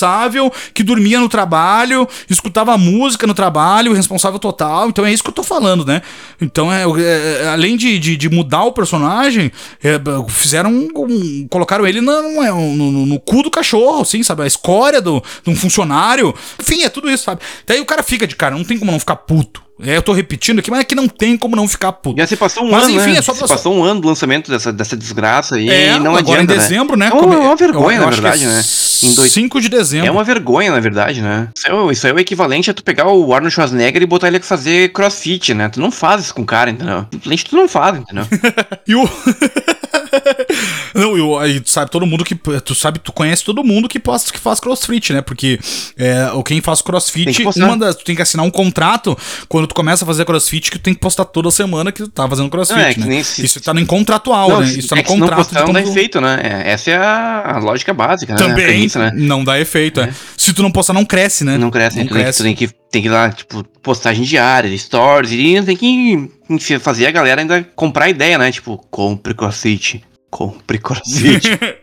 irresponsável, 0.00 0.52
que 0.72 0.82
dormia 0.82 1.20
no 1.20 1.28
trabalho, 1.28 2.08
escutava 2.28 2.76
música 2.78 3.26
no 3.26 3.34
trabalho, 3.34 3.92
responsável 3.92 4.38
total. 4.38 4.88
Então 4.88 5.04
é 5.04 5.12
isso 5.12 5.22
que 5.22 5.28
eu 5.28 5.34
tô 5.34 5.42
falando, 5.42 5.84
né? 5.84 6.02
Então, 6.40 6.72
é, 6.72 6.84
é, 6.84 7.48
além 7.48 7.76
de, 7.76 7.98
de, 7.98 8.16
de 8.16 8.28
mudar 8.28 8.64
o 8.64 8.72
personagem, 8.72 9.52
é, 9.82 10.00
fizeram 10.28 10.70
um, 10.70 11.46
colocaram 11.48 11.86
ele 11.86 12.00
na- 12.00 12.22
no, 12.22 12.42
é, 12.42 12.52
um, 12.52 12.74
no, 12.74 13.06
no 13.06 13.20
cu 13.20 13.42
do 13.42 13.50
cachorro, 13.50 14.02
assim, 14.02 14.22
sabe? 14.22 14.42
A 14.42 14.46
escória 14.46 15.00
do, 15.00 15.22
de 15.44 15.50
um 15.50 15.56
funcionário. 15.56 16.34
Enfim, 16.60 16.82
é 16.82 16.88
tudo 16.88 17.10
isso, 17.10 17.24
sabe? 17.24 17.40
Daí 17.66 17.80
o 17.80 17.86
cara 17.86 18.02
fica 18.02 18.26
de 18.26 18.36
cara, 18.36 18.56
não 18.56 18.64
tem 18.64 18.78
como 18.78 18.90
não 18.90 18.98
ficar 19.00 19.16
puto. 19.16 19.62
É, 19.82 19.96
eu 19.96 20.02
tô 20.02 20.12
repetindo 20.12 20.58
aqui, 20.58 20.70
mas 20.70 20.80
é 20.80 20.84
que 20.84 20.94
não 20.94 21.08
tem 21.08 21.36
como 21.36 21.56
não 21.56 21.66
ficar 21.68 21.92
puto. 21.92 22.18
Já 22.18 22.26
se 22.26 22.36
passou 22.36 22.64
um 22.64 22.70
Mas, 22.70 22.84
ano, 22.84 22.92
enfim, 22.96 23.12
né? 23.12 23.18
é 23.18 23.22
só 23.22 23.34
se 23.34 23.46
passou 23.46 23.74
um 23.74 23.82
ano 23.82 24.00
do 24.00 24.08
lançamento 24.08 24.50
dessa, 24.50 24.72
dessa 24.72 24.96
desgraça 24.96 25.56
aí 25.56 25.68
É, 25.68 25.94
e 25.94 25.98
não 25.98 26.16
agora 26.16 26.40
adianta, 26.40 26.54
em 26.54 26.56
dezembro, 26.58 26.96
né? 26.96 27.08
É 27.08 27.14
uma, 27.14 27.38
uma 27.38 27.56
vergonha, 27.56 27.98
eu 27.98 28.02
na 28.02 28.08
acho 28.08 28.16
que 28.16 28.22
verdade, 28.22 28.44
é 28.44 28.48
né? 28.48 28.62
Em 29.02 29.14
dois... 29.14 29.32
5 29.32 29.60
de 29.60 29.68
dezembro. 29.68 30.06
É 30.06 30.10
uma 30.10 30.24
vergonha, 30.24 30.70
na 30.70 30.80
verdade, 30.80 31.22
né? 31.22 31.48
Isso 31.56 31.66
é, 31.66 31.92
isso 31.92 32.06
é 32.06 32.12
o 32.12 32.18
equivalente 32.18 32.70
a 32.70 32.74
tu 32.74 32.82
pegar 32.84 33.08
o 33.08 33.32
Arnold 33.32 33.54
Schwarzenegger 33.54 34.02
e 34.02 34.06
botar 34.06 34.28
ele 34.28 34.36
a 34.38 34.40
fazer 34.40 34.92
crossfit, 34.92 35.54
né? 35.54 35.68
Tu 35.68 35.80
não 35.80 35.90
faz 35.90 36.24
isso 36.24 36.34
com 36.34 36.42
o 36.42 36.46
cara, 36.46 36.70
entendeu? 36.70 37.06
Simplesmente 37.10 37.44
tu 37.46 37.56
não 37.56 37.68
faz, 37.68 37.98
entendeu? 37.98 38.26
E 38.86 38.94
o. 38.94 39.08
Não, 40.94 41.16
e 41.16 41.20
o- 41.20 41.38
aí 41.38 41.60
tu 41.60 41.70
sabe 41.70 41.90
todo 41.90 42.06
mundo 42.06 42.24
que. 42.24 42.34
Tu 42.34 42.74
sabe, 42.74 42.98
tu 42.98 43.12
conhece 43.12 43.44
todo 43.44 43.62
mundo 43.64 43.88
que, 43.88 43.98
posta, 43.98 44.32
que 44.32 44.38
faz 44.38 44.60
crossfit, 44.60 45.12
né? 45.12 45.20
Porque 45.22 45.58
é, 45.96 46.26
quem 46.44 46.60
faz 46.60 46.82
crossfit, 46.82 47.42
uma 47.56 47.76
das. 47.76 47.96
Tu 47.96 48.04
tem 48.04 48.16
que 48.16 48.22
assinar 48.22 48.44
um 48.44 48.50
contrato 48.50 49.16
quando 49.48 49.66
tu 49.66 49.74
começa 49.74 50.04
a 50.04 50.06
fazer 50.06 50.24
crossfit 50.24 50.70
que 50.70 50.78
tu 50.78 50.82
tem 50.82 50.94
que 50.94 51.00
postar 51.00 51.24
toda 51.24 51.50
semana 51.50 51.92
que 51.92 52.02
tu 52.02 52.08
tá 52.08 52.28
fazendo 52.28 52.48
crossfit, 52.50 52.98
Não, 52.98 53.06
é 53.06 53.08
né? 53.16 53.22
se- 53.22 53.44
Isso 53.44 53.60
tá 53.60 53.72
no 53.74 53.84
contratual, 53.86 54.48
não, 54.50 54.60
né? 54.60 54.66
Isso 54.68 54.88
tá 54.88 54.96
é 54.96 54.98
no 54.98 55.02
que 55.04 55.10
se 55.10 55.16
não 55.16 55.26
contrato. 55.26 55.44
postar, 55.46 55.66
não 55.66 55.72
dá 55.72 55.80
efeito, 55.82 56.20
né? 56.20 56.40
É, 56.42 56.70
essa 56.72 56.90
é 56.90 56.96
a, 56.96 57.58
lógica 57.62 57.92
básica, 57.94 58.34
né? 58.34 58.40
A 58.40 58.46
Também 58.48 58.64
premissa, 58.66 58.98
né? 58.98 59.12
não 59.14 59.44
dá 59.44 59.58
efeito, 59.60 60.00
é. 60.00 60.12
Se 60.36 60.52
tu 60.52 60.62
não 60.62 60.70
postar, 60.70 60.92
não 60.92 61.04
cresce, 61.04 61.44
né? 61.44 61.56
Não 61.58 61.70
cresce, 61.70 61.98
Não 61.98 62.04
né? 62.04 62.10
Cresce. 62.10 62.38
Tu 62.38 62.44
tem 62.44 62.54
que, 62.54 62.70
tem 62.90 63.02
que 63.02 63.08
ir 63.08 63.10
lá, 63.10 63.30
tipo, 63.30 63.62
postagem 63.82 64.24
diária, 64.24 64.76
stories, 64.76 65.32
e 65.32 65.62
tem 65.62 65.76
que 65.76 66.30
enfim, 66.48 66.78
fazer 66.78 67.06
a 67.06 67.10
galera 67.10 67.40
ainda 67.40 67.62
comprar 67.76 68.06
a 68.06 68.10
ideia, 68.10 68.36
né? 68.36 68.50
Tipo, 68.50 68.76
compre 68.90 69.32
crossfit, 69.34 70.02
compre 70.30 70.78
crossfit. 70.78 71.50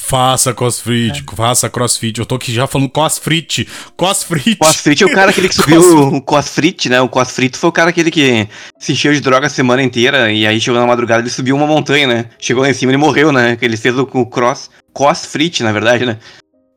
Faça 0.00 0.54
crossfit, 0.54 1.22
É. 1.30 1.36
faça 1.36 1.68
crossfit. 1.68 2.18
Eu 2.18 2.24
tô 2.24 2.36
aqui 2.36 2.50
já 2.50 2.66
falando 2.66 2.88
crossfit. 2.88 3.68
Crossfit. 3.94 4.56
Crossfit 4.56 5.02
é 5.02 5.06
o 5.06 5.12
cara 5.12 5.30
aquele 5.30 5.50
que 5.50 5.54
subiu 5.54 5.82
o 6.16 6.22
crossfit, 6.22 6.88
né? 6.88 6.98
O 7.02 7.10
crossfit 7.10 7.58
foi 7.58 7.68
o 7.68 7.72
cara 7.72 7.90
aquele 7.90 8.10
que 8.10 8.48
se 8.78 8.92
encheu 8.92 9.12
de 9.12 9.20
droga 9.20 9.48
a 9.48 9.50
semana 9.50 9.82
inteira 9.82 10.32
e 10.32 10.46
aí 10.46 10.58
chegou 10.58 10.80
na 10.80 10.86
madrugada 10.86 11.20
ele 11.20 11.28
subiu 11.28 11.54
uma 11.54 11.66
montanha, 11.66 12.06
né? 12.06 12.24
Chegou 12.38 12.62
lá 12.62 12.70
em 12.70 12.72
cima 12.72 12.90
e 12.90 12.94
ele 12.94 13.02
morreu, 13.02 13.30
né? 13.32 13.56
Que 13.56 13.66
ele 13.66 13.76
fez 13.76 13.98
o, 13.98 14.08
o 14.10 14.24
cross, 14.24 14.70
crossfit, 14.94 15.62
na 15.62 15.72
verdade, 15.72 16.06
né? 16.06 16.18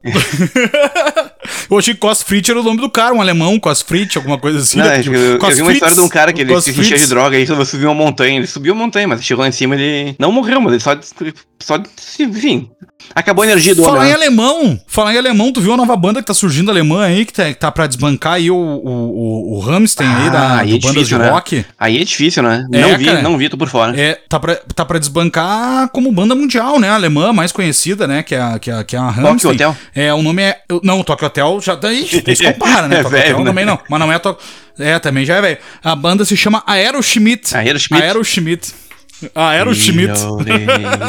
Eu 1.70 1.78
achei 1.78 1.94
que 1.94 2.00
Cosfrit 2.00 2.50
era 2.52 2.60
o 2.60 2.64
nome 2.64 2.80
do 2.82 2.90
cara, 2.90 3.14
um 3.14 3.22
alemão, 3.22 3.60
Cosfrit, 3.60 4.18
alguma 4.18 4.38
coisa 4.38 4.60
assim. 4.60 4.78
Não, 4.78 4.86
né? 4.86 5.00
eu, 5.00 5.04
Tipo, 5.04 5.16
eu 5.16 5.56
vi 5.56 5.62
uma 5.62 5.72
história 5.74 5.96
de 5.96 6.02
um 6.02 6.10
cara 6.10 6.32
que 6.34 6.42
ele 6.42 6.62
se 6.62 6.72
encheu 6.72 6.98
de 6.98 7.08
droga 7.08 7.38
e 7.38 7.46
subir 7.66 7.86
uma 7.86 7.96
montanha. 7.96 8.38
Ele 8.38 8.48
subiu 8.48 8.74
a 8.74 8.76
montanha, 8.78 9.08
mas 9.08 9.24
chegou 9.24 9.42
lá 9.42 9.50
em 9.50 9.52
cima 9.52 9.76
ele 9.76 10.16
não 10.20 10.32
morreu, 10.32 10.62
mas 10.62 10.74
ele 10.74 10.82
só, 10.82 10.96
só 11.60 11.82
enfim, 12.20 12.70
acabou 13.16 13.44
a 13.44 13.48
energia 13.48 13.74
do 13.76 13.84
Falar 13.84 13.98
homem. 14.00 14.08
em 14.10 14.12
né? 14.12 14.16
alemão, 14.18 14.80
falar 14.88 15.14
em 15.14 15.18
alemão, 15.18 15.52
tu 15.52 15.62
viu 15.62 15.74
a 15.74 15.78
nova 15.78 15.96
banda 15.96 16.20
que 16.22 16.28
tá 16.28 16.34
surgindo 16.34 16.70
alemã 16.70 17.04
aí, 17.06 17.26
que 17.26 17.34
tá, 17.34 17.52
tá 17.54 17.72
pra 17.72 17.88
desbancar 17.88 18.34
aí 18.34 18.52
o, 18.52 18.56
o, 18.56 18.90
o, 18.90 19.58
o 19.58 19.60
Rammstein 19.60 20.08
aí 20.08 20.30
da 20.30 20.40
Ah, 20.42 20.60
aí 20.60 20.76
é 20.76 20.78
difícil, 20.78 21.04
de 21.04 21.18
né? 21.18 21.30
rock? 21.30 21.66
Aí 21.80 21.98
é 22.00 22.04
difícil, 22.04 22.44
né? 22.44 22.68
É, 22.72 22.82
não 22.82 22.98
vi, 22.98 23.06
cara. 23.06 23.22
não 23.22 23.38
vi, 23.38 23.50
tô 23.50 23.58
por 23.58 23.68
fora. 23.70 24.00
É, 24.00 24.16
tá 24.30 24.40
pra, 24.40 24.56
tá 24.76 24.86
pra 24.86 25.00
desbancar 25.00 25.90
como 25.90 26.12
banda 26.12 26.36
mundial, 26.36 26.80
né? 26.80 26.90
A 26.90 26.96
alemã 26.96 27.34
mais 27.34 27.52
conhecida, 27.52 28.08
né? 28.08 28.22
Que 28.24 28.36
é 28.36 28.42
a, 28.42 28.60
que 28.60 28.70
é, 28.72 28.84
que 28.84 28.96
é 28.96 29.00
a 29.00 29.10
Rammstein. 29.10 29.54
Hotel? 29.54 29.76
É, 29.96 30.14
o 30.14 30.22
nome 30.22 30.42
é. 30.44 30.62
eu- 30.70 30.82
Não, 30.84 31.00
o 31.00 31.04
Tokyo 31.04 31.26
Hotel 31.32 31.62
já 31.62 31.76
daí, 31.76 32.06
se 32.08 32.44
compara, 32.44 32.88
né? 32.88 33.00
É 33.02 33.04
velho, 33.04 33.24
Hotel 33.24 33.40
né? 33.40 33.46
também 33.46 33.66
não. 33.66 33.80
Mas 33.90 34.00
não 34.00 34.12
é 34.12 34.20
Tokyo. 34.20 34.46
É, 34.78 35.00
também 35.00 35.26
já 35.26 35.38
é 35.38 35.42
velho. 35.42 35.58
A 35.84 35.96
banda 35.96 36.26
se 36.26 36.36
chama 36.36 36.64
Aeroschmidt. 36.68 37.56
Aeroschmidt. 37.56 38.04
Aeroschmidt. 38.04 38.74
Aeroschmidt. 39.34 40.14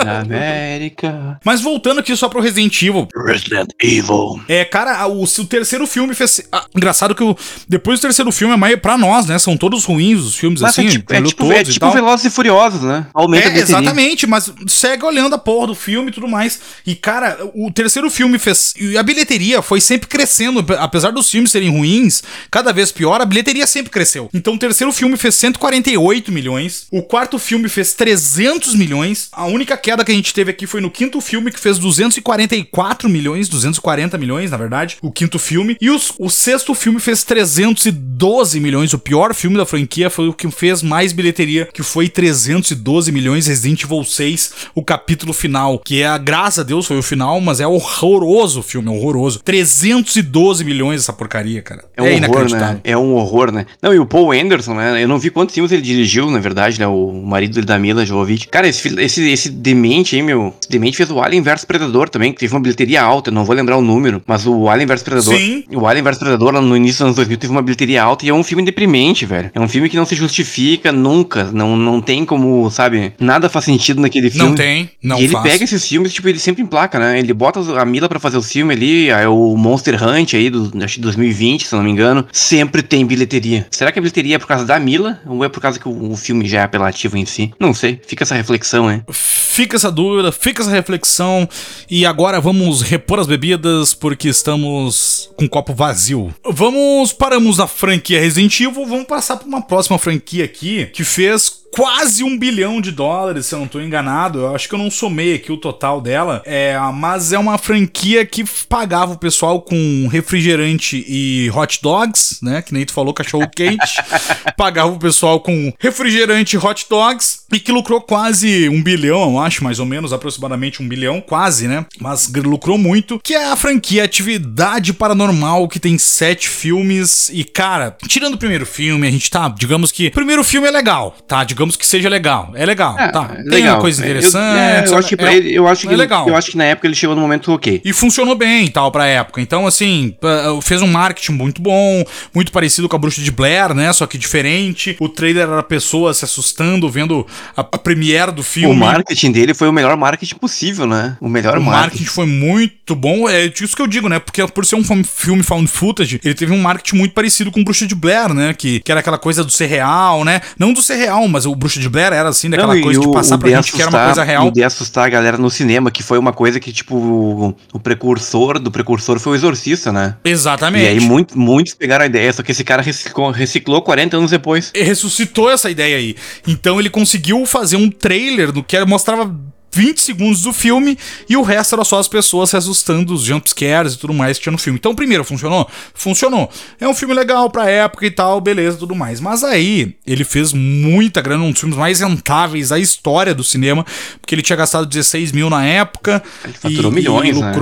da 0.04 0.20
América. 0.20 1.40
Mas 1.44 1.60
voltando 1.60 2.00
aqui 2.00 2.14
só 2.16 2.28
pro 2.28 2.40
Resident 2.40 2.80
Evil. 2.82 3.08
Resident 3.26 3.70
Evil. 3.82 4.40
É, 4.48 4.64
cara, 4.64 5.06
o, 5.06 5.22
o 5.24 5.44
terceiro 5.44 5.86
filme 5.86 6.14
fez. 6.14 6.42
ah, 6.52 6.66
engraçado 6.74 7.14
que 7.14 7.22
o, 7.22 7.36
depois 7.68 7.98
do 7.98 8.02
terceiro 8.02 8.30
filme 8.32 8.54
é 8.54 8.56
mais 8.56 8.76
pra 8.76 8.96
nós, 8.98 9.26
né? 9.26 9.38
São 9.38 9.56
todos 9.56 9.84
ruins 9.84 10.20
os 10.20 10.36
filmes, 10.36 10.60
Mas 10.60 10.72
assim. 10.72 10.86
é 10.86 10.90
tipo, 10.90 11.12
é 11.12 11.22
tipo, 11.22 11.44
todos 11.44 11.56
é 11.56 11.60
e 11.60 11.64
tipo. 11.64 11.90
Velozes 11.90 12.26
e 12.26 12.30
Furiosos, 12.30 12.82
né? 12.82 13.06
Aumenta 13.12 13.48
É, 13.48 13.58
exatamente, 13.58 14.26
mas 14.26 14.52
segue 14.66 15.04
olhando 15.04 15.34
a 15.34 15.38
porra 15.38 15.68
do 15.68 15.74
filme 15.74 16.10
e 16.10 16.12
tudo 16.12 16.28
mais. 16.28 16.60
E, 16.86 16.94
cara, 16.94 17.38
o 17.54 17.70
terceiro 17.70 18.08
filme 18.10 18.38
fez. 18.38 18.74
E 18.78 18.96
a 18.96 19.02
bilheteria 19.02 19.60
foi 19.62 19.80
sempre 19.80 20.08
crescendo. 20.08 20.64
Apesar 20.78 21.10
dos 21.10 21.28
filmes 21.30 21.50
serem 21.50 21.70
ruins, 21.70 22.22
cada 22.50 22.72
vez 22.72 22.90
pior, 22.92 23.20
a 23.20 23.24
bilheteria 23.24 23.66
sempre 23.66 23.90
cresceu. 23.90 24.28
Então 24.32 24.54
o 24.54 24.58
terceiro 24.58 24.92
filme 24.92 25.16
fez 25.16 25.34
148 25.34 26.32
milhões. 26.32 26.86
O 26.90 27.02
quarto 27.02 27.38
filme 27.38 27.68
fez 27.68 27.92
300 28.02 28.74
milhões. 28.74 29.28
A 29.30 29.46
única 29.46 29.76
queda 29.76 30.04
que 30.04 30.10
a 30.10 30.14
gente 30.14 30.34
teve 30.34 30.50
aqui 30.50 30.66
foi 30.66 30.80
no 30.80 30.90
quinto 30.90 31.20
filme, 31.20 31.52
que 31.52 31.60
fez 31.60 31.78
244 31.78 33.08
milhões. 33.08 33.48
240 33.48 34.18
milhões, 34.18 34.50
na 34.50 34.56
verdade. 34.56 34.96
O 35.00 35.12
quinto 35.12 35.38
filme. 35.38 35.76
E 35.80 35.88
os- 35.88 36.12
o 36.18 36.28
sexto 36.28 36.74
filme 36.74 36.98
fez 36.98 37.22
312 37.22 38.58
milhões. 38.58 38.92
O 38.92 38.98
pior 38.98 39.32
filme 39.34 39.56
da 39.56 39.64
franquia 39.64 40.10
foi 40.10 40.26
o 40.28 40.32
que 40.32 40.50
fez 40.50 40.82
mais 40.82 41.12
bilheteria, 41.12 41.68
que 41.72 41.84
foi 41.84 42.08
312 42.08 43.12
milhões. 43.12 43.46
Resident 43.46 43.84
Evil 43.84 44.02
6, 44.04 44.52
o 44.74 44.82
capítulo 44.82 45.32
final. 45.32 45.78
Que 45.78 46.02
é, 46.02 46.18
graças 46.18 46.58
a 46.58 46.62
Deus, 46.64 46.86
foi 46.86 46.98
o 46.98 47.02
final, 47.04 47.40
mas 47.40 47.60
é 47.60 47.66
horroroso 47.68 48.58
o 48.60 48.62
filme, 48.64 48.88
é 48.88 48.90
horroroso. 48.90 49.40
312 49.44 50.64
milhões 50.64 51.02
essa 51.02 51.12
porcaria, 51.12 51.62
cara. 51.62 51.84
É 51.96 52.02
um 52.02 52.06
horror, 52.32 52.42
né? 52.52 52.58
É 52.82 52.96
um 52.96 53.14
horror, 53.14 53.52
né? 53.52 53.66
Não, 53.80 53.94
e 53.94 53.98
o 54.00 54.06
Paul 54.06 54.32
Anderson, 54.32 54.74
né? 54.74 55.04
Eu 55.04 55.06
não 55.06 55.20
vi 55.20 55.30
quantos 55.30 55.54
filmes 55.54 55.70
ele 55.70 55.82
dirigiu, 55.82 56.28
na 56.30 56.40
verdade, 56.40 56.80
né? 56.80 56.86
O 56.88 57.12
marido 57.12 57.54
dele 57.54 57.66
da 57.66 57.78
Mila 57.92 58.06
Jovovich. 58.06 58.48
Cara, 58.48 58.68
esse, 58.68 58.88
esse, 59.00 59.30
esse 59.30 59.50
demente 59.50 60.16
aí, 60.16 60.22
meu. 60.22 60.54
Esse 60.60 60.70
demente 60.70 60.96
fez 60.96 61.10
o 61.10 61.20
Alien 61.20 61.42
vs 61.42 61.64
Predador 61.64 62.08
também, 62.08 62.32
que 62.32 62.40
teve 62.40 62.54
uma 62.54 62.60
bilheteria 62.60 63.02
alta. 63.02 63.30
eu 63.30 63.34
Não 63.34 63.44
vou 63.44 63.54
lembrar 63.54 63.76
o 63.76 63.82
número, 63.82 64.22
mas 64.26 64.46
o 64.46 64.68
Alien 64.68 64.86
vs 64.86 65.02
Predador. 65.02 65.36
Sim. 65.36 65.64
O 65.72 65.86
Alien 65.86 66.04
vs 66.04 66.18
Predador, 66.18 66.60
no 66.60 66.76
início 66.76 66.98
dos 66.98 67.02
anos 67.02 67.16
2000, 67.16 67.36
teve 67.38 67.52
uma 67.52 67.62
bilheteria 67.62 68.02
alta 68.02 68.24
e 68.24 68.28
é 68.28 68.34
um 68.34 68.42
filme 68.42 68.64
deprimente, 68.64 69.26
velho. 69.26 69.50
É 69.54 69.60
um 69.60 69.68
filme 69.68 69.88
que 69.88 69.96
não 69.96 70.04
se 70.04 70.14
justifica 70.14 70.90
nunca. 70.92 71.50
Não, 71.52 71.76
não 71.76 72.00
tem 72.00 72.24
como, 72.24 72.70
sabe? 72.70 73.12
Nada 73.20 73.48
faz 73.48 73.64
sentido 73.64 74.00
naquele 74.00 74.30
filme. 74.30 74.48
Não 74.48 74.54
tem, 74.54 74.90
não 75.02 75.18
e 75.18 75.24
ele 75.24 75.32
faz. 75.32 75.44
pega 75.44 75.64
esses 75.64 75.86
filmes, 75.86 76.12
tipo, 76.12 76.28
ele 76.28 76.38
sempre 76.38 76.62
emplaca, 76.62 76.98
né? 76.98 77.18
Ele 77.18 77.32
bota 77.32 77.60
a 77.80 77.84
Mila 77.84 78.08
pra 78.08 78.18
fazer 78.18 78.36
o 78.36 78.42
filme 78.42 78.74
ali, 78.74 79.10
aí 79.10 79.26
o 79.26 79.56
Monster 79.56 80.02
Hunt 80.02 80.34
aí, 80.34 80.50
do, 80.50 80.72
acho 80.82 80.96
que 80.96 81.00
2020, 81.00 81.66
se 81.66 81.74
eu 81.74 81.78
não 81.78 81.84
me 81.84 81.90
engano, 81.90 82.26
sempre 82.32 82.82
tem 82.82 83.04
bilheteria. 83.04 83.66
Será 83.70 83.92
que 83.92 83.98
a 83.98 84.02
bilheteria 84.02 84.36
é 84.36 84.38
por 84.38 84.46
causa 84.46 84.64
da 84.64 84.78
Mila? 84.78 85.20
Ou 85.26 85.44
é 85.44 85.48
por 85.48 85.60
causa 85.60 85.78
que 85.78 85.88
o, 85.88 86.12
o 86.12 86.16
filme 86.16 86.48
já 86.48 86.60
é 86.60 86.62
apelativo 86.64 87.16
em 87.16 87.26
si? 87.26 87.52
Não 87.58 87.74
sei, 87.74 87.81
fica 88.06 88.24
essa 88.24 88.34
reflexão, 88.34 88.86
né? 88.86 89.02
Fica 89.10 89.76
essa 89.76 89.90
dúvida, 89.90 90.32
fica 90.32 90.62
essa 90.62 90.70
reflexão. 90.70 91.48
E 91.90 92.06
agora 92.06 92.40
vamos 92.40 92.82
repor 92.82 93.18
as 93.18 93.26
bebidas 93.26 93.94
porque 93.94 94.28
estamos 94.28 95.30
com 95.36 95.44
o 95.44 95.48
copo 95.48 95.74
vazio. 95.74 96.34
Vamos, 96.44 97.12
paramos 97.12 97.58
na 97.58 97.66
franquia 97.66 98.20
Resident 98.20 98.60
Evil, 98.60 98.86
vamos 98.86 99.06
passar 99.06 99.36
para 99.36 99.46
uma 99.46 99.62
próxima 99.62 99.98
franquia 99.98 100.44
aqui 100.44 100.86
que 100.86 101.04
fez 101.04 101.62
quase 101.72 102.22
um 102.22 102.38
bilhão 102.38 102.80
de 102.80 102.92
dólares, 102.92 103.46
se 103.46 103.54
eu 103.54 103.58
não 103.58 103.66
tô 103.66 103.80
enganado. 103.80 104.40
Eu 104.40 104.54
acho 104.54 104.68
que 104.68 104.74
eu 104.74 104.78
não 104.78 104.90
somei 104.90 105.34
aqui 105.34 105.50
o 105.50 105.56
total 105.56 106.00
dela. 106.00 106.42
É, 106.44 106.78
mas 106.94 107.32
é 107.32 107.38
uma 107.38 107.56
franquia 107.58 108.24
que 108.26 108.44
pagava 108.68 109.12
o 109.12 109.18
pessoal 109.18 109.60
com 109.62 110.06
refrigerante 110.08 111.04
e 111.08 111.50
hot 111.50 111.80
dogs, 111.82 112.38
né? 112.42 112.60
Que 112.60 112.74
nem 112.74 112.84
tu 112.84 112.92
falou, 112.92 113.14
cachorro 113.14 113.48
quente. 113.48 114.02
pagava 114.56 114.92
o 114.92 114.98
pessoal 114.98 115.40
com 115.40 115.72
refrigerante 115.78 116.56
e 116.56 116.58
hot 116.58 116.86
dogs. 116.88 117.40
E 117.50 117.58
que 117.58 117.71
que 117.72 117.74
lucrou 117.74 118.00
quase 118.02 118.68
um 118.68 118.82
bilhão, 118.82 119.22
eu 119.30 119.38
acho, 119.38 119.64
mais 119.64 119.78
ou 119.78 119.86
menos, 119.86 120.12
aproximadamente 120.12 120.82
um 120.82 120.88
bilhão, 120.88 121.20
quase, 121.22 121.66
né? 121.66 121.86
Mas 121.98 122.30
lucrou 122.34 122.76
muito, 122.76 123.18
que 123.24 123.34
é 123.34 123.50
a 123.50 123.56
franquia 123.56 124.04
Atividade 124.04 124.92
Paranormal, 124.92 125.66
que 125.68 125.80
tem 125.80 125.96
sete 125.96 126.48
filmes. 126.48 127.30
E, 127.32 127.42
cara, 127.44 127.96
tirando 128.06 128.34
o 128.34 128.38
primeiro 128.38 128.66
filme, 128.66 129.06
a 129.08 129.10
gente 129.10 129.30
tá, 129.30 129.48
digamos 129.48 129.90
que. 129.90 130.08
O 130.08 130.12
primeiro 130.12 130.44
filme 130.44 130.68
é 130.68 130.70
legal, 130.70 131.16
tá? 131.26 131.42
Digamos 131.44 131.76
que 131.76 131.86
seja 131.86 132.08
legal. 132.08 132.52
É 132.54 132.66
legal, 132.66 132.98
É, 132.98 133.08
tá? 133.08 133.30
é 133.32 133.42
Tem 133.42 133.44
legal. 133.62 133.74
uma 133.76 133.80
coisa 133.80 134.02
Eu- 134.02 134.04
interessante. 134.10 134.58
é, 134.58 134.84
eu 134.92 134.98
acho 134.98 135.08
que 135.08 135.16
pra 135.16 135.32
é- 135.32 135.36
ele, 135.36 135.54
eu 135.54 135.66
acho 135.66 135.86
que 135.88 135.94
é 135.94 135.96
legal. 135.96 136.28
eu 136.28 136.36
acho 136.36 136.50
que 136.50 136.56
na 136.58 136.64
época 136.64 136.86
ele 136.86 136.94
chegou 136.94 137.16
no 137.16 137.22
momento 137.22 137.50
ok. 137.52 137.80
E 137.84 137.92
funcionou 137.92 138.34
bem 138.34 138.66
e 138.66 138.70
tal 138.70 138.92
pra 138.92 139.06
época. 139.06 139.40
Então, 139.40 139.66
assim, 139.66 140.14
fez 140.62 140.82
um 140.82 140.86
marketing 140.86 141.32
muito 141.32 141.62
bom, 141.62 142.04
muito 142.34 142.52
parecido 142.52 142.88
com 142.88 142.96
a 142.96 142.98
Bruxa 142.98 143.22
de 143.22 143.30
Blair, 143.30 143.72
né? 143.74 143.90
Só 143.94 144.06
que 144.06 144.18
diferente. 144.18 144.94
O 145.00 145.08
trailer 145.08 145.48
era 145.48 145.62
pessoas 145.62 146.18
se 146.18 146.24
assustando, 146.26 146.88
vendo 146.90 147.26
a, 147.56 147.60
a 147.60 147.78
premiere 147.78 148.32
do 148.32 148.42
filme. 148.42 148.74
O 148.74 148.78
marketing 148.78 149.32
dele 149.32 149.54
foi 149.54 149.68
o 149.68 149.72
melhor 149.72 149.96
marketing 149.96 150.36
possível, 150.36 150.86
né? 150.86 151.16
O 151.20 151.28
melhor 151.28 151.58
O 151.58 151.62
marketing. 151.62 151.80
marketing 151.82 152.04
foi 152.04 152.26
muito 152.26 152.94
bom, 152.94 153.28
é 153.28 153.46
isso 153.46 153.74
que 153.76 153.82
eu 153.82 153.86
digo, 153.86 154.08
né? 154.08 154.18
Porque 154.18 154.46
por 154.48 154.64
ser 154.64 154.76
um 154.76 154.84
filme 155.04 155.42
found 155.42 155.66
footage, 155.68 156.20
ele 156.24 156.34
teve 156.34 156.52
um 156.52 156.60
marketing 156.60 156.96
muito 156.96 157.14
parecido 157.14 157.50
com 157.50 157.60
o 157.60 157.64
Bruxa 157.64 157.86
de 157.86 157.94
Blair, 157.94 158.32
né? 158.34 158.54
Que, 158.54 158.80
que 158.80 158.90
era 158.90 159.00
aquela 159.00 159.18
coisa 159.18 159.42
do 159.44 159.50
ser 159.50 159.66
real, 159.66 160.24
né? 160.24 160.40
Não 160.58 160.72
do 160.72 160.82
ser 160.82 160.96
real, 160.96 161.26
mas 161.28 161.46
o 161.46 161.54
Bruxa 161.54 161.80
de 161.80 161.88
Blair 161.88 162.12
era 162.12 162.28
assim, 162.28 162.48
daquela 162.50 162.72
Não, 162.74 162.80
e 162.80 162.82
coisa 162.82 163.00
de 163.00 163.06
o- 163.06 163.12
passar 163.12 163.36
o 163.36 163.38
pra 163.38 163.50
gente 163.50 163.72
que 163.72 163.80
era 163.80 163.90
uma 163.90 163.98
assustar- 163.98 164.14
coisa 164.14 164.24
real. 164.24 164.50
De 164.50 164.62
assustar 164.64 165.06
a 165.06 165.08
galera 165.08 165.38
no 165.38 165.50
cinema, 165.50 165.90
que 165.90 166.02
foi 166.02 166.18
uma 166.18 166.32
coisa 166.32 166.58
que, 166.60 166.72
tipo, 166.72 166.96
o, 166.96 167.56
o 167.72 167.78
precursor 167.78 168.58
do 168.58 168.70
precursor 168.70 169.18
foi 169.18 169.32
o 169.32 169.34
Exorcista, 169.36 169.92
né? 169.92 170.16
Exatamente. 170.24 170.84
E 170.84 170.88
aí 170.88 171.00
muito, 171.00 171.38
muitos 171.38 171.74
pegaram 171.74 172.04
a 172.04 172.06
ideia, 172.06 172.32
só 172.32 172.42
que 172.42 172.52
esse 172.52 172.64
cara 172.64 172.82
reciclou, 172.82 173.30
reciclou 173.30 173.82
40 173.82 174.16
anos 174.16 174.30
depois. 174.30 174.70
Ele 174.74 174.84
ressuscitou 174.84 175.50
essa 175.50 175.70
ideia 175.70 175.96
aí. 175.96 176.16
Então 176.46 176.78
ele 176.80 176.90
conseguiu 176.90 177.41
fazer 177.46 177.76
um 177.76 177.90
trailer 177.90 178.52
do 178.52 178.62
que 178.62 178.82
mostrava 178.84 179.34
20 179.72 180.00
segundos 180.00 180.42
do 180.42 180.52
filme 180.52 180.98
e 181.28 181.36
o 181.36 181.42
resto 181.42 181.74
era 181.74 181.84
só 181.84 181.98
as 181.98 182.06
pessoas 182.06 182.50
se 182.50 182.56
assustando, 182.56 183.14
os 183.14 183.22
jumpscares 183.22 183.94
e 183.94 183.98
tudo 183.98 184.12
mais 184.12 184.36
que 184.36 184.42
tinha 184.42 184.52
no 184.52 184.58
filme. 184.58 184.78
Então, 184.78 184.94
primeiro, 184.94 185.24
funcionou? 185.24 185.68
Funcionou. 185.94 186.50
É 186.78 186.86
um 186.86 186.94
filme 186.94 187.14
legal 187.14 187.50
pra 187.50 187.70
época 187.70 188.04
e 188.04 188.10
tal, 188.10 188.40
beleza, 188.40 188.76
tudo 188.76 188.94
mais. 188.94 189.18
Mas 189.18 189.42
aí, 189.42 189.96
ele 190.06 190.24
fez 190.24 190.52
muita 190.52 191.22
grana, 191.22 191.42
um 191.42 191.50
dos 191.50 191.60
filmes 191.60 191.78
mais 191.78 192.00
rentáveis 192.00 192.68
da 192.68 192.78
história 192.78 193.34
do 193.34 193.42
cinema, 193.42 193.84
porque 194.20 194.34
ele 194.34 194.42
tinha 194.42 194.56
gastado 194.56 194.84
16 194.84 195.32
mil 195.32 195.48
na 195.48 195.64
época. 195.64 196.22
Ele 196.44 196.52
faturou 196.52 196.92
milhões, 196.92 197.36
e 197.36 197.40
né? 197.40 197.52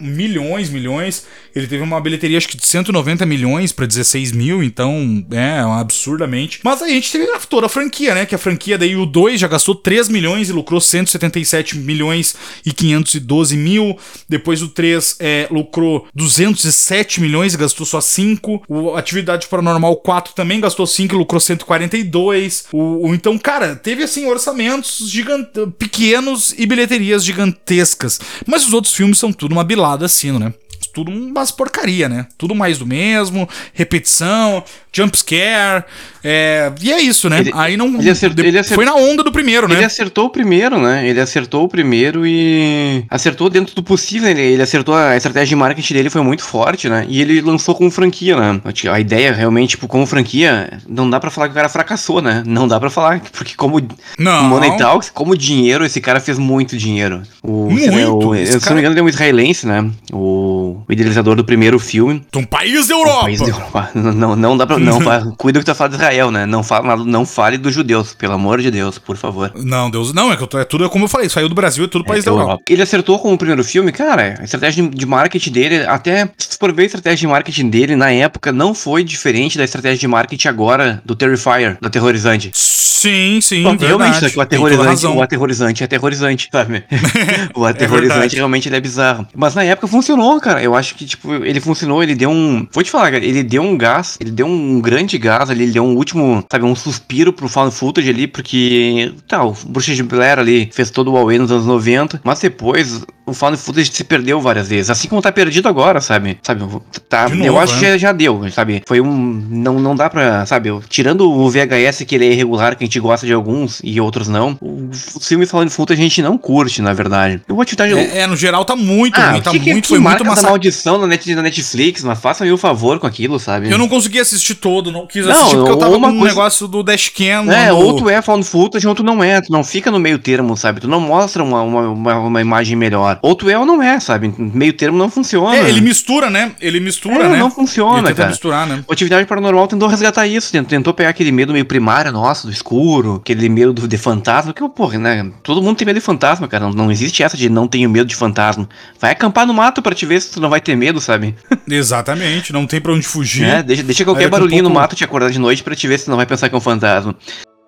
Milhões, 0.00 0.70
milhões. 0.70 1.26
Ele 1.54 1.66
teve 1.66 1.82
uma 1.82 2.00
bilheteria, 2.00 2.38
acho 2.38 2.48
que 2.48 2.56
de 2.56 2.66
190 2.66 3.26
milhões 3.26 3.72
pra 3.72 3.86
16 3.86 4.32
mil, 4.32 4.62
então 4.62 5.24
é 5.30 5.58
absurdamente. 5.80 6.60
Mas 6.62 6.82
a 6.82 6.88
gente 6.88 7.10
teve 7.10 7.26
toda 7.48 7.66
a 7.66 7.68
franquia, 7.68 8.14
né? 8.14 8.26
Que 8.26 8.34
a 8.34 8.38
franquia 8.38 8.78
daí 8.78 8.94
o 8.96 9.04
2 9.06 9.40
já 9.40 9.48
gastou 9.48 9.74
3 9.74 10.08
milhões 10.08 10.48
e 10.48 10.52
lucrou 10.52 10.80
177 10.80 11.76
milhões 11.78 12.34
e 12.64 12.72
512 12.72 13.56
mil. 13.56 13.98
Depois 14.28 14.62
o 14.62 14.68
3 14.68 15.16
é, 15.20 15.48
lucrou 15.50 16.06
207 16.14 17.20
milhões 17.20 17.54
e 17.54 17.56
gastou 17.56 17.86
só 17.86 18.00
5. 18.00 18.62
O 18.68 18.94
Atividade 18.94 19.46
Paranormal 19.48 19.96
4 19.96 20.34
também 20.34 20.60
gastou 20.60 20.86
5 20.86 21.14
e 21.14 21.18
lucrou 21.18 21.40
142. 21.40 22.66
O, 22.72 23.08
o- 23.08 23.14
então, 23.14 23.36
cara, 23.38 23.74
teve 23.74 24.02
assim 24.02 24.26
orçamentos 24.26 25.08
gigant... 25.10 25.46
pequenos 25.78 26.54
e 26.56 26.66
bilheterias 26.66 27.24
gigantescas. 27.24 28.20
Mas 28.46 28.66
os 28.66 28.72
outros 28.72 28.94
filmes 28.94 29.18
são 29.18 29.32
tudo 29.32 29.52
uma 29.52 29.64
bilada 29.64 29.87
assim, 30.04 30.38
né? 30.38 30.52
Tudo 30.98 31.12
umas 31.12 31.52
porcaria, 31.52 32.08
né? 32.08 32.26
Tudo 32.36 32.56
mais 32.56 32.78
do 32.78 32.84
mesmo, 32.86 33.48
repetição, 33.72 34.64
jumpscare. 34.92 35.84
É... 36.24 36.72
E 36.82 36.90
é 36.92 37.00
isso, 37.00 37.30
né? 37.30 37.38
Ele- 37.38 37.52
Aí 37.54 37.76
não. 37.76 37.86
ele 38.00 38.10
acertou- 38.10 38.44
ele 38.44 38.52
Foi 38.52 38.60
acertou- 38.60 38.84
na 38.84 38.94
onda 38.96 39.22
do 39.22 39.30
primeiro, 39.30 39.68
Ele 39.68 39.76
né? 39.76 39.84
acertou 39.84 40.26
o 40.26 40.30
primeiro, 40.30 40.80
né? 40.80 41.06
Ele 41.08 41.20
acertou 41.20 41.62
o 41.64 41.68
primeiro 41.68 42.26
e 42.26 43.04
acertou 43.08 43.48
dentro 43.48 43.76
do 43.76 43.82
possível. 43.82 44.28
Ele, 44.28 44.40
ele 44.40 44.62
acertou 44.62 44.96
a 44.96 45.16
estratégia 45.16 45.46
de 45.50 45.54
marketing 45.56 45.94
dele 45.94 46.10
foi 46.10 46.20
muito 46.22 46.42
forte, 46.42 46.88
né? 46.88 47.06
E 47.08 47.20
ele 47.20 47.40
lançou 47.40 47.76
como 47.76 47.88
franquia, 47.92 48.36
né? 48.36 48.60
A 48.90 48.98
ideia 48.98 49.32
realmente, 49.32 49.70
tipo, 49.70 49.86
como 49.86 50.04
franquia, 50.04 50.80
não 50.88 51.08
dá 51.08 51.20
pra 51.20 51.30
falar 51.30 51.46
que 51.46 51.52
o 51.52 51.54
cara 51.54 51.68
fracassou, 51.68 52.20
né? 52.20 52.42
Não 52.44 52.66
dá 52.66 52.80
pra 52.80 52.90
falar, 52.90 53.20
porque 53.32 53.54
como 53.56 53.80
Não. 54.18 54.42
Money 54.48 54.76
Talks, 54.76 55.10
como 55.10 55.36
dinheiro, 55.36 55.84
esse 55.84 56.00
cara 56.00 56.18
fez 56.18 56.38
muito 56.38 56.76
dinheiro. 56.76 57.22
O, 57.40 57.70
Muito, 57.70 57.90
né, 57.92 58.06
o- 58.08 58.34
se 58.46 58.52
não 58.54 58.60
cara- 58.60 58.74
me 58.74 58.80
engano, 58.80 58.94
ele 58.94 59.00
é 59.00 59.02
um 59.04 59.08
israelense, 59.08 59.66
né? 59.66 59.88
O, 60.12 60.80
o 60.88 60.92
idealizador 60.92 61.34
do 61.36 61.44
primeiro 61.44 61.78
filme. 61.78 62.24
De 62.32 62.38
um 62.38 62.44
país 62.44 62.86
da 62.88 62.94
Um 62.96 62.98
Europa. 63.00 63.20
país 63.22 63.40
da 63.40 63.46
Europa. 63.48 63.90
Não, 63.98 64.34
não, 64.36 64.56
dá 64.56 64.66
pra. 64.66 64.78
Não, 64.78 64.98
cuida 65.36 65.58
que 65.58 65.64
tu 65.64 65.74
fala 65.74 65.90
de 65.90 65.96
Israel, 65.96 66.30
né? 66.30 66.46
Não, 66.46 66.62
fala, 66.62 66.96
não 67.04 67.26
fale 67.26 67.58
dos 67.58 67.74
judeus, 67.74 68.14
pelo 68.14 68.32
amor 68.34 68.60
de 68.60 68.70
Deus, 68.70 68.98
por 68.98 69.16
favor. 69.16 69.52
Não, 69.56 69.90
Deus. 69.90 70.12
Não, 70.12 70.32
é 70.32 70.36
que 70.36 70.46
tô- 70.46 70.58
é 70.58 70.64
tudo 70.64 70.88
como 70.88 71.04
eu 71.04 71.08
falei, 71.08 71.28
saiu 71.28 71.48
do 71.48 71.54
Brasil, 71.54 71.84
é 71.84 71.88
tudo 71.88 72.04
país 72.04 72.24
da 72.24 72.30
É, 72.30 72.34
Europa. 72.34 72.62
Ele 72.68 72.82
acertou 72.82 73.18
com 73.18 73.32
o 73.32 73.38
primeiro 73.38 73.62
filme, 73.64 73.92
cara, 73.92 74.36
a 74.40 74.44
estratégia 74.44 74.88
de- 74.88 75.06
marketing 75.06 75.50
dele, 75.52 75.84
até 75.86 76.28
se 76.38 76.56
for 76.58 76.72
ver 76.72 76.82
a 76.82 76.86
estratégia 76.86 77.18
de 77.18 77.26
marketing 77.26 77.68
dele 77.68 77.96
na 77.96 78.10
época, 78.10 78.52
não 78.52 78.74
foi 78.74 79.02
diferente 79.04 79.58
da 79.58 79.64
estratégia 79.64 79.98
de 79.98 80.08
marketing 80.08 80.48
agora 80.48 81.02
do 81.04 81.14
Terrifier, 81.14 81.76
do 81.80 81.86
Aterrorizante. 81.86 82.50
Sim, 82.54 83.38
sim, 83.40 83.62
Realmente, 83.62 83.80
verdade. 83.86 84.20
só 84.20 84.28
que 84.28 84.38
o 84.38 84.40
aterrorizante, 84.40 85.06
o 85.06 85.22
aterrorizante 85.22 85.82
é 85.82 85.86
aterrorizante, 85.86 86.48
sabe? 86.50 86.82
o 87.54 87.64
É 87.66 87.70
aterrorizante 87.70 88.12
verdade. 88.18 88.36
realmente 88.36 88.68
ele 88.68 88.74
é 88.76 88.80
bizarro. 88.80 89.24
Mas 89.36 89.54
na 89.54 89.62
época 89.62 89.86
funcionou, 89.86 90.40
cara. 90.40 90.60
Eu 90.60 90.74
acho 90.78 90.94
que, 90.94 91.04
tipo, 91.04 91.32
ele 91.34 91.60
funcionou, 91.60 92.02
ele 92.02 92.14
deu 92.14 92.30
um. 92.30 92.66
Vou 92.72 92.82
te 92.82 92.90
falar, 92.90 93.10
cara, 93.10 93.24
ele 93.24 93.42
deu 93.42 93.62
um 93.62 93.76
gás, 93.76 94.16
ele 94.20 94.30
deu 94.30 94.46
um 94.46 94.80
grande 94.80 95.18
gás 95.18 95.50
ali, 95.50 95.64
ele 95.64 95.72
deu 95.72 95.84
um 95.84 95.94
último, 95.94 96.44
sabe, 96.50 96.64
um 96.64 96.74
suspiro 96.74 97.32
pro 97.32 97.48
found 97.48 97.74
footage 97.74 98.08
ali, 98.08 98.26
porque. 98.26 99.12
Tá, 99.26 99.44
o 99.44 99.52
Bruxa 99.66 99.94
de 99.94 100.02
Blair 100.02 100.38
ali 100.38 100.70
fez 100.72 100.90
todo 100.90 101.08
o 101.10 101.14
Huawei 101.14 101.38
nos 101.38 101.50
anos 101.50 101.66
90, 101.66 102.20
mas 102.24 102.40
depois 102.40 103.04
o 103.28 103.34
found 103.34 103.56
footage 103.56 103.90
se 103.92 104.04
perdeu 104.04 104.40
várias 104.40 104.68
vezes. 104.68 104.90
Assim 104.90 105.08
como 105.08 105.20
tá 105.22 105.30
perdido 105.32 105.68
agora, 105.68 106.00
sabe? 106.00 106.38
Sabe? 106.42 106.64
Tá, 107.08 107.26
De 107.26 107.38
eu 107.40 107.52
novo, 107.52 107.58
acho 107.60 107.74
né? 107.74 107.80
que 107.80 107.86
já, 107.92 107.98
já 107.98 108.12
deu, 108.12 108.50
sabe? 108.50 108.82
Foi 108.86 109.00
um. 109.00 109.44
Não, 109.50 109.78
não 109.78 109.94
dá 109.96 110.08
pra, 110.10 110.44
sabe? 110.46 110.70
Tirando 110.88 111.30
o 111.30 111.48
VHS 111.50 112.04
que 112.06 112.14
ele 112.14 112.26
é 112.26 112.32
irregular, 112.32 112.76
que 112.76 112.84
a 112.84 112.86
gente 112.86 112.98
gosta 113.00 113.26
de 113.26 113.32
alguns 113.32 113.80
e 113.84 114.00
outros 114.00 114.28
não, 114.28 114.56
o, 114.60 114.90
filme 115.20 115.46
falando 115.46 115.70
footage 115.70 116.00
a 116.00 116.04
gente 116.04 116.22
não 116.22 116.36
curte, 116.38 116.80
na 116.82 116.92
verdade. 116.92 117.40
Eu 117.48 117.54
vou 117.56 117.64
te 117.64 117.76
dar. 117.76 117.88
É, 117.88 118.18
é, 118.20 118.26
no 118.26 118.36
geral 118.36 118.64
tá 118.64 118.76
muito 118.76 119.18
ah, 119.20 119.30
ruim, 119.32 119.40
tá 119.40 119.50
que 119.50 119.58
muito, 119.58 119.82
que 119.82 119.88
foi 119.88 119.98
muito 119.98 120.04
marca 120.04 120.24
da 120.24 120.30
massacre. 120.30 120.50
maldição 120.50 120.98
na, 120.98 121.06
net, 121.06 121.34
na 121.34 121.42
Netflix, 121.42 122.02
mas 122.02 122.18
faça-me 122.20 122.50
o 122.52 122.58
favor 122.58 122.98
com 122.98 123.06
aquilo, 123.06 123.38
sabe? 123.38 123.70
Eu 123.70 123.78
não 123.78 123.88
consegui 123.88 124.18
assistir 124.20 124.54
todo, 124.54 124.90
não 124.92 125.06
quis 125.06 125.24
Não, 125.24 125.32
assistir 125.32 125.56
porque 125.56 125.70
eu 125.72 125.76
tava 125.76 125.98
com 125.98 126.06
um 126.06 126.18
coisa- 126.18 126.24
negócio 126.26 126.68
do 126.68 126.82
Dashcam. 126.82 127.50
É, 127.50 127.68
no- 127.70 127.76
ou 127.78 127.96
tu 127.96 128.08
é 128.08 128.20
found 128.22 128.44
footage 128.44 128.86
ou 128.86 128.94
tu 128.94 129.02
não 129.02 129.22
é, 129.22 129.40
tu 129.40 129.50
não 129.52 129.62
fica 129.64 129.90
no 129.90 129.98
meio 129.98 130.18
termo, 130.18 130.56
sabe? 130.56 130.80
Tu 130.80 130.88
não 130.88 131.00
mostra 131.00 131.42
uma, 131.42 131.62
uma, 131.62 131.88
uma, 131.88 132.14
uma 132.18 132.40
imagem 132.40 132.76
melhor. 132.76 133.17
Ou 133.22 133.34
tu 133.34 133.48
é 133.50 133.58
ou 133.58 133.64
não 133.66 133.82
é, 133.82 133.98
sabe? 134.00 134.32
Meio 134.38 134.72
termo 134.72 134.96
não 134.98 135.10
funciona. 135.10 135.56
É, 135.56 135.68
ele 135.68 135.80
mistura, 135.80 136.30
né? 136.30 136.52
Ele 136.60 136.80
mistura, 136.80 137.24
É, 137.24 137.28
né? 137.28 137.38
não 137.38 137.50
funciona, 137.50 137.98
ele 137.98 138.02
tenta 138.08 138.14
cara. 138.16 138.28
misturar, 138.30 138.66
né? 138.66 138.84
O 138.86 138.92
Atividade 138.92 139.26
Paranormal 139.26 139.66
tentou 139.68 139.88
resgatar 139.88 140.26
isso, 140.26 140.50
tent- 140.52 140.66
tentou 140.68 140.92
pegar 140.94 141.10
aquele 141.10 141.32
medo 141.32 141.52
meio 141.52 141.64
primário 141.64 142.12
nosso, 142.12 142.46
do 142.46 142.52
escuro, 142.52 143.16
aquele 143.16 143.48
medo 143.48 143.72
do, 143.72 143.88
de 143.88 143.98
fantasma, 143.98 144.52
que, 144.52 144.66
porra, 144.68 144.98
né? 144.98 145.30
Todo 145.42 145.62
mundo 145.62 145.76
tem 145.76 145.86
medo 145.86 145.96
de 145.96 146.00
fantasma, 146.00 146.46
cara. 146.48 146.64
Não, 146.64 146.72
não 146.72 146.90
existe 146.90 147.22
essa 147.22 147.36
de 147.36 147.48
não 147.48 147.66
tenho 147.68 147.88
medo 147.90 148.06
de 148.06 148.16
fantasma. 148.16 148.68
Vai 149.00 149.12
acampar 149.12 149.46
no 149.46 149.54
mato 149.54 149.80
pra 149.82 149.94
te 149.94 150.04
ver 150.06 150.20
se 150.20 150.30
tu 150.32 150.40
não 150.40 150.48
vai 150.50 150.60
ter 150.60 150.76
medo, 150.76 151.00
sabe? 151.00 151.34
Exatamente, 151.68 152.52
não 152.52 152.66
tem 152.66 152.80
pra 152.80 152.92
onde 152.92 153.06
fugir. 153.06 153.44
É, 153.44 153.62
deixa, 153.62 153.82
deixa 153.82 154.04
qualquer 154.04 154.28
barulhinho 154.28 154.62
no 154.62 154.68
pouco- 154.70 154.80
mato 154.82 154.96
te 154.96 155.04
acordar 155.04 155.30
de 155.30 155.38
noite 155.38 155.62
pra 155.62 155.74
te 155.74 155.86
ver 155.88 155.98
se 155.98 156.04
tu 156.06 156.10
não 156.10 156.16
vai 156.16 156.26
pensar 156.26 156.48
que 156.48 156.54
é 156.54 156.58
um 156.58 156.60
fantasma. 156.60 157.14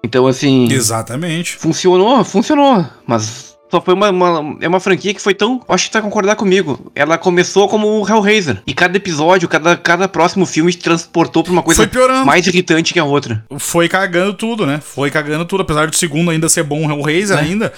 Então, 0.05 0.27
assim. 0.27 0.67
Exatamente. 0.73 1.57
Funcionou, 1.57 2.25
funcionou. 2.25 2.87
Mas 3.07 3.50
só 3.71 3.81
foi 3.81 3.95
uma, 3.95 4.11
uma- 4.11 4.57
É 4.61 4.69
uma 4.69 4.81
franquia 4.81 5.15
que 5.15 5.21
foi 5.21 5.35
tão. 5.35 5.61
Acho 5.69 5.85
que 5.87 5.91
tu 5.91 5.95
vai 5.95 6.03
concordar 6.03 6.37
comigo. 6.37 6.91
Ela 6.95 7.17
começou 7.19 7.69
como 7.69 7.87
o 7.87 8.09
Hellraiser. 8.09 8.63
E 8.67 8.75
cada 8.75 8.97
episódio, 8.97 9.49
cada, 9.49 9.77
cada 9.77 10.09
próximo 10.09 10.45
filme 10.47 10.73
te 10.73 10.79
transportou 10.79 11.43
pra 11.43 11.53
uma 11.53 11.63
coisa 11.63 11.89
mais 12.25 12.47
irritante 12.47 12.93
que 12.93 12.99
a 12.99 13.05
outra. 13.05 13.45
Foi 13.59 13.89
cagando 13.89 14.35
tudo, 14.35 14.67
né? 14.67 14.81
Foi 14.83 15.11
cagando 15.11 15.45
tudo. 15.45 15.63
Apesar 15.63 15.89
do 15.89 15.97
segundo 15.97 16.31
ainda 16.31 16.49
ser 16.49 16.63
bom, 16.63 16.87
o 16.87 16.91
Hellraiser 16.91 17.39
É. 17.39 17.41
ainda. 17.41 17.73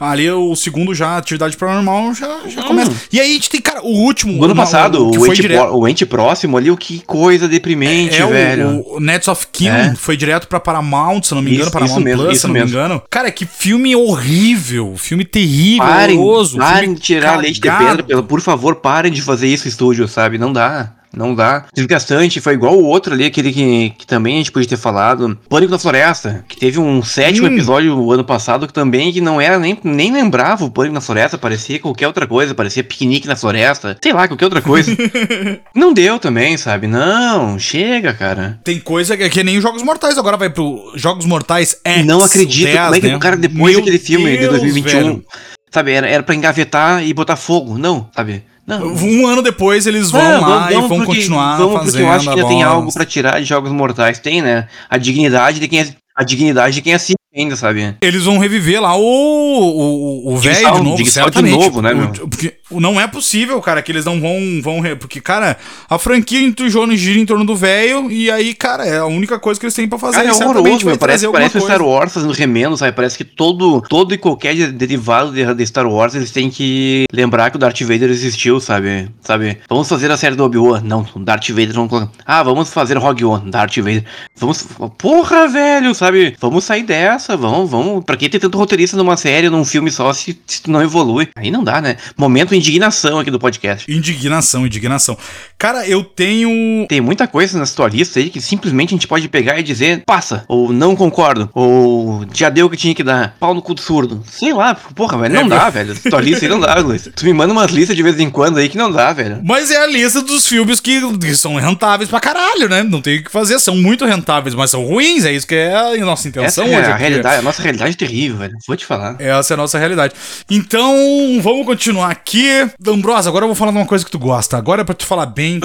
Ali 0.00 0.30
o 0.30 0.54
segundo 0.54 0.94
já, 0.94 1.16
atividade 1.16 1.56
paranormal, 1.56 2.14
já, 2.14 2.38
já 2.46 2.62
começa. 2.62 2.92
E 3.12 3.20
aí 3.20 3.30
a 3.30 3.32
gente 3.32 3.50
tem, 3.50 3.60
cara, 3.60 3.82
o 3.82 3.88
último. 3.90 4.32
No 4.34 4.44
ano 4.44 4.54
uma- 4.54 4.62
passado, 4.62 5.08
o 5.08 5.14
foi 5.14 5.30
ente, 5.30 5.42
direto. 5.42 5.74
o 5.76 5.88
ente 5.88 6.06
próximo 6.06 6.56
ali, 6.56 6.70
o 6.70 6.76
que 6.76 7.00
coisa 7.04 7.48
deprimente, 7.48 8.14
É, 8.22 8.24
velho. 8.26 8.68
o, 8.86 8.96
o 8.96 9.00
Nets 9.00 9.26
of 9.26 9.48
Kin 9.50 9.68
É. 9.68 9.94
foi 9.96 10.16
direto 10.16 10.46
pra 10.46 10.60
Paramount, 10.60 11.22
se 11.24 11.34
não 11.34 11.42
me 11.42 11.50
engano, 11.50 11.64
Isso- 11.64 11.72
Paramount 11.72 11.96
isso 11.96 12.04
mesmo, 12.04 12.22
Plus, 12.24 12.38
se 12.40 12.46
não 12.46 12.54
me 12.54 12.60
mesmo. 12.60 12.76
engano. 12.78 13.02
Cara, 13.10 13.28
que 13.32 13.44
filme 13.44 13.96
horrível, 13.96 14.94
filme 14.96 15.24
terrível, 15.40 15.86
Parem, 15.86 16.18
horroroso. 16.18 16.58
parem 16.58 16.94
de 16.94 17.00
tirar 17.00 17.36
leite 17.36 17.54
de 17.54 17.60
cagado. 17.60 17.86
pedra, 17.86 18.02
pelo, 18.02 18.22
por 18.24 18.40
favor, 18.40 18.76
parem 18.76 19.12
de 19.12 19.22
fazer 19.22 19.48
isso, 19.48 19.68
estúdio, 19.68 20.06
sabe? 20.08 20.38
Não 20.38 20.52
dá. 20.52 20.92
Não 21.14 21.34
dá. 21.34 21.64
Desgastante, 21.74 22.40
foi 22.40 22.52
igual 22.54 22.76
o 22.78 22.84
outro 22.84 23.14
ali, 23.14 23.24
aquele 23.24 23.52
que, 23.52 23.90
que 23.98 24.06
também 24.06 24.34
a 24.34 24.38
gente 24.38 24.52
podia 24.52 24.68
ter 24.68 24.76
falado. 24.76 25.38
Pânico 25.48 25.72
na 25.72 25.78
Floresta, 25.78 26.44
que 26.48 26.56
teve 26.58 26.78
um 26.78 27.02
sétimo 27.02 27.48
Hum. 27.48 27.52
episódio 27.54 27.98
o 27.98 28.12
ano 28.12 28.24
passado 28.24 28.66
que 28.66 28.72
também 28.72 29.12
que 29.12 29.20
não 29.20 29.40
era 29.40 29.58
nem, 29.58 29.78
nem 29.82 30.12
lembrava 30.12 30.64
o 30.64 30.70
Pânico 30.70 30.94
na 30.94 31.00
Floresta, 31.00 31.38
parecia 31.38 31.78
qualquer 31.78 32.06
outra 32.06 32.26
coisa, 32.26 32.54
parecia 32.54 32.84
piquenique 32.84 33.26
na 33.26 33.36
floresta, 33.36 33.96
sei 34.02 34.12
lá, 34.12 34.28
qualquer 34.28 34.44
outra 34.44 34.60
coisa. 34.62 34.94
não 35.74 35.92
deu 35.92 36.18
também, 36.18 36.56
sabe? 36.56 36.86
Não, 36.86 37.58
chega, 37.58 38.12
cara. 38.12 38.60
Tem 38.64 38.78
coisa 38.78 39.16
que, 39.16 39.28
que 39.30 39.42
nem 39.44 39.60
Jogos 39.60 39.82
Mortais, 39.82 40.18
agora 40.18 40.36
vai 40.36 40.50
pro 40.50 40.92
Jogos 40.94 41.24
Mortais 41.24 41.76
X. 41.84 42.04
não 42.04 42.22
acredito 42.22 42.66
10, 42.66 42.80
como 42.80 42.94
é 42.94 43.00
que 43.00 43.08
né? 43.08 43.16
o 43.16 43.18
cara, 43.18 43.36
depois 43.36 43.72
Meu 43.74 43.80
daquele 43.80 43.98
filme 43.98 44.30
de 44.32 44.38
Deus, 44.38 44.50
2021, 44.50 45.00
velho. 45.02 45.24
sabe, 45.70 45.92
era, 45.92 46.06
era 46.08 46.22
pra 46.22 46.34
engavetar 46.34 47.02
e 47.04 47.12
botar 47.14 47.36
fogo. 47.36 47.78
Não, 47.78 48.08
sabe? 48.14 48.42
Não. 48.68 48.86
Um 48.94 49.26
ano 49.26 49.40
depois 49.42 49.86
eles 49.86 50.10
vão 50.10 50.20
Ah, 50.20 50.38
lá 50.38 50.70
e 50.70 50.74
vão 50.74 50.88
porque- 50.88 51.06
continuar 51.06 51.56
vamos 51.56 51.72
fazendo 51.78 51.90
porque 51.92 52.02
eu 52.02 52.10
acho 52.12 52.32
que 52.34 52.40
a 52.40 52.44
tem 52.46 52.62
algo 52.62 52.92
pra 52.92 53.04
tirar 53.06 53.40
de 53.40 53.46
jogos 53.46 53.72
mortais. 53.72 54.18
Tem, 54.18 54.42
né? 54.42 54.68
A 54.90 54.98
dignidade 54.98 55.58
de 55.58 55.66
quem 55.66 55.80
é, 55.80 55.88
a 56.14 56.22
dignidade 56.22 56.74
de 56.74 56.82
quem 56.82 56.92
assiste 56.92 57.16
ainda, 57.34 57.56
sabe? 57.56 57.94
Eles 58.02 58.24
vão 58.24 58.36
reviver 58.38 58.80
lá 58.82 58.94
o 58.94 59.00
o, 59.02 60.34
o 60.34 60.36
velho 60.36 60.56
de 60.58 60.82
novo, 60.82 61.30
de 61.30 61.42
novo, 61.50 61.82
né, 61.82 61.92
O- 62.22 62.28
porque 62.28 62.54
não 62.70 63.00
é 63.00 63.06
possível, 63.06 63.60
cara, 63.60 63.80
que 63.82 63.90
eles 63.92 64.04
não 64.04 64.20
vão 64.20 64.38
vão 64.62 64.78
porque 64.98 65.20
cara, 65.20 65.56
a 65.88 65.98
franquia 65.98 66.40
entujou 66.40 66.86
gira 66.96 67.18
em 67.18 67.26
torno 67.26 67.44
do 67.44 67.54
velho 67.56 68.10
e 68.10 68.30
aí, 68.30 68.54
cara, 68.54 68.84
é 68.86 68.98
a 68.98 69.06
única 69.06 69.38
coisa 69.38 69.58
que 69.58 69.66
eles 69.66 69.74
têm 69.74 69.88
pra 69.88 69.98
fazer. 69.98 70.16
Cara, 70.16 70.28
é 70.28 70.32
horroroso, 70.32 70.86
meu. 70.86 70.96
Parece, 70.98 71.28
parece 71.30 71.56
o 71.56 71.60
coisa. 71.60 71.74
Star 71.74 71.82
Wars 71.86 72.12
fazendo 72.14 72.32
remendo, 72.32 72.76
sabe? 72.76 72.92
Parece 72.92 73.16
que 73.16 73.24
todo, 73.24 73.80
todo 73.82 74.14
e 74.14 74.18
qualquer 74.18 74.54
de- 74.54 74.72
derivado 74.72 75.32
de, 75.32 75.54
de 75.54 75.66
Star 75.66 75.86
Wars 75.86 76.14
eles 76.14 76.30
têm 76.30 76.50
que 76.50 77.04
lembrar 77.12 77.50
que 77.50 77.56
o 77.56 77.58
Darth 77.58 77.80
Vader 77.82 78.10
existiu, 78.10 78.60
sabe? 78.60 79.08
Sabe? 79.20 79.58
Vamos 79.68 79.88
fazer 79.88 80.10
a 80.10 80.16
série 80.16 80.34
do 80.36 80.44
Obi-Wan? 80.44 80.80
Não, 80.82 81.06
o 81.14 81.18
Darth 81.20 81.48
Vader 81.50 81.74
não. 81.74 82.10
Ah, 82.24 82.42
vamos 82.42 82.72
fazer 82.72 82.96
Rogue 82.98 83.24
One, 83.24 83.50
Darth 83.50 83.76
Vader. 83.76 84.04
Vamos. 84.36 84.66
Porra, 84.96 85.48
velho, 85.48 85.94
sabe? 85.94 86.36
Vamos 86.40 86.64
sair 86.64 86.82
dessa, 86.82 87.36
vamos, 87.36 87.70
vamos. 87.70 88.04
Pra 88.04 88.16
que 88.16 88.28
ter 88.28 88.38
tanto 88.38 88.58
roteirista 88.58 88.96
numa 88.96 89.16
série, 89.16 89.48
num 89.50 89.64
filme 89.64 89.90
só, 89.90 90.12
se, 90.12 90.38
se 90.46 90.68
não 90.68 90.82
evolui? 90.82 91.28
Aí 91.36 91.50
não 91.50 91.62
dá, 91.64 91.80
né? 91.80 91.96
Momento 92.16 92.54
indignação 92.58 93.18
aqui 93.18 93.30
do 93.30 93.38
podcast. 93.38 93.90
Indignação, 93.90 94.66
indignação. 94.66 95.16
Cara, 95.56 95.86
eu 95.88 96.04
tenho 96.04 96.86
Tem 96.88 97.00
muita 97.00 97.26
coisa 97.26 97.58
nessa 97.58 97.74
tua 97.74 97.88
lista 97.88 98.18
aí 98.20 98.30
que 98.30 98.40
simplesmente 98.40 98.90
a 98.90 98.96
gente 98.96 99.06
pode 99.08 99.28
pegar 99.28 99.58
e 99.58 99.62
dizer 99.62 100.02
passa, 100.06 100.44
ou 100.48 100.72
não 100.72 100.94
concordo, 100.94 101.48
ou 101.54 102.24
já 102.32 102.48
deu 102.48 102.66
o 102.66 102.70
que 102.70 102.76
tinha 102.76 102.94
que 102.94 103.02
dar, 103.02 103.34
pau 103.40 103.54
no 103.54 103.62
cu 103.62 103.74
do 103.74 103.80
surdo. 103.80 104.22
Sei 104.30 104.52
lá, 104.52 104.74
porra, 104.74 105.18
velho, 105.18 105.34
não 105.34 105.42
É, 105.42 105.48
dá, 105.48 105.62
meu. 105.64 105.72
velho. 105.72 105.98
Tua 106.10 106.20
lista 106.20 106.44
aí 106.44 106.48
não 106.48 106.60
dá, 106.60 106.74
Luiz. 106.80 107.08
Tu 107.14 107.24
me 107.24 107.32
manda 107.32 107.52
umas 107.52 107.70
listas 107.70 107.96
de 107.96 108.02
vez 108.02 108.18
em 108.20 108.30
quando 108.30 108.58
aí 108.58 108.68
que 108.68 108.76
não 108.76 108.90
dá, 108.90 109.12
velho. 109.12 109.40
Mas 109.44 109.70
é 109.70 109.82
a 109.82 109.86
lista 109.86 110.22
dos 110.22 110.46
filmes 110.46 110.80
que, 110.80 111.00
que 111.18 111.34
são 111.34 111.56
rentáveis 111.56 112.08
pra 112.10 112.20
caralho, 112.20 112.68
né? 112.68 112.82
Não 112.82 113.00
tem 113.00 113.18
o 113.18 113.24
que 113.24 113.30
fazer, 113.30 113.58
são 113.58 113.76
muito 113.76 114.04
rentáveis, 114.04 114.54
mas 114.54 114.70
são 114.70 114.84
ruins, 114.84 115.24
é 115.24 115.32
isso 115.32 115.46
que 115.46 115.54
é 115.54 115.74
a 115.74 115.96
nossa 116.04 116.28
intenção 116.28 116.64
Essa 116.64 116.74
é 116.74 116.78
hoje 116.78 116.90
a 116.90 116.94
aqui. 116.94 117.00
realidade, 117.02 117.36
a 117.38 117.42
nossa 117.42 117.62
realidade 117.62 117.92
é 117.92 117.96
terrível, 117.96 118.38
velho. 118.38 118.56
Vou 118.66 118.76
te 118.76 118.84
falar. 118.86 119.16
Essa 119.18 119.52
é 119.52 119.54
a 119.54 119.56
nossa 119.56 119.78
realidade. 119.78 120.14
Então, 120.50 120.94
vamos 121.42 121.66
continuar 121.66 122.10
aqui. 122.10 122.47
Ambrosa, 122.86 123.28
agora 123.28 123.44
eu 123.44 123.48
vou 123.48 123.54
falar 123.54 123.72
de 123.72 123.78
uma 123.78 123.86
coisa 123.86 124.04
que 124.04 124.10
tu 124.10 124.18
gosta. 124.18 124.56
Agora 124.56 124.82
é 124.82 124.84
pra 124.84 124.94
tu 124.94 125.06
falar 125.06 125.26
bem. 125.26 125.60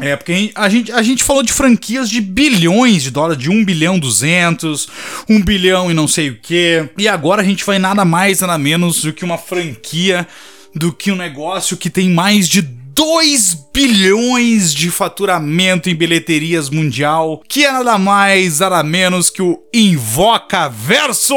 É, 0.00 0.16
porque 0.16 0.50
a 0.54 0.68
gente, 0.68 0.92
a 0.92 1.02
gente 1.02 1.24
falou 1.24 1.42
de 1.42 1.52
franquias 1.52 2.08
de 2.08 2.20
bilhões 2.20 3.02
de 3.02 3.10
dólares, 3.10 3.42
de 3.42 3.50
1 3.50 3.64
bilhão 3.64 3.98
200, 3.98 4.88
1 5.28 5.42
bilhão 5.42 5.90
e 5.90 5.94
não 5.94 6.08
sei 6.08 6.30
o 6.30 6.38
quê. 6.40 6.88
E 6.96 7.08
agora 7.08 7.42
a 7.42 7.44
gente 7.44 7.64
vai 7.64 7.78
nada 7.78 8.04
mais, 8.04 8.40
nada 8.40 8.58
menos 8.58 9.02
do 9.02 9.12
que 9.12 9.24
uma 9.24 9.38
franquia, 9.38 10.26
do 10.74 10.92
que 10.92 11.10
um 11.10 11.16
negócio 11.16 11.76
que 11.76 11.90
tem 11.90 12.10
mais 12.10 12.48
de 12.48 12.77
2 12.98 13.70
bilhões 13.72 14.74
de 14.74 14.90
faturamento 14.90 15.88
em 15.88 15.94
bilheterias 15.94 16.68
mundial, 16.68 17.40
que 17.48 17.64
é 17.64 17.70
nada 17.70 17.96
mais, 17.96 18.58
nada 18.58 18.82
menos 18.82 19.30
que 19.30 19.40
o 19.40 19.56
Invoca 19.72 20.68
Verso! 20.68 21.36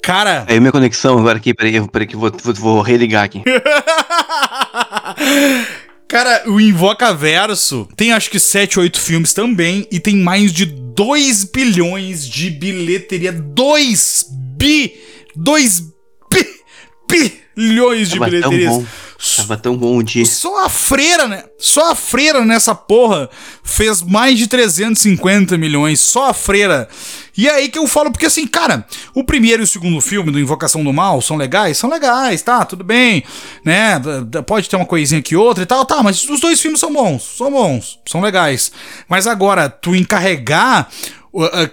Cara, 0.00 0.46
Aí 0.48 0.60
minha 0.60 0.70
conexão 0.70 1.18
agora 1.18 1.38
aqui, 1.38 1.52
peraí, 1.52 1.84
peraí 1.88 2.06
que 2.06 2.14
eu 2.14 2.20
vou, 2.20 2.30
vou, 2.30 2.54
vou 2.54 2.80
religar 2.82 3.24
aqui. 3.24 3.42
Cara, 6.06 6.44
o 6.46 6.60
Invoca 6.60 7.12
Verso 7.12 7.88
tem 7.96 8.12
acho 8.12 8.30
que 8.30 8.38
7, 8.38 8.78
8 8.78 9.00
filmes 9.00 9.34
também 9.34 9.88
e 9.90 9.98
tem 9.98 10.14
mais 10.14 10.52
de 10.52 10.66
2 10.66 11.46
bilhões 11.46 12.28
de 12.28 12.48
bilheteria. 12.48 13.32
2 13.32 14.26
bi! 14.56 14.94
2 15.34 15.80
bi! 17.10 17.46
bilhões 17.56 18.10
de 18.10 18.18
tão 18.18 18.28
bilheterias. 18.28 18.84
Tava 19.36 19.56
tão 19.56 19.76
bom 19.76 19.96
o 19.96 20.02
dia. 20.02 20.24
Só 20.26 20.64
a 20.64 20.68
freira, 20.68 21.26
né? 21.26 21.44
Só 21.58 21.92
a 21.92 21.94
freira 21.94 22.44
nessa 22.44 22.74
porra 22.74 23.30
fez 23.62 24.02
mais 24.02 24.38
de 24.38 24.46
350 24.46 25.56
milhões. 25.56 26.00
Só 26.00 26.30
a 26.30 26.34
freira. 26.34 26.88
E 27.36 27.48
é 27.48 27.52
aí 27.52 27.68
que 27.68 27.78
eu 27.78 27.86
falo, 27.86 28.10
porque 28.10 28.26
assim, 28.26 28.46
cara, 28.46 28.86
o 29.14 29.22
primeiro 29.22 29.62
e 29.62 29.64
o 29.64 29.66
segundo 29.66 30.00
filme 30.00 30.30
do 30.30 30.40
Invocação 30.40 30.82
do 30.82 30.92
Mal 30.92 31.20
são 31.20 31.36
legais? 31.36 31.76
São 31.76 31.90
legais, 31.90 32.40
tá? 32.42 32.64
Tudo 32.64 32.82
bem, 32.82 33.22
né? 33.64 34.00
Pode 34.46 34.68
ter 34.68 34.76
uma 34.76 34.86
coisinha 34.86 35.20
aqui 35.20 35.36
outra 35.36 35.62
e 35.62 35.66
tal, 35.66 35.84
tá, 35.84 36.02
mas 36.02 36.28
os 36.28 36.40
dois 36.40 36.60
filmes 36.60 36.80
são 36.80 36.92
bons, 36.92 37.22
são 37.36 37.50
bons, 37.50 37.98
são 38.06 38.20
legais. 38.22 38.72
Mas 39.08 39.26
agora, 39.26 39.68
tu 39.68 39.94
encarregar. 39.94 40.88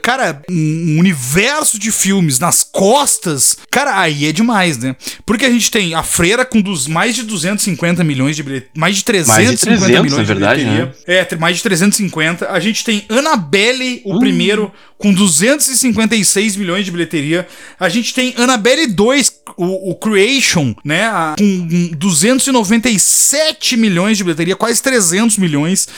Cara, 0.02 0.42
um 0.50 0.98
universo 1.00 1.80
de 1.80 1.92
filmes 1.92 2.40
nas 2.40 2.64
costas, 2.64 3.58
cara, 3.72 4.00
aí 4.00 4.26
é 4.26 4.32
demais, 4.32 4.78
né? 4.78 4.96
Porque 5.26 5.46
a 5.46 5.50
gente 5.50 5.72
tem 5.72 5.94
a 5.94 6.04
Freira 6.04 6.46
com 6.46 6.62
dos, 6.62 6.88
mais 6.88 7.16
de 7.16 7.24
250 7.24 8.04
milhões 8.04 8.36
de 8.36 8.44
bilheteria, 8.44 8.72
mais 8.76 8.98
de 8.98 9.04
350 9.04 9.58
300, 9.60 9.88
milhões 9.88 10.18
na 10.18 10.24
verdade, 10.24 10.60
de 10.60 10.70
bilheteria. 10.70 10.96
É, 11.08 11.24
tem 11.24 11.38
mais 11.38 11.58
de 11.58 11.64
350. 11.64 12.50
A 12.50 12.60
gente 12.60 12.84
tem 12.84 13.06
Annabelle, 13.10 14.02
o 14.06 14.20
primeiro, 14.20 14.72
com 15.04 15.14
256 15.14 16.56
milhões 16.56 16.86
de 16.86 16.92
bilheteria. 16.92 17.46
A 17.78 17.90
gente 17.90 18.14
tem 18.14 18.34
Annabelle 18.38 18.88
2, 18.88 19.42
o, 19.58 19.92
o 19.92 19.96
Creation, 19.96 20.74
né? 20.82 21.04
a- 21.04 21.36
com 21.38 21.92
297 21.98 23.76
milhões 23.76 24.18
de 24.18 24.24
bilheteria, 24.24 24.56
quase 24.56 24.82
300 24.82 25.38
milhões. 25.38 25.90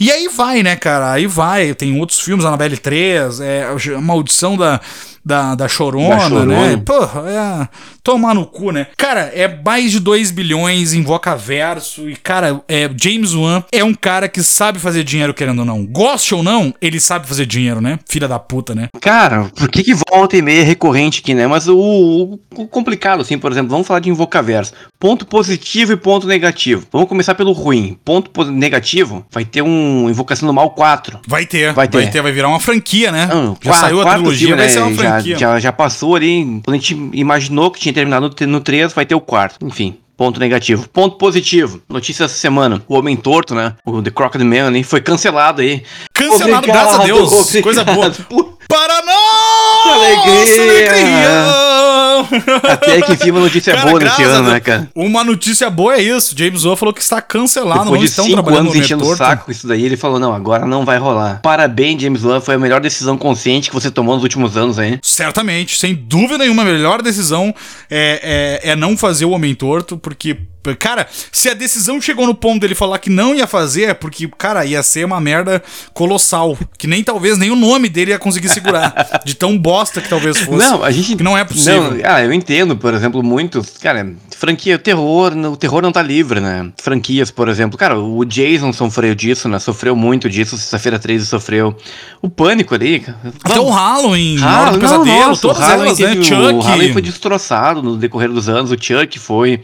E 0.00 0.10
aí 0.10 0.28
vai, 0.28 0.62
né, 0.62 0.76
cara? 0.76 1.12
Aí 1.12 1.26
vai. 1.26 1.74
Tem 1.74 2.00
outros 2.00 2.20
filmes, 2.20 2.46
Annabelle 2.46 2.78
3, 2.78 3.38
é, 3.40 3.66
a 3.96 4.00
Maldição 4.00 4.56
da. 4.56 4.80
Da, 5.24 5.54
da 5.54 5.66
Chorona, 5.68 6.16
Da 6.16 6.20
Chorona. 6.28 6.44
né? 6.76 6.82
Porra, 6.84 7.22
é. 7.30 7.68
Tomar 8.02 8.34
no 8.34 8.44
cu, 8.44 8.70
né? 8.70 8.88
Cara, 8.98 9.32
é 9.34 9.48
mais 9.64 9.90
de 9.90 9.98
2 9.98 10.30
bilhões 10.30 10.92
em 10.92 11.02
Verso. 11.38 12.08
E, 12.10 12.16
cara, 12.16 12.60
é, 12.68 12.90
James 13.00 13.32
Wan 13.34 13.62
é 13.72 13.82
um 13.82 13.94
cara 13.94 14.28
que 14.28 14.42
sabe 14.42 14.78
fazer 14.78 15.02
dinheiro, 15.04 15.32
querendo 15.32 15.60
ou 15.60 15.64
não. 15.64 15.86
Goste 15.86 16.34
ou 16.34 16.42
não, 16.42 16.74
ele 16.82 17.00
sabe 17.00 17.26
fazer 17.26 17.46
dinheiro, 17.46 17.80
né? 17.80 17.98
Filha 18.06 18.28
da 18.28 18.38
puta, 18.38 18.74
né? 18.74 18.88
Cara, 19.00 19.50
por 19.56 19.68
que 19.70 19.82
que 19.82 19.94
volta 20.10 20.36
e 20.36 20.42
meia 20.42 20.60
é 20.60 20.64
recorrente 20.64 21.20
aqui, 21.22 21.32
né? 21.32 21.46
Mas 21.46 21.66
o, 21.68 22.38
o- 22.54 22.66
complicado, 22.68 23.22
assim, 23.22 23.38
por 23.38 23.50
exemplo, 23.50 23.70
vamos 23.70 23.86
falar 23.86 24.00
de 24.00 24.10
Invocaverso. 24.10 24.72
Ponto 25.00 25.26
positivo 25.26 25.92
e 25.92 25.96
ponto 25.96 26.26
negativo. 26.26 26.86
Vamos 26.92 27.08
começar 27.08 27.34
pelo 27.34 27.52
ruim. 27.52 27.98
Ponto 28.04 28.30
po- 28.30 28.44
negativo, 28.44 29.24
vai 29.30 29.44
ter 29.46 29.62
um 29.62 30.08
Invocação 30.10 30.46
do 30.46 30.52
Mal 30.52 30.70
4. 30.72 31.20
Vai 31.26 31.46
ter, 31.46 31.72
Vai 31.72 31.88
vai 31.88 32.04
ter. 32.04 32.10
ter, 32.10 32.22
vai, 32.22 32.32
virar 32.32 32.48
uma 32.48 32.60
franquia, 32.60 33.10
né? 33.10 33.26
Não, 33.32 33.56
já 33.62 33.70
qua- 33.70 33.80
saiu 33.80 34.00
a 34.02 34.14
trilogia, 34.14 34.48
filme, 34.48 34.62
vai 34.62 34.68
ser 34.68 34.80
né? 34.80 34.86
uma 34.86 34.96
já, 35.18 35.22
franquia. 35.22 35.38
já, 35.38 35.60
já 35.60 35.72
passou 35.72 36.14
ali. 36.14 36.44
Quando 36.64 36.74
a 36.74 36.78
gente 36.78 36.94
imaginou 37.12 37.70
que 37.70 37.80
tinha 37.80 37.92
terminado 37.92 38.30
no, 38.40 38.46
no 38.46 38.60
3, 38.60 38.92
vai 38.92 39.06
ter 39.06 39.14
o 39.14 39.20
quarto. 39.20 39.64
Enfim. 39.64 39.96
Ponto 40.16 40.38
negativo. 40.38 40.88
Ponto 40.88 41.16
positivo. 41.16 41.80
Notícia 41.88 42.24
essa 42.24 42.34
semana. 42.34 42.80
O 42.86 42.96
Homem 42.96 43.16
Torto, 43.16 43.54
né? 43.54 43.74
O 43.84 44.00
The 44.00 44.10
Crockett 44.10 44.44
Man, 44.44 44.76
hein? 44.76 44.84
Foi 44.84 45.00
cancelado 45.00 45.60
aí. 45.60 45.82
Cancelado, 46.12 46.66
graças 46.66 47.00
a 47.00 47.04
Deus. 47.04 47.32
obrigado. 47.32 47.62
Coisa 47.62 47.84
boa. 47.84 48.12
Para 48.68 49.02
nós! 49.04 49.94
Alegria! 49.94 51.93
Até 52.62 53.02
que 53.02 53.12
enfim 53.14 53.30
uma 53.30 53.40
notícia 53.40 53.74
Cara, 53.74 53.88
boa 53.88 54.00
nesse 54.00 54.22
ano, 54.22 54.50
né, 54.50 54.60
cara? 54.60 54.88
Uma 54.94 55.24
notícia 55.24 55.70
boa 55.70 55.94
é 55.94 56.02
isso. 56.02 56.34
James 56.36 56.64
Wan 56.64 56.76
falou 56.76 56.94
que 56.94 57.02
está 57.02 57.20
cancelado. 57.20 57.84
Depois 57.84 58.00
de 58.00 58.06
estão 58.06 58.24
cinco 58.24 58.54
anos 58.54 58.74
no 58.74 58.80
enchendo 58.80 59.04
o 59.04 59.16
saco 59.16 59.46
com 59.46 59.50
isso 59.50 59.66
daí, 59.66 59.84
ele 59.84 59.96
falou, 59.96 60.18
não, 60.18 60.34
agora 60.34 60.66
não 60.66 60.84
vai 60.84 60.98
rolar. 60.98 61.40
Parabéns, 61.42 62.00
James 62.00 62.24
Wan, 62.24 62.40
foi 62.40 62.54
a 62.54 62.58
melhor 62.58 62.80
decisão 62.80 63.16
consciente 63.16 63.68
que 63.68 63.74
você 63.74 63.90
tomou 63.90 64.14
nos 64.14 64.22
últimos 64.22 64.56
anos 64.56 64.78
aí. 64.78 64.98
Certamente, 65.02 65.78
sem 65.78 65.94
dúvida 65.94 66.38
nenhuma, 66.38 66.62
a 66.62 66.66
melhor 66.66 67.02
decisão 67.02 67.54
é, 67.90 68.60
é, 68.64 68.70
é 68.70 68.76
não 68.76 68.96
fazer 68.96 69.24
o 69.24 69.30
Homem 69.30 69.54
Torto, 69.54 69.96
porque, 69.96 70.36
cara, 70.78 71.06
se 71.32 71.48
a 71.48 71.54
decisão 71.54 72.00
chegou 72.00 72.26
no 72.26 72.34
ponto 72.34 72.60
dele 72.60 72.74
falar 72.74 72.98
que 72.98 73.10
não 73.10 73.34
ia 73.34 73.46
fazer, 73.46 73.84
é 73.84 73.94
porque, 73.94 74.28
cara, 74.38 74.64
ia 74.64 74.82
ser 74.82 75.04
uma 75.04 75.20
merda 75.20 75.62
colossal, 75.92 76.56
que 76.78 76.86
nem 76.86 77.02
talvez 77.02 77.36
nem 77.36 77.50
o 77.50 77.56
nome 77.56 77.88
dele 77.88 78.12
ia 78.12 78.18
conseguir 78.18 78.48
segurar, 78.48 79.20
de 79.24 79.34
tão 79.34 79.58
bosta 79.58 80.00
que 80.00 80.08
talvez 80.08 80.38
fosse. 80.38 80.58
Não, 80.58 80.82
a 80.82 80.90
gente. 80.90 81.16
Que 81.16 81.22
não 81.22 81.36
é 81.36 81.44
possível. 81.44 81.92
Não, 81.92 82.00
ah, 82.04 82.22
eu 82.22 82.32
entendo, 82.32 82.76
por 82.76 82.94
exemplo, 82.94 83.22
muitos. 83.22 83.78
Cara, 83.78 84.14
franquia, 84.30 84.78
terror, 84.78 85.32
o 85.36 85.56
terror 85.56 85.82
não 85.82 85.92
tá 85.92 86.02
livre, 86.02 86.40
né? 86.40 86.70
Franquias, 86.80 87.30
por 87.30 87.48
exemplo. 87.48 87.78
Cara, 87.78 87.98
o 87.98 88.24
Jason 88.24 88.72
sofreu 88.72 89.14
disso, 89.14 89.48
né? 89.48 89.58
Sofreu 89.58 89.96
muito 89.96 90.28
disso. 90.28 90.56
Sexta-feira 90.56 90.98
13 90.98 91.26
sofreu. 91.26 91.76
O 92.20 92.28
pânico 92.28 92.74
ali. 92.74 93.04
Até 93.42 93.60
o 93.60 93.70
Halloween, 93.70 94.36
do 94.36 94.42
não, 94.42 94.78
Pesadelo, 94.78 95.28
nossa, 95.28 95.42
todas 95.42 95.58
o 95.58 95.60
Halloween 95.60 95.86
elas, 95.88 95.98
né? 95.98 96.22
Chuck. 96.22 96.54
O 96.54 96.60
Halloween 96.60 96.92
foi 96.92 97.02
destroçado 97.02 97.82
no 97.82 97.96
decorrer 97.96 98.30
dos 98.30 98.48
anos, 98.48 98.70
o 98.70 98.76
Chuck 98.80 99.18
foi. 99.18 99.60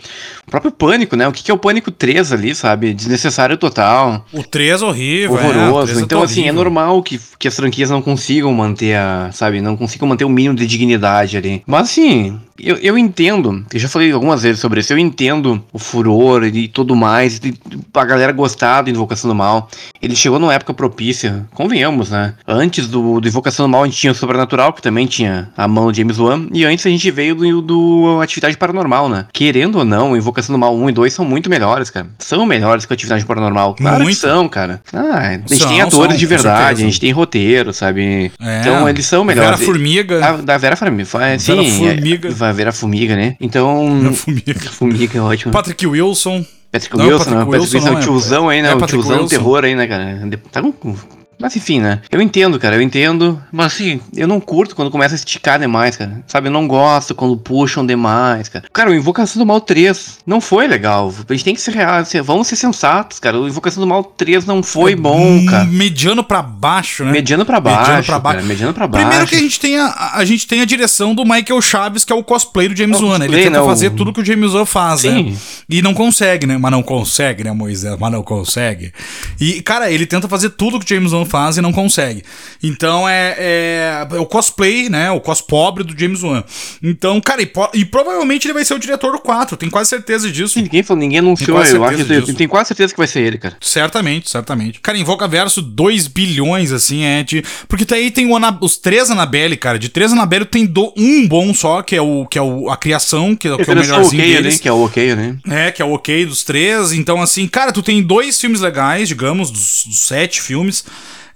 O 0.47 0.51
próprio 0.51 0.73
pânico, 0.73 0.90
né? 1.17 1.29
O 1.29 1.33
que, 1.33 1.43
que 1.43 1.51
é 1.51 1.55
o 1.55 1.59
pânico 1.59 1.91
3 1.91 2.33
ali, 2.33 2.55
sabe? 2.55 2.93
Desnecessário 2.95 3.57
total. 3.57 4.25
O 4.33 4.43
3 4.43 4.83
é 4.83 4.85
horrível. 4.85 5.33
Horroroso. 5.33 5.99
É, 5.99 6.03
então, 6.03 6.23
assim, 6.23 6.49
é 6.49 6.53
normal 6.53 7.03
que, 7.03 7.21
que 7.39 7.49
as 7.49 7.57
franquias 7.57 7.91
não 7.91 8.03
consigam 8.03 8.53
manter 8.53 8.97
a, 8.97 9.31
sabe, 9.33 9.61
não 9.61 9.77
consigam 9.77 10.09
manter 10.09 10.25
o 10.25 10.29
mínimo 10.29 10.55
de 10.55 10.67
dignidade 10.67 11.37
ali. 11.37 11.63
Mas 11.67 11.83
assim, 11.91 12.39
eu, 12.63 12.77
eu 12.77 12.99
entendo, 12.99 13.65
eu 13.73 13.81
já 13.81 13.89
falei 13.89 14.13
algumas 14.13 14.43
vezes 14.43 14.61
sobre 14.61 14.81
isso, 14.81 14.93
eu 14.93 14.99
entendo 14.99 15.63
o 15.73 15.79
furor 15.79 16.45
e 16.45 16.69
tudo 16.69 16.95
mais, 16.95 17.41
e 17.43 17.55
a 17.95 18.05
galera 18.05 18.33
gostar 18.33 18.83
do 18.83 18.91
Invocação 18.91 19.29
do 19.29 19.35
Mal. 19.35 19.69
Ele 20.01 20.15
chegou 20.15 20.39
numa 20.39 20.55
época 20.55 20.75
propícia, 20.75 21.47
convenhamos, 21.55 22.11
né? 22.11 22.35
Antes 22.47 22.87
do, 22.87 23.21
do 23.21 23.29
Invocação 23.29 23.67
do 23.67 23.71
Mal 23.71 23.83
a 23.83 23.87
gente 23.87 23.99
tinha 23.99 24.13
o 24.13 24.15
Sobrenatural, 24.15 24.73
que 24.73 24.83
também 24.83 25.07
tinha 25.07 25.51
a 25.57 25.67
mão 25.67 25.87
do 25.87 25.95
James 25.95 26.19
Wan, 26.19 26.47
e 26.53 26.65
antes 26.65 26.85
a 26.87 26.91
gente 26.91 27.11
veio 27.11 27.35
do, 27.35 27.63
do 27.63 28.21
Atividade 28.21 28.57
Paranormal, 28.57 29.09
né? 29.09 29.27
Querendo 29.33 29.79
ou 29.79 29.85
não, 29.85 30.17
Invocação 30.17 30.55
do 30.55 30.59
Mal 30.59 30.77
1 30.83 30.91
e 30.91 30.93
2 30.93 31.13
são 31.13 31.25
muito 31.25 31.51
melhores, 31.51 31.91
cara. 31.91 32.07
São 32.19 32.45
melhores 32.47 32.85
que 32.85 32.93
a 32.93 32.95
Atividade 32.95 33.25
Paranormal. 33.25 33.75
Claro 33.75 34.03
muito. 34.03 34.15
que 34.15 34.21
são, 34.21 34.49
cara. 34.49 34.81
Ah, 34.93 35.19
a 35.19 35.33
gente 35.33 35.57
são, 35.57 35.69
tem 35.69 35.81
atores 35.81 36.13
são, 36.13 36.17
de 36.17 36.27
verdade, 36.27 36.83
a 36.83 36.85
gente 36.85 37.01
tem 37.01 37.13
roteiro, 37.13 37.73
sabe? 37.73 38.33
É, 38.41 38.61
então 38.61 38.89
eles 38.89 39.07
são 39.07 39.25
melhores. 39.25 39.59
Vera 39.59 39.67
Formiga. 39.67 40.25
A, 40.25 40.33
da 40.37 40.59
Vera 40.59 40.77
Formiga. 40.77 41.05
Sim, 41.39 41.57
Vera 41.57 41.71
Formiga. 41.71 42.29
É, 42.29 42.45
a 42.45 42.53
Vera 42.53 42.73
Formiga, 42.73 43.17
né? 43.17 43.37
Então. 43.41 44.01
Vera 44.01 44.15
Formiga. 44.15 44.61
Formiga 44.71 45.19
é 45.19 45.21
ótimo. 45.21 45.53
Patrick 45.53 45.87
Wilson. 45.87 46.45
Patrick 46.73 46.97
não, 46.97 47.05
Wilson, 47.05 47.19
Patrick 47.19 47.37
não. 47.37 47.51
Patrick 47.51 47.77
Wilson, 47.77 47.89
é 47.89 47.93
o 47.93 48.01
tiozão 48.01 48.49
aí, 48.49 48.63
né? 48.63 48.71
É 48.71 48.75
o 48.75 48.87
tiozão 48.87 49.23
Wilson. 49.23 49.29
terror 49.29 49.65
aí, 49.65 49.75
né, 49.75 49.87
cara? 49.87 50.19
Tá 50.53 50.63
com 50.63 50.95
mas 51.41 51.57
enfim, 51.57 51.81
né? 51.81 52.01
Eu 52.11 52.21
entendo, 52.21 52.59
cara, 52.59 52.77
eu 52.77 52.83
entendo. 52.83 53.43
Mas 53.51 53.75
assim, 53.75 54.01
eu 54.15 54.29
não 54.29 54.41
curto 54.41 54.77
quando 54.77 54.91
começa 54.91 55.15
a 55.15 55.17
esticar 55.17 55.59
demais, 55.59 55.97
cara. 55.97 56.23
Sabe, 56.27 56.49
eu 56.49 56.53
não 56.53 56.69
gosto 56.69 57.15
quando 57.15 57.37
puxam 57.37 57.85
demais, 57.85 58.49
cara. 58.49 58.65
Cara, 58.73 58.91
o 58.91 58.95
Invocação 58.95 59.41
do 59.41 59.47
Mal 59.47 59.61
3 59.61 60.19
não 60.27 60.41
foi 60.41 60.67
legal. 60.67 61.13
A 61.29 61.33
gente 61.33 61.45
tem 61.45 61.55
que 61.55 61.61
ser 61.61 61.73
real, 61.73 62.05
vamos 62.23 62.47
ser 62.47 62.57
sensatos, 62.57 63.19
cara. 63.19 63.39
O 63.39 63.49
Invocação 63.49 63.83
do 63.83 63.87
Mal 63.87 64.05
3 64.05 64.45
não 64.45 64.63
foi 64.63 64.93
é 64.93 64.97
bom, 64.97 65.45
cara. 65.47 65.65
Mediano 65.65 66.23
para 66.23 66.43
baixo, 66.43 67.05
né? 67.05 67.13
Mediano 67.13 67.45
para 67.45 67.59
baixo. 67.59 67.81
Mediano 67.81 68.05
pra 68.05 68.19
baixo. 68.19 68.37
Cara, 68.37 68.49
mediano 68.49 68.75
pra 68.75 68.87
baixo. 68.87 69.07
Primeiro 69.07 69.27
que 69.27 69.37
a 69.37 69.39
gente 69.39 69.59
tem 69.59 69.79
a, 69.79 70.13
a 70.15 70.25
gente 70.25 70.47
tem 70.47 70.61
a 70.61 70.65
direção 70.65 71.15
do 71.15 71.25
Michael 71.25 71.61
Chaves, 71.63 72.05
que 72.05 72.13
é 72.13 72.17
o 72.17 72.23
cosplay 72.23 72.69
do 72.69 72.77
James 72.77 73.01
Wan, 73.01 73.19
né? 73.19 73.25
Ele 73.25 73.45
tenta 73.45 73.59
não. 73.59 73.67
fazer 73.67 73.91
tudo 73.91 74.13
que 74.13 74.21
o 74.21 74.25
James 74.25 74.53
Wan 74.53 74.67
faz, 74.67 75.05
né? 75.05 75.11
Sim. 75.11 75.31
né? 75.31 75.37
E 75.69 75.83
não 75.83 75.95
consegue, 75.95 76.47
né? 76.47 76.59
Mas 76.59 76.71
não 76.71 76.83
consegue, 76.83 77.45
né, 77.45 77.53
Moisés? 77.53 77.97
Mas 77.99 78.13
não 78.13 78.23
consegue. 78.23 78.93
E, 79.41 79.63
cara, 79.63 79.91
ele 79.91 80.07
tenta 80.07 80.29
fazer 80.29 80.51
tudo 80.51 80.79
que 80.79 80.85
o 80.85 80.89
James 80.89 81.13
Wan 81.13 81.25
faz 81.31 81.57
e 81.57 81.63
não 81.63 81.73
consegue. 81.73 82.23
Então 82.63 83.09
é, 83.09 83.37
é, 83.39 84.07
é, 84.11 84.19
o 84.19 84.27
cosplay, 84.27 84.89
né? 84.89 85.11
O 85.11 85.21
cos 85.21 85.41
pobre 85.41 85.85
do 85.85 85.99
James 85.99 86.23
Wan. 86.23 86.45
Então, 86.83 87.21
cara, 87.21 87.43
e, 87.43 87.51
e, 87.75 87.85
provavelmente 87.85 88.47
ele 88.47 88.55
vai 88.55 88.65
ser 88.65 88.75
o 88.75 88.79
diretor 88.79 89.13
do 89.13 89.19
4, 89.19 89.57
tenho 89.57 89.73
quase 89.73 89.89
certeza 89.91 90.31
disso. 90.31 90.61
Ninguém 90.61 90.83
falou, 90.83 91.01
ninguém 91.01 91.19
anunciou, 91.21 91.63
eu 91.65 91.85
acho 91.85 92.05
que 92.05 92.35
tem 92.35 92.49
quase 92.49 92.69
certeza 92.69 92.93
que 92.93 92.99
vai 92.99 93.07
ser 93.07 93.21
ele, 93.21 93.39
cara. 93.39 93.57
Certamente, 93.61 94.29
certamente. 94.29 94.81
Cara, 94.81 94.99
Invoca 94.99 95.29
Verso 95.29 95.63
2 95.63 96.09
bilhões, 96.09 96.73
assim, 96.73 97.05
é 97.05 97.23
de. 97.23 97.43
Porque 97.69 97.85
daí 97.85 98.11
tem 98.11 98.35
Ana... 98.35 98.57
os 98.61 98.77
três 98.77 99.11
Annabelle, 99.11 99.57
cara. 99.57 99.79
De 99.79 99.89
três 99.89 100.13
Annabelle 100.13 100.45
tem 100.45 100.67
do... 100.67 100.93
um 100.97 101.27
bom 101.27 101.55
só, 101.55 101.83
que 101.83 101.95
é 101.95 102.03
o 102.03 102.27
que 102.27 102.39
é 102.39 102.43
o... 102.43 102.69
a 102.69 102.77
criação, 102.77 103.37
que, 103.37 103.49
que 103.49 103.49
é 103.49 103.73
o 103.73 103.77
melhorzinho 103.77 104.23
okay, 104.23 104.35
deles. 104.35 104.55
Ali, 104.55 104.63
que 104.63 104.69
é 104.69 104.73
o 104.73 104.85
ok, 104.85 105.15
né? 105.15 105.39
É, 105.49 105.71
que 105.71 105.81
é 105.83 105.85
o 105.85 105.93
ok 105.93 106.27
dos 106.27 106.43
três. 106.43 106.93
Então, 106.93 107.23
assim, 107.23 107.47
cara, 107.47 107.73
tu 107.73 107.83
tem 107.83 108.03
dois 108.03 108.41
filmes 108.41 108.61
legais, 108.61 109.09
digamos, 109.09 109.51
dos, 109.51 109.85
dos 109.87 110.01
sete 110.01 110.41
filmes. 110.41 110.85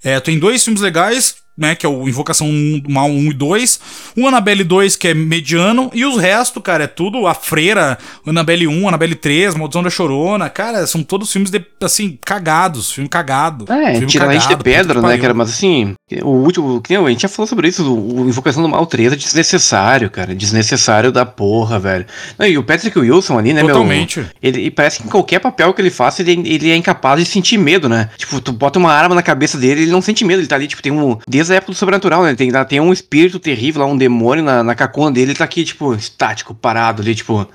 É, 0.05 0.21
tem 0.21 0.39
dois 0.39 0.63
filmes 0.63 0.83
legais, 0.83 1.37
né? 1.57 1.75
Que 1.75 1.87
é 1.87 1.89
o 1.89 2.09
Invocação 2.09 2.49
Mal 2.89 3.09
1 3.09 3.31
e 3.31 3.35
2. 3.35 3.81
O 4.17 4.27
Annabelle 4.27 4.65
2, 4.65 4.97
que 4.97 5.09
é 5.09 5.15
mediano. 5.15 5.91
E 5.95 6.05
os 6.05 6.17
restos, 6.17 6.63
cara, 6.63 6.85
é 6.85 6.87
tudo 6.87 7.27
a 7.27 7.35
Freira, 7.35 7.99
Annabelle 8.27 8.67
1, 8.67 8.89
Annabelle 8.89 9.15
3, 9.15 9.55
Maldição 9.55 9.83
da 9.83 9.91
Chorona. 9.91 10.49
Cara, 10.49 10.87
são 10.87 11.03
todos 11.03 11.31
filmes, 11.31 11.51
de, 11.51 11.65
assim, 11.83 12.19
cagados. 12.25 12.93
Filme 12.93 13.09
cagado. 13.09 13.71
É, 13.73 13.93
filme 13.93 14.07
tira 14.07 14.27
cagado, 14.27 14.49
de 14.49 14.57
pedra, 14.63 15.01
né, 15.01 15.19
cara? 15.19 15.35
Mas 15.35 15.51
assim, 15.51 15.95
o 16.23 16.31
último. 16.31 16.83
A 17.07 17.11
gente 17.11 17.23
já 17.23 17.29
falou 17.29 17.47
sobre 17.47 17.69
isso. 17.69 17.85
O 17.95 18.29
Invocação 18.29 18.63
do 18.63 18.69
Mal 18.69 18.87
3 18.87 19.13
é 19.13 19.17
desnecessário, 19.17 20.11
cara. 20.11 20.35
Desnecessário 20.35 21.13
da 21.13 21.25
porra, 21.25 21.79
velho. 21.79 22.07
Não, 22.39 22.47
e 22.47 22.59
o 22.59 22.63
Patrick 22.63 22.99
Wilson 22.99 23.39
ali, 23.39 23.53
né, 23.53 23.63
Totalmente. 23.63 24.21
meu? 24.21 24.29
Ele 24.43 24.71
parece 24.71 25.01
que 25.01 25.07
em 25.07 25.11
qualquer 25.11 25.39
papel 25.39 25.73
que 25.73 25.81
ele 25.81 25.91
faça, 25.91 26.23
ele, 26.23 26.33
ele 26.49 26.71
é 26.71 26.77
incapaz 26.77 27.19
de 27.21 27.27
sentir 27.27 27.59
medo, 27.59 27.89
né? 27.89 28.11
Tipo, 28.17 28.41
tu 28.41 28.53
bota 28.53 28.79
uma 28.79 28.93
arma 28.93 29.15
na 29.15 29.23
cabeça 29.23 29.59
dele, 29.59 29.83
ele 29.83 29.91
não 29.91 30.03
sente 30.03 30.25
medo. 30.25 30.41
Ele 30.41 30.49
tá 30.49 30.57
ali, 30.57 30.67
tipo, 30.67 30.83
tem 30.83 30.93
um. 30.93 31.19
Desde 31.45 31.53
a 31.53 31.57
época 31.57 31.73
do 31.73 31.77
sobrenatural, 31.77 32.23
né? 32.23 32.35
Tem, 32.35 32.51
tem 32.67 32.81
um 32.81 32.93
espírito 32.93 33.39
terrível 33.39 33.83
lá, 33.83 33.87
um 33.87 33.99
demônio 33.99 34.43
na, 34.43 34.65
na 34.65 34.75
cacona 34.75 35.13
dele, 35.13 35.33
ele 35.33 35.39
tá 35.39 35.45
aqui, 35.45 35.63
tipo, 35.63 35.95
estático, 35.95 36.55
parado 36.55 37.03
ali, 37.03 37.15
tipo. 37.15 37.47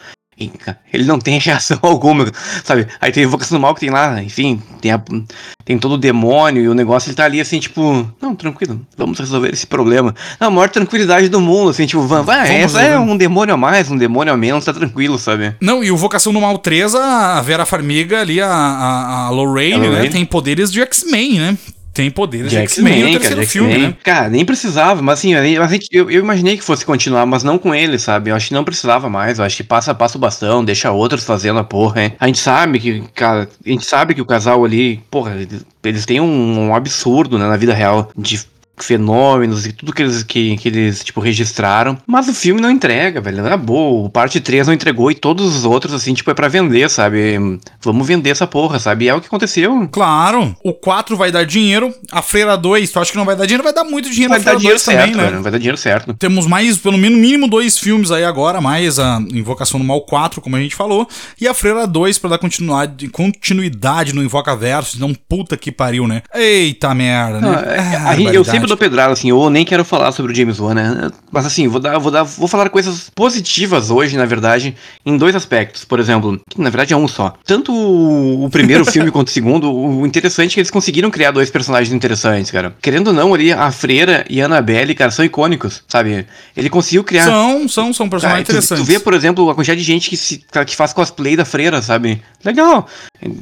Ele 0.93 1.03
não 1.03 1.19
tem 1.19 1.37
reação 1.41 1.77
alguma, 1.81 2.25
sabe? 2.63 2.87
Aí 3.01 3.11
tem 3.11 3.23
a 3.23 3.25
invocação 3.25 3.57
do 3.57 3.61
mal 3.61 3.73
que 3.73 3.81
tem 3.81 3.89
lá, 3.89 4.23
enfim, 4.23 4.61
tem, 4.79 4.89
a, 4.89 5.01
tem 5.65 5.77
todo 5.77 5.95
o 5.95 5.97
demônio 5.97 6.63
e 6.63 6.69
o 6.69 6.73
negócio, 6.73 7.09
ele 7.09 7.15
tá 7.17 7.25
ali 7.25 7.41
assim, 7.41 7.59
tipo, 7.59 8.09
não, 8.21 8.33
tranquilo, 8.33 8.79
vamos 8.95 9.19
resolver 9.19 9.51
esse 9.51 9.67
problema. 9.67 10.15
Na 10.39 10.49
maior 10.49 10.69
tranquilidade 10.69 11.27
do 11.27 11.41
mundo, 11.41 11.71
assim, 11.71 11.85
tipo, 11.85 12.03
vai, 12.03 12.23
vai 12.23 12.61
essa 12.61 12.81
é 12.81 12.97
um 12.97 13.17
demônio 13.17 13.53
a 13.53 13.57
mais, 13.57 13.91
um 13.91 13.97
demônio 13.97 14.31
a 14.31 14.37
menos, 14.37 14.63
tá 14.63 14.71
tranquilo, 14.71 15.19
sabe? 15.19 15.55
Não, 15.59 15.83
e 15.83 15.91
o 15.91 15.97
Vocação 15.97 16.31
do 16.31 16.39
Mal 16.39 16.57
3, 16.57 16.95
a 16.95 17.41
Vera 17.41 17.65
Farmiga 17.65 18.21
ali, 18.21 18.39
a, 18.39 18.47
a, 18.47 19.25
a 19.25 19.29
Lorraine, 19.31 19.73
a 19.73 19.77
Lorraine. 19.89 20.05
né, 20.05 20.09
tem 20.09 20.25
poderes 20.25 20.71
de 20.71 20.79
X-Men, 20.79 21.39
né? 21.39 21.57
Tem 21.99 22.09
poderes 22.09 22.49
de 22.49 22.57
X-Men 22.57 23.03
no 23.03 23.19
terceiro 23.19 23.45
filme, 23.45 23.77
né? 23.77 23.95
Cara, 24.03 24.29
nem 24.29 24.45
precisava, 24.45 25.01
mas 25.01 25.19
assim, 25.19 25.33
eu, 25.91 26.09
eu, 26.09 26.21
imaginei 26.21 26.55
que 26.55 26.63
fosse 26.63 26.85
continuar, 26.85 27.25
mas 27.25 27.43
não 27.43 27.57
com 27.57 27.75
ele, 27.75 27.99
sabe? 27.99 28.29
Eu 28.29 28.35
acho 28.37 28.47
que 28.47 28.53
não 28.53 28.63
precisava 28.63 29.09
mais, 29.09 29.37
eu 29.37 29.43
acho 29.43 29.57
que 29.57 29.63
passa, 29.63 29.93
passa 29.93 30.17
o 30.17 30.21
bastão, 30.21 30.63
deixa 30.63 30.91
outros 30.91 31.25
fazendo 31.25 31.59
a 31.59 31.63
porra, 31.63 32.03
hein? 32.03 32.13
A 32.17 32.27
gente 32.27 32.39
sabe 32.39 32.79
que, 32.79 33.03
cara, 33.13 33.49
a 33.65 33.69
gente 33.69 33.85
sabe 33.85 34.13
que 34.13 34.21
o 34.21 34.25
casal 34.25 34.63
ali, 34.63 35.03
porra, 35.11 35.35
eles 35.83 36.05
têm 36.05 36.21
um, 36.21 36.67
um 36.69 36.75
absurdo, 36.75 37.37
né, 37.37 37.47
na 37.47 37.57
vida 37.57 37.73
real 37.73 38.09
de 38.17 38.39
fenômenos 38.83 39.65
e 39.65 39.73
tudo 39.73 39.93
que 39.93 40.01
eles, 40.01 40.23
que, 40.23 40.57
que 40.57 40.67
eles, 40.67 41.03
tipo, 41.03 41.19
registraram. 41.19 41.97
Mas 42.05 42.27
o 42.27 42.33
filme 42.33 42.61
não 42.61 42.69
entrega, 42.69 43.21
velho. 43.21 43.43
Não 43.43 43.51
é 43.51 43.57
boa. 43.57 44.05
O 44.05 44.09
parte 44.09 44.39
3 44.39 44.67
não 44.67 44.73
entregou 44.73 45.11
e 45.11 45.15
todos 45.15 45.55
os 45.55 45.65
outros, 45.65 45.93
assim, 45.93 46.13
tipo, 46.13 46.29
é 46.31 46.33
pra 46.33 46.47
vender, 46.47 46.89
sabe? 46.89 47.59
Vamos 47.81 48.07
vender 48.07 48.29
essa 48.29 48.47
porra, 48.47 48.79
sabe? 48.79 49.05
E 49.05 49.09
é 49.09 49.15
o 49.15 49.21
que 49.21 49.27
aconteceu. 49.27 49.87
Claro. 49.91 50.55
O 50.63 50.73
4 50.73 51.15
vai 51.15 51.31
dar 51.31 51.45
dinheiro. 51.45 51.93
A 52.11 52.21
Freira 52.21 52.57
2, 52.57 52.91
tu 52.91 52.99
acha 52.99 53.11
que 53.11 53.17
não 53.17 53.25
vai 53.25 53.35
dar 53.35 53.45
dinheiro? 53.45 53.63
Vai 53.63 53.73
dar 53.73 53.83
muito 53.83 54.09
dinheiro 54.09 54.29
vai 54.29 54.39
dar 54.41 54.55
dinheiro 54.55 54.79
certo, 54.79 54.99
também, 54.99 55.15
né? 55.15 55.29
Velho, 55.29 55.43
vai 55.43 55.51
dar 55.51 55.57
dinheiro 55.57 55.77
certo. 55.77 56.13
Temos 56.13 56.47
mais, 56.47 56.77
pelo 56.77 56.97
menos, 56.97 57.17
mínimo 57.19 57.47
dois 57.47 57.77
filmes 57.77 58.11
aí 58.11 58.23
agora, 58.23 58.61
mais 58.61 58.99
a 58.99 59.19
Invocação 59.31 59.79
do 59.79 59.85
Mal 59.85 60.01
4, 60.01 60.41
como 60.41 60.55
a 60.55 60.59
gente 60.59 60.75
falou, 60.75 61.07
e 61.39 61.47
a 61.47 61.53
Freira 61.53 61.85
2 61.85 62.17
pra 62.19 62.31
dar 62.31 62.37
continuidade, 62.37 63.07
continuidade 63.09 64.13
no 64.13 64.23
Invoca 64.23 64.55
Verso, 64.55 64.99
não 64.99 65.13
puta 65.13 65.57
que 65.57 65.71
pariu, 65.71 66.07
né? 66.07 66.21
Eita 66.33 66.93
merda, 66.93 67.41
né? 67.41 67.47
Não, 67.47 67.53
é, 67.53 67.79
ah, 67.97 68.33
eu 68.33 68.43
sempre 68.43 68.67
dou 68.69 68.77
pedrada, 68.77 69.13
assim, 69.13 69.29
eu 69.29 69.49
nem 69.49 69.65
quero 69.65 69.83
falar 69.83 70.11
sobre 70.11 70.31
o 70.31 70.35
James 70.35 70.59
Wan, 70.59 70.73
né? 70.73 71.11
Mas 71.31 71.45
assim, 71.45 71.67
vou 71.67 71.79
dar, 71.79 71.97
vou 71.97 72.11
dar, 72.11 72.23
vou 72.23 72.47
falar 72.47 72.69
coisas 72.69 73.09
positivas 73.13 73.91
hoje, 73.91 74.15
na 74.15 74.25
verdade, 74.25 74.75
em 75.05 75.17
dois 75.17 75.35
aspectos. 75.35 75.83
Por 75.83 75.99
exemplo, 75.99 76.39
que 76.49 76.61
na 76.61 76.69
verdade 76.69 76.93
é 76.93 76.97
um 76.97 77.07
só. 77.07 77.33
Tanto 77.45 77.73
o, 77.73 78.49
primeiro 78.49 78.85
filme 78.89 79.11
quanto 79.11 79.27
o 79.27 79.31
segundo, 79.31 79.73
o 79.73 80.05
interessante 80.05 80.51
é 80.51 80.53
que 80.55 80.59
eles 80.61 80.71
conseguiram 80.71 81.11
criar 81.11 81.31
dois 81.31 81.49
personagens 81.49 81.93
interessantes, 81.93 82.51
cara. 82.51 82.75
Querendo 82.81 83.07
ou 83.07 83.13
não, 83.13 83.33
ali, 83.33 83.51
a 83.51 83.71
Freira 83.71 84.25
e 84.29 84.41
a 84.41 84.45
Annabelle, 84.45 84.95
cara, 84.95 85.11
são 85.11 85.25
icônicos, 85.25 85.83
sabe? 85.87 86.25
Ele 86.55 86.69
conseguiu 86.69 87.03
criar. 87.03 87.25
São, 87.25 87.67
são, 87.67 87.93
são 87.93 88.09
personagens 88.09 88.47
cara, 88.47 88.57
interessantes. 88.57 88.85
Tu, 88.85 88.87
tu 88.87 88.93
vê, 88.93 88.99
por 88.99 89.13
exemplo, 89.13 89.49
a 89.49 89.55
quantidade 89.55 89.79
de 89.79 89.85
gente 89.85 90.09
que, 90.09 90.17
se, 90.17 90.43
que 90.65 90.75
faz 90.75 90.93
cosplay 90.93 91.35
da 91.35 91.45
Freira, 91.45 91.81
sabe? 91.81 92.21
Legal. 92.43 92.87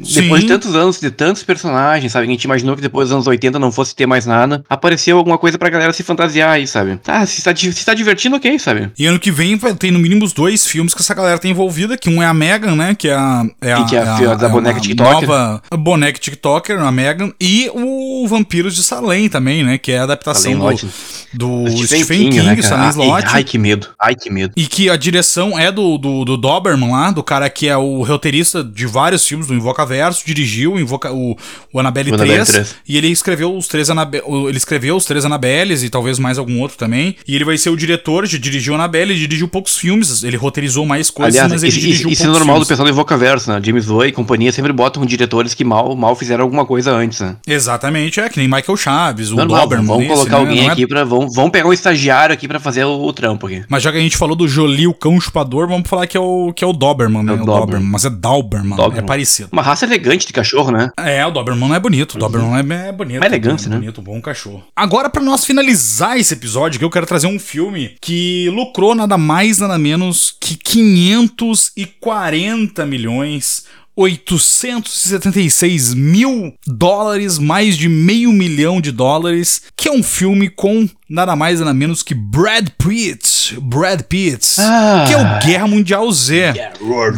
Sim. 0.03 0.21
Depois 0.21 0.41
de 0.41 0.47
tantos 0.47 0.75
anos, 0.75 0.99
de 0.99 1.11
tantos 1.11 1.43
personagens, 1.43 2.11
sabe? 2.11 2.27
A 2.27 2.29
gente 2.29 2.43
imaginou 2.43 2.75
que 2.75 2.81
depois 2.81 3.09
dos 3.09 3.13
anos 3.15 3.27
80 3.27 3.59
não 3.59 3.71
fosse 3.71 3.95
ter 3.95 4.05
mais 4.05 4.25
nada. 4.25 4.63
Apareceu 4.69 5.16
alguma 5.17 5.37
coisa 5.37 5.57
pra 5.57 5.69
galera 5.69 5.93
se 5.93 6.03
fantasiar 6.03 6.51
aí, 6.51 6.67
sabe? 6.67 6.97
Tá, 6.97 7.25
se 7.25 7.43
tá, 7.43 7.55
se 7.55 7.85
tá 7.85 7.93
divertindo, 7.93 8.35
ok, 8.35 8.57
sabe? 8.59 8.91
E 8.97 9.05
ano 9.05 9.19
que 9.19 9.31
vem 9.31 9.55
vai 9.55 9.73
ter 9.73 9.91
no 9.91 9.99
mínimo 9.99 10.25
os 10.25 10.33
dois 10.33 10.65
filmes 10.65 10.93
que 10.93 11.01
essa 11.01 11.13
galera 11.13 11.37
tá 11.39 11.47
envolvida, 11.47 11.97
que 11.97 12.09
um 12.09 12.21
é 12.21 12.25
a 12.25 12.33
Megan, 12.33 12.75
né? 12.75 12.95
Que 12.95 13.09
é 13.09 13.13
a. 13.13 13.45
É 13.61 13.73
a, 13.73 13.83
que 13.85 13.95
é 13.95 13.99
a, 13.99 14.03
é 14.03 14.25
a 14.27 14.35
da 14.35 14.47
é 14.47 14.49
boneca 14.49 14.79
TikToker. 14.79 15.27
Nova 15.27 15.61
boneca 15.77 16.19
TikToker, 16.19 16.79
a 16.79 16.91
Megan. 16.91 17.31
E 17.39 17.69
o 17.73 18.27
Vampiros 18.27 18.75
de 18.75 18.83
Salem 18.83 19.29
também, 19.29 19.63
né? 19.63 19.77
Que 19.77 19.91
é 19.91 19.99
a 19.99 20.03
adaptação 20.03 20.57
do, 20.57 20.89
do, 21.33 21.67
Stephen, 21.69 21.85
Stephen 22.03 22.17
King, 22.29 22.39
King 22.39 22.55
né, 22.55 22.61
Salem 22.61 22.89
Slot. 22.89 23.23
Ai, 23.27 23.43
que 23.43 23.57
medo. 23.57 23.87
Ai, 23.99 24.15
que 24.15 24.29
medo. 24.29 24.53
E 24.55 24.65
que 24.65 24.89
a 24.89 24.95
direção 24.95 25.57
é 25.57 25.71
do, 25.71 25.97
do, 25.97 26.25
do 26.25 26.37
Doberman 26.37 26.91
lá, 26.91 27.11
do 27.11 27.23
cara 27.23 27.49
que 27.49 27.67
é 27.67 27.77
o 27.77 28.03
roteirista 28.03 28.63
de 28.63 28.85
vários 28.85 29.27
filmes 29.27 29.47
do 29.47 29.53
Invoca 29.53 29.85
Verso, 29.85 30.25
dirigiu 30.25 30.79
Invoca, 30.79 31.11
o, 31.11 31.37
o 31.73 31.79
Annabelle 31.79 32.15
3, 32.15 32.47
3, 32.47 32.75
e 32.87 32.97
ele 32.97 33.07
escreveu 33.07 33.55
os 33.55 33.67
três 33.67 33.89
Annabelle, 33.89 34.23
ele 34.47 34.57
escreveu 34.57 34.95
os 34.95 35.05
três 35.05 35.25
Annabelles 35.25 35.83
e 35.83 35.89
talvez 35.89 36.19
mais 36.19 36.37
algum 36.37 36.59
outro 36.59 36.77
também. 36.77 37.15
E 37.27 37.35
ele 37.35 37.43
vai 37.45 37.57
ser 37.57 37.69
o 37.69 37.75
diretor, 37.75 38.25
de 38.25 38.39
dirigiu 38.39 38.75
Annabelle, 38.75 39.13
dirigiu 39.15 39.47
poucos 39.47 39.77
filmes, 39.77 40.23
ele 40.23 40.37
roteirizou 40.37 40.85
mais 40.85 41.09
coisas, 41.09 41.35
Aliás, 41.35 41.51
mas 41.51 41.63
ele 41.63 41.71
isso, 41.71 41.79
dirigiu 41.79 42.09
isso 42.09 42.23
é 42.23 42.27
normal 42.27 42.55
filmes. 42.55 42.67
do 42.67 42.69
pessoal 42.69 42.87
do 42.87 42.91
Invocaverso, 42.91 43.51
né? 43.51 43.59
James 43.63 43.87
Wan 43.89 44.07
e 44.07 44.11
companhia 44.11 44.51
sempre 44.51 44.71
botam 44.71 45.05
diretores 45.05 45.53
que 45.53 45.63
mal, 45.63 45.95
mal 45.95 46.15
fizeram 46.15 46.43
alguma 46.43 46.65
coisa 46.65 46.91
antes, 46.91 47.19
né? 47.19 47.35
Exatamente, 47.45 48.19
é 48.19 48.29
que 48.29 48.37
nem 48.39 48.47
Michael 48.47 48.77
Chaves, 48.77 49.31
o 49.31 49.35
Normal, 49.35 49.61
Doberman. 49.63 49.87
vamos 49.87 50.03
esse, 50.05 50.13
colocar 50.13 50.31
né? 50.31 50.37
alguém 50.37 50.67
é- 50.67 50.71
aqui 50.71 50.87
pra. 50.87 51.03
Vamos, 51.17 51.33
vamos 51.33 51.51
pegar 51.51 51.67
um 51.67 51.73
estagiário 51.73 52.31
aqui 52.33 52.47
pra 52.47 52.59
fazer 52.59 52.85
o, 52.85 53.03
o 53.03 53.11
trampo 53.11 53.47
aqui. 53.47 53.65
Mas 53.67 53.81
já 53.81 53.91
que 53.91 53.97
a 53.97 54.01
gente 54.01 54.15
falou 54.15 54.35
do 54.35 54.47
Jolie, 54.47 54.85
o 54.87 54.93
cão 54.93 55.19
chupador, 55.19 55.67
vamos 55.67 55.89
falar 55.89 56.05
que 56.05 56.15
é 56.15 56.19
o, 56.19 56.53
que 56.53 56.63
é 56.63 56.67
o 56.67 56.73
Doberman, 56.73 57.23
né? 57.23 57.31
É 57.31 57.35
o 57.35 57.37
o 57.37 57.39
Doberman. 57.39 57.65
Doberman. 57.65 57.91
Mas 57.91 58.05
é 58.05 58.11
Doberman, 58.11 58.77
é 58.95 59.01
parecido. 59.01 59.49
Uma 59.51 59.63
raça 59.63 59.85
elegante 59.85 60.27
de 60.27 60.33
cachorro, 60.33 60.69
né? 60.71 60.91
É, 60.95 61.25
o 61.25 61.31
Doberman 61.31 61.69
não 61.69 61.75
é 61.75 61.79
bonito. 61.79 62.13
O 62.15 62.19
Doberman 62.19 62.55
é, 62.55 62.59
é 62.89 62.91
bonito. 62.91 63.17
Uma 63.17 63.25
elegância, 63.25 63.67
é 63.67 63.71
né? 63.71 63.77
Bonito, 63.77 63.99
bom 64.01 64.21
cachorro. 64.21 64.63
Agora, 64.75 65.09
pra 65.09 65.23
nós 65.23 65.43
finalizar 65.43 66.19
esse 66.19 66.35
episódio, 66.35 66.77
que 66.77 66.85
eu 66.85 66.91
quero 66.91 67.07
trazer 67.07 67.25
um 67.27 67.39
filme 67.39 67.95
que 67.99 68.51
lucrou 68.51 68.93
nada 68.93 69.17
mais, 69.17 69.57
nada 69.57 69.79
menos 69.79 70.35
que 70.39 70.55
540 70.55 72.85
milhões. 72.85 73.65
876 73.97 75.93
mil 75.95 76.53
dólares, 76.65 77.39
mais 77.39 77.75
de 77.77 77.89
meio 77.89 78.31
milhão 78.31 78.79
de 78.79 78.91
dólares, 78.91 79.63
que 79.75 79.87
é 79.87 79.91
um 79.91 80.03
filme 80.03 80.49
com 80.49 80.87
nada 81.09 81.35
mais 81.35 81.59
nada 81.59 81.73
menos 81.73 82.03
que 82.03 82.13
Brad 82.13 82.67
Pitt, 82.77 83.57
Brad 83.61 84.01
Pitt, 84.01 84.45
Ah. 84.59 85.05
que 85.07 85.13
é 85.13 85.17
o 85.17 85.39
Guerra 85.45 85.67
Mundial 85.67 86.11
Z. 86.11 86.53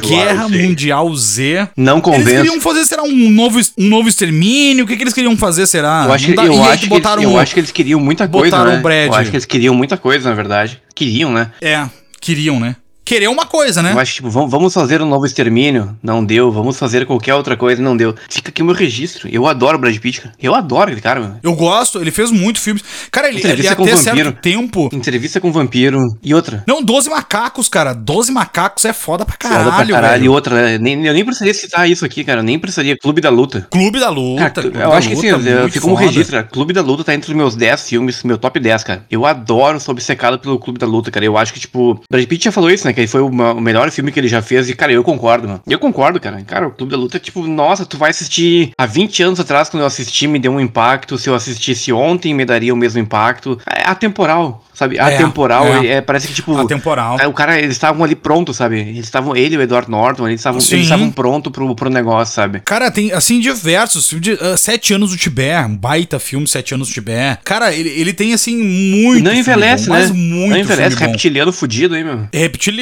Guerra 0.08 0.48
Mundial 0.48 1.14
Z. 1.16 1.68
Não 1.76 1.96
Eles 1.98 2.04
convence. 2.04 2.36
queriam 2.38 2.62
fazer, 2.62 2.86
será, 2.86 3.04
um 3.04 3.30
novo, 3.30 3.60
um 3.78 3.88
novo 3.88 4.08
extermínio? 4.08 4.86
O 4.86 4.88
que, 4.88 4.96
que 4.96 5.04
eles 5.04 5.14
queriam 5.14 5.36
fazer, 5.36 5.68
será? 5.68 6.06
Eu 6.08 6.14
acho, 6.14 6.26
que, 6.28 6.34
dá- 6.34 6.46
eu, 6.46 6.64
acho 6.64 6.88
que 6.88 6.94
eles, 6.94 7.24
eu 7.24 7.38
acho 7.38 7.54
que 7.54 7.60
eles 7.60 7.72
queriam 7.72 8.00
muita 8.00 8.28
coisa, 8.28 8.52
botaram 8.56 8.72
né? 8.74 8.80
o 8.80 8.82
Brad. 8.82 9.08
Eu 9.08 9.14
acho 9.16 9.30
que 9.32 9.36
eles 9.38 9.46
queriam 9.46 9.74
muita 9.76 9.98
coisa, 9.98 10.30
na 10.30 10.36
verdade. 10.36 10.82
Queriam, 10.96 11.32
né? 11.32 11.52
É, 11.62 11.88
queriam, 12.22 12.60
né? 12.60 12.76
Querer 13.10 13.28
uma 13.28 13.48
coisa, 13.48 13.82
né? 13.82 13.92
Eu 13.92 14.00
acho 14.00 14.12
que, 14.12 14.16
tipo, 14.18 14.30
vamos, 14.30 14.72
fazer 14.72 15.02
um 15.02 15.06
novo 15.08 15.26
extermínio. 15.26 15.98
Não 16.04 16.24
deu. 16.24 16.52
Vamos 16.52 16.78
fazer 16.78 17.08
qualquer 17.08 17.34
outra 17.34 17.58
coisa. 17.58 17.82
Não 17.82 17.98
deu. 17.98 18.14
Fica 18.30 18.50
aqui 18.50 18.62
o 18.62 18.66
meu 18.66 18.76
registro. 18.76 19.28
Eu 19.32 19.48
adoro 19.48 19.80
o 19.80 19.82
Brad 19.82 19.98
Pitt, 19.98 20.22
cara. 20.22 20.36
Eu 20.40 20.54
adoro 20.54 20.84
aquele 20.84 21.02
cara, 21.02 21.20
mano. 21.20 21.40
Eu 21.42 21.56
gosto, 21.56 22.00
ele 22.00 22.12
fez 22.12 22.30
muito 22.30 22.60
filmes. 22.60 22.84
Cara, 23.10 23.28
ele, 23.28 23.38
ele 23.38 23.48
Entrevista 23.48 23.76
com 23.76 23.82
até 23.82 23.94
o 23.96 23.98
certo 23.98 24.16
vampiro. 24.16 24.32
tempo. 24.40 24.90
Entrevista 24.94 25.42
com 25.42 25.52
vampiro. 25.52 26.00
E 26.22 26.36
outra. 26.36 26.64
Não, 26.68 26.84
12 26.84 27.10
macacos, 27.10 27.68
cara. 27.68 27.94
12 27.94 28.32
macacos 28.32 28.86
é 28.86 28.94
foda 28.94 29.26
pra 29.26 29.36
Foda 29.42 29.56
caralho, 29.56 29.88
pra 29.88 30.02
caralho. 30.02 30.26
E 30.26 30.30
outra, 30.30 30.56
né? 30.56 30.78
Nem, 30.78 31.04
eu 31.08 31.14
nem 31.16 31.26
precisaria 31.26 31.56
citar 31.56 31.90
isso 31.90 32.06
aqui, 32.06 32.24
cara. 32.24 32.42
Eu 32.42 32.44
nem 32.44 32.60
precisaria. 32.60 32.96
Clube 32.96 33.22
da 33.22 33.32
Luta. 33.32 33.68
Clube 33.72 34.00
da 34.00 34.12
Luta. 34.12 34.52
Cara, 34.52 34.68
eu 34.68 34.94
acho 34.94 35.10
que 35.10 35.16
Luta, 35.16 35.36
assim, 35.36 35.50
eu 35.50 35.60
muito 35.62 35.74
fico 35.74 35.86
como 35.86 35.98
foda. 35.98 36.08
registro, 36.08 36.36
cara. 36.36 36.48
Clube 36.48 36.74
da 36.74 36.82
Luta 36.84 37.04
tá 37.04 37.16
entre 37.16 37.32
os 37.32 37.36
meus 37.36 37.56
10 37.56 37.90
filmes, 37.90 38.22
meu 38.22 38.38
top 38.38 38.60
10, 38.60 38.84
cara. 38.84 39.04
Eu 39.10 39.26
adoro 39.26 39.80
Sou 39.80 39.94
Obcecado 39.94 40.38
pelo 40.38 40.60
Clube 40.60 40.78
da 40.78 40.86
Luta, 40.86 41.10
cara. 41.10 41.26
Eu 41.26 41.36
acho 41.40 41.52
que, 41.52 41.60
tipo, 41.60 42.00
Brad 42.08 42.24
Pitt 42.28 42.46
já 42.46 42.52
falou 42.52 42.70
isso, 42.70 42.86
né? 42.86 42.99
Que 43.00 43.04
ele 43.04 43.08
foi 43.08 43.22
o, 43.22 43.28
o 43.28 43.62
melhor 43.62 43.90
filme 43.92 44.12
que 44.12 44.20
ele 44.20 44.28
já 44.28 44.42
fez. 44.42 44.70
E, 44.70 44.76
cara, 44.76 44.92
eu 44.92 45.02
concordo, 45.04 45.48
mano. 45.48 45.62
Eu 45.66 45.80
concordo, 45.80 46.20
cara. 46.20 46.42
Cara, 46.46 46.68
o 46.68 46.72
Clube 46.72 46.92
da 46.92 46.98
Luta 46.98 47.16
é 47.16 47.20
tipo, 47.20 47.48
nossa, 47.48 47.86
tu 47.86 47.98
vai 47.98 48.10
assistir 48.10 48.72
há 48.78 48.86
20 48.86 49.24
anos 49.24 49.40
atrás, 49.40 49.70
quando 49.70 49.82
eu 49.82 49.88
assisti, 49.88 50.28
me 50.28 50.38
deu 50.38 50.52
um 50.52 50.60
impacto. 50.60 51.18
Se 51.18 51.30
eu 51.30 51.36
assistisse 51.36 51.94
ontem, 51.94 52.34
me 52.34 52.44
daria 52.44 52.74
o 52.74 52.78
mesmo 52.78 53.00
impacto. 53.00 53.58
É 53.66 53.90
atemporal, 53.90 54.66
sabe? 54.74 55.00
Atemporal, 55.00 55.66
é. 55.66 55.88
é, 55.88 56.02
parece 56.02 56.28
que, 56.28 56.34
tipo. 56.34 56.58
Atemporal. 56.58 57.18
é, 57.20 57.28
O 57.28 57.34
cara, 57.34 57.58
eles 57.58 57.72
estavam 57.72 58.04
ali 58.04 58.16
prontos, 58.16 58.58
sabe? 58.58 58.80
Eles 58.80 59.06
estavam, 59.06 59.36
ele 59.36 59.56
e 59.56 59.58
o 59.58 59.62
Edward 59.62 59.90
Norton, 59.90 60.28
eles 60.28 60.42
estavam 60.42 61.12
prontos 61.12 61.52
pro, 61.52 61.74
pro 61.76 61.90
negócio, 61.90 62.34
sabe? 62.36 62.60
Cara, 62.60 62.92
tem, 62.92 63.12
assim, 63.14 63.40
diversos. 63.40 64.14
de, 64.20 64.38
ah, 64.42 64.58
Sete 64.58 64.94
Anos 64.94 65.12
do 65.12 65.18
Tibete, 65.18 65.68
um 65.68 65.78
baita 65.78 66.20
filme, 66.20 66.48
Sete 66.48 66.74
Anos 66.74 66.90
do 66.90 66.94
Tibete. 66.94 67.40
Cara, 67.46 67.74
ele, 67.74 67.90
ele 67.90 68.14
tem, 68.14 68.34
assim, 68.34 68.58
muito 68.58 69.24
não 69.24 69.34
envelhece, 69.34 69.88
bom, 69.88 69.94
né? 69.94 70.00
Mas 70.00 70.12
muito 70.12 70.50
não 70.52 70.58
envelhece, 70.58 70.98
reptiliano 70.98 71.52
fudido, 71.54 71.96
hein, 71.96 72.04
meu? 72.04 72.28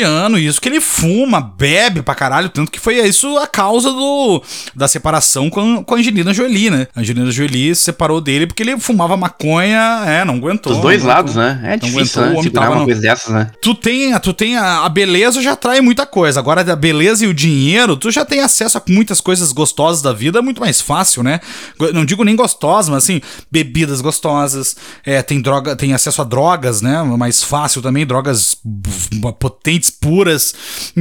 Reptiliano, 0.08 0.38
isso 0.40 0.62
que 0.62 0.70
ele 0.70 0.80
fuma, 0.80 1.40
bebe 1.42 2.02
pra 2.02 2.16
caralho, 2.16 2.50
tanto 2.50 2.72
que 2.72 2.80
foi 2.80 2.96
isso 3.00 3.38
a 3.38 3.46
causa 3.48 3.92
do, 3.92 4.42
da 4.76 4.88
separação 4.88 5.50
com, 5.50 5.84
com 5.84 5.96
a 5.96 5.98
Angelina 5.98 6.34
Jolie, 6.34 6.70
né? 6.70 6.88
A 6.96 7.02
Angelina 7.02 7.30
Jolie 7.30 7.76
se 7.76 7.84
separou 7.84 8.22
dele 8.22 8.48
porque 8.48 8.64
ele 8.64 8.80
fumava 8.80 9.18
maconha, 9.18 10.04
é, 10.06 10.24
não 10.26 10.36
aguentou. 10.36 10.74
Dos 10.74 10.82
dois 10.82 11.02
aguentou. 11.02 11.16
lados, 11.16 11.36
né? 11.36 11.60
É 11.64 11.70
Não 11.72 11.78
difícil, 11.78 12.22
aguentou, 12.24 12.24
né? 12.38 12.44
Segurar 12.44 12.62
tava 12.64 12.76
uma 12.76 12.86
coisa 12.86 13.02
dessas, 13.02 13.34
né? 13.34 13.52
Tu 13.62 13.76
tem, 13.76 14.20
tu 14.20 14.34
tem 14.34 14.56
a, 14.58 14.86
a 14.86 14.90
beleza 14.90 15.42
já 15.42 15.54
atrai 15.54 15.82
muita 15.82 16.06
coisa. 16.06 16.40
Agora 16.40 16.62
a 16.72 16.76
beleza 16.76 17.26
e 17.26 17.28
o 17.28 17.34
dinheiro, 17.34 17.96
tu 17.98 18.10
já 18.12 18.24
tem 18.26 18.40
acesso 18.40 18.78
a 18.78 18.82
muitas 18.90 19.20
coisas 19.22 19.52
gostosas 19.52 20.02
da 20.02 20.14
vida, 20.14 20.42
muito 20.42 20.62
mais 20.62 20.82
fácil, 20.82 21.24
né? 21.24 21.40
Não 21.94 22.06
digo 22.06 22.24
nem 22.24 22.36
gostosas, 22.36 22.90
mas 22.90 23.04
assim, 23.04 23.22
bebidas 23.52 24.02
gostosas, 24.02 24.76
é, 25.06 25.22
tem 25.22 25.42
droga, 25.42 25.76
tem 25.76 25.94
acesso 25.94 26.22
a 26.22 26.26
drogas, 26.26 26.82
né? 26.82 27.02
Mais 27.04 27.44
fácil 27.44 27.82
também, 27.82 28.06
drogas 28.06 28.56
b- 28.64 28.90
potentes, 29.90 29.92
puras. 29.92 30.54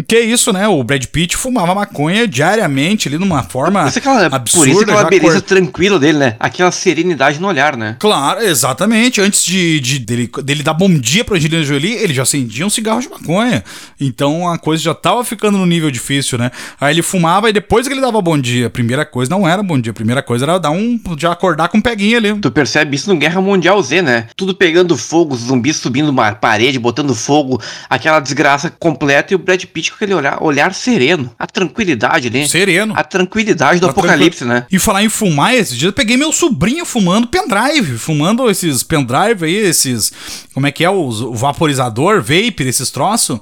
Que 0.07 0.17
é 0.17 0.21
isso, 0.21 0.53
né? 0.53 0.67
O 0.69 0.83
Brad 0.83 1.05
Pitt 1.07 1.37
fumava 1.37 1.75
maconha 1.75 2.27
diariamente 2.27 3.09
ali 3.09 3.19
numa 3.19 3.43
forma 3.43 3.87
isso 3.89 3.99
aquela, 3.99 4.27
absurda. 4.27 4.65
por 4.67 4.69
isso 4.69 4.83
aquela 4.83 5.05
beleza 5.05 5.33
cor- 5.41 5.43
tranquila 5.43 5.99
dele, 5.99 6.19
né? 6.19 6.37
Aquela 6.41 6.71
serenidade 6.71 7.41
no 7.41 7.49
olhar, 7.49 7.77
né? 7.77 7.97
Claro, 7.99 8.41
exatamente. 8.41 9.21
Antes 9.21 9.45
de, 9.45 9.81
de- 9.81 9.99
dele, 9.99 10.31
dele 10.45 10.63
dar 10.63 10.75
bom 10.75 10.89
dia 10.93 11.25
pra 11.25 11.37
Angelina 11.37 11.63
Jolie, 11.63 11.95
ele 11.95 12.15
já 12.15 12.23
acendia 12.23 12.67
um 12.67 12.71
cigarro 12.71 13.01
de 13.01 13.09
maconha. 13.09 13.63
Então 14.01 14.49
a 14.49 14.59
coisa 14.59 14.83
já 14.83 14.95
tava 14.95 15.25
ficando 15.25 15.59
no 15.59 15.67
nível 15.67 15.91
difícil, 15.91 16.39
né? 16.39 16.51
Aí 16.81 16.95
ele 16.95 17.03
fumava 17.03 17.49
e 17.49 17.53
depois 17.53 17.87
que 17.87 17.95
ele 17.95 18.01
dava 18.01 18.21
bom 18.21 18.39
dia. 18.39 18.67
A 18.67 18.71
primeira 18.71 19.05
coisa 19.05 19.31
não 19.31 19.47
era 19.49 19.63
bom 19.63 19.79
dia. 19.81 19.91
A 19.91 19.95
primeira 19.95 20.23
coisa 20.23 20.45
era 20.45 20.59
dar 20.59 20.71
um. 20.71 20.99
já 21.19 21.33
acordar 21.33 21.69
com 21.69 21.79
um 21.79 21.83
peguinho 21.83 22.17
ali. 22.17 22.35
Tu 22.41 22.51
percebe 22.51 22.97
isso 22.97 23.13
no 23.13 23.19
Guerra 23.19 23.41
Mundial 23.41 23.81
Z, 23.83 24.03
né? 24.03 24.27
Tudo 24.37 24.55
pegando 24.55 24.97
fogo, 24.97 25.37
zumbis 25.37 25.77
subindo 25.77 26.09
uma 26.09 26.33
parede, 26.33 26.79
botando 26.79 27.15
fogo, 27.15 27.61
aquela 27.89 28.21
desgraça 28.21 28.71
completa 28.79 29.33
e 29.33 29.37
o 29.37 29.39
Brad 29.39 29.63
Pitt 29.65 29.91
com 29.91 29.97
aquele 29.97 30.15
olhar, 30.15 30.43
olhar 30.43 30.75
sereno. 30.75 31.33
A 31.39 31.47
tranquilidade 31.47 32.29
ali. 32.29 32.49
Sereno. 32.49 32.95
A 32.97 33.03
tranquilidade 33.05 33.81
do 33.81 33.87
Tá 33.87 33.91
apocalipse, 33.93 34.39
tranquilo. 34.41 34.61
né? 34.61 34.67
E 34.71 34.79
falar 34.79 35.03
em 35.03 35.09
fumar, 35.09 35.55
esses 35.55 35.77
dias 35.77 35.89
eu 35.91 35.93
peguei 35.93 36.17
meu 36.17 36.33
sobrinho 36.33 36.85
fumando 36.85 37.27
pendrive, 37.27 37.99
fumando 37.99 38.49
esses 38.51 38.83
pendrive 38.83 39.45
aí, 39.45 39.55
esses. 39.57 40.13
Como 40.55 40.67
é 40.67 40.73
que 40.73 40.85
é? 40.85 40.91
Os, 40.91 41.21
o 41.21 41.35
vaporizador, 41.35 42.21
vape, 42.21 42.63
esses 42.67 42.91
troços. 42.91 43.39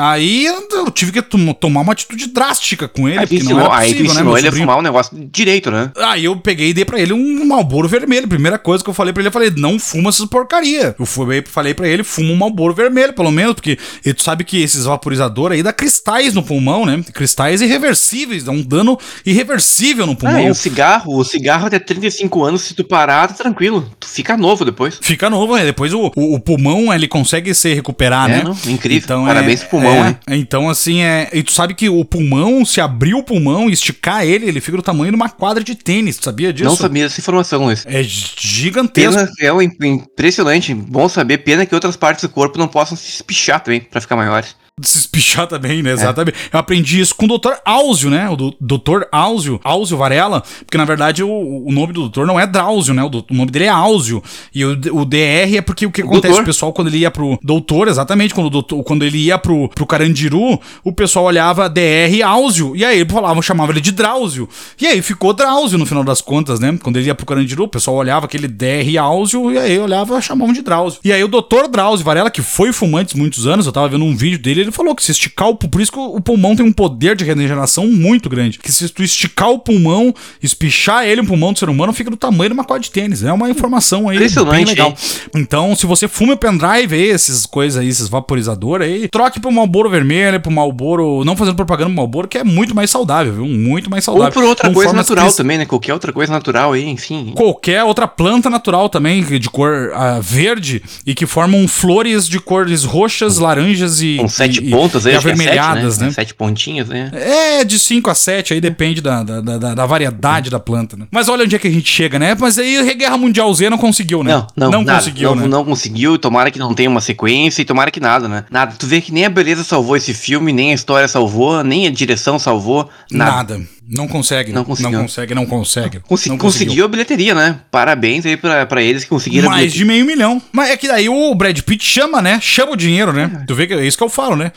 Aí 0.00 0.46
eu 0.46 0.90
tive 0.90 1.12
que 1.12 1.22
tom- 1.22 1.52
tomar 1.52 1.80
uma 1.82 1.92
atitude 1.92 2.26
drástica 2.28 2.88
com 2.88 3.08
ele, 3.08 3.18
Aí 3.18 3.26
tu 3.26 3.34
não 3.34 3.40
ensinou, 3.40 3.60
era 3.66 3.74
aí 3.76 3.88
tu 3.88 3.92
possível, 3.92 4.04
né? 4.04 4.10
ensinou 4.12 4.24
Meu 4.32 4.38
ele 4.38 4.46
a 4.48 4.50
sobrinho 4.50 4.66
fumar 4.66 4.78
um 4.78 4.82
negócio 4.82 5.28
direito, 5.32 5.70
né? 5.70 5.92
Aí 5.96 6.24
eu 6.24 6.36
peguei 6.36 6.68
e 6.70 6.74
dei 6.74 6.84
pra 6.84 6.98
ele 7.00 7.12
um 7.12 7.44
Malboro 7.44 7.88
vermelho. 7.88 8.26
Primeira 8.28 8.58
coisa 8.58 8.82
que 8.82 8.88
eu 8.90 8.94
falei 8.94 9.12
pra 9.12 9.20
ele, 9.20 9.28
eu 9.28 9.32
falei, 9.32 9.50
não 9.56 9.78
fuma 9.78 10.08
essas 10.10 10.26
porcaria. 10.26 10.94
Eu 10.98 11.06
fui, 11.06 11.42
falei 11.46 11.74
pra 11.74 11.88
ele, 11.88 12.02
fuma 12.02 12.32
um 12.32 12.36
Malboro 12.36 12.74
vermelho, 12.74 13.12
pelo 13.12 13.30
menos, 13.30 13.54
porque 13.54 13.78
e 14.04 14.12
tu 14.14 14.22
sabe 14.22 14.44
que 14.44 14.60
esses 14.62 14.84
vaporizadores 14.84 15.56
aí 15.56 15.62
dá 15.62 15.72
cristais 15.72 16.34
no 16.34 16.42
pulmão, 16.42 16.86
né? 16.86 17.02
Cristais 17.12 17.60
irreversíveis, 17.60 18.44
dá 18.44 18.52
um 18.52 18.62
dano 18.62 18.98
irreversível 19.24 20.06
no 20.06 20.14
pulmão. 20.16 20.40
e 20.40 20.50
o 20.50 20.54
cigarro, 20.54 21.16
o 21.18 21.24
cigarro 21.24 21.66
até 21.66 21.78
35 21.78 22.44
anos, 22.44 22.62
se 22.62 22.74
tu 22.74 22.84
parar, 22.84 23.28
tá 23.28 23.34
tranquilo. 23.34 23.90
Tu 23.98 24.06
fica 24.08 24.36
novo 24.36 24.64
depois. 24.64 24.98
Fica 25.00 25.30
novo, 25.30 25.56
né? 25.56 25.64
Depois 25.64 25.92
o, 25.92 26.10
o, 26.16 26.34
o 26.34 26.40
pulmão, 26.40 26.92
ele 26.92 27.08
consegue 27.08 27.54
se 27.54 27.72
recuperar, 27.74 28.30
É, 28.30 28.36
né? 28.38 28.42
não, 28.44 28.56
incrível. 28.72 29.24
Parabéns 29.24 29.60
pro 29.60 29.70
pulmão, 29.70 29.89
é, 29.90 30.08
hein? 30.08 30.18
Então, 30.28 30.68
assim, 30.68 31.02
é. 31.02 31.28
E 31.32 31.42
tu 31.42 31.52
sabe 31.52 31.74
que 31.74 31.88
o 31.88 32.04
pulmão, 32.04 32.64
se 32.64 32.80
abrir 32.80 33.14
o 33.14 33.22
pulmão 33.22 33.68
e 33.68 33.72
esticar 33.72 34.24
ele, 34.24 34.46
ele 34.46 34.60
fica 34.60 34.76
do 34.76 34.82
tamanho 34.82 35.10
de 35.12 35.16
uma 35.16 35.28
quadra 35.28 35.62
de 35.62 35.74
tênis. 35.74 36.16
Tu 36.18 36.24
sabia 36.24 36.52
disso? 36.52 36.68
Não 36.68 36.76
sabia 36.76 37.04
dessa 37.04 37.20
informação, 37.20 37.64
Luiz. 37.64 37.84
É 37.86 38.02
gigantesco. 38.02 39.14
Pena, 39.14 39.30
é 39.40 39.52
um 39.52 39.62
im- 39.62 39.76
impressionante. 39.82 40.74
Bom 40.74 41.08
saber. 41.08 41.38
Pena 41.38 41.64
que 41.66 41.74
outras 41.74 41.96
partes 41.96 42.22
do 42.22 42.28
corpo 42.28 42.58
não 42.58 42.68
possam 42.68 42.96
se 42.96 43.08
espichar 43.08 43.60
também, 43.60 43.80
pra 43.80 44.00
ficar 44.00 44.16
maiores. 44.16 44.54
Se 44.82 44.98
espichar 44.98 45.46
também, 45.46 45.82
né? 45.82 45.92
Exatamente. 45.92 46.36
Eu 46.52 46.58
aprendi 46.58 47.00
isso 47.00 47.14
com 47.14 47.26
o 47.26 47.38
Dr. 47.38 47.54
Áuzio, 47.64 48.10
né? 48.10 48.28
O 48.28 48.36
do- 48.36 48.54
Dr. 48.60 49.02
Áuzio, 49.12 49.60
Áuzio 49.64 49.96
Varela, 49.96 50.42
porque 50.64 50.78
na 50.78 50.84
verdade 50.84 51.22
o, 51.22 51.30
o 51.66 51.72
nome 51.72 51.92
do 51.92 52.00
doutor 52.02 52.26
não 52.26 52.38
é 52.38 52.46
Drauzio, 52.46 52.94
né? 52.94 53.02
O, 53.02 53.08
do- 53.08 53.24
o 53.30 53.34
nome 53.34 53.50
dele 53.50 53.66
é 53.66 53.68
Áuzio. 53.68 54.22
E 54.54 54.64
o, 54.64 54.72
o 54.92 55.04
DR 55.04 55.56
é 55.56 55.60
porque 55.60 55.86
o 55.86 55.90
que 55.90 56.02
acontece? 56.02 56.28
doutor. 56.28 56.42
O 56.42 56.46
pessoal, 56.46 56.72
quando 56.72 56.88
ele 56.88 56.98
ia 56.98 57.10
pro 57.10 57.38
doutor, 57.42 57.88
exatamente, 57.88 58.34
quando, 58.34 58.46
o 58.46 58.50
doutor, 58.50 58.82
quando 58.82 59.04
ele 59.04 59.18
ia 59.18 59.38
pro, 59.38 59.68
pro 59.68 59.86
Carandiru, 59.86 60.58
o 60.84 60.92
pessoal 60.92 61.24
olhava 61.26 61.68
DR 61.68 62.22
Áuzio. 62.24 62.74
E 62.76 62.84
aí 62.84 63.04
falavam, 63.08 63.42
chamavam 63.42 63.72
ele 63.72 63.80
de 63.80 63.92
Drauzio. 63.92 64.48
E 64.80 64.86
aí 64.86 65.02
ficou 65.02 65.32
Drauzio 65.32 65.78
no 65.78 65.86
final 65.86 66.04
das 66.04 66.20
contas, 66.20 66.58
né? 66.60 66.78
Quando 66.82 66.96
ele 66.98 67.06
ia 67.06 67.14
pro 67.14 67.26
Carandiru, 67.26 67.64
o 67.64 67.68
pessoal 67.68 67.96
olhava 67.96 68.26
aquele 68.26 68.48
DR 68.48 68.96
Áuzio, 69.00 69.50
e 69.52 69.58
aí 69.58 69.78
olhava 69.78 70.20
chamavam 70.20 70.52
de 70.52 70.62
Drauzio. 70.62 71.00
E 71.04 71.12
aí 71.12 71.22
o 71.22 71.28
doutor 71.28 71.68
Drauzio 71.68 72.04
Varela, 72.04 72.30
que 72.30 72.42
foi 72.42 72.72
fumante 72.72 73.16
muitos 73.16 73.46
anos, 73.46 73.66
eu 73.66 73.72
tava 73.72 73.88
vendo 73.88 74.04
um 74.04 74.16
vídeo 74.16 74.38
dele, 74.38 74.60
ele 74.62 74.69
falou 74.72 74.94
que 74.94 75.02
se 75.02 75.12
esticar 75.12 75.48
o 75.48 75.56
por 75.56 75.80
isso 75.80 75.92
que 75.92 75.98
o 75.98 76.20
pulmão 76.20 76.56
tem 76.56 76.64
um 76.64 76.72
poder 76.72 77.14
de 77.16 77.24
regeneração 77.24 77.86
muito 77.86 78.28
grande. 78.28 78.58
Que 78.58 78.72
se 78.72 78.88
tu 78.88 79.02
esticar 79.02 79.50
o 79.50 79.58
pulmão, 79.58 80.14
espichar 80.42 81.04
ele, 81.04 81.20
um 81.20 81.26
pulmão 81.26 81.52
do 81.52 81.58
ser 81.58 81.68
humano, 81.68 81.92
fica 81.92 82.10
do 82.10 82.16
tamanho 82.16 82.50
de 82.50 82.54
uma 82.54 82.64
quadra 82.64 82.82
de 82.82 82.90
tênis. 82.90 83.22
É 83.22 83.32
uma 83.32 83.50
informação 83.50 84.08
aí 84.08 84.18
bem 84.18 84.64
legal. 84.64 84.94
Então, 85.34 85.74
se 85.74 85.86
você 85.86 86.08
fuma 86.08 86.36
pendrive 86.36 86.94
aí, 86.94 87.10
essas 87.10 87.46
coisas 87.46 87.80
aí, 87.80 87.88
esses 87.88 88.08
vaporizadores 88.08 88.86
aí, 88.86 89.08
troque 89.08 89.40
pro 89.40 89.50
Malboro 89.50 89.90
vermelho, 89.90 90.40
pro 90.40 90.50
Malboro, 90.50 91.24
não 91.24 91.36
fazendo 91.36 91.56
propaganda 91.56 91.88
pro 91.88 91.96
Malboro, 91.96 92.28
que 92.28 92.38
é 92.38 92.44
muito 92.44 92.74
mais 92.74 92.90
saudável, 92.90 93.32
viu? 93.32 93.46
Muito 93.46 93.90
mais 93.90 94.04
saudável. 94.04 94.28
Ou 94.28 94.32
por 94.32 94.44
outra 94.44 94.72
coisa 94.72 94.92
natural 94.92 95.32
também, 95.32 95.58
né? 95.58 95.66
Qualquer 95.66 95.94
outra 95.94 96.12
coisa 96.12 96.32
natural 96.32 96.72
aí, 96.72 96.88
enfim. 96.88 97.32
Qualquer 97.34 97.84
outra 97.84 98.06
planta 98.06 98.48
natural 98.50 98.88
também, 98.88 99.22
de 99.22 99.50
cor 99.50 99.90
uh, 99.90 100.20
verde 100.20 100.82
e 101.06 101.14
que 101.14 101.26
formam 101.26 101.66
flores 101.68 102.28
de 102.28 102.40
cores 102.40 102.84
roxas, 102.84 103.38
laranjas 103.38 104.00
e. 104.00 104.18
Sete 104.54 104.66
e, 104.66 104.70
pontas 104.70 105.06
aí, 105.06 105.14
e 105.14 105.16
avermelhadas, 105.16 105.84
é 105.84 105.90
sete, 105.90 106.00
né? 106.00 106.06
né? 106.06 106.12
Sete 106.12 106.34
pontinhas, 106.34 106.88
né? 106.88 107.10
É, 107.12 107.64
de 107.64 107.78
5 107.78 108.10
a 108.10 108.14
7, 108.14 108.54
aí 108.54 108.60
depende 108.60 109.00
da, 109.00 109.22
da, 109.22 109.40
da, 109.40 109.74
da 109.74 109.86
variedade 109.86 110.50
da 110.50 110.60
planta, 110.60 110.96
né? 110.96 111.06
Mas 111.10 111.28
olha 111.28 111.44
onde 111.44 111.56
é 111.56 111.58
que 111.58 111.68
a 111.68 111.70
gente 111.70 111.90
chega, 111.90 112.18
né? 112.18 112.36
Mas 112.38 112.58
aí 112.58 112.78
a 112.78 112.94
Guerra 112.94 113.16
Mundial 113.16 113.52
Z 113.52 113.70
não 113.70 113.78
conseguiu, 113.78 114.22
né? 114.22 114.32
Não, 114.32 114.46
não, 114.56 114.70
não 114.70 114.84
nada, 114.84 114.98
conseguiu, 114.98 115.34
não, 115.34 115.42
né? 115.42 115.48
Não 115.48 115.64
conseguiu, 115.64 116.18
tomara 116.18 116.50
que 116.50 116.58
não 116.58 116.74
tenha 116.74 116.90
uma 116.90 117.00
sequência 117.00 117.62
e 117.62 117.64
tomara 117.64 117.90
que 117.90 118.00
nada, 118.00 118.28
né? 118.28 118.44
Nada. 118.50 118.74
Tu 118.78 118.86
vê 118.86 119.00
que 119.00 119.12
nem 119.12 119.24
a 119.24 119.30
beleza 119.30 119.64
salvou 119.64 119.96
esse 119.96 120.14
filme, 120.14 120.52
nem 120.52 120.72
a 120.72 120.74
história 120.74 121.08
salvou, 121.08 121.62
nem 121.64 121.86
a 121.86 121.90
direção 121.90 122.38
salvou, 122.38 122.88
nada. 123.10 123.58
Nada. 123.58 123.66
Não 123.90 124.06
consegue. 124.06 124.52
Não, 124.52 124.64
conseguiu. 124.64 124.92
não 124.92 125.02
consegue, 125.02 125.34
não 125.34 125.46
consegue. 125.46 126.00
Não 126.28 126.38
conseguiu 126.38 126.84
a 126.84 126.88
bilheteria, 126.88 127.34
né? 127.34 127.60
Parabéns 127.70 128.24
aí 128.24 128.36
pra, 128.36 128.64
pra 128.64 128.82
eles 128.82 129.02
que 129.02 129.10
conseguiram 129.10 129.50
Mais 129.50 129.72
de 129.72 129.84
meio 129.84 130.06
milhão. 130.06 130.40
Mas 130.52 130.70
é 130.70 130.76
que 130.76 130.86
daí 130.86 131.08
o 131.08 131.34
Brad 131.34 131.58
Pitt 131.60 131.84
chama, 131.84 132.22
né? 132.22 132.38
Chama 132.40 132.72
o 132.72 132.76
dinheiro, 132.76 133.12
né? 133.12 133.30
É. 133.42 133.44
Tu 133.46 133.54
vê 133.54 133.66
que 133.66 133.74
é 133.74 133.84
isso 133.84 133.98
que 133.98 134.04
eu 134.04 134.08
falo, 134.08 134.36
né? 134.36 134.52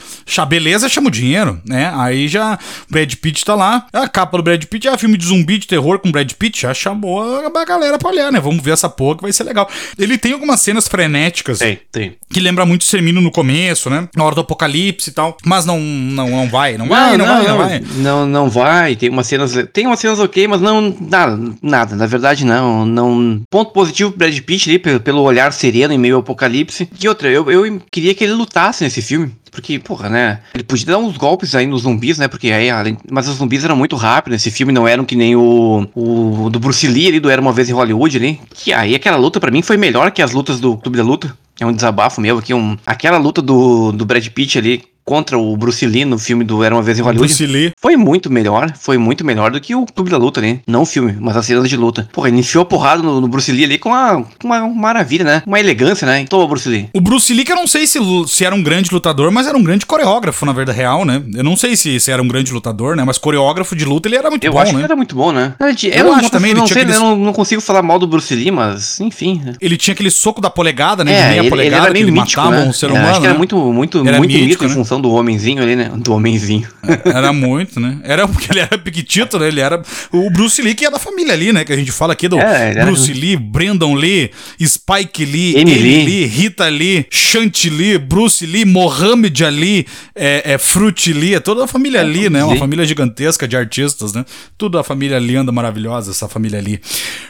Beleza, 0.48 0.88
chama 0.88 1.08
o 1.08 1.12
dinheiro, 1.12 1.60
né? 1.66 1.92
Aí 1.96 2.28
já 2.28 2.60
o 2.88 2.92
Brad 2.92 3.12
Pitt 3.16 3.44
tá 3.44 3.56
lá. 3.56 3.88
A 3.92 4.08
capa 4.08 4.38
do 4.38 4.44
Brad 4.44 4.64
Pitt 4.66 4.88
é 4.88 4.98
filme 4.98 5.18
de 5.18 5.26
zumbi 5.26 5.58
de 5.58 5.68
terror 5.68 5.98
com 6.00 6.12
Brad 6.12 6.32
Pitt. 6.34 6.62
Já 6.62 6.74
chamou 6.74 7.24
a 7.24 7.66
galera 7.66 7.98
pra 7.98 8.10
olhar, 8.10 8.32
né? 8.32 8.40
Vamos 8.40 8.64
ver 8.64 8.72
essa 8.72 8.90
porra 8.90 9.18
que 9.18 9.24
vai 9.24 9.34
ser 9.34 9.44
legal. 9.46 9.68
Ele 9.98 10.18
tem 10.18 10.34
algumas 10.34 10.62
cenas 10.62 10.88
frenéticas. 10.88 11.60
Tem, 11.60 11.80
tem. 11.92 12.16
Que 12.32 12.40
lembra 12.40 12.66
muito 12.66 12.84
Sermino 12.84 13.20
no 13.20 13.32
começo, 13.32 13.90
né? 13.90 14.08
Na 14.16 14.24
hora 14.24 14.36
do 14.36 14.42
apocalipse 14.42 15.10
e 15.10 15.14
tal. 15.14 15.38
Mas 15.44 15.66
não, 15.66 15.80
não, 15.80 16.30
não 16.30 16.50
vai, 16.50 16.78
não, 16.78 16.86
não 16.86 16.96
vai, 16.96 17.18
não, 17.18 17.26
não, 17.26 17.36
vai, 17.36 17.48
não, 17.48 17.58
vai. 17.58 17.84
Não, 17.98 18.26
não 18.28 18.50
vai. 18.50 18.96
Tem 18.96 19.10
umas 19.24 19.28
cenas. 19.28 19.70
Tem 19.72 19.88
umas 19.88 20.00
cenas 20.00 20.20
ok, 20.20 20.48
mas 20.48 20.62
não. 20.62 20.96
Nada, 21.00 21.40
nada. 21.62 21.96
Na 21.96 22.06
verdade, 22.06 22.46
não. 22.46 22.86
não 22.86 23.42
ponto 23.50 23.72
positivo 23.72 24.12
pro 24.12 24.20
Brad 24.20 24.38
Pitt 24.40 24.70
ali, 24.70 24.80
pelo, 25.00 25.22
olhar 25.22 25.52
sereno 25.54 25.94
em 25.94 25.98
meio 25.98 26.16
ao 26.16 26.22
apocalipse. 26.22 26.90
E 27.02 27.08
outra, 27.08 27.30
eu, 27.30 27.50
eu 27.50 27.82
queria 27.92 28.14
que 28.14 28.24
ele 28.24 28.34
lutasse 28.34 28.84
nesse 28.84 29.02
filme. 29.02 29.32
Porque, 29.52 29.78
porra, 29.78 30.10
né? 30.10 30.40
Ele 30.54 30.64
podia 30.64 30.88
dar 30.88 30.98
uns 30.98 31.16
golpes 31.16 31.54
aí 31.54 31.68
nos 31.68 31.84
zumbis, 31.84 32.18
né? 32.18 32.28
Porque 32.28 32.52
aí, 32.52 32.72
além... 32.72 32.98
mas 33.12 33.28
os 33.28 33.36
zumbis 33.36 33.64
eram 33.64 33.76
muito 33.76 33.96
rápidos. 33.96 34.42
Esse 34.42 34.50
filme 34.50 34.74
não 34.74 34.88
eram 34.88 35.06
que 35.06 35.16
nem 35.16 35.36
o, 35.36 35.88
o 35.94 36.50
do 36.50 36.60
Bruce 36.60 36.88
Lee 36.88 37.08
ali, 37.08 37.20
do 37.20 37.30
Era 37.30 37.40
Uma 37.40 37.54
Vez 37.54 37.70
em 37.70 37.74
Hollywood 37.74 38.18
ali. 38.18 38.42
Que 38.52 38.74
aí 38.74 38.96
aquela 38.96 39.18
luta 39.18 39.40
para 39.40 39.52
mim 39.52 39.62
foi 39.62 39.78
melhor 39.78 40.12
que 40.12 40.22
as 40.22 40.32
lutas 40.32 40.60
do 40.60 40.76
Clube 40.78 40.98
da 40.98 41.04
Luta. 41.04 41.38
É 41.60 41.66
um 41.66 41.72
desabafo 41.72 42.20
meu 42.20 42.40
aqui. 42.40 42.54
Um... 42.54 42.76
Aquela 42.84 43.18
luta 43.18 43.44
do, 43.44 43.92
do 43.92 44.06
Brad 44.06 44.28
Pitt 44.30 44.58
ali 44.58 44.84
contra 45.06 45.38
o 45.38 45.56
Bruce 45.56 45.86
Lee 45.86 46.06
no 46.06 46.18
filme 46.18 46.44
do 46.44 46.64
Era 46.64 46.76
Uma 46.76 46.82
Vez 46.82 47.00
em 47.00 47.02
Hollywood. 47.02 47.28
Bruce 47.28 47.46
Lee. 47.46 47.72
Foi 47.80 47.96
muito 47.96 48.32
melhor, 48.32 48.74
foi 48.76 48.98
muito 48.98 49.26
melhor 49.26 49.52
do 49.52 49.62
que 49.62 49.76
o 49.76 49.86
Clube 49.86 50.10
da 50.10 50.18
Luta 50.18 50.40
ali. 50.40 50.62
Não 50.68 50.82
o 50.82 50.86
filme, 50.86 51.16
mas 51.20 51.38
as 51.38 51.46
cenas 51.46 51.70
de 51.70 51.78
luta. 51.78 52.08
Porra, 52.12 52.28
ele 52.28 52.40
enfiou 52.40 52.64
a 52.64 52.66
porrada 52.66 53.02
no, 53.02 53.22
no 53.22 53.28
Bruce 53.28 53.52
Lee 53.52 53.64
ali 53.64 53.78
com 53.78 53.90
uma, 53.90 54.26
uma, 54.44 54.68
maravilha, 54.70 55.24
né? 55.24 55.44
Uma 55.46 55.60
elegância, 55.60 56.06
né? 56.06 56.26
Toma, 56.26 56.48
Bruce 56.48 56.68
Lee. 56.68 56.90
O 56.94 57.02
Bruce 57.02 57.34
Lee, 57.34 57.46
que 57.46 57.52
eu 57.52 57.56
não 57.56 57.68
sei 57.68 57.88
se, 57.88 58.00
se 58.28 58.46
era 58.46 58.54
um 58.54 58.64
grande 58.64 58.92
lutador, 58.92 59.32
mas 59.32 59.48
era 59.48 59.58
um 59.58 59.64
grande 59.64 59.86
coreógrafo, 59.86 60.46
na 60.46 60.52
verdade 60.52 60.74
real, 60.74 61.06
né? 61.06 61.22
Eu 61.34 61.44
não 61.44 61.56
sei 61.56 61.76
se, 61.76 62.00
se 62.00 62.12
era 62.12 62.22
um 62.22 62.28
grande 62.28 62.52
lutador, 62.52 62.96
né? 62.96 63.04
Mas 63.06 63.18
coreógrafo 63.18 63.76
de 63.76 63.86
luta 63.86 64.08
ele 64.08 64.16
era 64.16 64.30
muito 64.30 64.44
eu 64.44 64.54
bom, 64.54 64.60
acho 64.60 64.74
né? 64.74 64.80
Que 64.80 64.86
era 64.86 64.96
muito 64.96 65.16
bom, 65.16 65.32
né? 65.32 65.54
Eu, 65.60 65.68
eu, 65.68 66.08
eu 66.08 66.14
acho 66.14 66.30
também, 66.30 66.54
não, 66.54 66.68
sei, 66.68 66.82
aqueles... 66.82 66.96
eu 66.96 67.02
não, 67.02 67.16
não, 67.16 67.34
consigo 67.34 67.62
falar 67.62 67.82
mal 67.82 68.00
do 68.00 68.08
Bruce 68.08 68.34
Lee, 68.34 68.52
mas 68.52 69.00
enfim. 69.00 69.42
Né? 69.44 69.54
Ele 69.62 69.78
tinha 69.78 69.94
aquele 69.94 70.12
soco 70.12 70.42
da 70.42 70.50
polegada, 70.50 71.04
né? 71.04 71.14
É, 71.14 71.16
de 71.16 71.30
meia 71.30 71.40
ele, 71.42 71.50
polegada, 71.50 71.76
ele 71.76 71.86
era 71.86 71.94
meio 71.94 72.06
que 72.06 72.12
ele 72.12 72.20
mítico, 72.20 72.42
matava 72.42 72.64
né? 72.64 72.68
um 72.68 72.74
ser 72.74 72.92
humano. 72.92 73.08
acho 73.08 73.20
que 73.20 73.26
era 73.26 73.34
né? 73.34 73.38
muito, 73.38 73.58
muito, 73.58 74.08
era 74.08 74.18
muito 74.18 74.32
mítico, 74.32 74.50
mito 74.50 74.64
né? 74.64 74.70
em 74.70 74.74
função 74.74 74.93
do 75.02 75.12
homenzinho 75.12 75.62
ali 75.62 75.76
né? 75.76 75.92
Do 75.96 76.14
homenzinho. 76.14 76.68
Era 77.06 77.32
muito, 77.32 77.80
né? 77.80 78.00
Era 78.04 78.28
porque 78.28 78.52
ele 78.52 78.60
era 78.60 78.78
piquitito, 78.78 79.40
né? 79.40 79.48
Ele 79.48 79.60
era 79.60 79.82
o 80.12 80.30
Bruce 80.30 80.62
Lee, 80.62 80.76
que 80.76 80.86
é 80.86 80.92
da 80.92 81.00
família 81.00 81.34
ali, 81.34 81.54
né? 81.54 81.64
Que 81.64 81.74
a 81.74 81.76
gente 81.76 81.92
fala 81.92 82.14
aqui 82.14 82.28
do 82.28 82.40
é, 82.40 82.84
Bruce 82.84 83.12
era... 83.12 83.20
Lee, 83.20 83.38
Brandon 83.38 83.94
Lee, 83.94 84.32
Spike 84.62 85.26
Lee, 85.26 85.58
Emily 85.58 86.06
Lee. 86.06 86.26
Rita 86.26 86.68
Lee, 86.68 87.06
Chantilly, 87.10 87.98
Bruce 87.98 88.46
Lee, 88.46 88.66
Mohamed 88.66 89.44
Ali, 89.44 89.88
é, 90.16 90.54
é 90.54 90.58
Fruit 90.58 91.14
Lee, 91.14 91.36
é 91.36 91.40
toda 91.40 91.64
a 91.64 91.68
família 91.68 92.00
é, 92.00 92.04
Lee, 92.04 92.30
né? 92.30 92.44
Uma 92.44 92.58
família 92.58 92.86
gigantesca 92.86 93.48
de 93.48 93.56
artistas, 93.56 94.14
né? 94.14 94.26
Tudo 94.58 94.78
a 94.78 94.84
família 94.84 95.20
linda, 95.20 95.52
maravilhosa, 95.52 96.12
essa 96.12 96.28
família 96.28 96.60
Lee. 96.60 96.80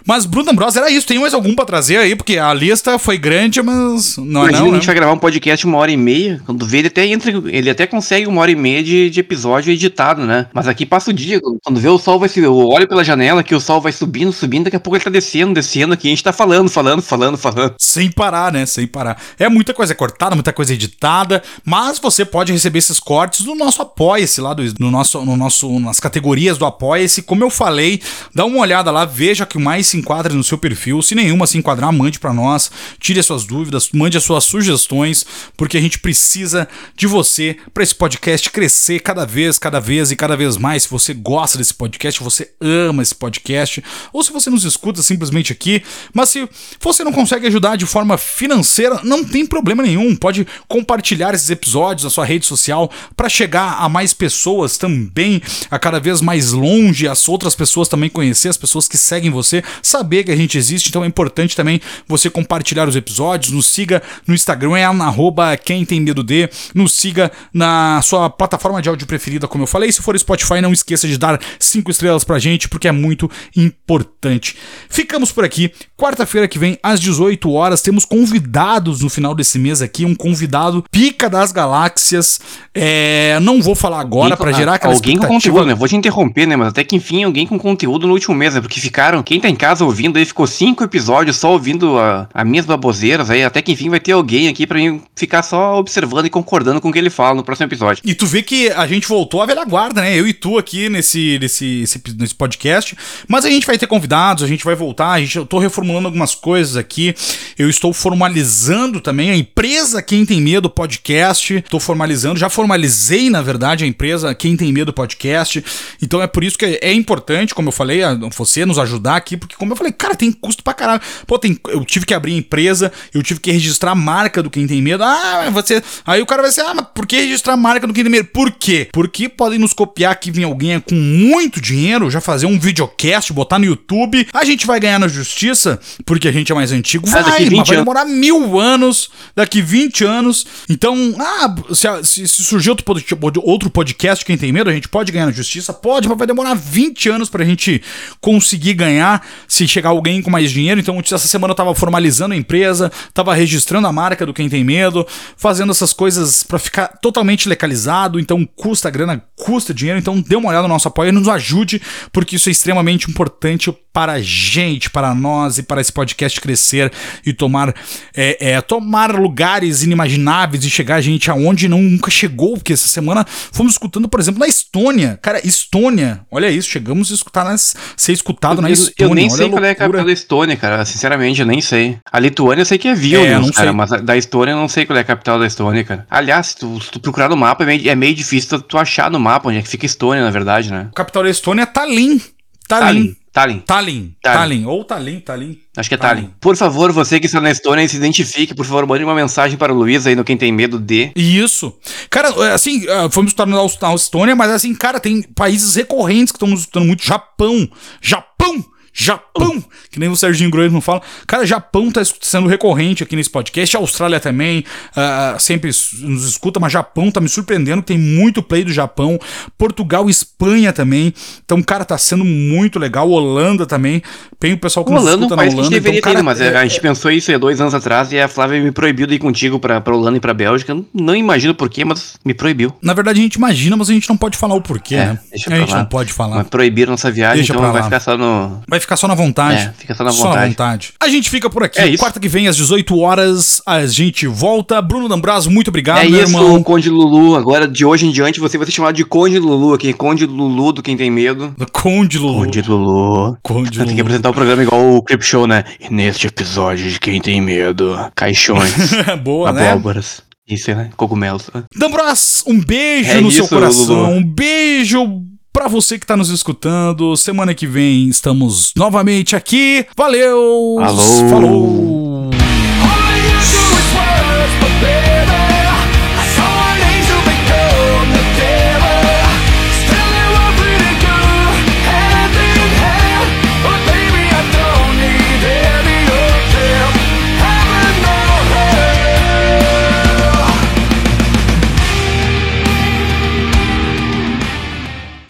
Mas 0.06 0.26
Bruno 0.26 0.54
Bros 0.54 0.76
era 0.76 0.90
isso. 0.90 1.08
Tem 1.08 1.20
mais 1.20 1.34
algum 1.34 1.56
pra 1.56 1.66
trazer 1.66 1.98
aí? 1.98 2.16
Porque 2.16 2.38
a 2.38 2.54
lista 2.54 2.98
foi 2.98 3.18
grande, 3.18 3.62
mas 3.62 4.18
não 4.18 4.48
é 4.48 4.52
não, 4.52 4.62
a 4.62 4.74
gente 4.74 4.82
né? 4.82 4.86
vai 4.86 4.96
gravar 4.96 5.14
um 5.14 5.18
podcast 5.18 5.66
uma 5.66 5.78
hora 5.78 5.92
e 5.92 5.98
meia. 5.98 6.42
Quando 6.46 6.66
vê, 6.66 6.80
ele 6.80 6.88
até 6.88 7.06
entra, 7.06 7.32
ele 7.54 7.70
até 7.70 7.86
consegue 7.86 8.26
uma 8.26 8.42
hora 8.42 8.50
e 8.50 8.56
meia 8.56 8.82
de, 8.82 9.12
de 9.12 9.20
episódio 9.20 9.72
editado, 9.72 10.26
né? 10.26 10.48
Mas 10.52 10.68
aqui 10.68 10.88
passa 10.88 11.12
o 11.12 11.14
dia, 11.14 11.40
quando 11.64 11.80
vê 11.80 11.88
o 11.88 12.00
sol 12.00 12.18
vai 12.18 12.28
se. 12.28 12.40
Eu 12.40 12.58
olho 12.58 12.88
pela 12.88 13.04
janela 13.04 13.44
que 13.44 13.54
o 13.54 13.60
sol 13.60 13.80
vai 13.80 13.92
subindo, 13.92 14.34
subindo, 14.34 14.64
daqui 14.64 14.76
a 14.76 14.80
pouco 14.80 14.98
ele 14.98 15.04
tá 15.04 15.12
descendo, 15.12 15.54
descendo 15.54 15.94
aqui. 15.94 16.08
A 16.08 16.10
gente 16.10 16.24
tá 16.24 16.34
falando, 16.34 16.68
falando, 16.68 17.04
falando, 17.04 17.38
falando. 17.38 17.76
Sem 17.78 18.10
parar, 18.10 18.52
né? 18.52 18.66
Sem 18.66 18.88
parar. 18.88 19.22
É 19.38 19.48
muita 19.50 19.72
coisa 19.72 19.94
cortada, 19.94 20.34
muita 20.36 20.52
coisa 20.52 20.74
editada, 20.74 21.44
mas 21.64 22.00
você 22.00 22.26
pode 22.26 22.52
receber 22.52 22.80
esses 22.80 23.00
cortes 23.00 23.46
no 23.46 23.54
nosso 23.54 23.84
Apoia-se 23.84 24.42
lá, 24.42 24.56
do, 24.56 24.64
no 24.80 24.90
nosso, 24.90 25.24
no 25.24 25.38
nosso, 25.38 25.80
nas 25.80 26.00
categorias 26.00 26.58
do 26.58 26.66
Apoia-se. 26.66 27.22
Como 27.22 27.44
eu 27.44 27.52
falei, 27.52 28.02
dá 28.34 28.46
uma 28.46 28.58
olhada 28.58 28.90
lá, 28.90 29.06
veja 29.06 29.46
que 29.46 29.60
mais 29.60 29.86
se 29.86 29.98
enquadra 29.98 30.34
no 30.34 30.44
seu 30.44 30.58
perfil. 30.58 31.04
Se 31.04 31.14
nenhuma 31.14 31.46
se 31.46 31.60
enquadrar, 31.60 31.94
mande 31.94 32.20
para 32.20 32.34
nós, 32.34 32.72
tire 33.00 33.20
as 33.20 33.28
suas 33.28 33.46
dúvidas, 33.46 33.90
mande 33.94 34.18
as 34.18 34.24
suas 34.24 34.44
sugestões, 34.44 35.24
porque 35.56 35.78
a 35.78 35.82
gente 35.82 36.00
precisa 36.00 36.68
de 36.96 37.06
você 37.06 37.43
para 37.74 37.84
esse 37.84 37.96
podcast 37.96 38.50
crescer 38.50 39.00
cada 39.00 39.26
vez, 39.26 39.58
cada 39.58 39.80
vez 39.80 40.12
e 40.12 40.16
cada 40.16 40.36
vez 40.36 40.58
mais. 40.58 40.84
Se 40.84 40.90
você 40.90 41.14
gosta 41.14 41.58
desse 41.58 41.74
podcast, 41.74 42.24
você 42.24 42.52
ama 42.62 43.02
esse 43.02 43.16
podcast, 43.16 43.84
ou 44.12 44.24
se 44.24 44.32
você 44.32 44.50
nos 44.50 44.64
escuta 44.64 45.02
simplesmente 45.02 45.52
aqui, 45.52 45.84
mas 46.14 46.30
se 46.30 46.48
você 46.80 47.04
não 47.04 47.12
consegue 47.12 47.48
ajudar 47.48 47.76
de 47.76 47.86
forma 47.86 48.18
financeira, 48.18 49.00
não 49.04 49.24
tem 49.24 49.46
problema 49.46 49.84
nenhum. 49.84 50.16
Pode 50.16 50.48
compartilhar 50.68 51.34
esses 51.34 51.50
episódios 51.50 52.04
na 52.04 52.10
sua 52.10 52.26
rede 52.26 52.46
social 52.46 52.90
para 53.16 53.30
chegar 53.30 53.78
a 53.80 53.90
mais 53.90 54.14
pessoas 54.14 54.78
também, 54.78 55.42
a 55.70 55.78
cada 55.78 56.00
vez 56.00 56.22
mais 56.22 56.52
longe, 56.52 57.08
as 57.08 57.28
outras 57.28 57.56
pessoas 57.56 57.88
também 57.88 58.10
conhecer, 58.10 58.50
as 58.50 58.58
pessoas 58.58 58.88
que 58.88 58.98
seguem 58.98 59.32
você, 59.32 59.64
saber 59.82 60.24
que 60.24 60.32
a 60.32 60.36
gente 60.36 60.58
existe. 60.58 60.90
Então 60.90 61.04
é 61.04 61.08
importante 61.08 61.56
também 61.56 61.82
você 62.08 62.30
compartilhar 62.30 62.88
os 62.88 62.96
episódios, 62.96 63.52
nos 63.52 63.68
siga 63.68 64.02
no 64.28 64.34
Instagram, 64.34 64.78
é 64.78 64.84
arroba 64.84 65.58
quem 65.58 65.86
tem 65.86 66.00
medo 66.00 66.24
de, 66.24 66.50
nos 66.74 66.94
siga 66.94 67.32
na 67.54 68.02
sua 68.02 68.30
plataforma 68.30 68.82
de 68.82 68.90
áudio 68.90 69.08
preferida, 69.08 69.48
como 69.48 69.64
eu 69.64 69.68
falei. 69.68 69.92
Se 69.92 70.02
for 70.02 70.18
Spotify, 70.18 70.62
não 70.62 70.74
esqueça 70.74 71.08
de 71.08 71.18
dar 71.18 71.40
cinco 71.60 71.92
estrelas 71.92 72.24
pra 72.24 72.40
gente, 72.40 72.70
porque 72.70 72.88
é 72.88 72.92
muito 72.92 73.30
importante. 73.56 74.58
Ficamos 74.90 75.32
por 75.32 75.44
aqui. 75.44 75.72
Quarta-feira 75.98 76.48
que 76.48 76.60
vem, 76.60 76.78
às 76.82 77.00
18 77.00 77.52
horas, 77.52 77.82
temos 77.82 78.06
convidados 78.06 79.02
no 79.02 79.10
final 79.10 79.34
desse 79.34 79.58
mês 79.58 79.82
aqui. 79.82 80.06
Um 80.06 80.16
convidado 80.16 80.84
pica 80.92 81.30
das 81.30 81.52
galáxias. 81.52 82.40
É, 82.74 83.40
não 83.42 83.62
vou 83.62 83.76
falar 83.76 84.00
agora 84.00 84.36
para 84.36 84.52
gerar 84.52 84.76
aquela 84.76 84.94
Alguém 84.94 85.18
com 85.18 85.28
conteúdo, 85.28 85.66
né? 85.66 85.76
Vou 85.76 85.88
te 85.88 85.96
interromper, 85.96 86.46
né? 86.46 86.56
Mas 86.56 86.70
até 86.70 86.84
que 86.84 86.96
enfim, 86.96 87.24
alguém 87.24 87.48
com 87.48 87.58
conteúdo 87.58 88.08
no 88.08 88.14
último 88.14 88.36
mês, 88.36 88.54
né? 88.54 88.62
Porque 88.62 88.80
ficaram. 88.80 89.24
Quem 89.24 89.40
tá 89.40 89.50
em 89.50 89.56
casa 89.56 89.86
ouvindo 89.86 90.18
aí 90.18 90.26
ficou 90.26 90.46
cinco 90.48 90.84
episódios 90.84 91.38
só 91.38 91.52
ouvindo 91.52 91.98
a, 91.98 92.28
a 92.34 92.44
minhas 92.44 92.66
baboseiras 92.66 93.30
aí. 93.30 93.44
Até 93.44 93.62
que 93.62 93.72
enfim 93.72 93.90
vai 93.90 94.00
ter 94.00 94.12
alguém 94.12 94.48
aqui 94.48 94.68
para 94.68 94.78
mim 94.78 95.02
ficar 95.16 95.44
só 95.44 95.78
observando 95.78 96.26
e 96.26 96.30
concordando 96.30 96.82
com 96.82 96.90
o 96.90 96.92
que 96.92 97.00
ele 97.00 97.10
fala 97.10 97.23
no 97.34 97.44
próximo 97.44 97.68
episódio. 97.68 98.02
E 98.06 98.16
tu 98.16 98.26
vê 98.26 98.42
que 98.42 98.70
a 98.70 98.88
gente 98.88 99.08
voltou 99.08 99.42
à 99.42 99.46
velha 99.46 99.64
guarda, 99.64 100.02
né? 100.02 100.18
Eu 100.18 100.28
e 100.28 100.34
tu 100.34 100.58
aqui 100.58 100.90
nesse, 100.90 101.38
nesse, 101.40 101.86
nesse 102.18 102.36
podcast. 102.36 102.98
Mas 103.28 103.46
a 103.46 103.50
gente 103.50 103.68
vai 103.68 103.78
ter 103.78 103.88
convidados, 103.88 104.44
a 104.44 104.48
gente 104.48 104.66
vai 104.66 104.76
voltar. 104.76 105.12
A 105.12 105.20
gente, 105.20 105.38
eu 105.38 105.46
tô 105.46 105.60
reformulando 105.60 106.08
algumas 106.08 106.36
coisas 106.36 106.76
aqui. 106.76 107.16
Eu 107.58 107.70
estou 107.70 107.94
formalizando 107.94 109.00
também 109.00 109.30
a 109.30 109.36
empresa 109.36 110.02
Quem 110.02 110.26
Tem 110.26 110.42
Medo 110.42 110.70
Podcast. 110.70 111.56
Estou 111.56 111.80
formalizando, 111.80 112.40
já 112.40 112.50
formalizei, 112.50 113.30
na 113.30 113.42
verdade, 113.42 113.84
a 113.84 113.88
empresa 113.88 114.34
Quem 114.34 114.58
Tem 114.58 114.74
Medo 114.74 114.92
Podcast. 114.92 115.64
Então 116.02 116.22
é 116.22 116.28
por 116.28 116.44
isso 116.44 116.58
que 116.58 116.66
é 116.82 116.92
importante, 116.92 117.54
como 117.54 117.70
eu 117.70 117.72
falei, 117.72 118.02
você 118.36 118.66
nos 118.66 118.80
ajudar 118.80 119.16
aqui, 119.16 119.38
porque 119.38 119.56
como 119.56 119.72
eu 119.72 119.76
falei, 119.76 119.92
cara, 119.92 120.16
tem 120.16 120.32
custo 120.32 120.64
pra 120.64 120.74
caralho. 120.74 121.02
Pô, 121.28 121.38
tem, 121.38 121.58
eu 121.68 121.86
tive 121.86 122.06
que 122.06 122.14
abrir 122.14 122.36
empresa, 122.36 122.92
eu 123.14 123.22
tive 123.22 123.40
que 123.40 123.52
registrar 123.52 123.92
a 123.92 123.96
marca 123.96 124.42
do 124.42 124.50
Quem 124.50 124.66
Tem 124.66 124.82
Medo. 124.82 125.04
Ah, 125.04 125.50
você. 125.52 125.84
Aí 126.06 126.22
o 126.22 126.26
cara 126.26 126.42
vai 126.42 126.52
ser, 126.52 126.62
ah, 126.62 126.74
mas 126.74 126.88
por 126.94 127.06
que 127.14 127.22
registrar 127.22 127.54
a 127.54 127.58
marca 127.58 127.86
do 127.88 127.94
Quem 127.94 128.04
Tem 128.04 128.12
Medo? 128.12 128.30
Por 128.30 128.52
quê? 128.52 128.88
Porque 128.92 129.30
podem 129.30 129.60
nos 129.60 129.74
copiar 129.74 130.16
que 130.20 130.32
vem 130.32 130.44
alguém 130.44 130.80
com 130.80 130.96
muito 130.96 131.62
dinheiro, 131.62 132.10
já 132.10 132.20
fazer 132.22 132.46
um 132.46 132.60
videocast, 132.60 133.32
botar 133.34 133.60
no 133.60 133.66
YouTube. 133.66 134.28
A 134.34 134.44
gente 134.44 134.66
vai 134.66 134.80
ganhar 134.80 135.00
na 135.00 135.08
justiça, 135.08 135.80
porque 136.06 136.28
a 136.28 136.32
gente 136.32 136.52
é 136.52 136.56
mais 136.56 136.72
antigo. 136.72 137.06
Ah, 137.10 137.12
Vai, 137.22 137.24
daqui 137.24 137.44
20 137.46 137.58
mas 137.58 137.68
vai 137.68 137.78
anos. 137.78 137.86
demorar 137.86 138.06
mil 138.06 138.60
anos, 138.60 139.10
daqui 139.36 139.62
20 139.62 140.04
anos. 140.04 140.46
Então, 140.70 141.16
ah, 141.20 141.56
se, 141.74 142.28
se, 142.28 142.44
surgir 142.44 142.70
outro, 142.72 142.86
pod- 142.86 143.40
outro 143.44 143.70
podcast, 143.70 144.26
quem 144.26 144.38
tem 144.38 144.52
medo, 144.52 144.70
a 144.70 144.74
gente 144.74 144.88
pode 144.90 145.12
ganhar 145.12 145.26
na 145.28 145.32
justiça? 145.32 145.74
Pode, 145.74 146.08
mas 146.08 146.18
vai 146.18 146.28
demorar 146.28 146.54
20 146.54 147.10
anos 147.10 147.30
pra 147.30 147.44
gente 147.46 147.82
conseguir 148.22 148.74
ganhar 148.74 149.26
se 149.48 149.68
chegar 149.68 149.90
alguém 149.90 150.22
com 150.22 150.30
mais 150.32 150.52
dinheiro. 150.52 150.80
Então, 150.80 151.00
essa 151.00 151.18
semana 151.28 151.52
eu 151.52 151.56
tava 151.56 151.74
formalizando 151.76 152.34
a 152.34 152.38
empresa, 152.38 152.92
tava 153.14 153.34
registrando 153.34 153.88
a 153.88 153.92
marca 153.92 154.26
do 154.26 154.34
Quem 154.34 154.50
Tem 154.50 154.64
Medo, 154.64 155.06
fazendo 155.38 155.72
essas 155.72 155.94
coisas 155.94 156.44
pra 156.44 156.58
ficar 156.60 156.88
totalmente 157.04 157.50
legalizado. 157.50 158.20
Então, 158.20 158.48
custa 158.56 158.90
grana, 158.90 159.22
custa 159.36 159.74
dinheiro. 159.74 160.00
Então, 160.00 160.22
dê 160.22 160.36
uma 160.38 160.50
olhada 160.50 160.64
no 160.68 160.74
nosso 160.74 160.88
apoio, 160.88 161.12
nos 161.12 161.28
ajude, 161.28 161.82
porque 162.12 162.38
isso 162.38 162.48
é 162.50 162.52
extremamente 162.54 163.10
importante 163.12 163.72
para 163.92 164.14
a 164.14 164.22
gente, 164.22 164.90
para 164.90 165.14
nós 165.14 165.60
e 165.60 165.64
para 165.64 165.80
esse 165.80 165.92
podcast 165.92 166.42
crescer 166.42 166.92
e 167.24 167.32
tomar, 167.32 167.76
é, 168.16 168.54
é, 168.54 168.62
tomar 168.62 169.14
lugares 169.14 169.84
inimagináveis 169.84 170.64
e 170.64 170.70
chegar 170.70 170.96
a 170.96 171.02
gente 171.02 171.30
aonde 171.30 171.68
não, 171.68 171.80
nunca 171.80 172.10
chegou, 172.10 172.54
porque 172.56 172.74
essa 172.74 172.88
semana 172.88 173.24
fomos 173.28 173.74
escutando, 173.74 174.08
por 174.10 174.20
exemplo, 174.20 174.40
na 174.40 174.48
Estônia. 174.48 175.20
Cara, 175.22 175.46
Estônia, 175.46 176.22
olha 176.32 176.50
isso, 176.50 176.70
chegamos 176.70 177.12
a 177.12 177.14
escutar 177.14 177.44
nas, 177.44 177.76
ser 177.96 178.14
escutado 178.14 178.62
na 178.64 178.70
Eu, 178.70 178.74
Estônia. 178.74 178.96
eu 179.12 179.14
nem 179.14 179.28
olha 179.28 179.38
sei 179.38 179.50
qual 179.50 179.64
é 179.64 179.70
a 179.70 179.76
capital 179.76 180.06
da 180.06 180.12
Estônia, 180.12 180.56
cara. 180.58 180.86
Sinceramente, 180.86 181.42
eu 181.42 181.46
nem 181.46 181.62
sei. 181.62 182.00
A 182.12 182.20
Lituânia 182.20 182.62
eu 182.62 182.66
sei 182.66 182.78
que 182.80 182.88
é 182.88 182.96
Vilnius, 182.96 183.50
É, 183.50 183.52
cara, 183.54 183.68
sei. 183.68 183.72
mas 183.72 183.92
a- 183.94 183.98
da 183.98 184.18
Estônia 184.18 184.54
eu 184.54 184.58
não 184.58 184.68
sei 184.68 184.86
qual 184.88 184.98
é 184.98 185.02
a 185.02 185.06
capital 185.06 185.38
da 185.38 185.46
Estônia, 185.46 185.84
cara. 185.84 186.08
Aliás, 186.10 186.48
se 186.48 186.56
tu, 186.58 186.80
tu 186.94 187.00
procurar 187.00 187.30
no 187.30 187.36
mapa, 187.38 187.64
é 187.64 187.66
meio, 187.66 187.90
é 187.90 187.96
meio 187.96 188.16
difícil 188.16 188.62
tu, 188.62 188.78
achar 188.78 189.10
no 189.12 189.20
mapa 189.20 189.50
onde 189.50 189.58
é 189.58 189.62
que 189.62 189.68
fica 189.68 189.86
Estônia, 189.86 190.24
na 190.24 190.30
verdade, 190.30 190.72
né? 190.72 190.90
A 190.92 190.96
capital 190.96 191.24
da 191.24 191.30
Estônia 191.30 191.64
é 191.64 191.66
Tallinn. 191.66 192.22
Tallinn. 192.68 193.16
Tallinn. 193.34 193.60
Tallinn. 193.66 194.16
Tallinn. 194.22 194.66
Ou 194.66 194.84
Tallinn, 194.86 195.20
Tallinn. 195.20 195.58
Acho 195.76 195.90
que 195.90 195.96
é 195.96 195.98
Tallinn. 195.98 196.22
Tallinn. 196.22 196.36
Por 196.40 196.56
favor, 196.56 196.92
você 196.92 197.20
que 197.20 197.26
está 197.26 197.42
na 197.42 197.50
Estônia, 197.50 197.88
se 197.90 197.98
identifique. 197.98 198.54
Por 198.54 198.64
favor, 198.64 198.86
mande 198.86 199.04
uma 199.04 199.16
mensagem 199.16 199.58
para 199.58 199.74
o 199.74 199.76
Luiz 199.76 200.06
aí 200.06 200.16
no 200.16 200.24
Quem 200.24 200.38
Tem 200.38 200.52
Medo 200.52 200.80
de. 200.80 201.12
Isso. 201.16 201.76
Cara, 202.12 202.30
é, 202.30 202.54
assim, 202.54 202.88
é, 202.88 203.10
fomos 203.10 203.32
escutar 203.32 203.48
na 203.48 203.96
Estônia, 203.96 204.36
mas 204.36 204.52
assim, 204.52 204.74
cara, 204.76 205.00
tem 205.00 205.24
países 205.24 205.76
recorrentes 205.76 206.32
que 206.32 206.38
estão 206.38 206.48
nos 206.48 206.62
escutando 206.62 206.86
muito. 206.86 207.04
Japão. 207.04 207.68
Japão! 208.00 208.64
Japão! 208.94 209.64
Que 209.90 210.00
nem 210.00 210.08
o 210.10 210.16
Serginho 210.16 210.50
Groisman 210.50 210.82
fala. 210.82 211.02
Cara, 211.28 211.46
Japão 211.46 211.92
tá 211.92 212.02
sendo 212.22 212.48
recorrente 212.48 213.04
aqui 213.04 213.16
nesse 213.16 213.30
podcast. 213.30 213.76
A 213.76 213.80
Austrália 213.80 214.20
também 214.20 214.64
ah, 214.96 215.36
sempre 215.40 215.70
nos 216.02 216.26
escuta, 216.26 216.60
mas 216.60 216.72
Japão 216.72 217.10
tá 217.12 217.20
me 217.20 217.28
surpreendendo. 217.30 217.82
Tem 217.82 217.98
muito 217.98 218.42
play 218.44 218.64
do 218.64 218.72
Japão. 218.72 219.20
Portugal 219.58 220.08
e 220.08 220.12
Espanha 220.12 220.72
também. 220.72 221.14
Então, 221.44 221.62
cara, 221.62 221.84
tá 221.86 221.98
sendo 221.98 222.24
muito 222.24 222.80
legal. 222.80 223.10
Holanda 223.10 223.66
também. 223.66 224.02
Tem 224.40 224.54
o 224.54 224.58
pessoal 224.58 224.86
que 224.86 224.92
O 224.92 224.96
nos 224.96 225.04
Holanda 225.04 225.18
é 225.18 225.26
escuta 225.26 225.36
na 225.36 225.42
que 225.44 225.48
a 225.50 225.52
Holanda. 225.52 225.64
gente 225.64 225.74
deveria 225.74 226.00
então, 226.00 226.10
ter 226.12 226.16
cara, 226.16 226.20
ido, 226.20 226.26
mas 226.26 226.42
é- 226.42 226.58
a 226.58 226.66
gente 226.66 226.82
pensou 226.82 227.12
isso 227.12 227.32
há 227.34 227.38
dois 227.38 227.60
anos 227.62 227.74
atrás 227.74 228.12
e 228.12 228.20
a 228.20 228.28
Flávia 228.28 228.62
me 228.62 228.72
proibiu 228.72 229.08
de 229.08 229.16
ir 229.16 229.20
contigo 229.20 229.60
pra, 229.60 229.80
pra 229.82 229.96
Holanda 229.96 230.18
e 230.18 230.20
pra 230.20 230.34
Bélgica. 230.34 230.76
Não 230.94 231.16
imagino 231.16 231.54
porquê, 231.56 231.84
mas 231.86 232.18
me 232.24 232.34
proibiu. 232.34 232.74
Na 232.82 232.94
verdade, 232.94 233.20
a 233.20 233.24
gente 233.24 233.36
imagina, 233.36 233.76
mas 233.78 233.90
a 233.90 233.94
gente 233.94 234.08
não 234.10 234.18
pode 234.18 234.38
falar 234.38 234.56
o 234.56 234.62
porquê, 234.62 234.96
É, 234.96 235.06
né? 235.06 235.20
A 235.34 235.38
gente 235.38 235.72
lá. 235.72 235.78
não 235.80 235.86
pode 235.86 236.12
falar. 236.14 236.38
Mas 236.38 236.48
proibiram 236.48 236.92
nossa 236.92 237.10
viagem, 237.12 237.38
Deixa 237.38 237.54
então 237.54 237.64
vai 237.72 237.80
lá. 237.82 237.84
ficar 237.86 238.00
só 238.00 238.18
no. 238.18 238.62
Vai 238.68 238.80
ficar 238.84 238.96
só 238.98 239.08
na 239.08 239.16
vontade. 239.16 239.62
É, 239.64 239.74
fica 239.78 239.94
só 239.96 240.04
na 240.04 240.12
vontade. 240.12 240.50
vontade. 240.50 240.94
A 241.00 241.08
gente 241.10 241.30
fica 241.30 241.50
por 241.50 241.64
aqui. 241.64 241.80
É. 241.80 241.98
Quarta 241.98 242.20
que 242.20 242.28
vem, 242.30 242.48
às 242.48 242.56
18 242.56 242.98
horas, 243.00 243.62
a 243.66 243.86
gente 243.86 244.28
volta. 244.28 244.82
Bruno 244.82 245.10
D'Ambraso, 245.10 245.50
muito 245.50 245.70
obrigado, 245.70 246.00
é 246.00 246.10
meu 246.10 246.24
isso, 246.24 246.36
irmão. 246.36 246.62
Conde 246.64 246.90
Lulu. 246.90 247.36
Agora, 247.36 247.68
de 247.68 247.86
hoje 247.86 248.06
em 248.06 248.12
diante, 248.12 248.40
você 248.40 248.58
vai 248.58 248.66
ser 248.66 248.72
chamado 248.74 248.96
de 248.96 249.04
Conde 249.04 249.40
Lulu 249.40 249.74
aqui. 249.74 249.94
Conde 249.94 250.26
Lulu 250.26 250.72
do 250.74 250.84
Quem 250.84 250.96
Tem 250.96 251.10
Medo. 251.10 251.56
Conde 251.72 252.18
Lulu. 252.18 252.46
Conde 252.46 252.62
Lulu. 252.62 253.38
Conde 253.42 253.72
Tem 253.72 253.86
que 253.88 253.92
Lulu. 253.94 254.02
apresentar 254.02 254.30
o 254.30 254.34
programa 254.34 254.64
igual 254.64 254.96
o 254.98 255.04
Clip 255.04 255.24
Show, 255.26 255.48
né? 255.48 255.64
E 255.80 255.94
neste 255.94 256.28
episódio 256.28 256.90
de 256.90 257.00
Quem 257.00 257.20
Tem 257.22 257.42
Medo, 257.42 257.98
caixões, 258.16 258.74
Boa, 259.24 259.52
né? 259.52 259.72
abóboras, 259.72 260.22
isso, 260.48 260.74
né? 260.76 260.90
Cogumelos. 260.98 261.50
D'Ambras, 261.76 262.44
um 262.46 262.60
beijo 262.60 263.10
É 263.12 263.22
no 263.22 263.32
seu 263.32 263.46
isso, 263.46 263.54
coração. 263.54 263.96
Lulu. 264.06 264.12
Um 264.18 264.24
beijo 264.24 265.22
pra 265.54 265.68
você 265.68 266.00
que 266.00 266.06
tá 266.06 266.18
nos 266.18 266.30
escutando. 266.30 267.16
Semana 267.16 267.54
que 267.54 267.68
vem 267.68 268.10
estamos 268.10 268.74
novamente 268.76 269.36
aqui. 269.36 269.86
Valeu! 269.96 270.80
Alô. 270.82 271.30
Falou! 271.30 272.34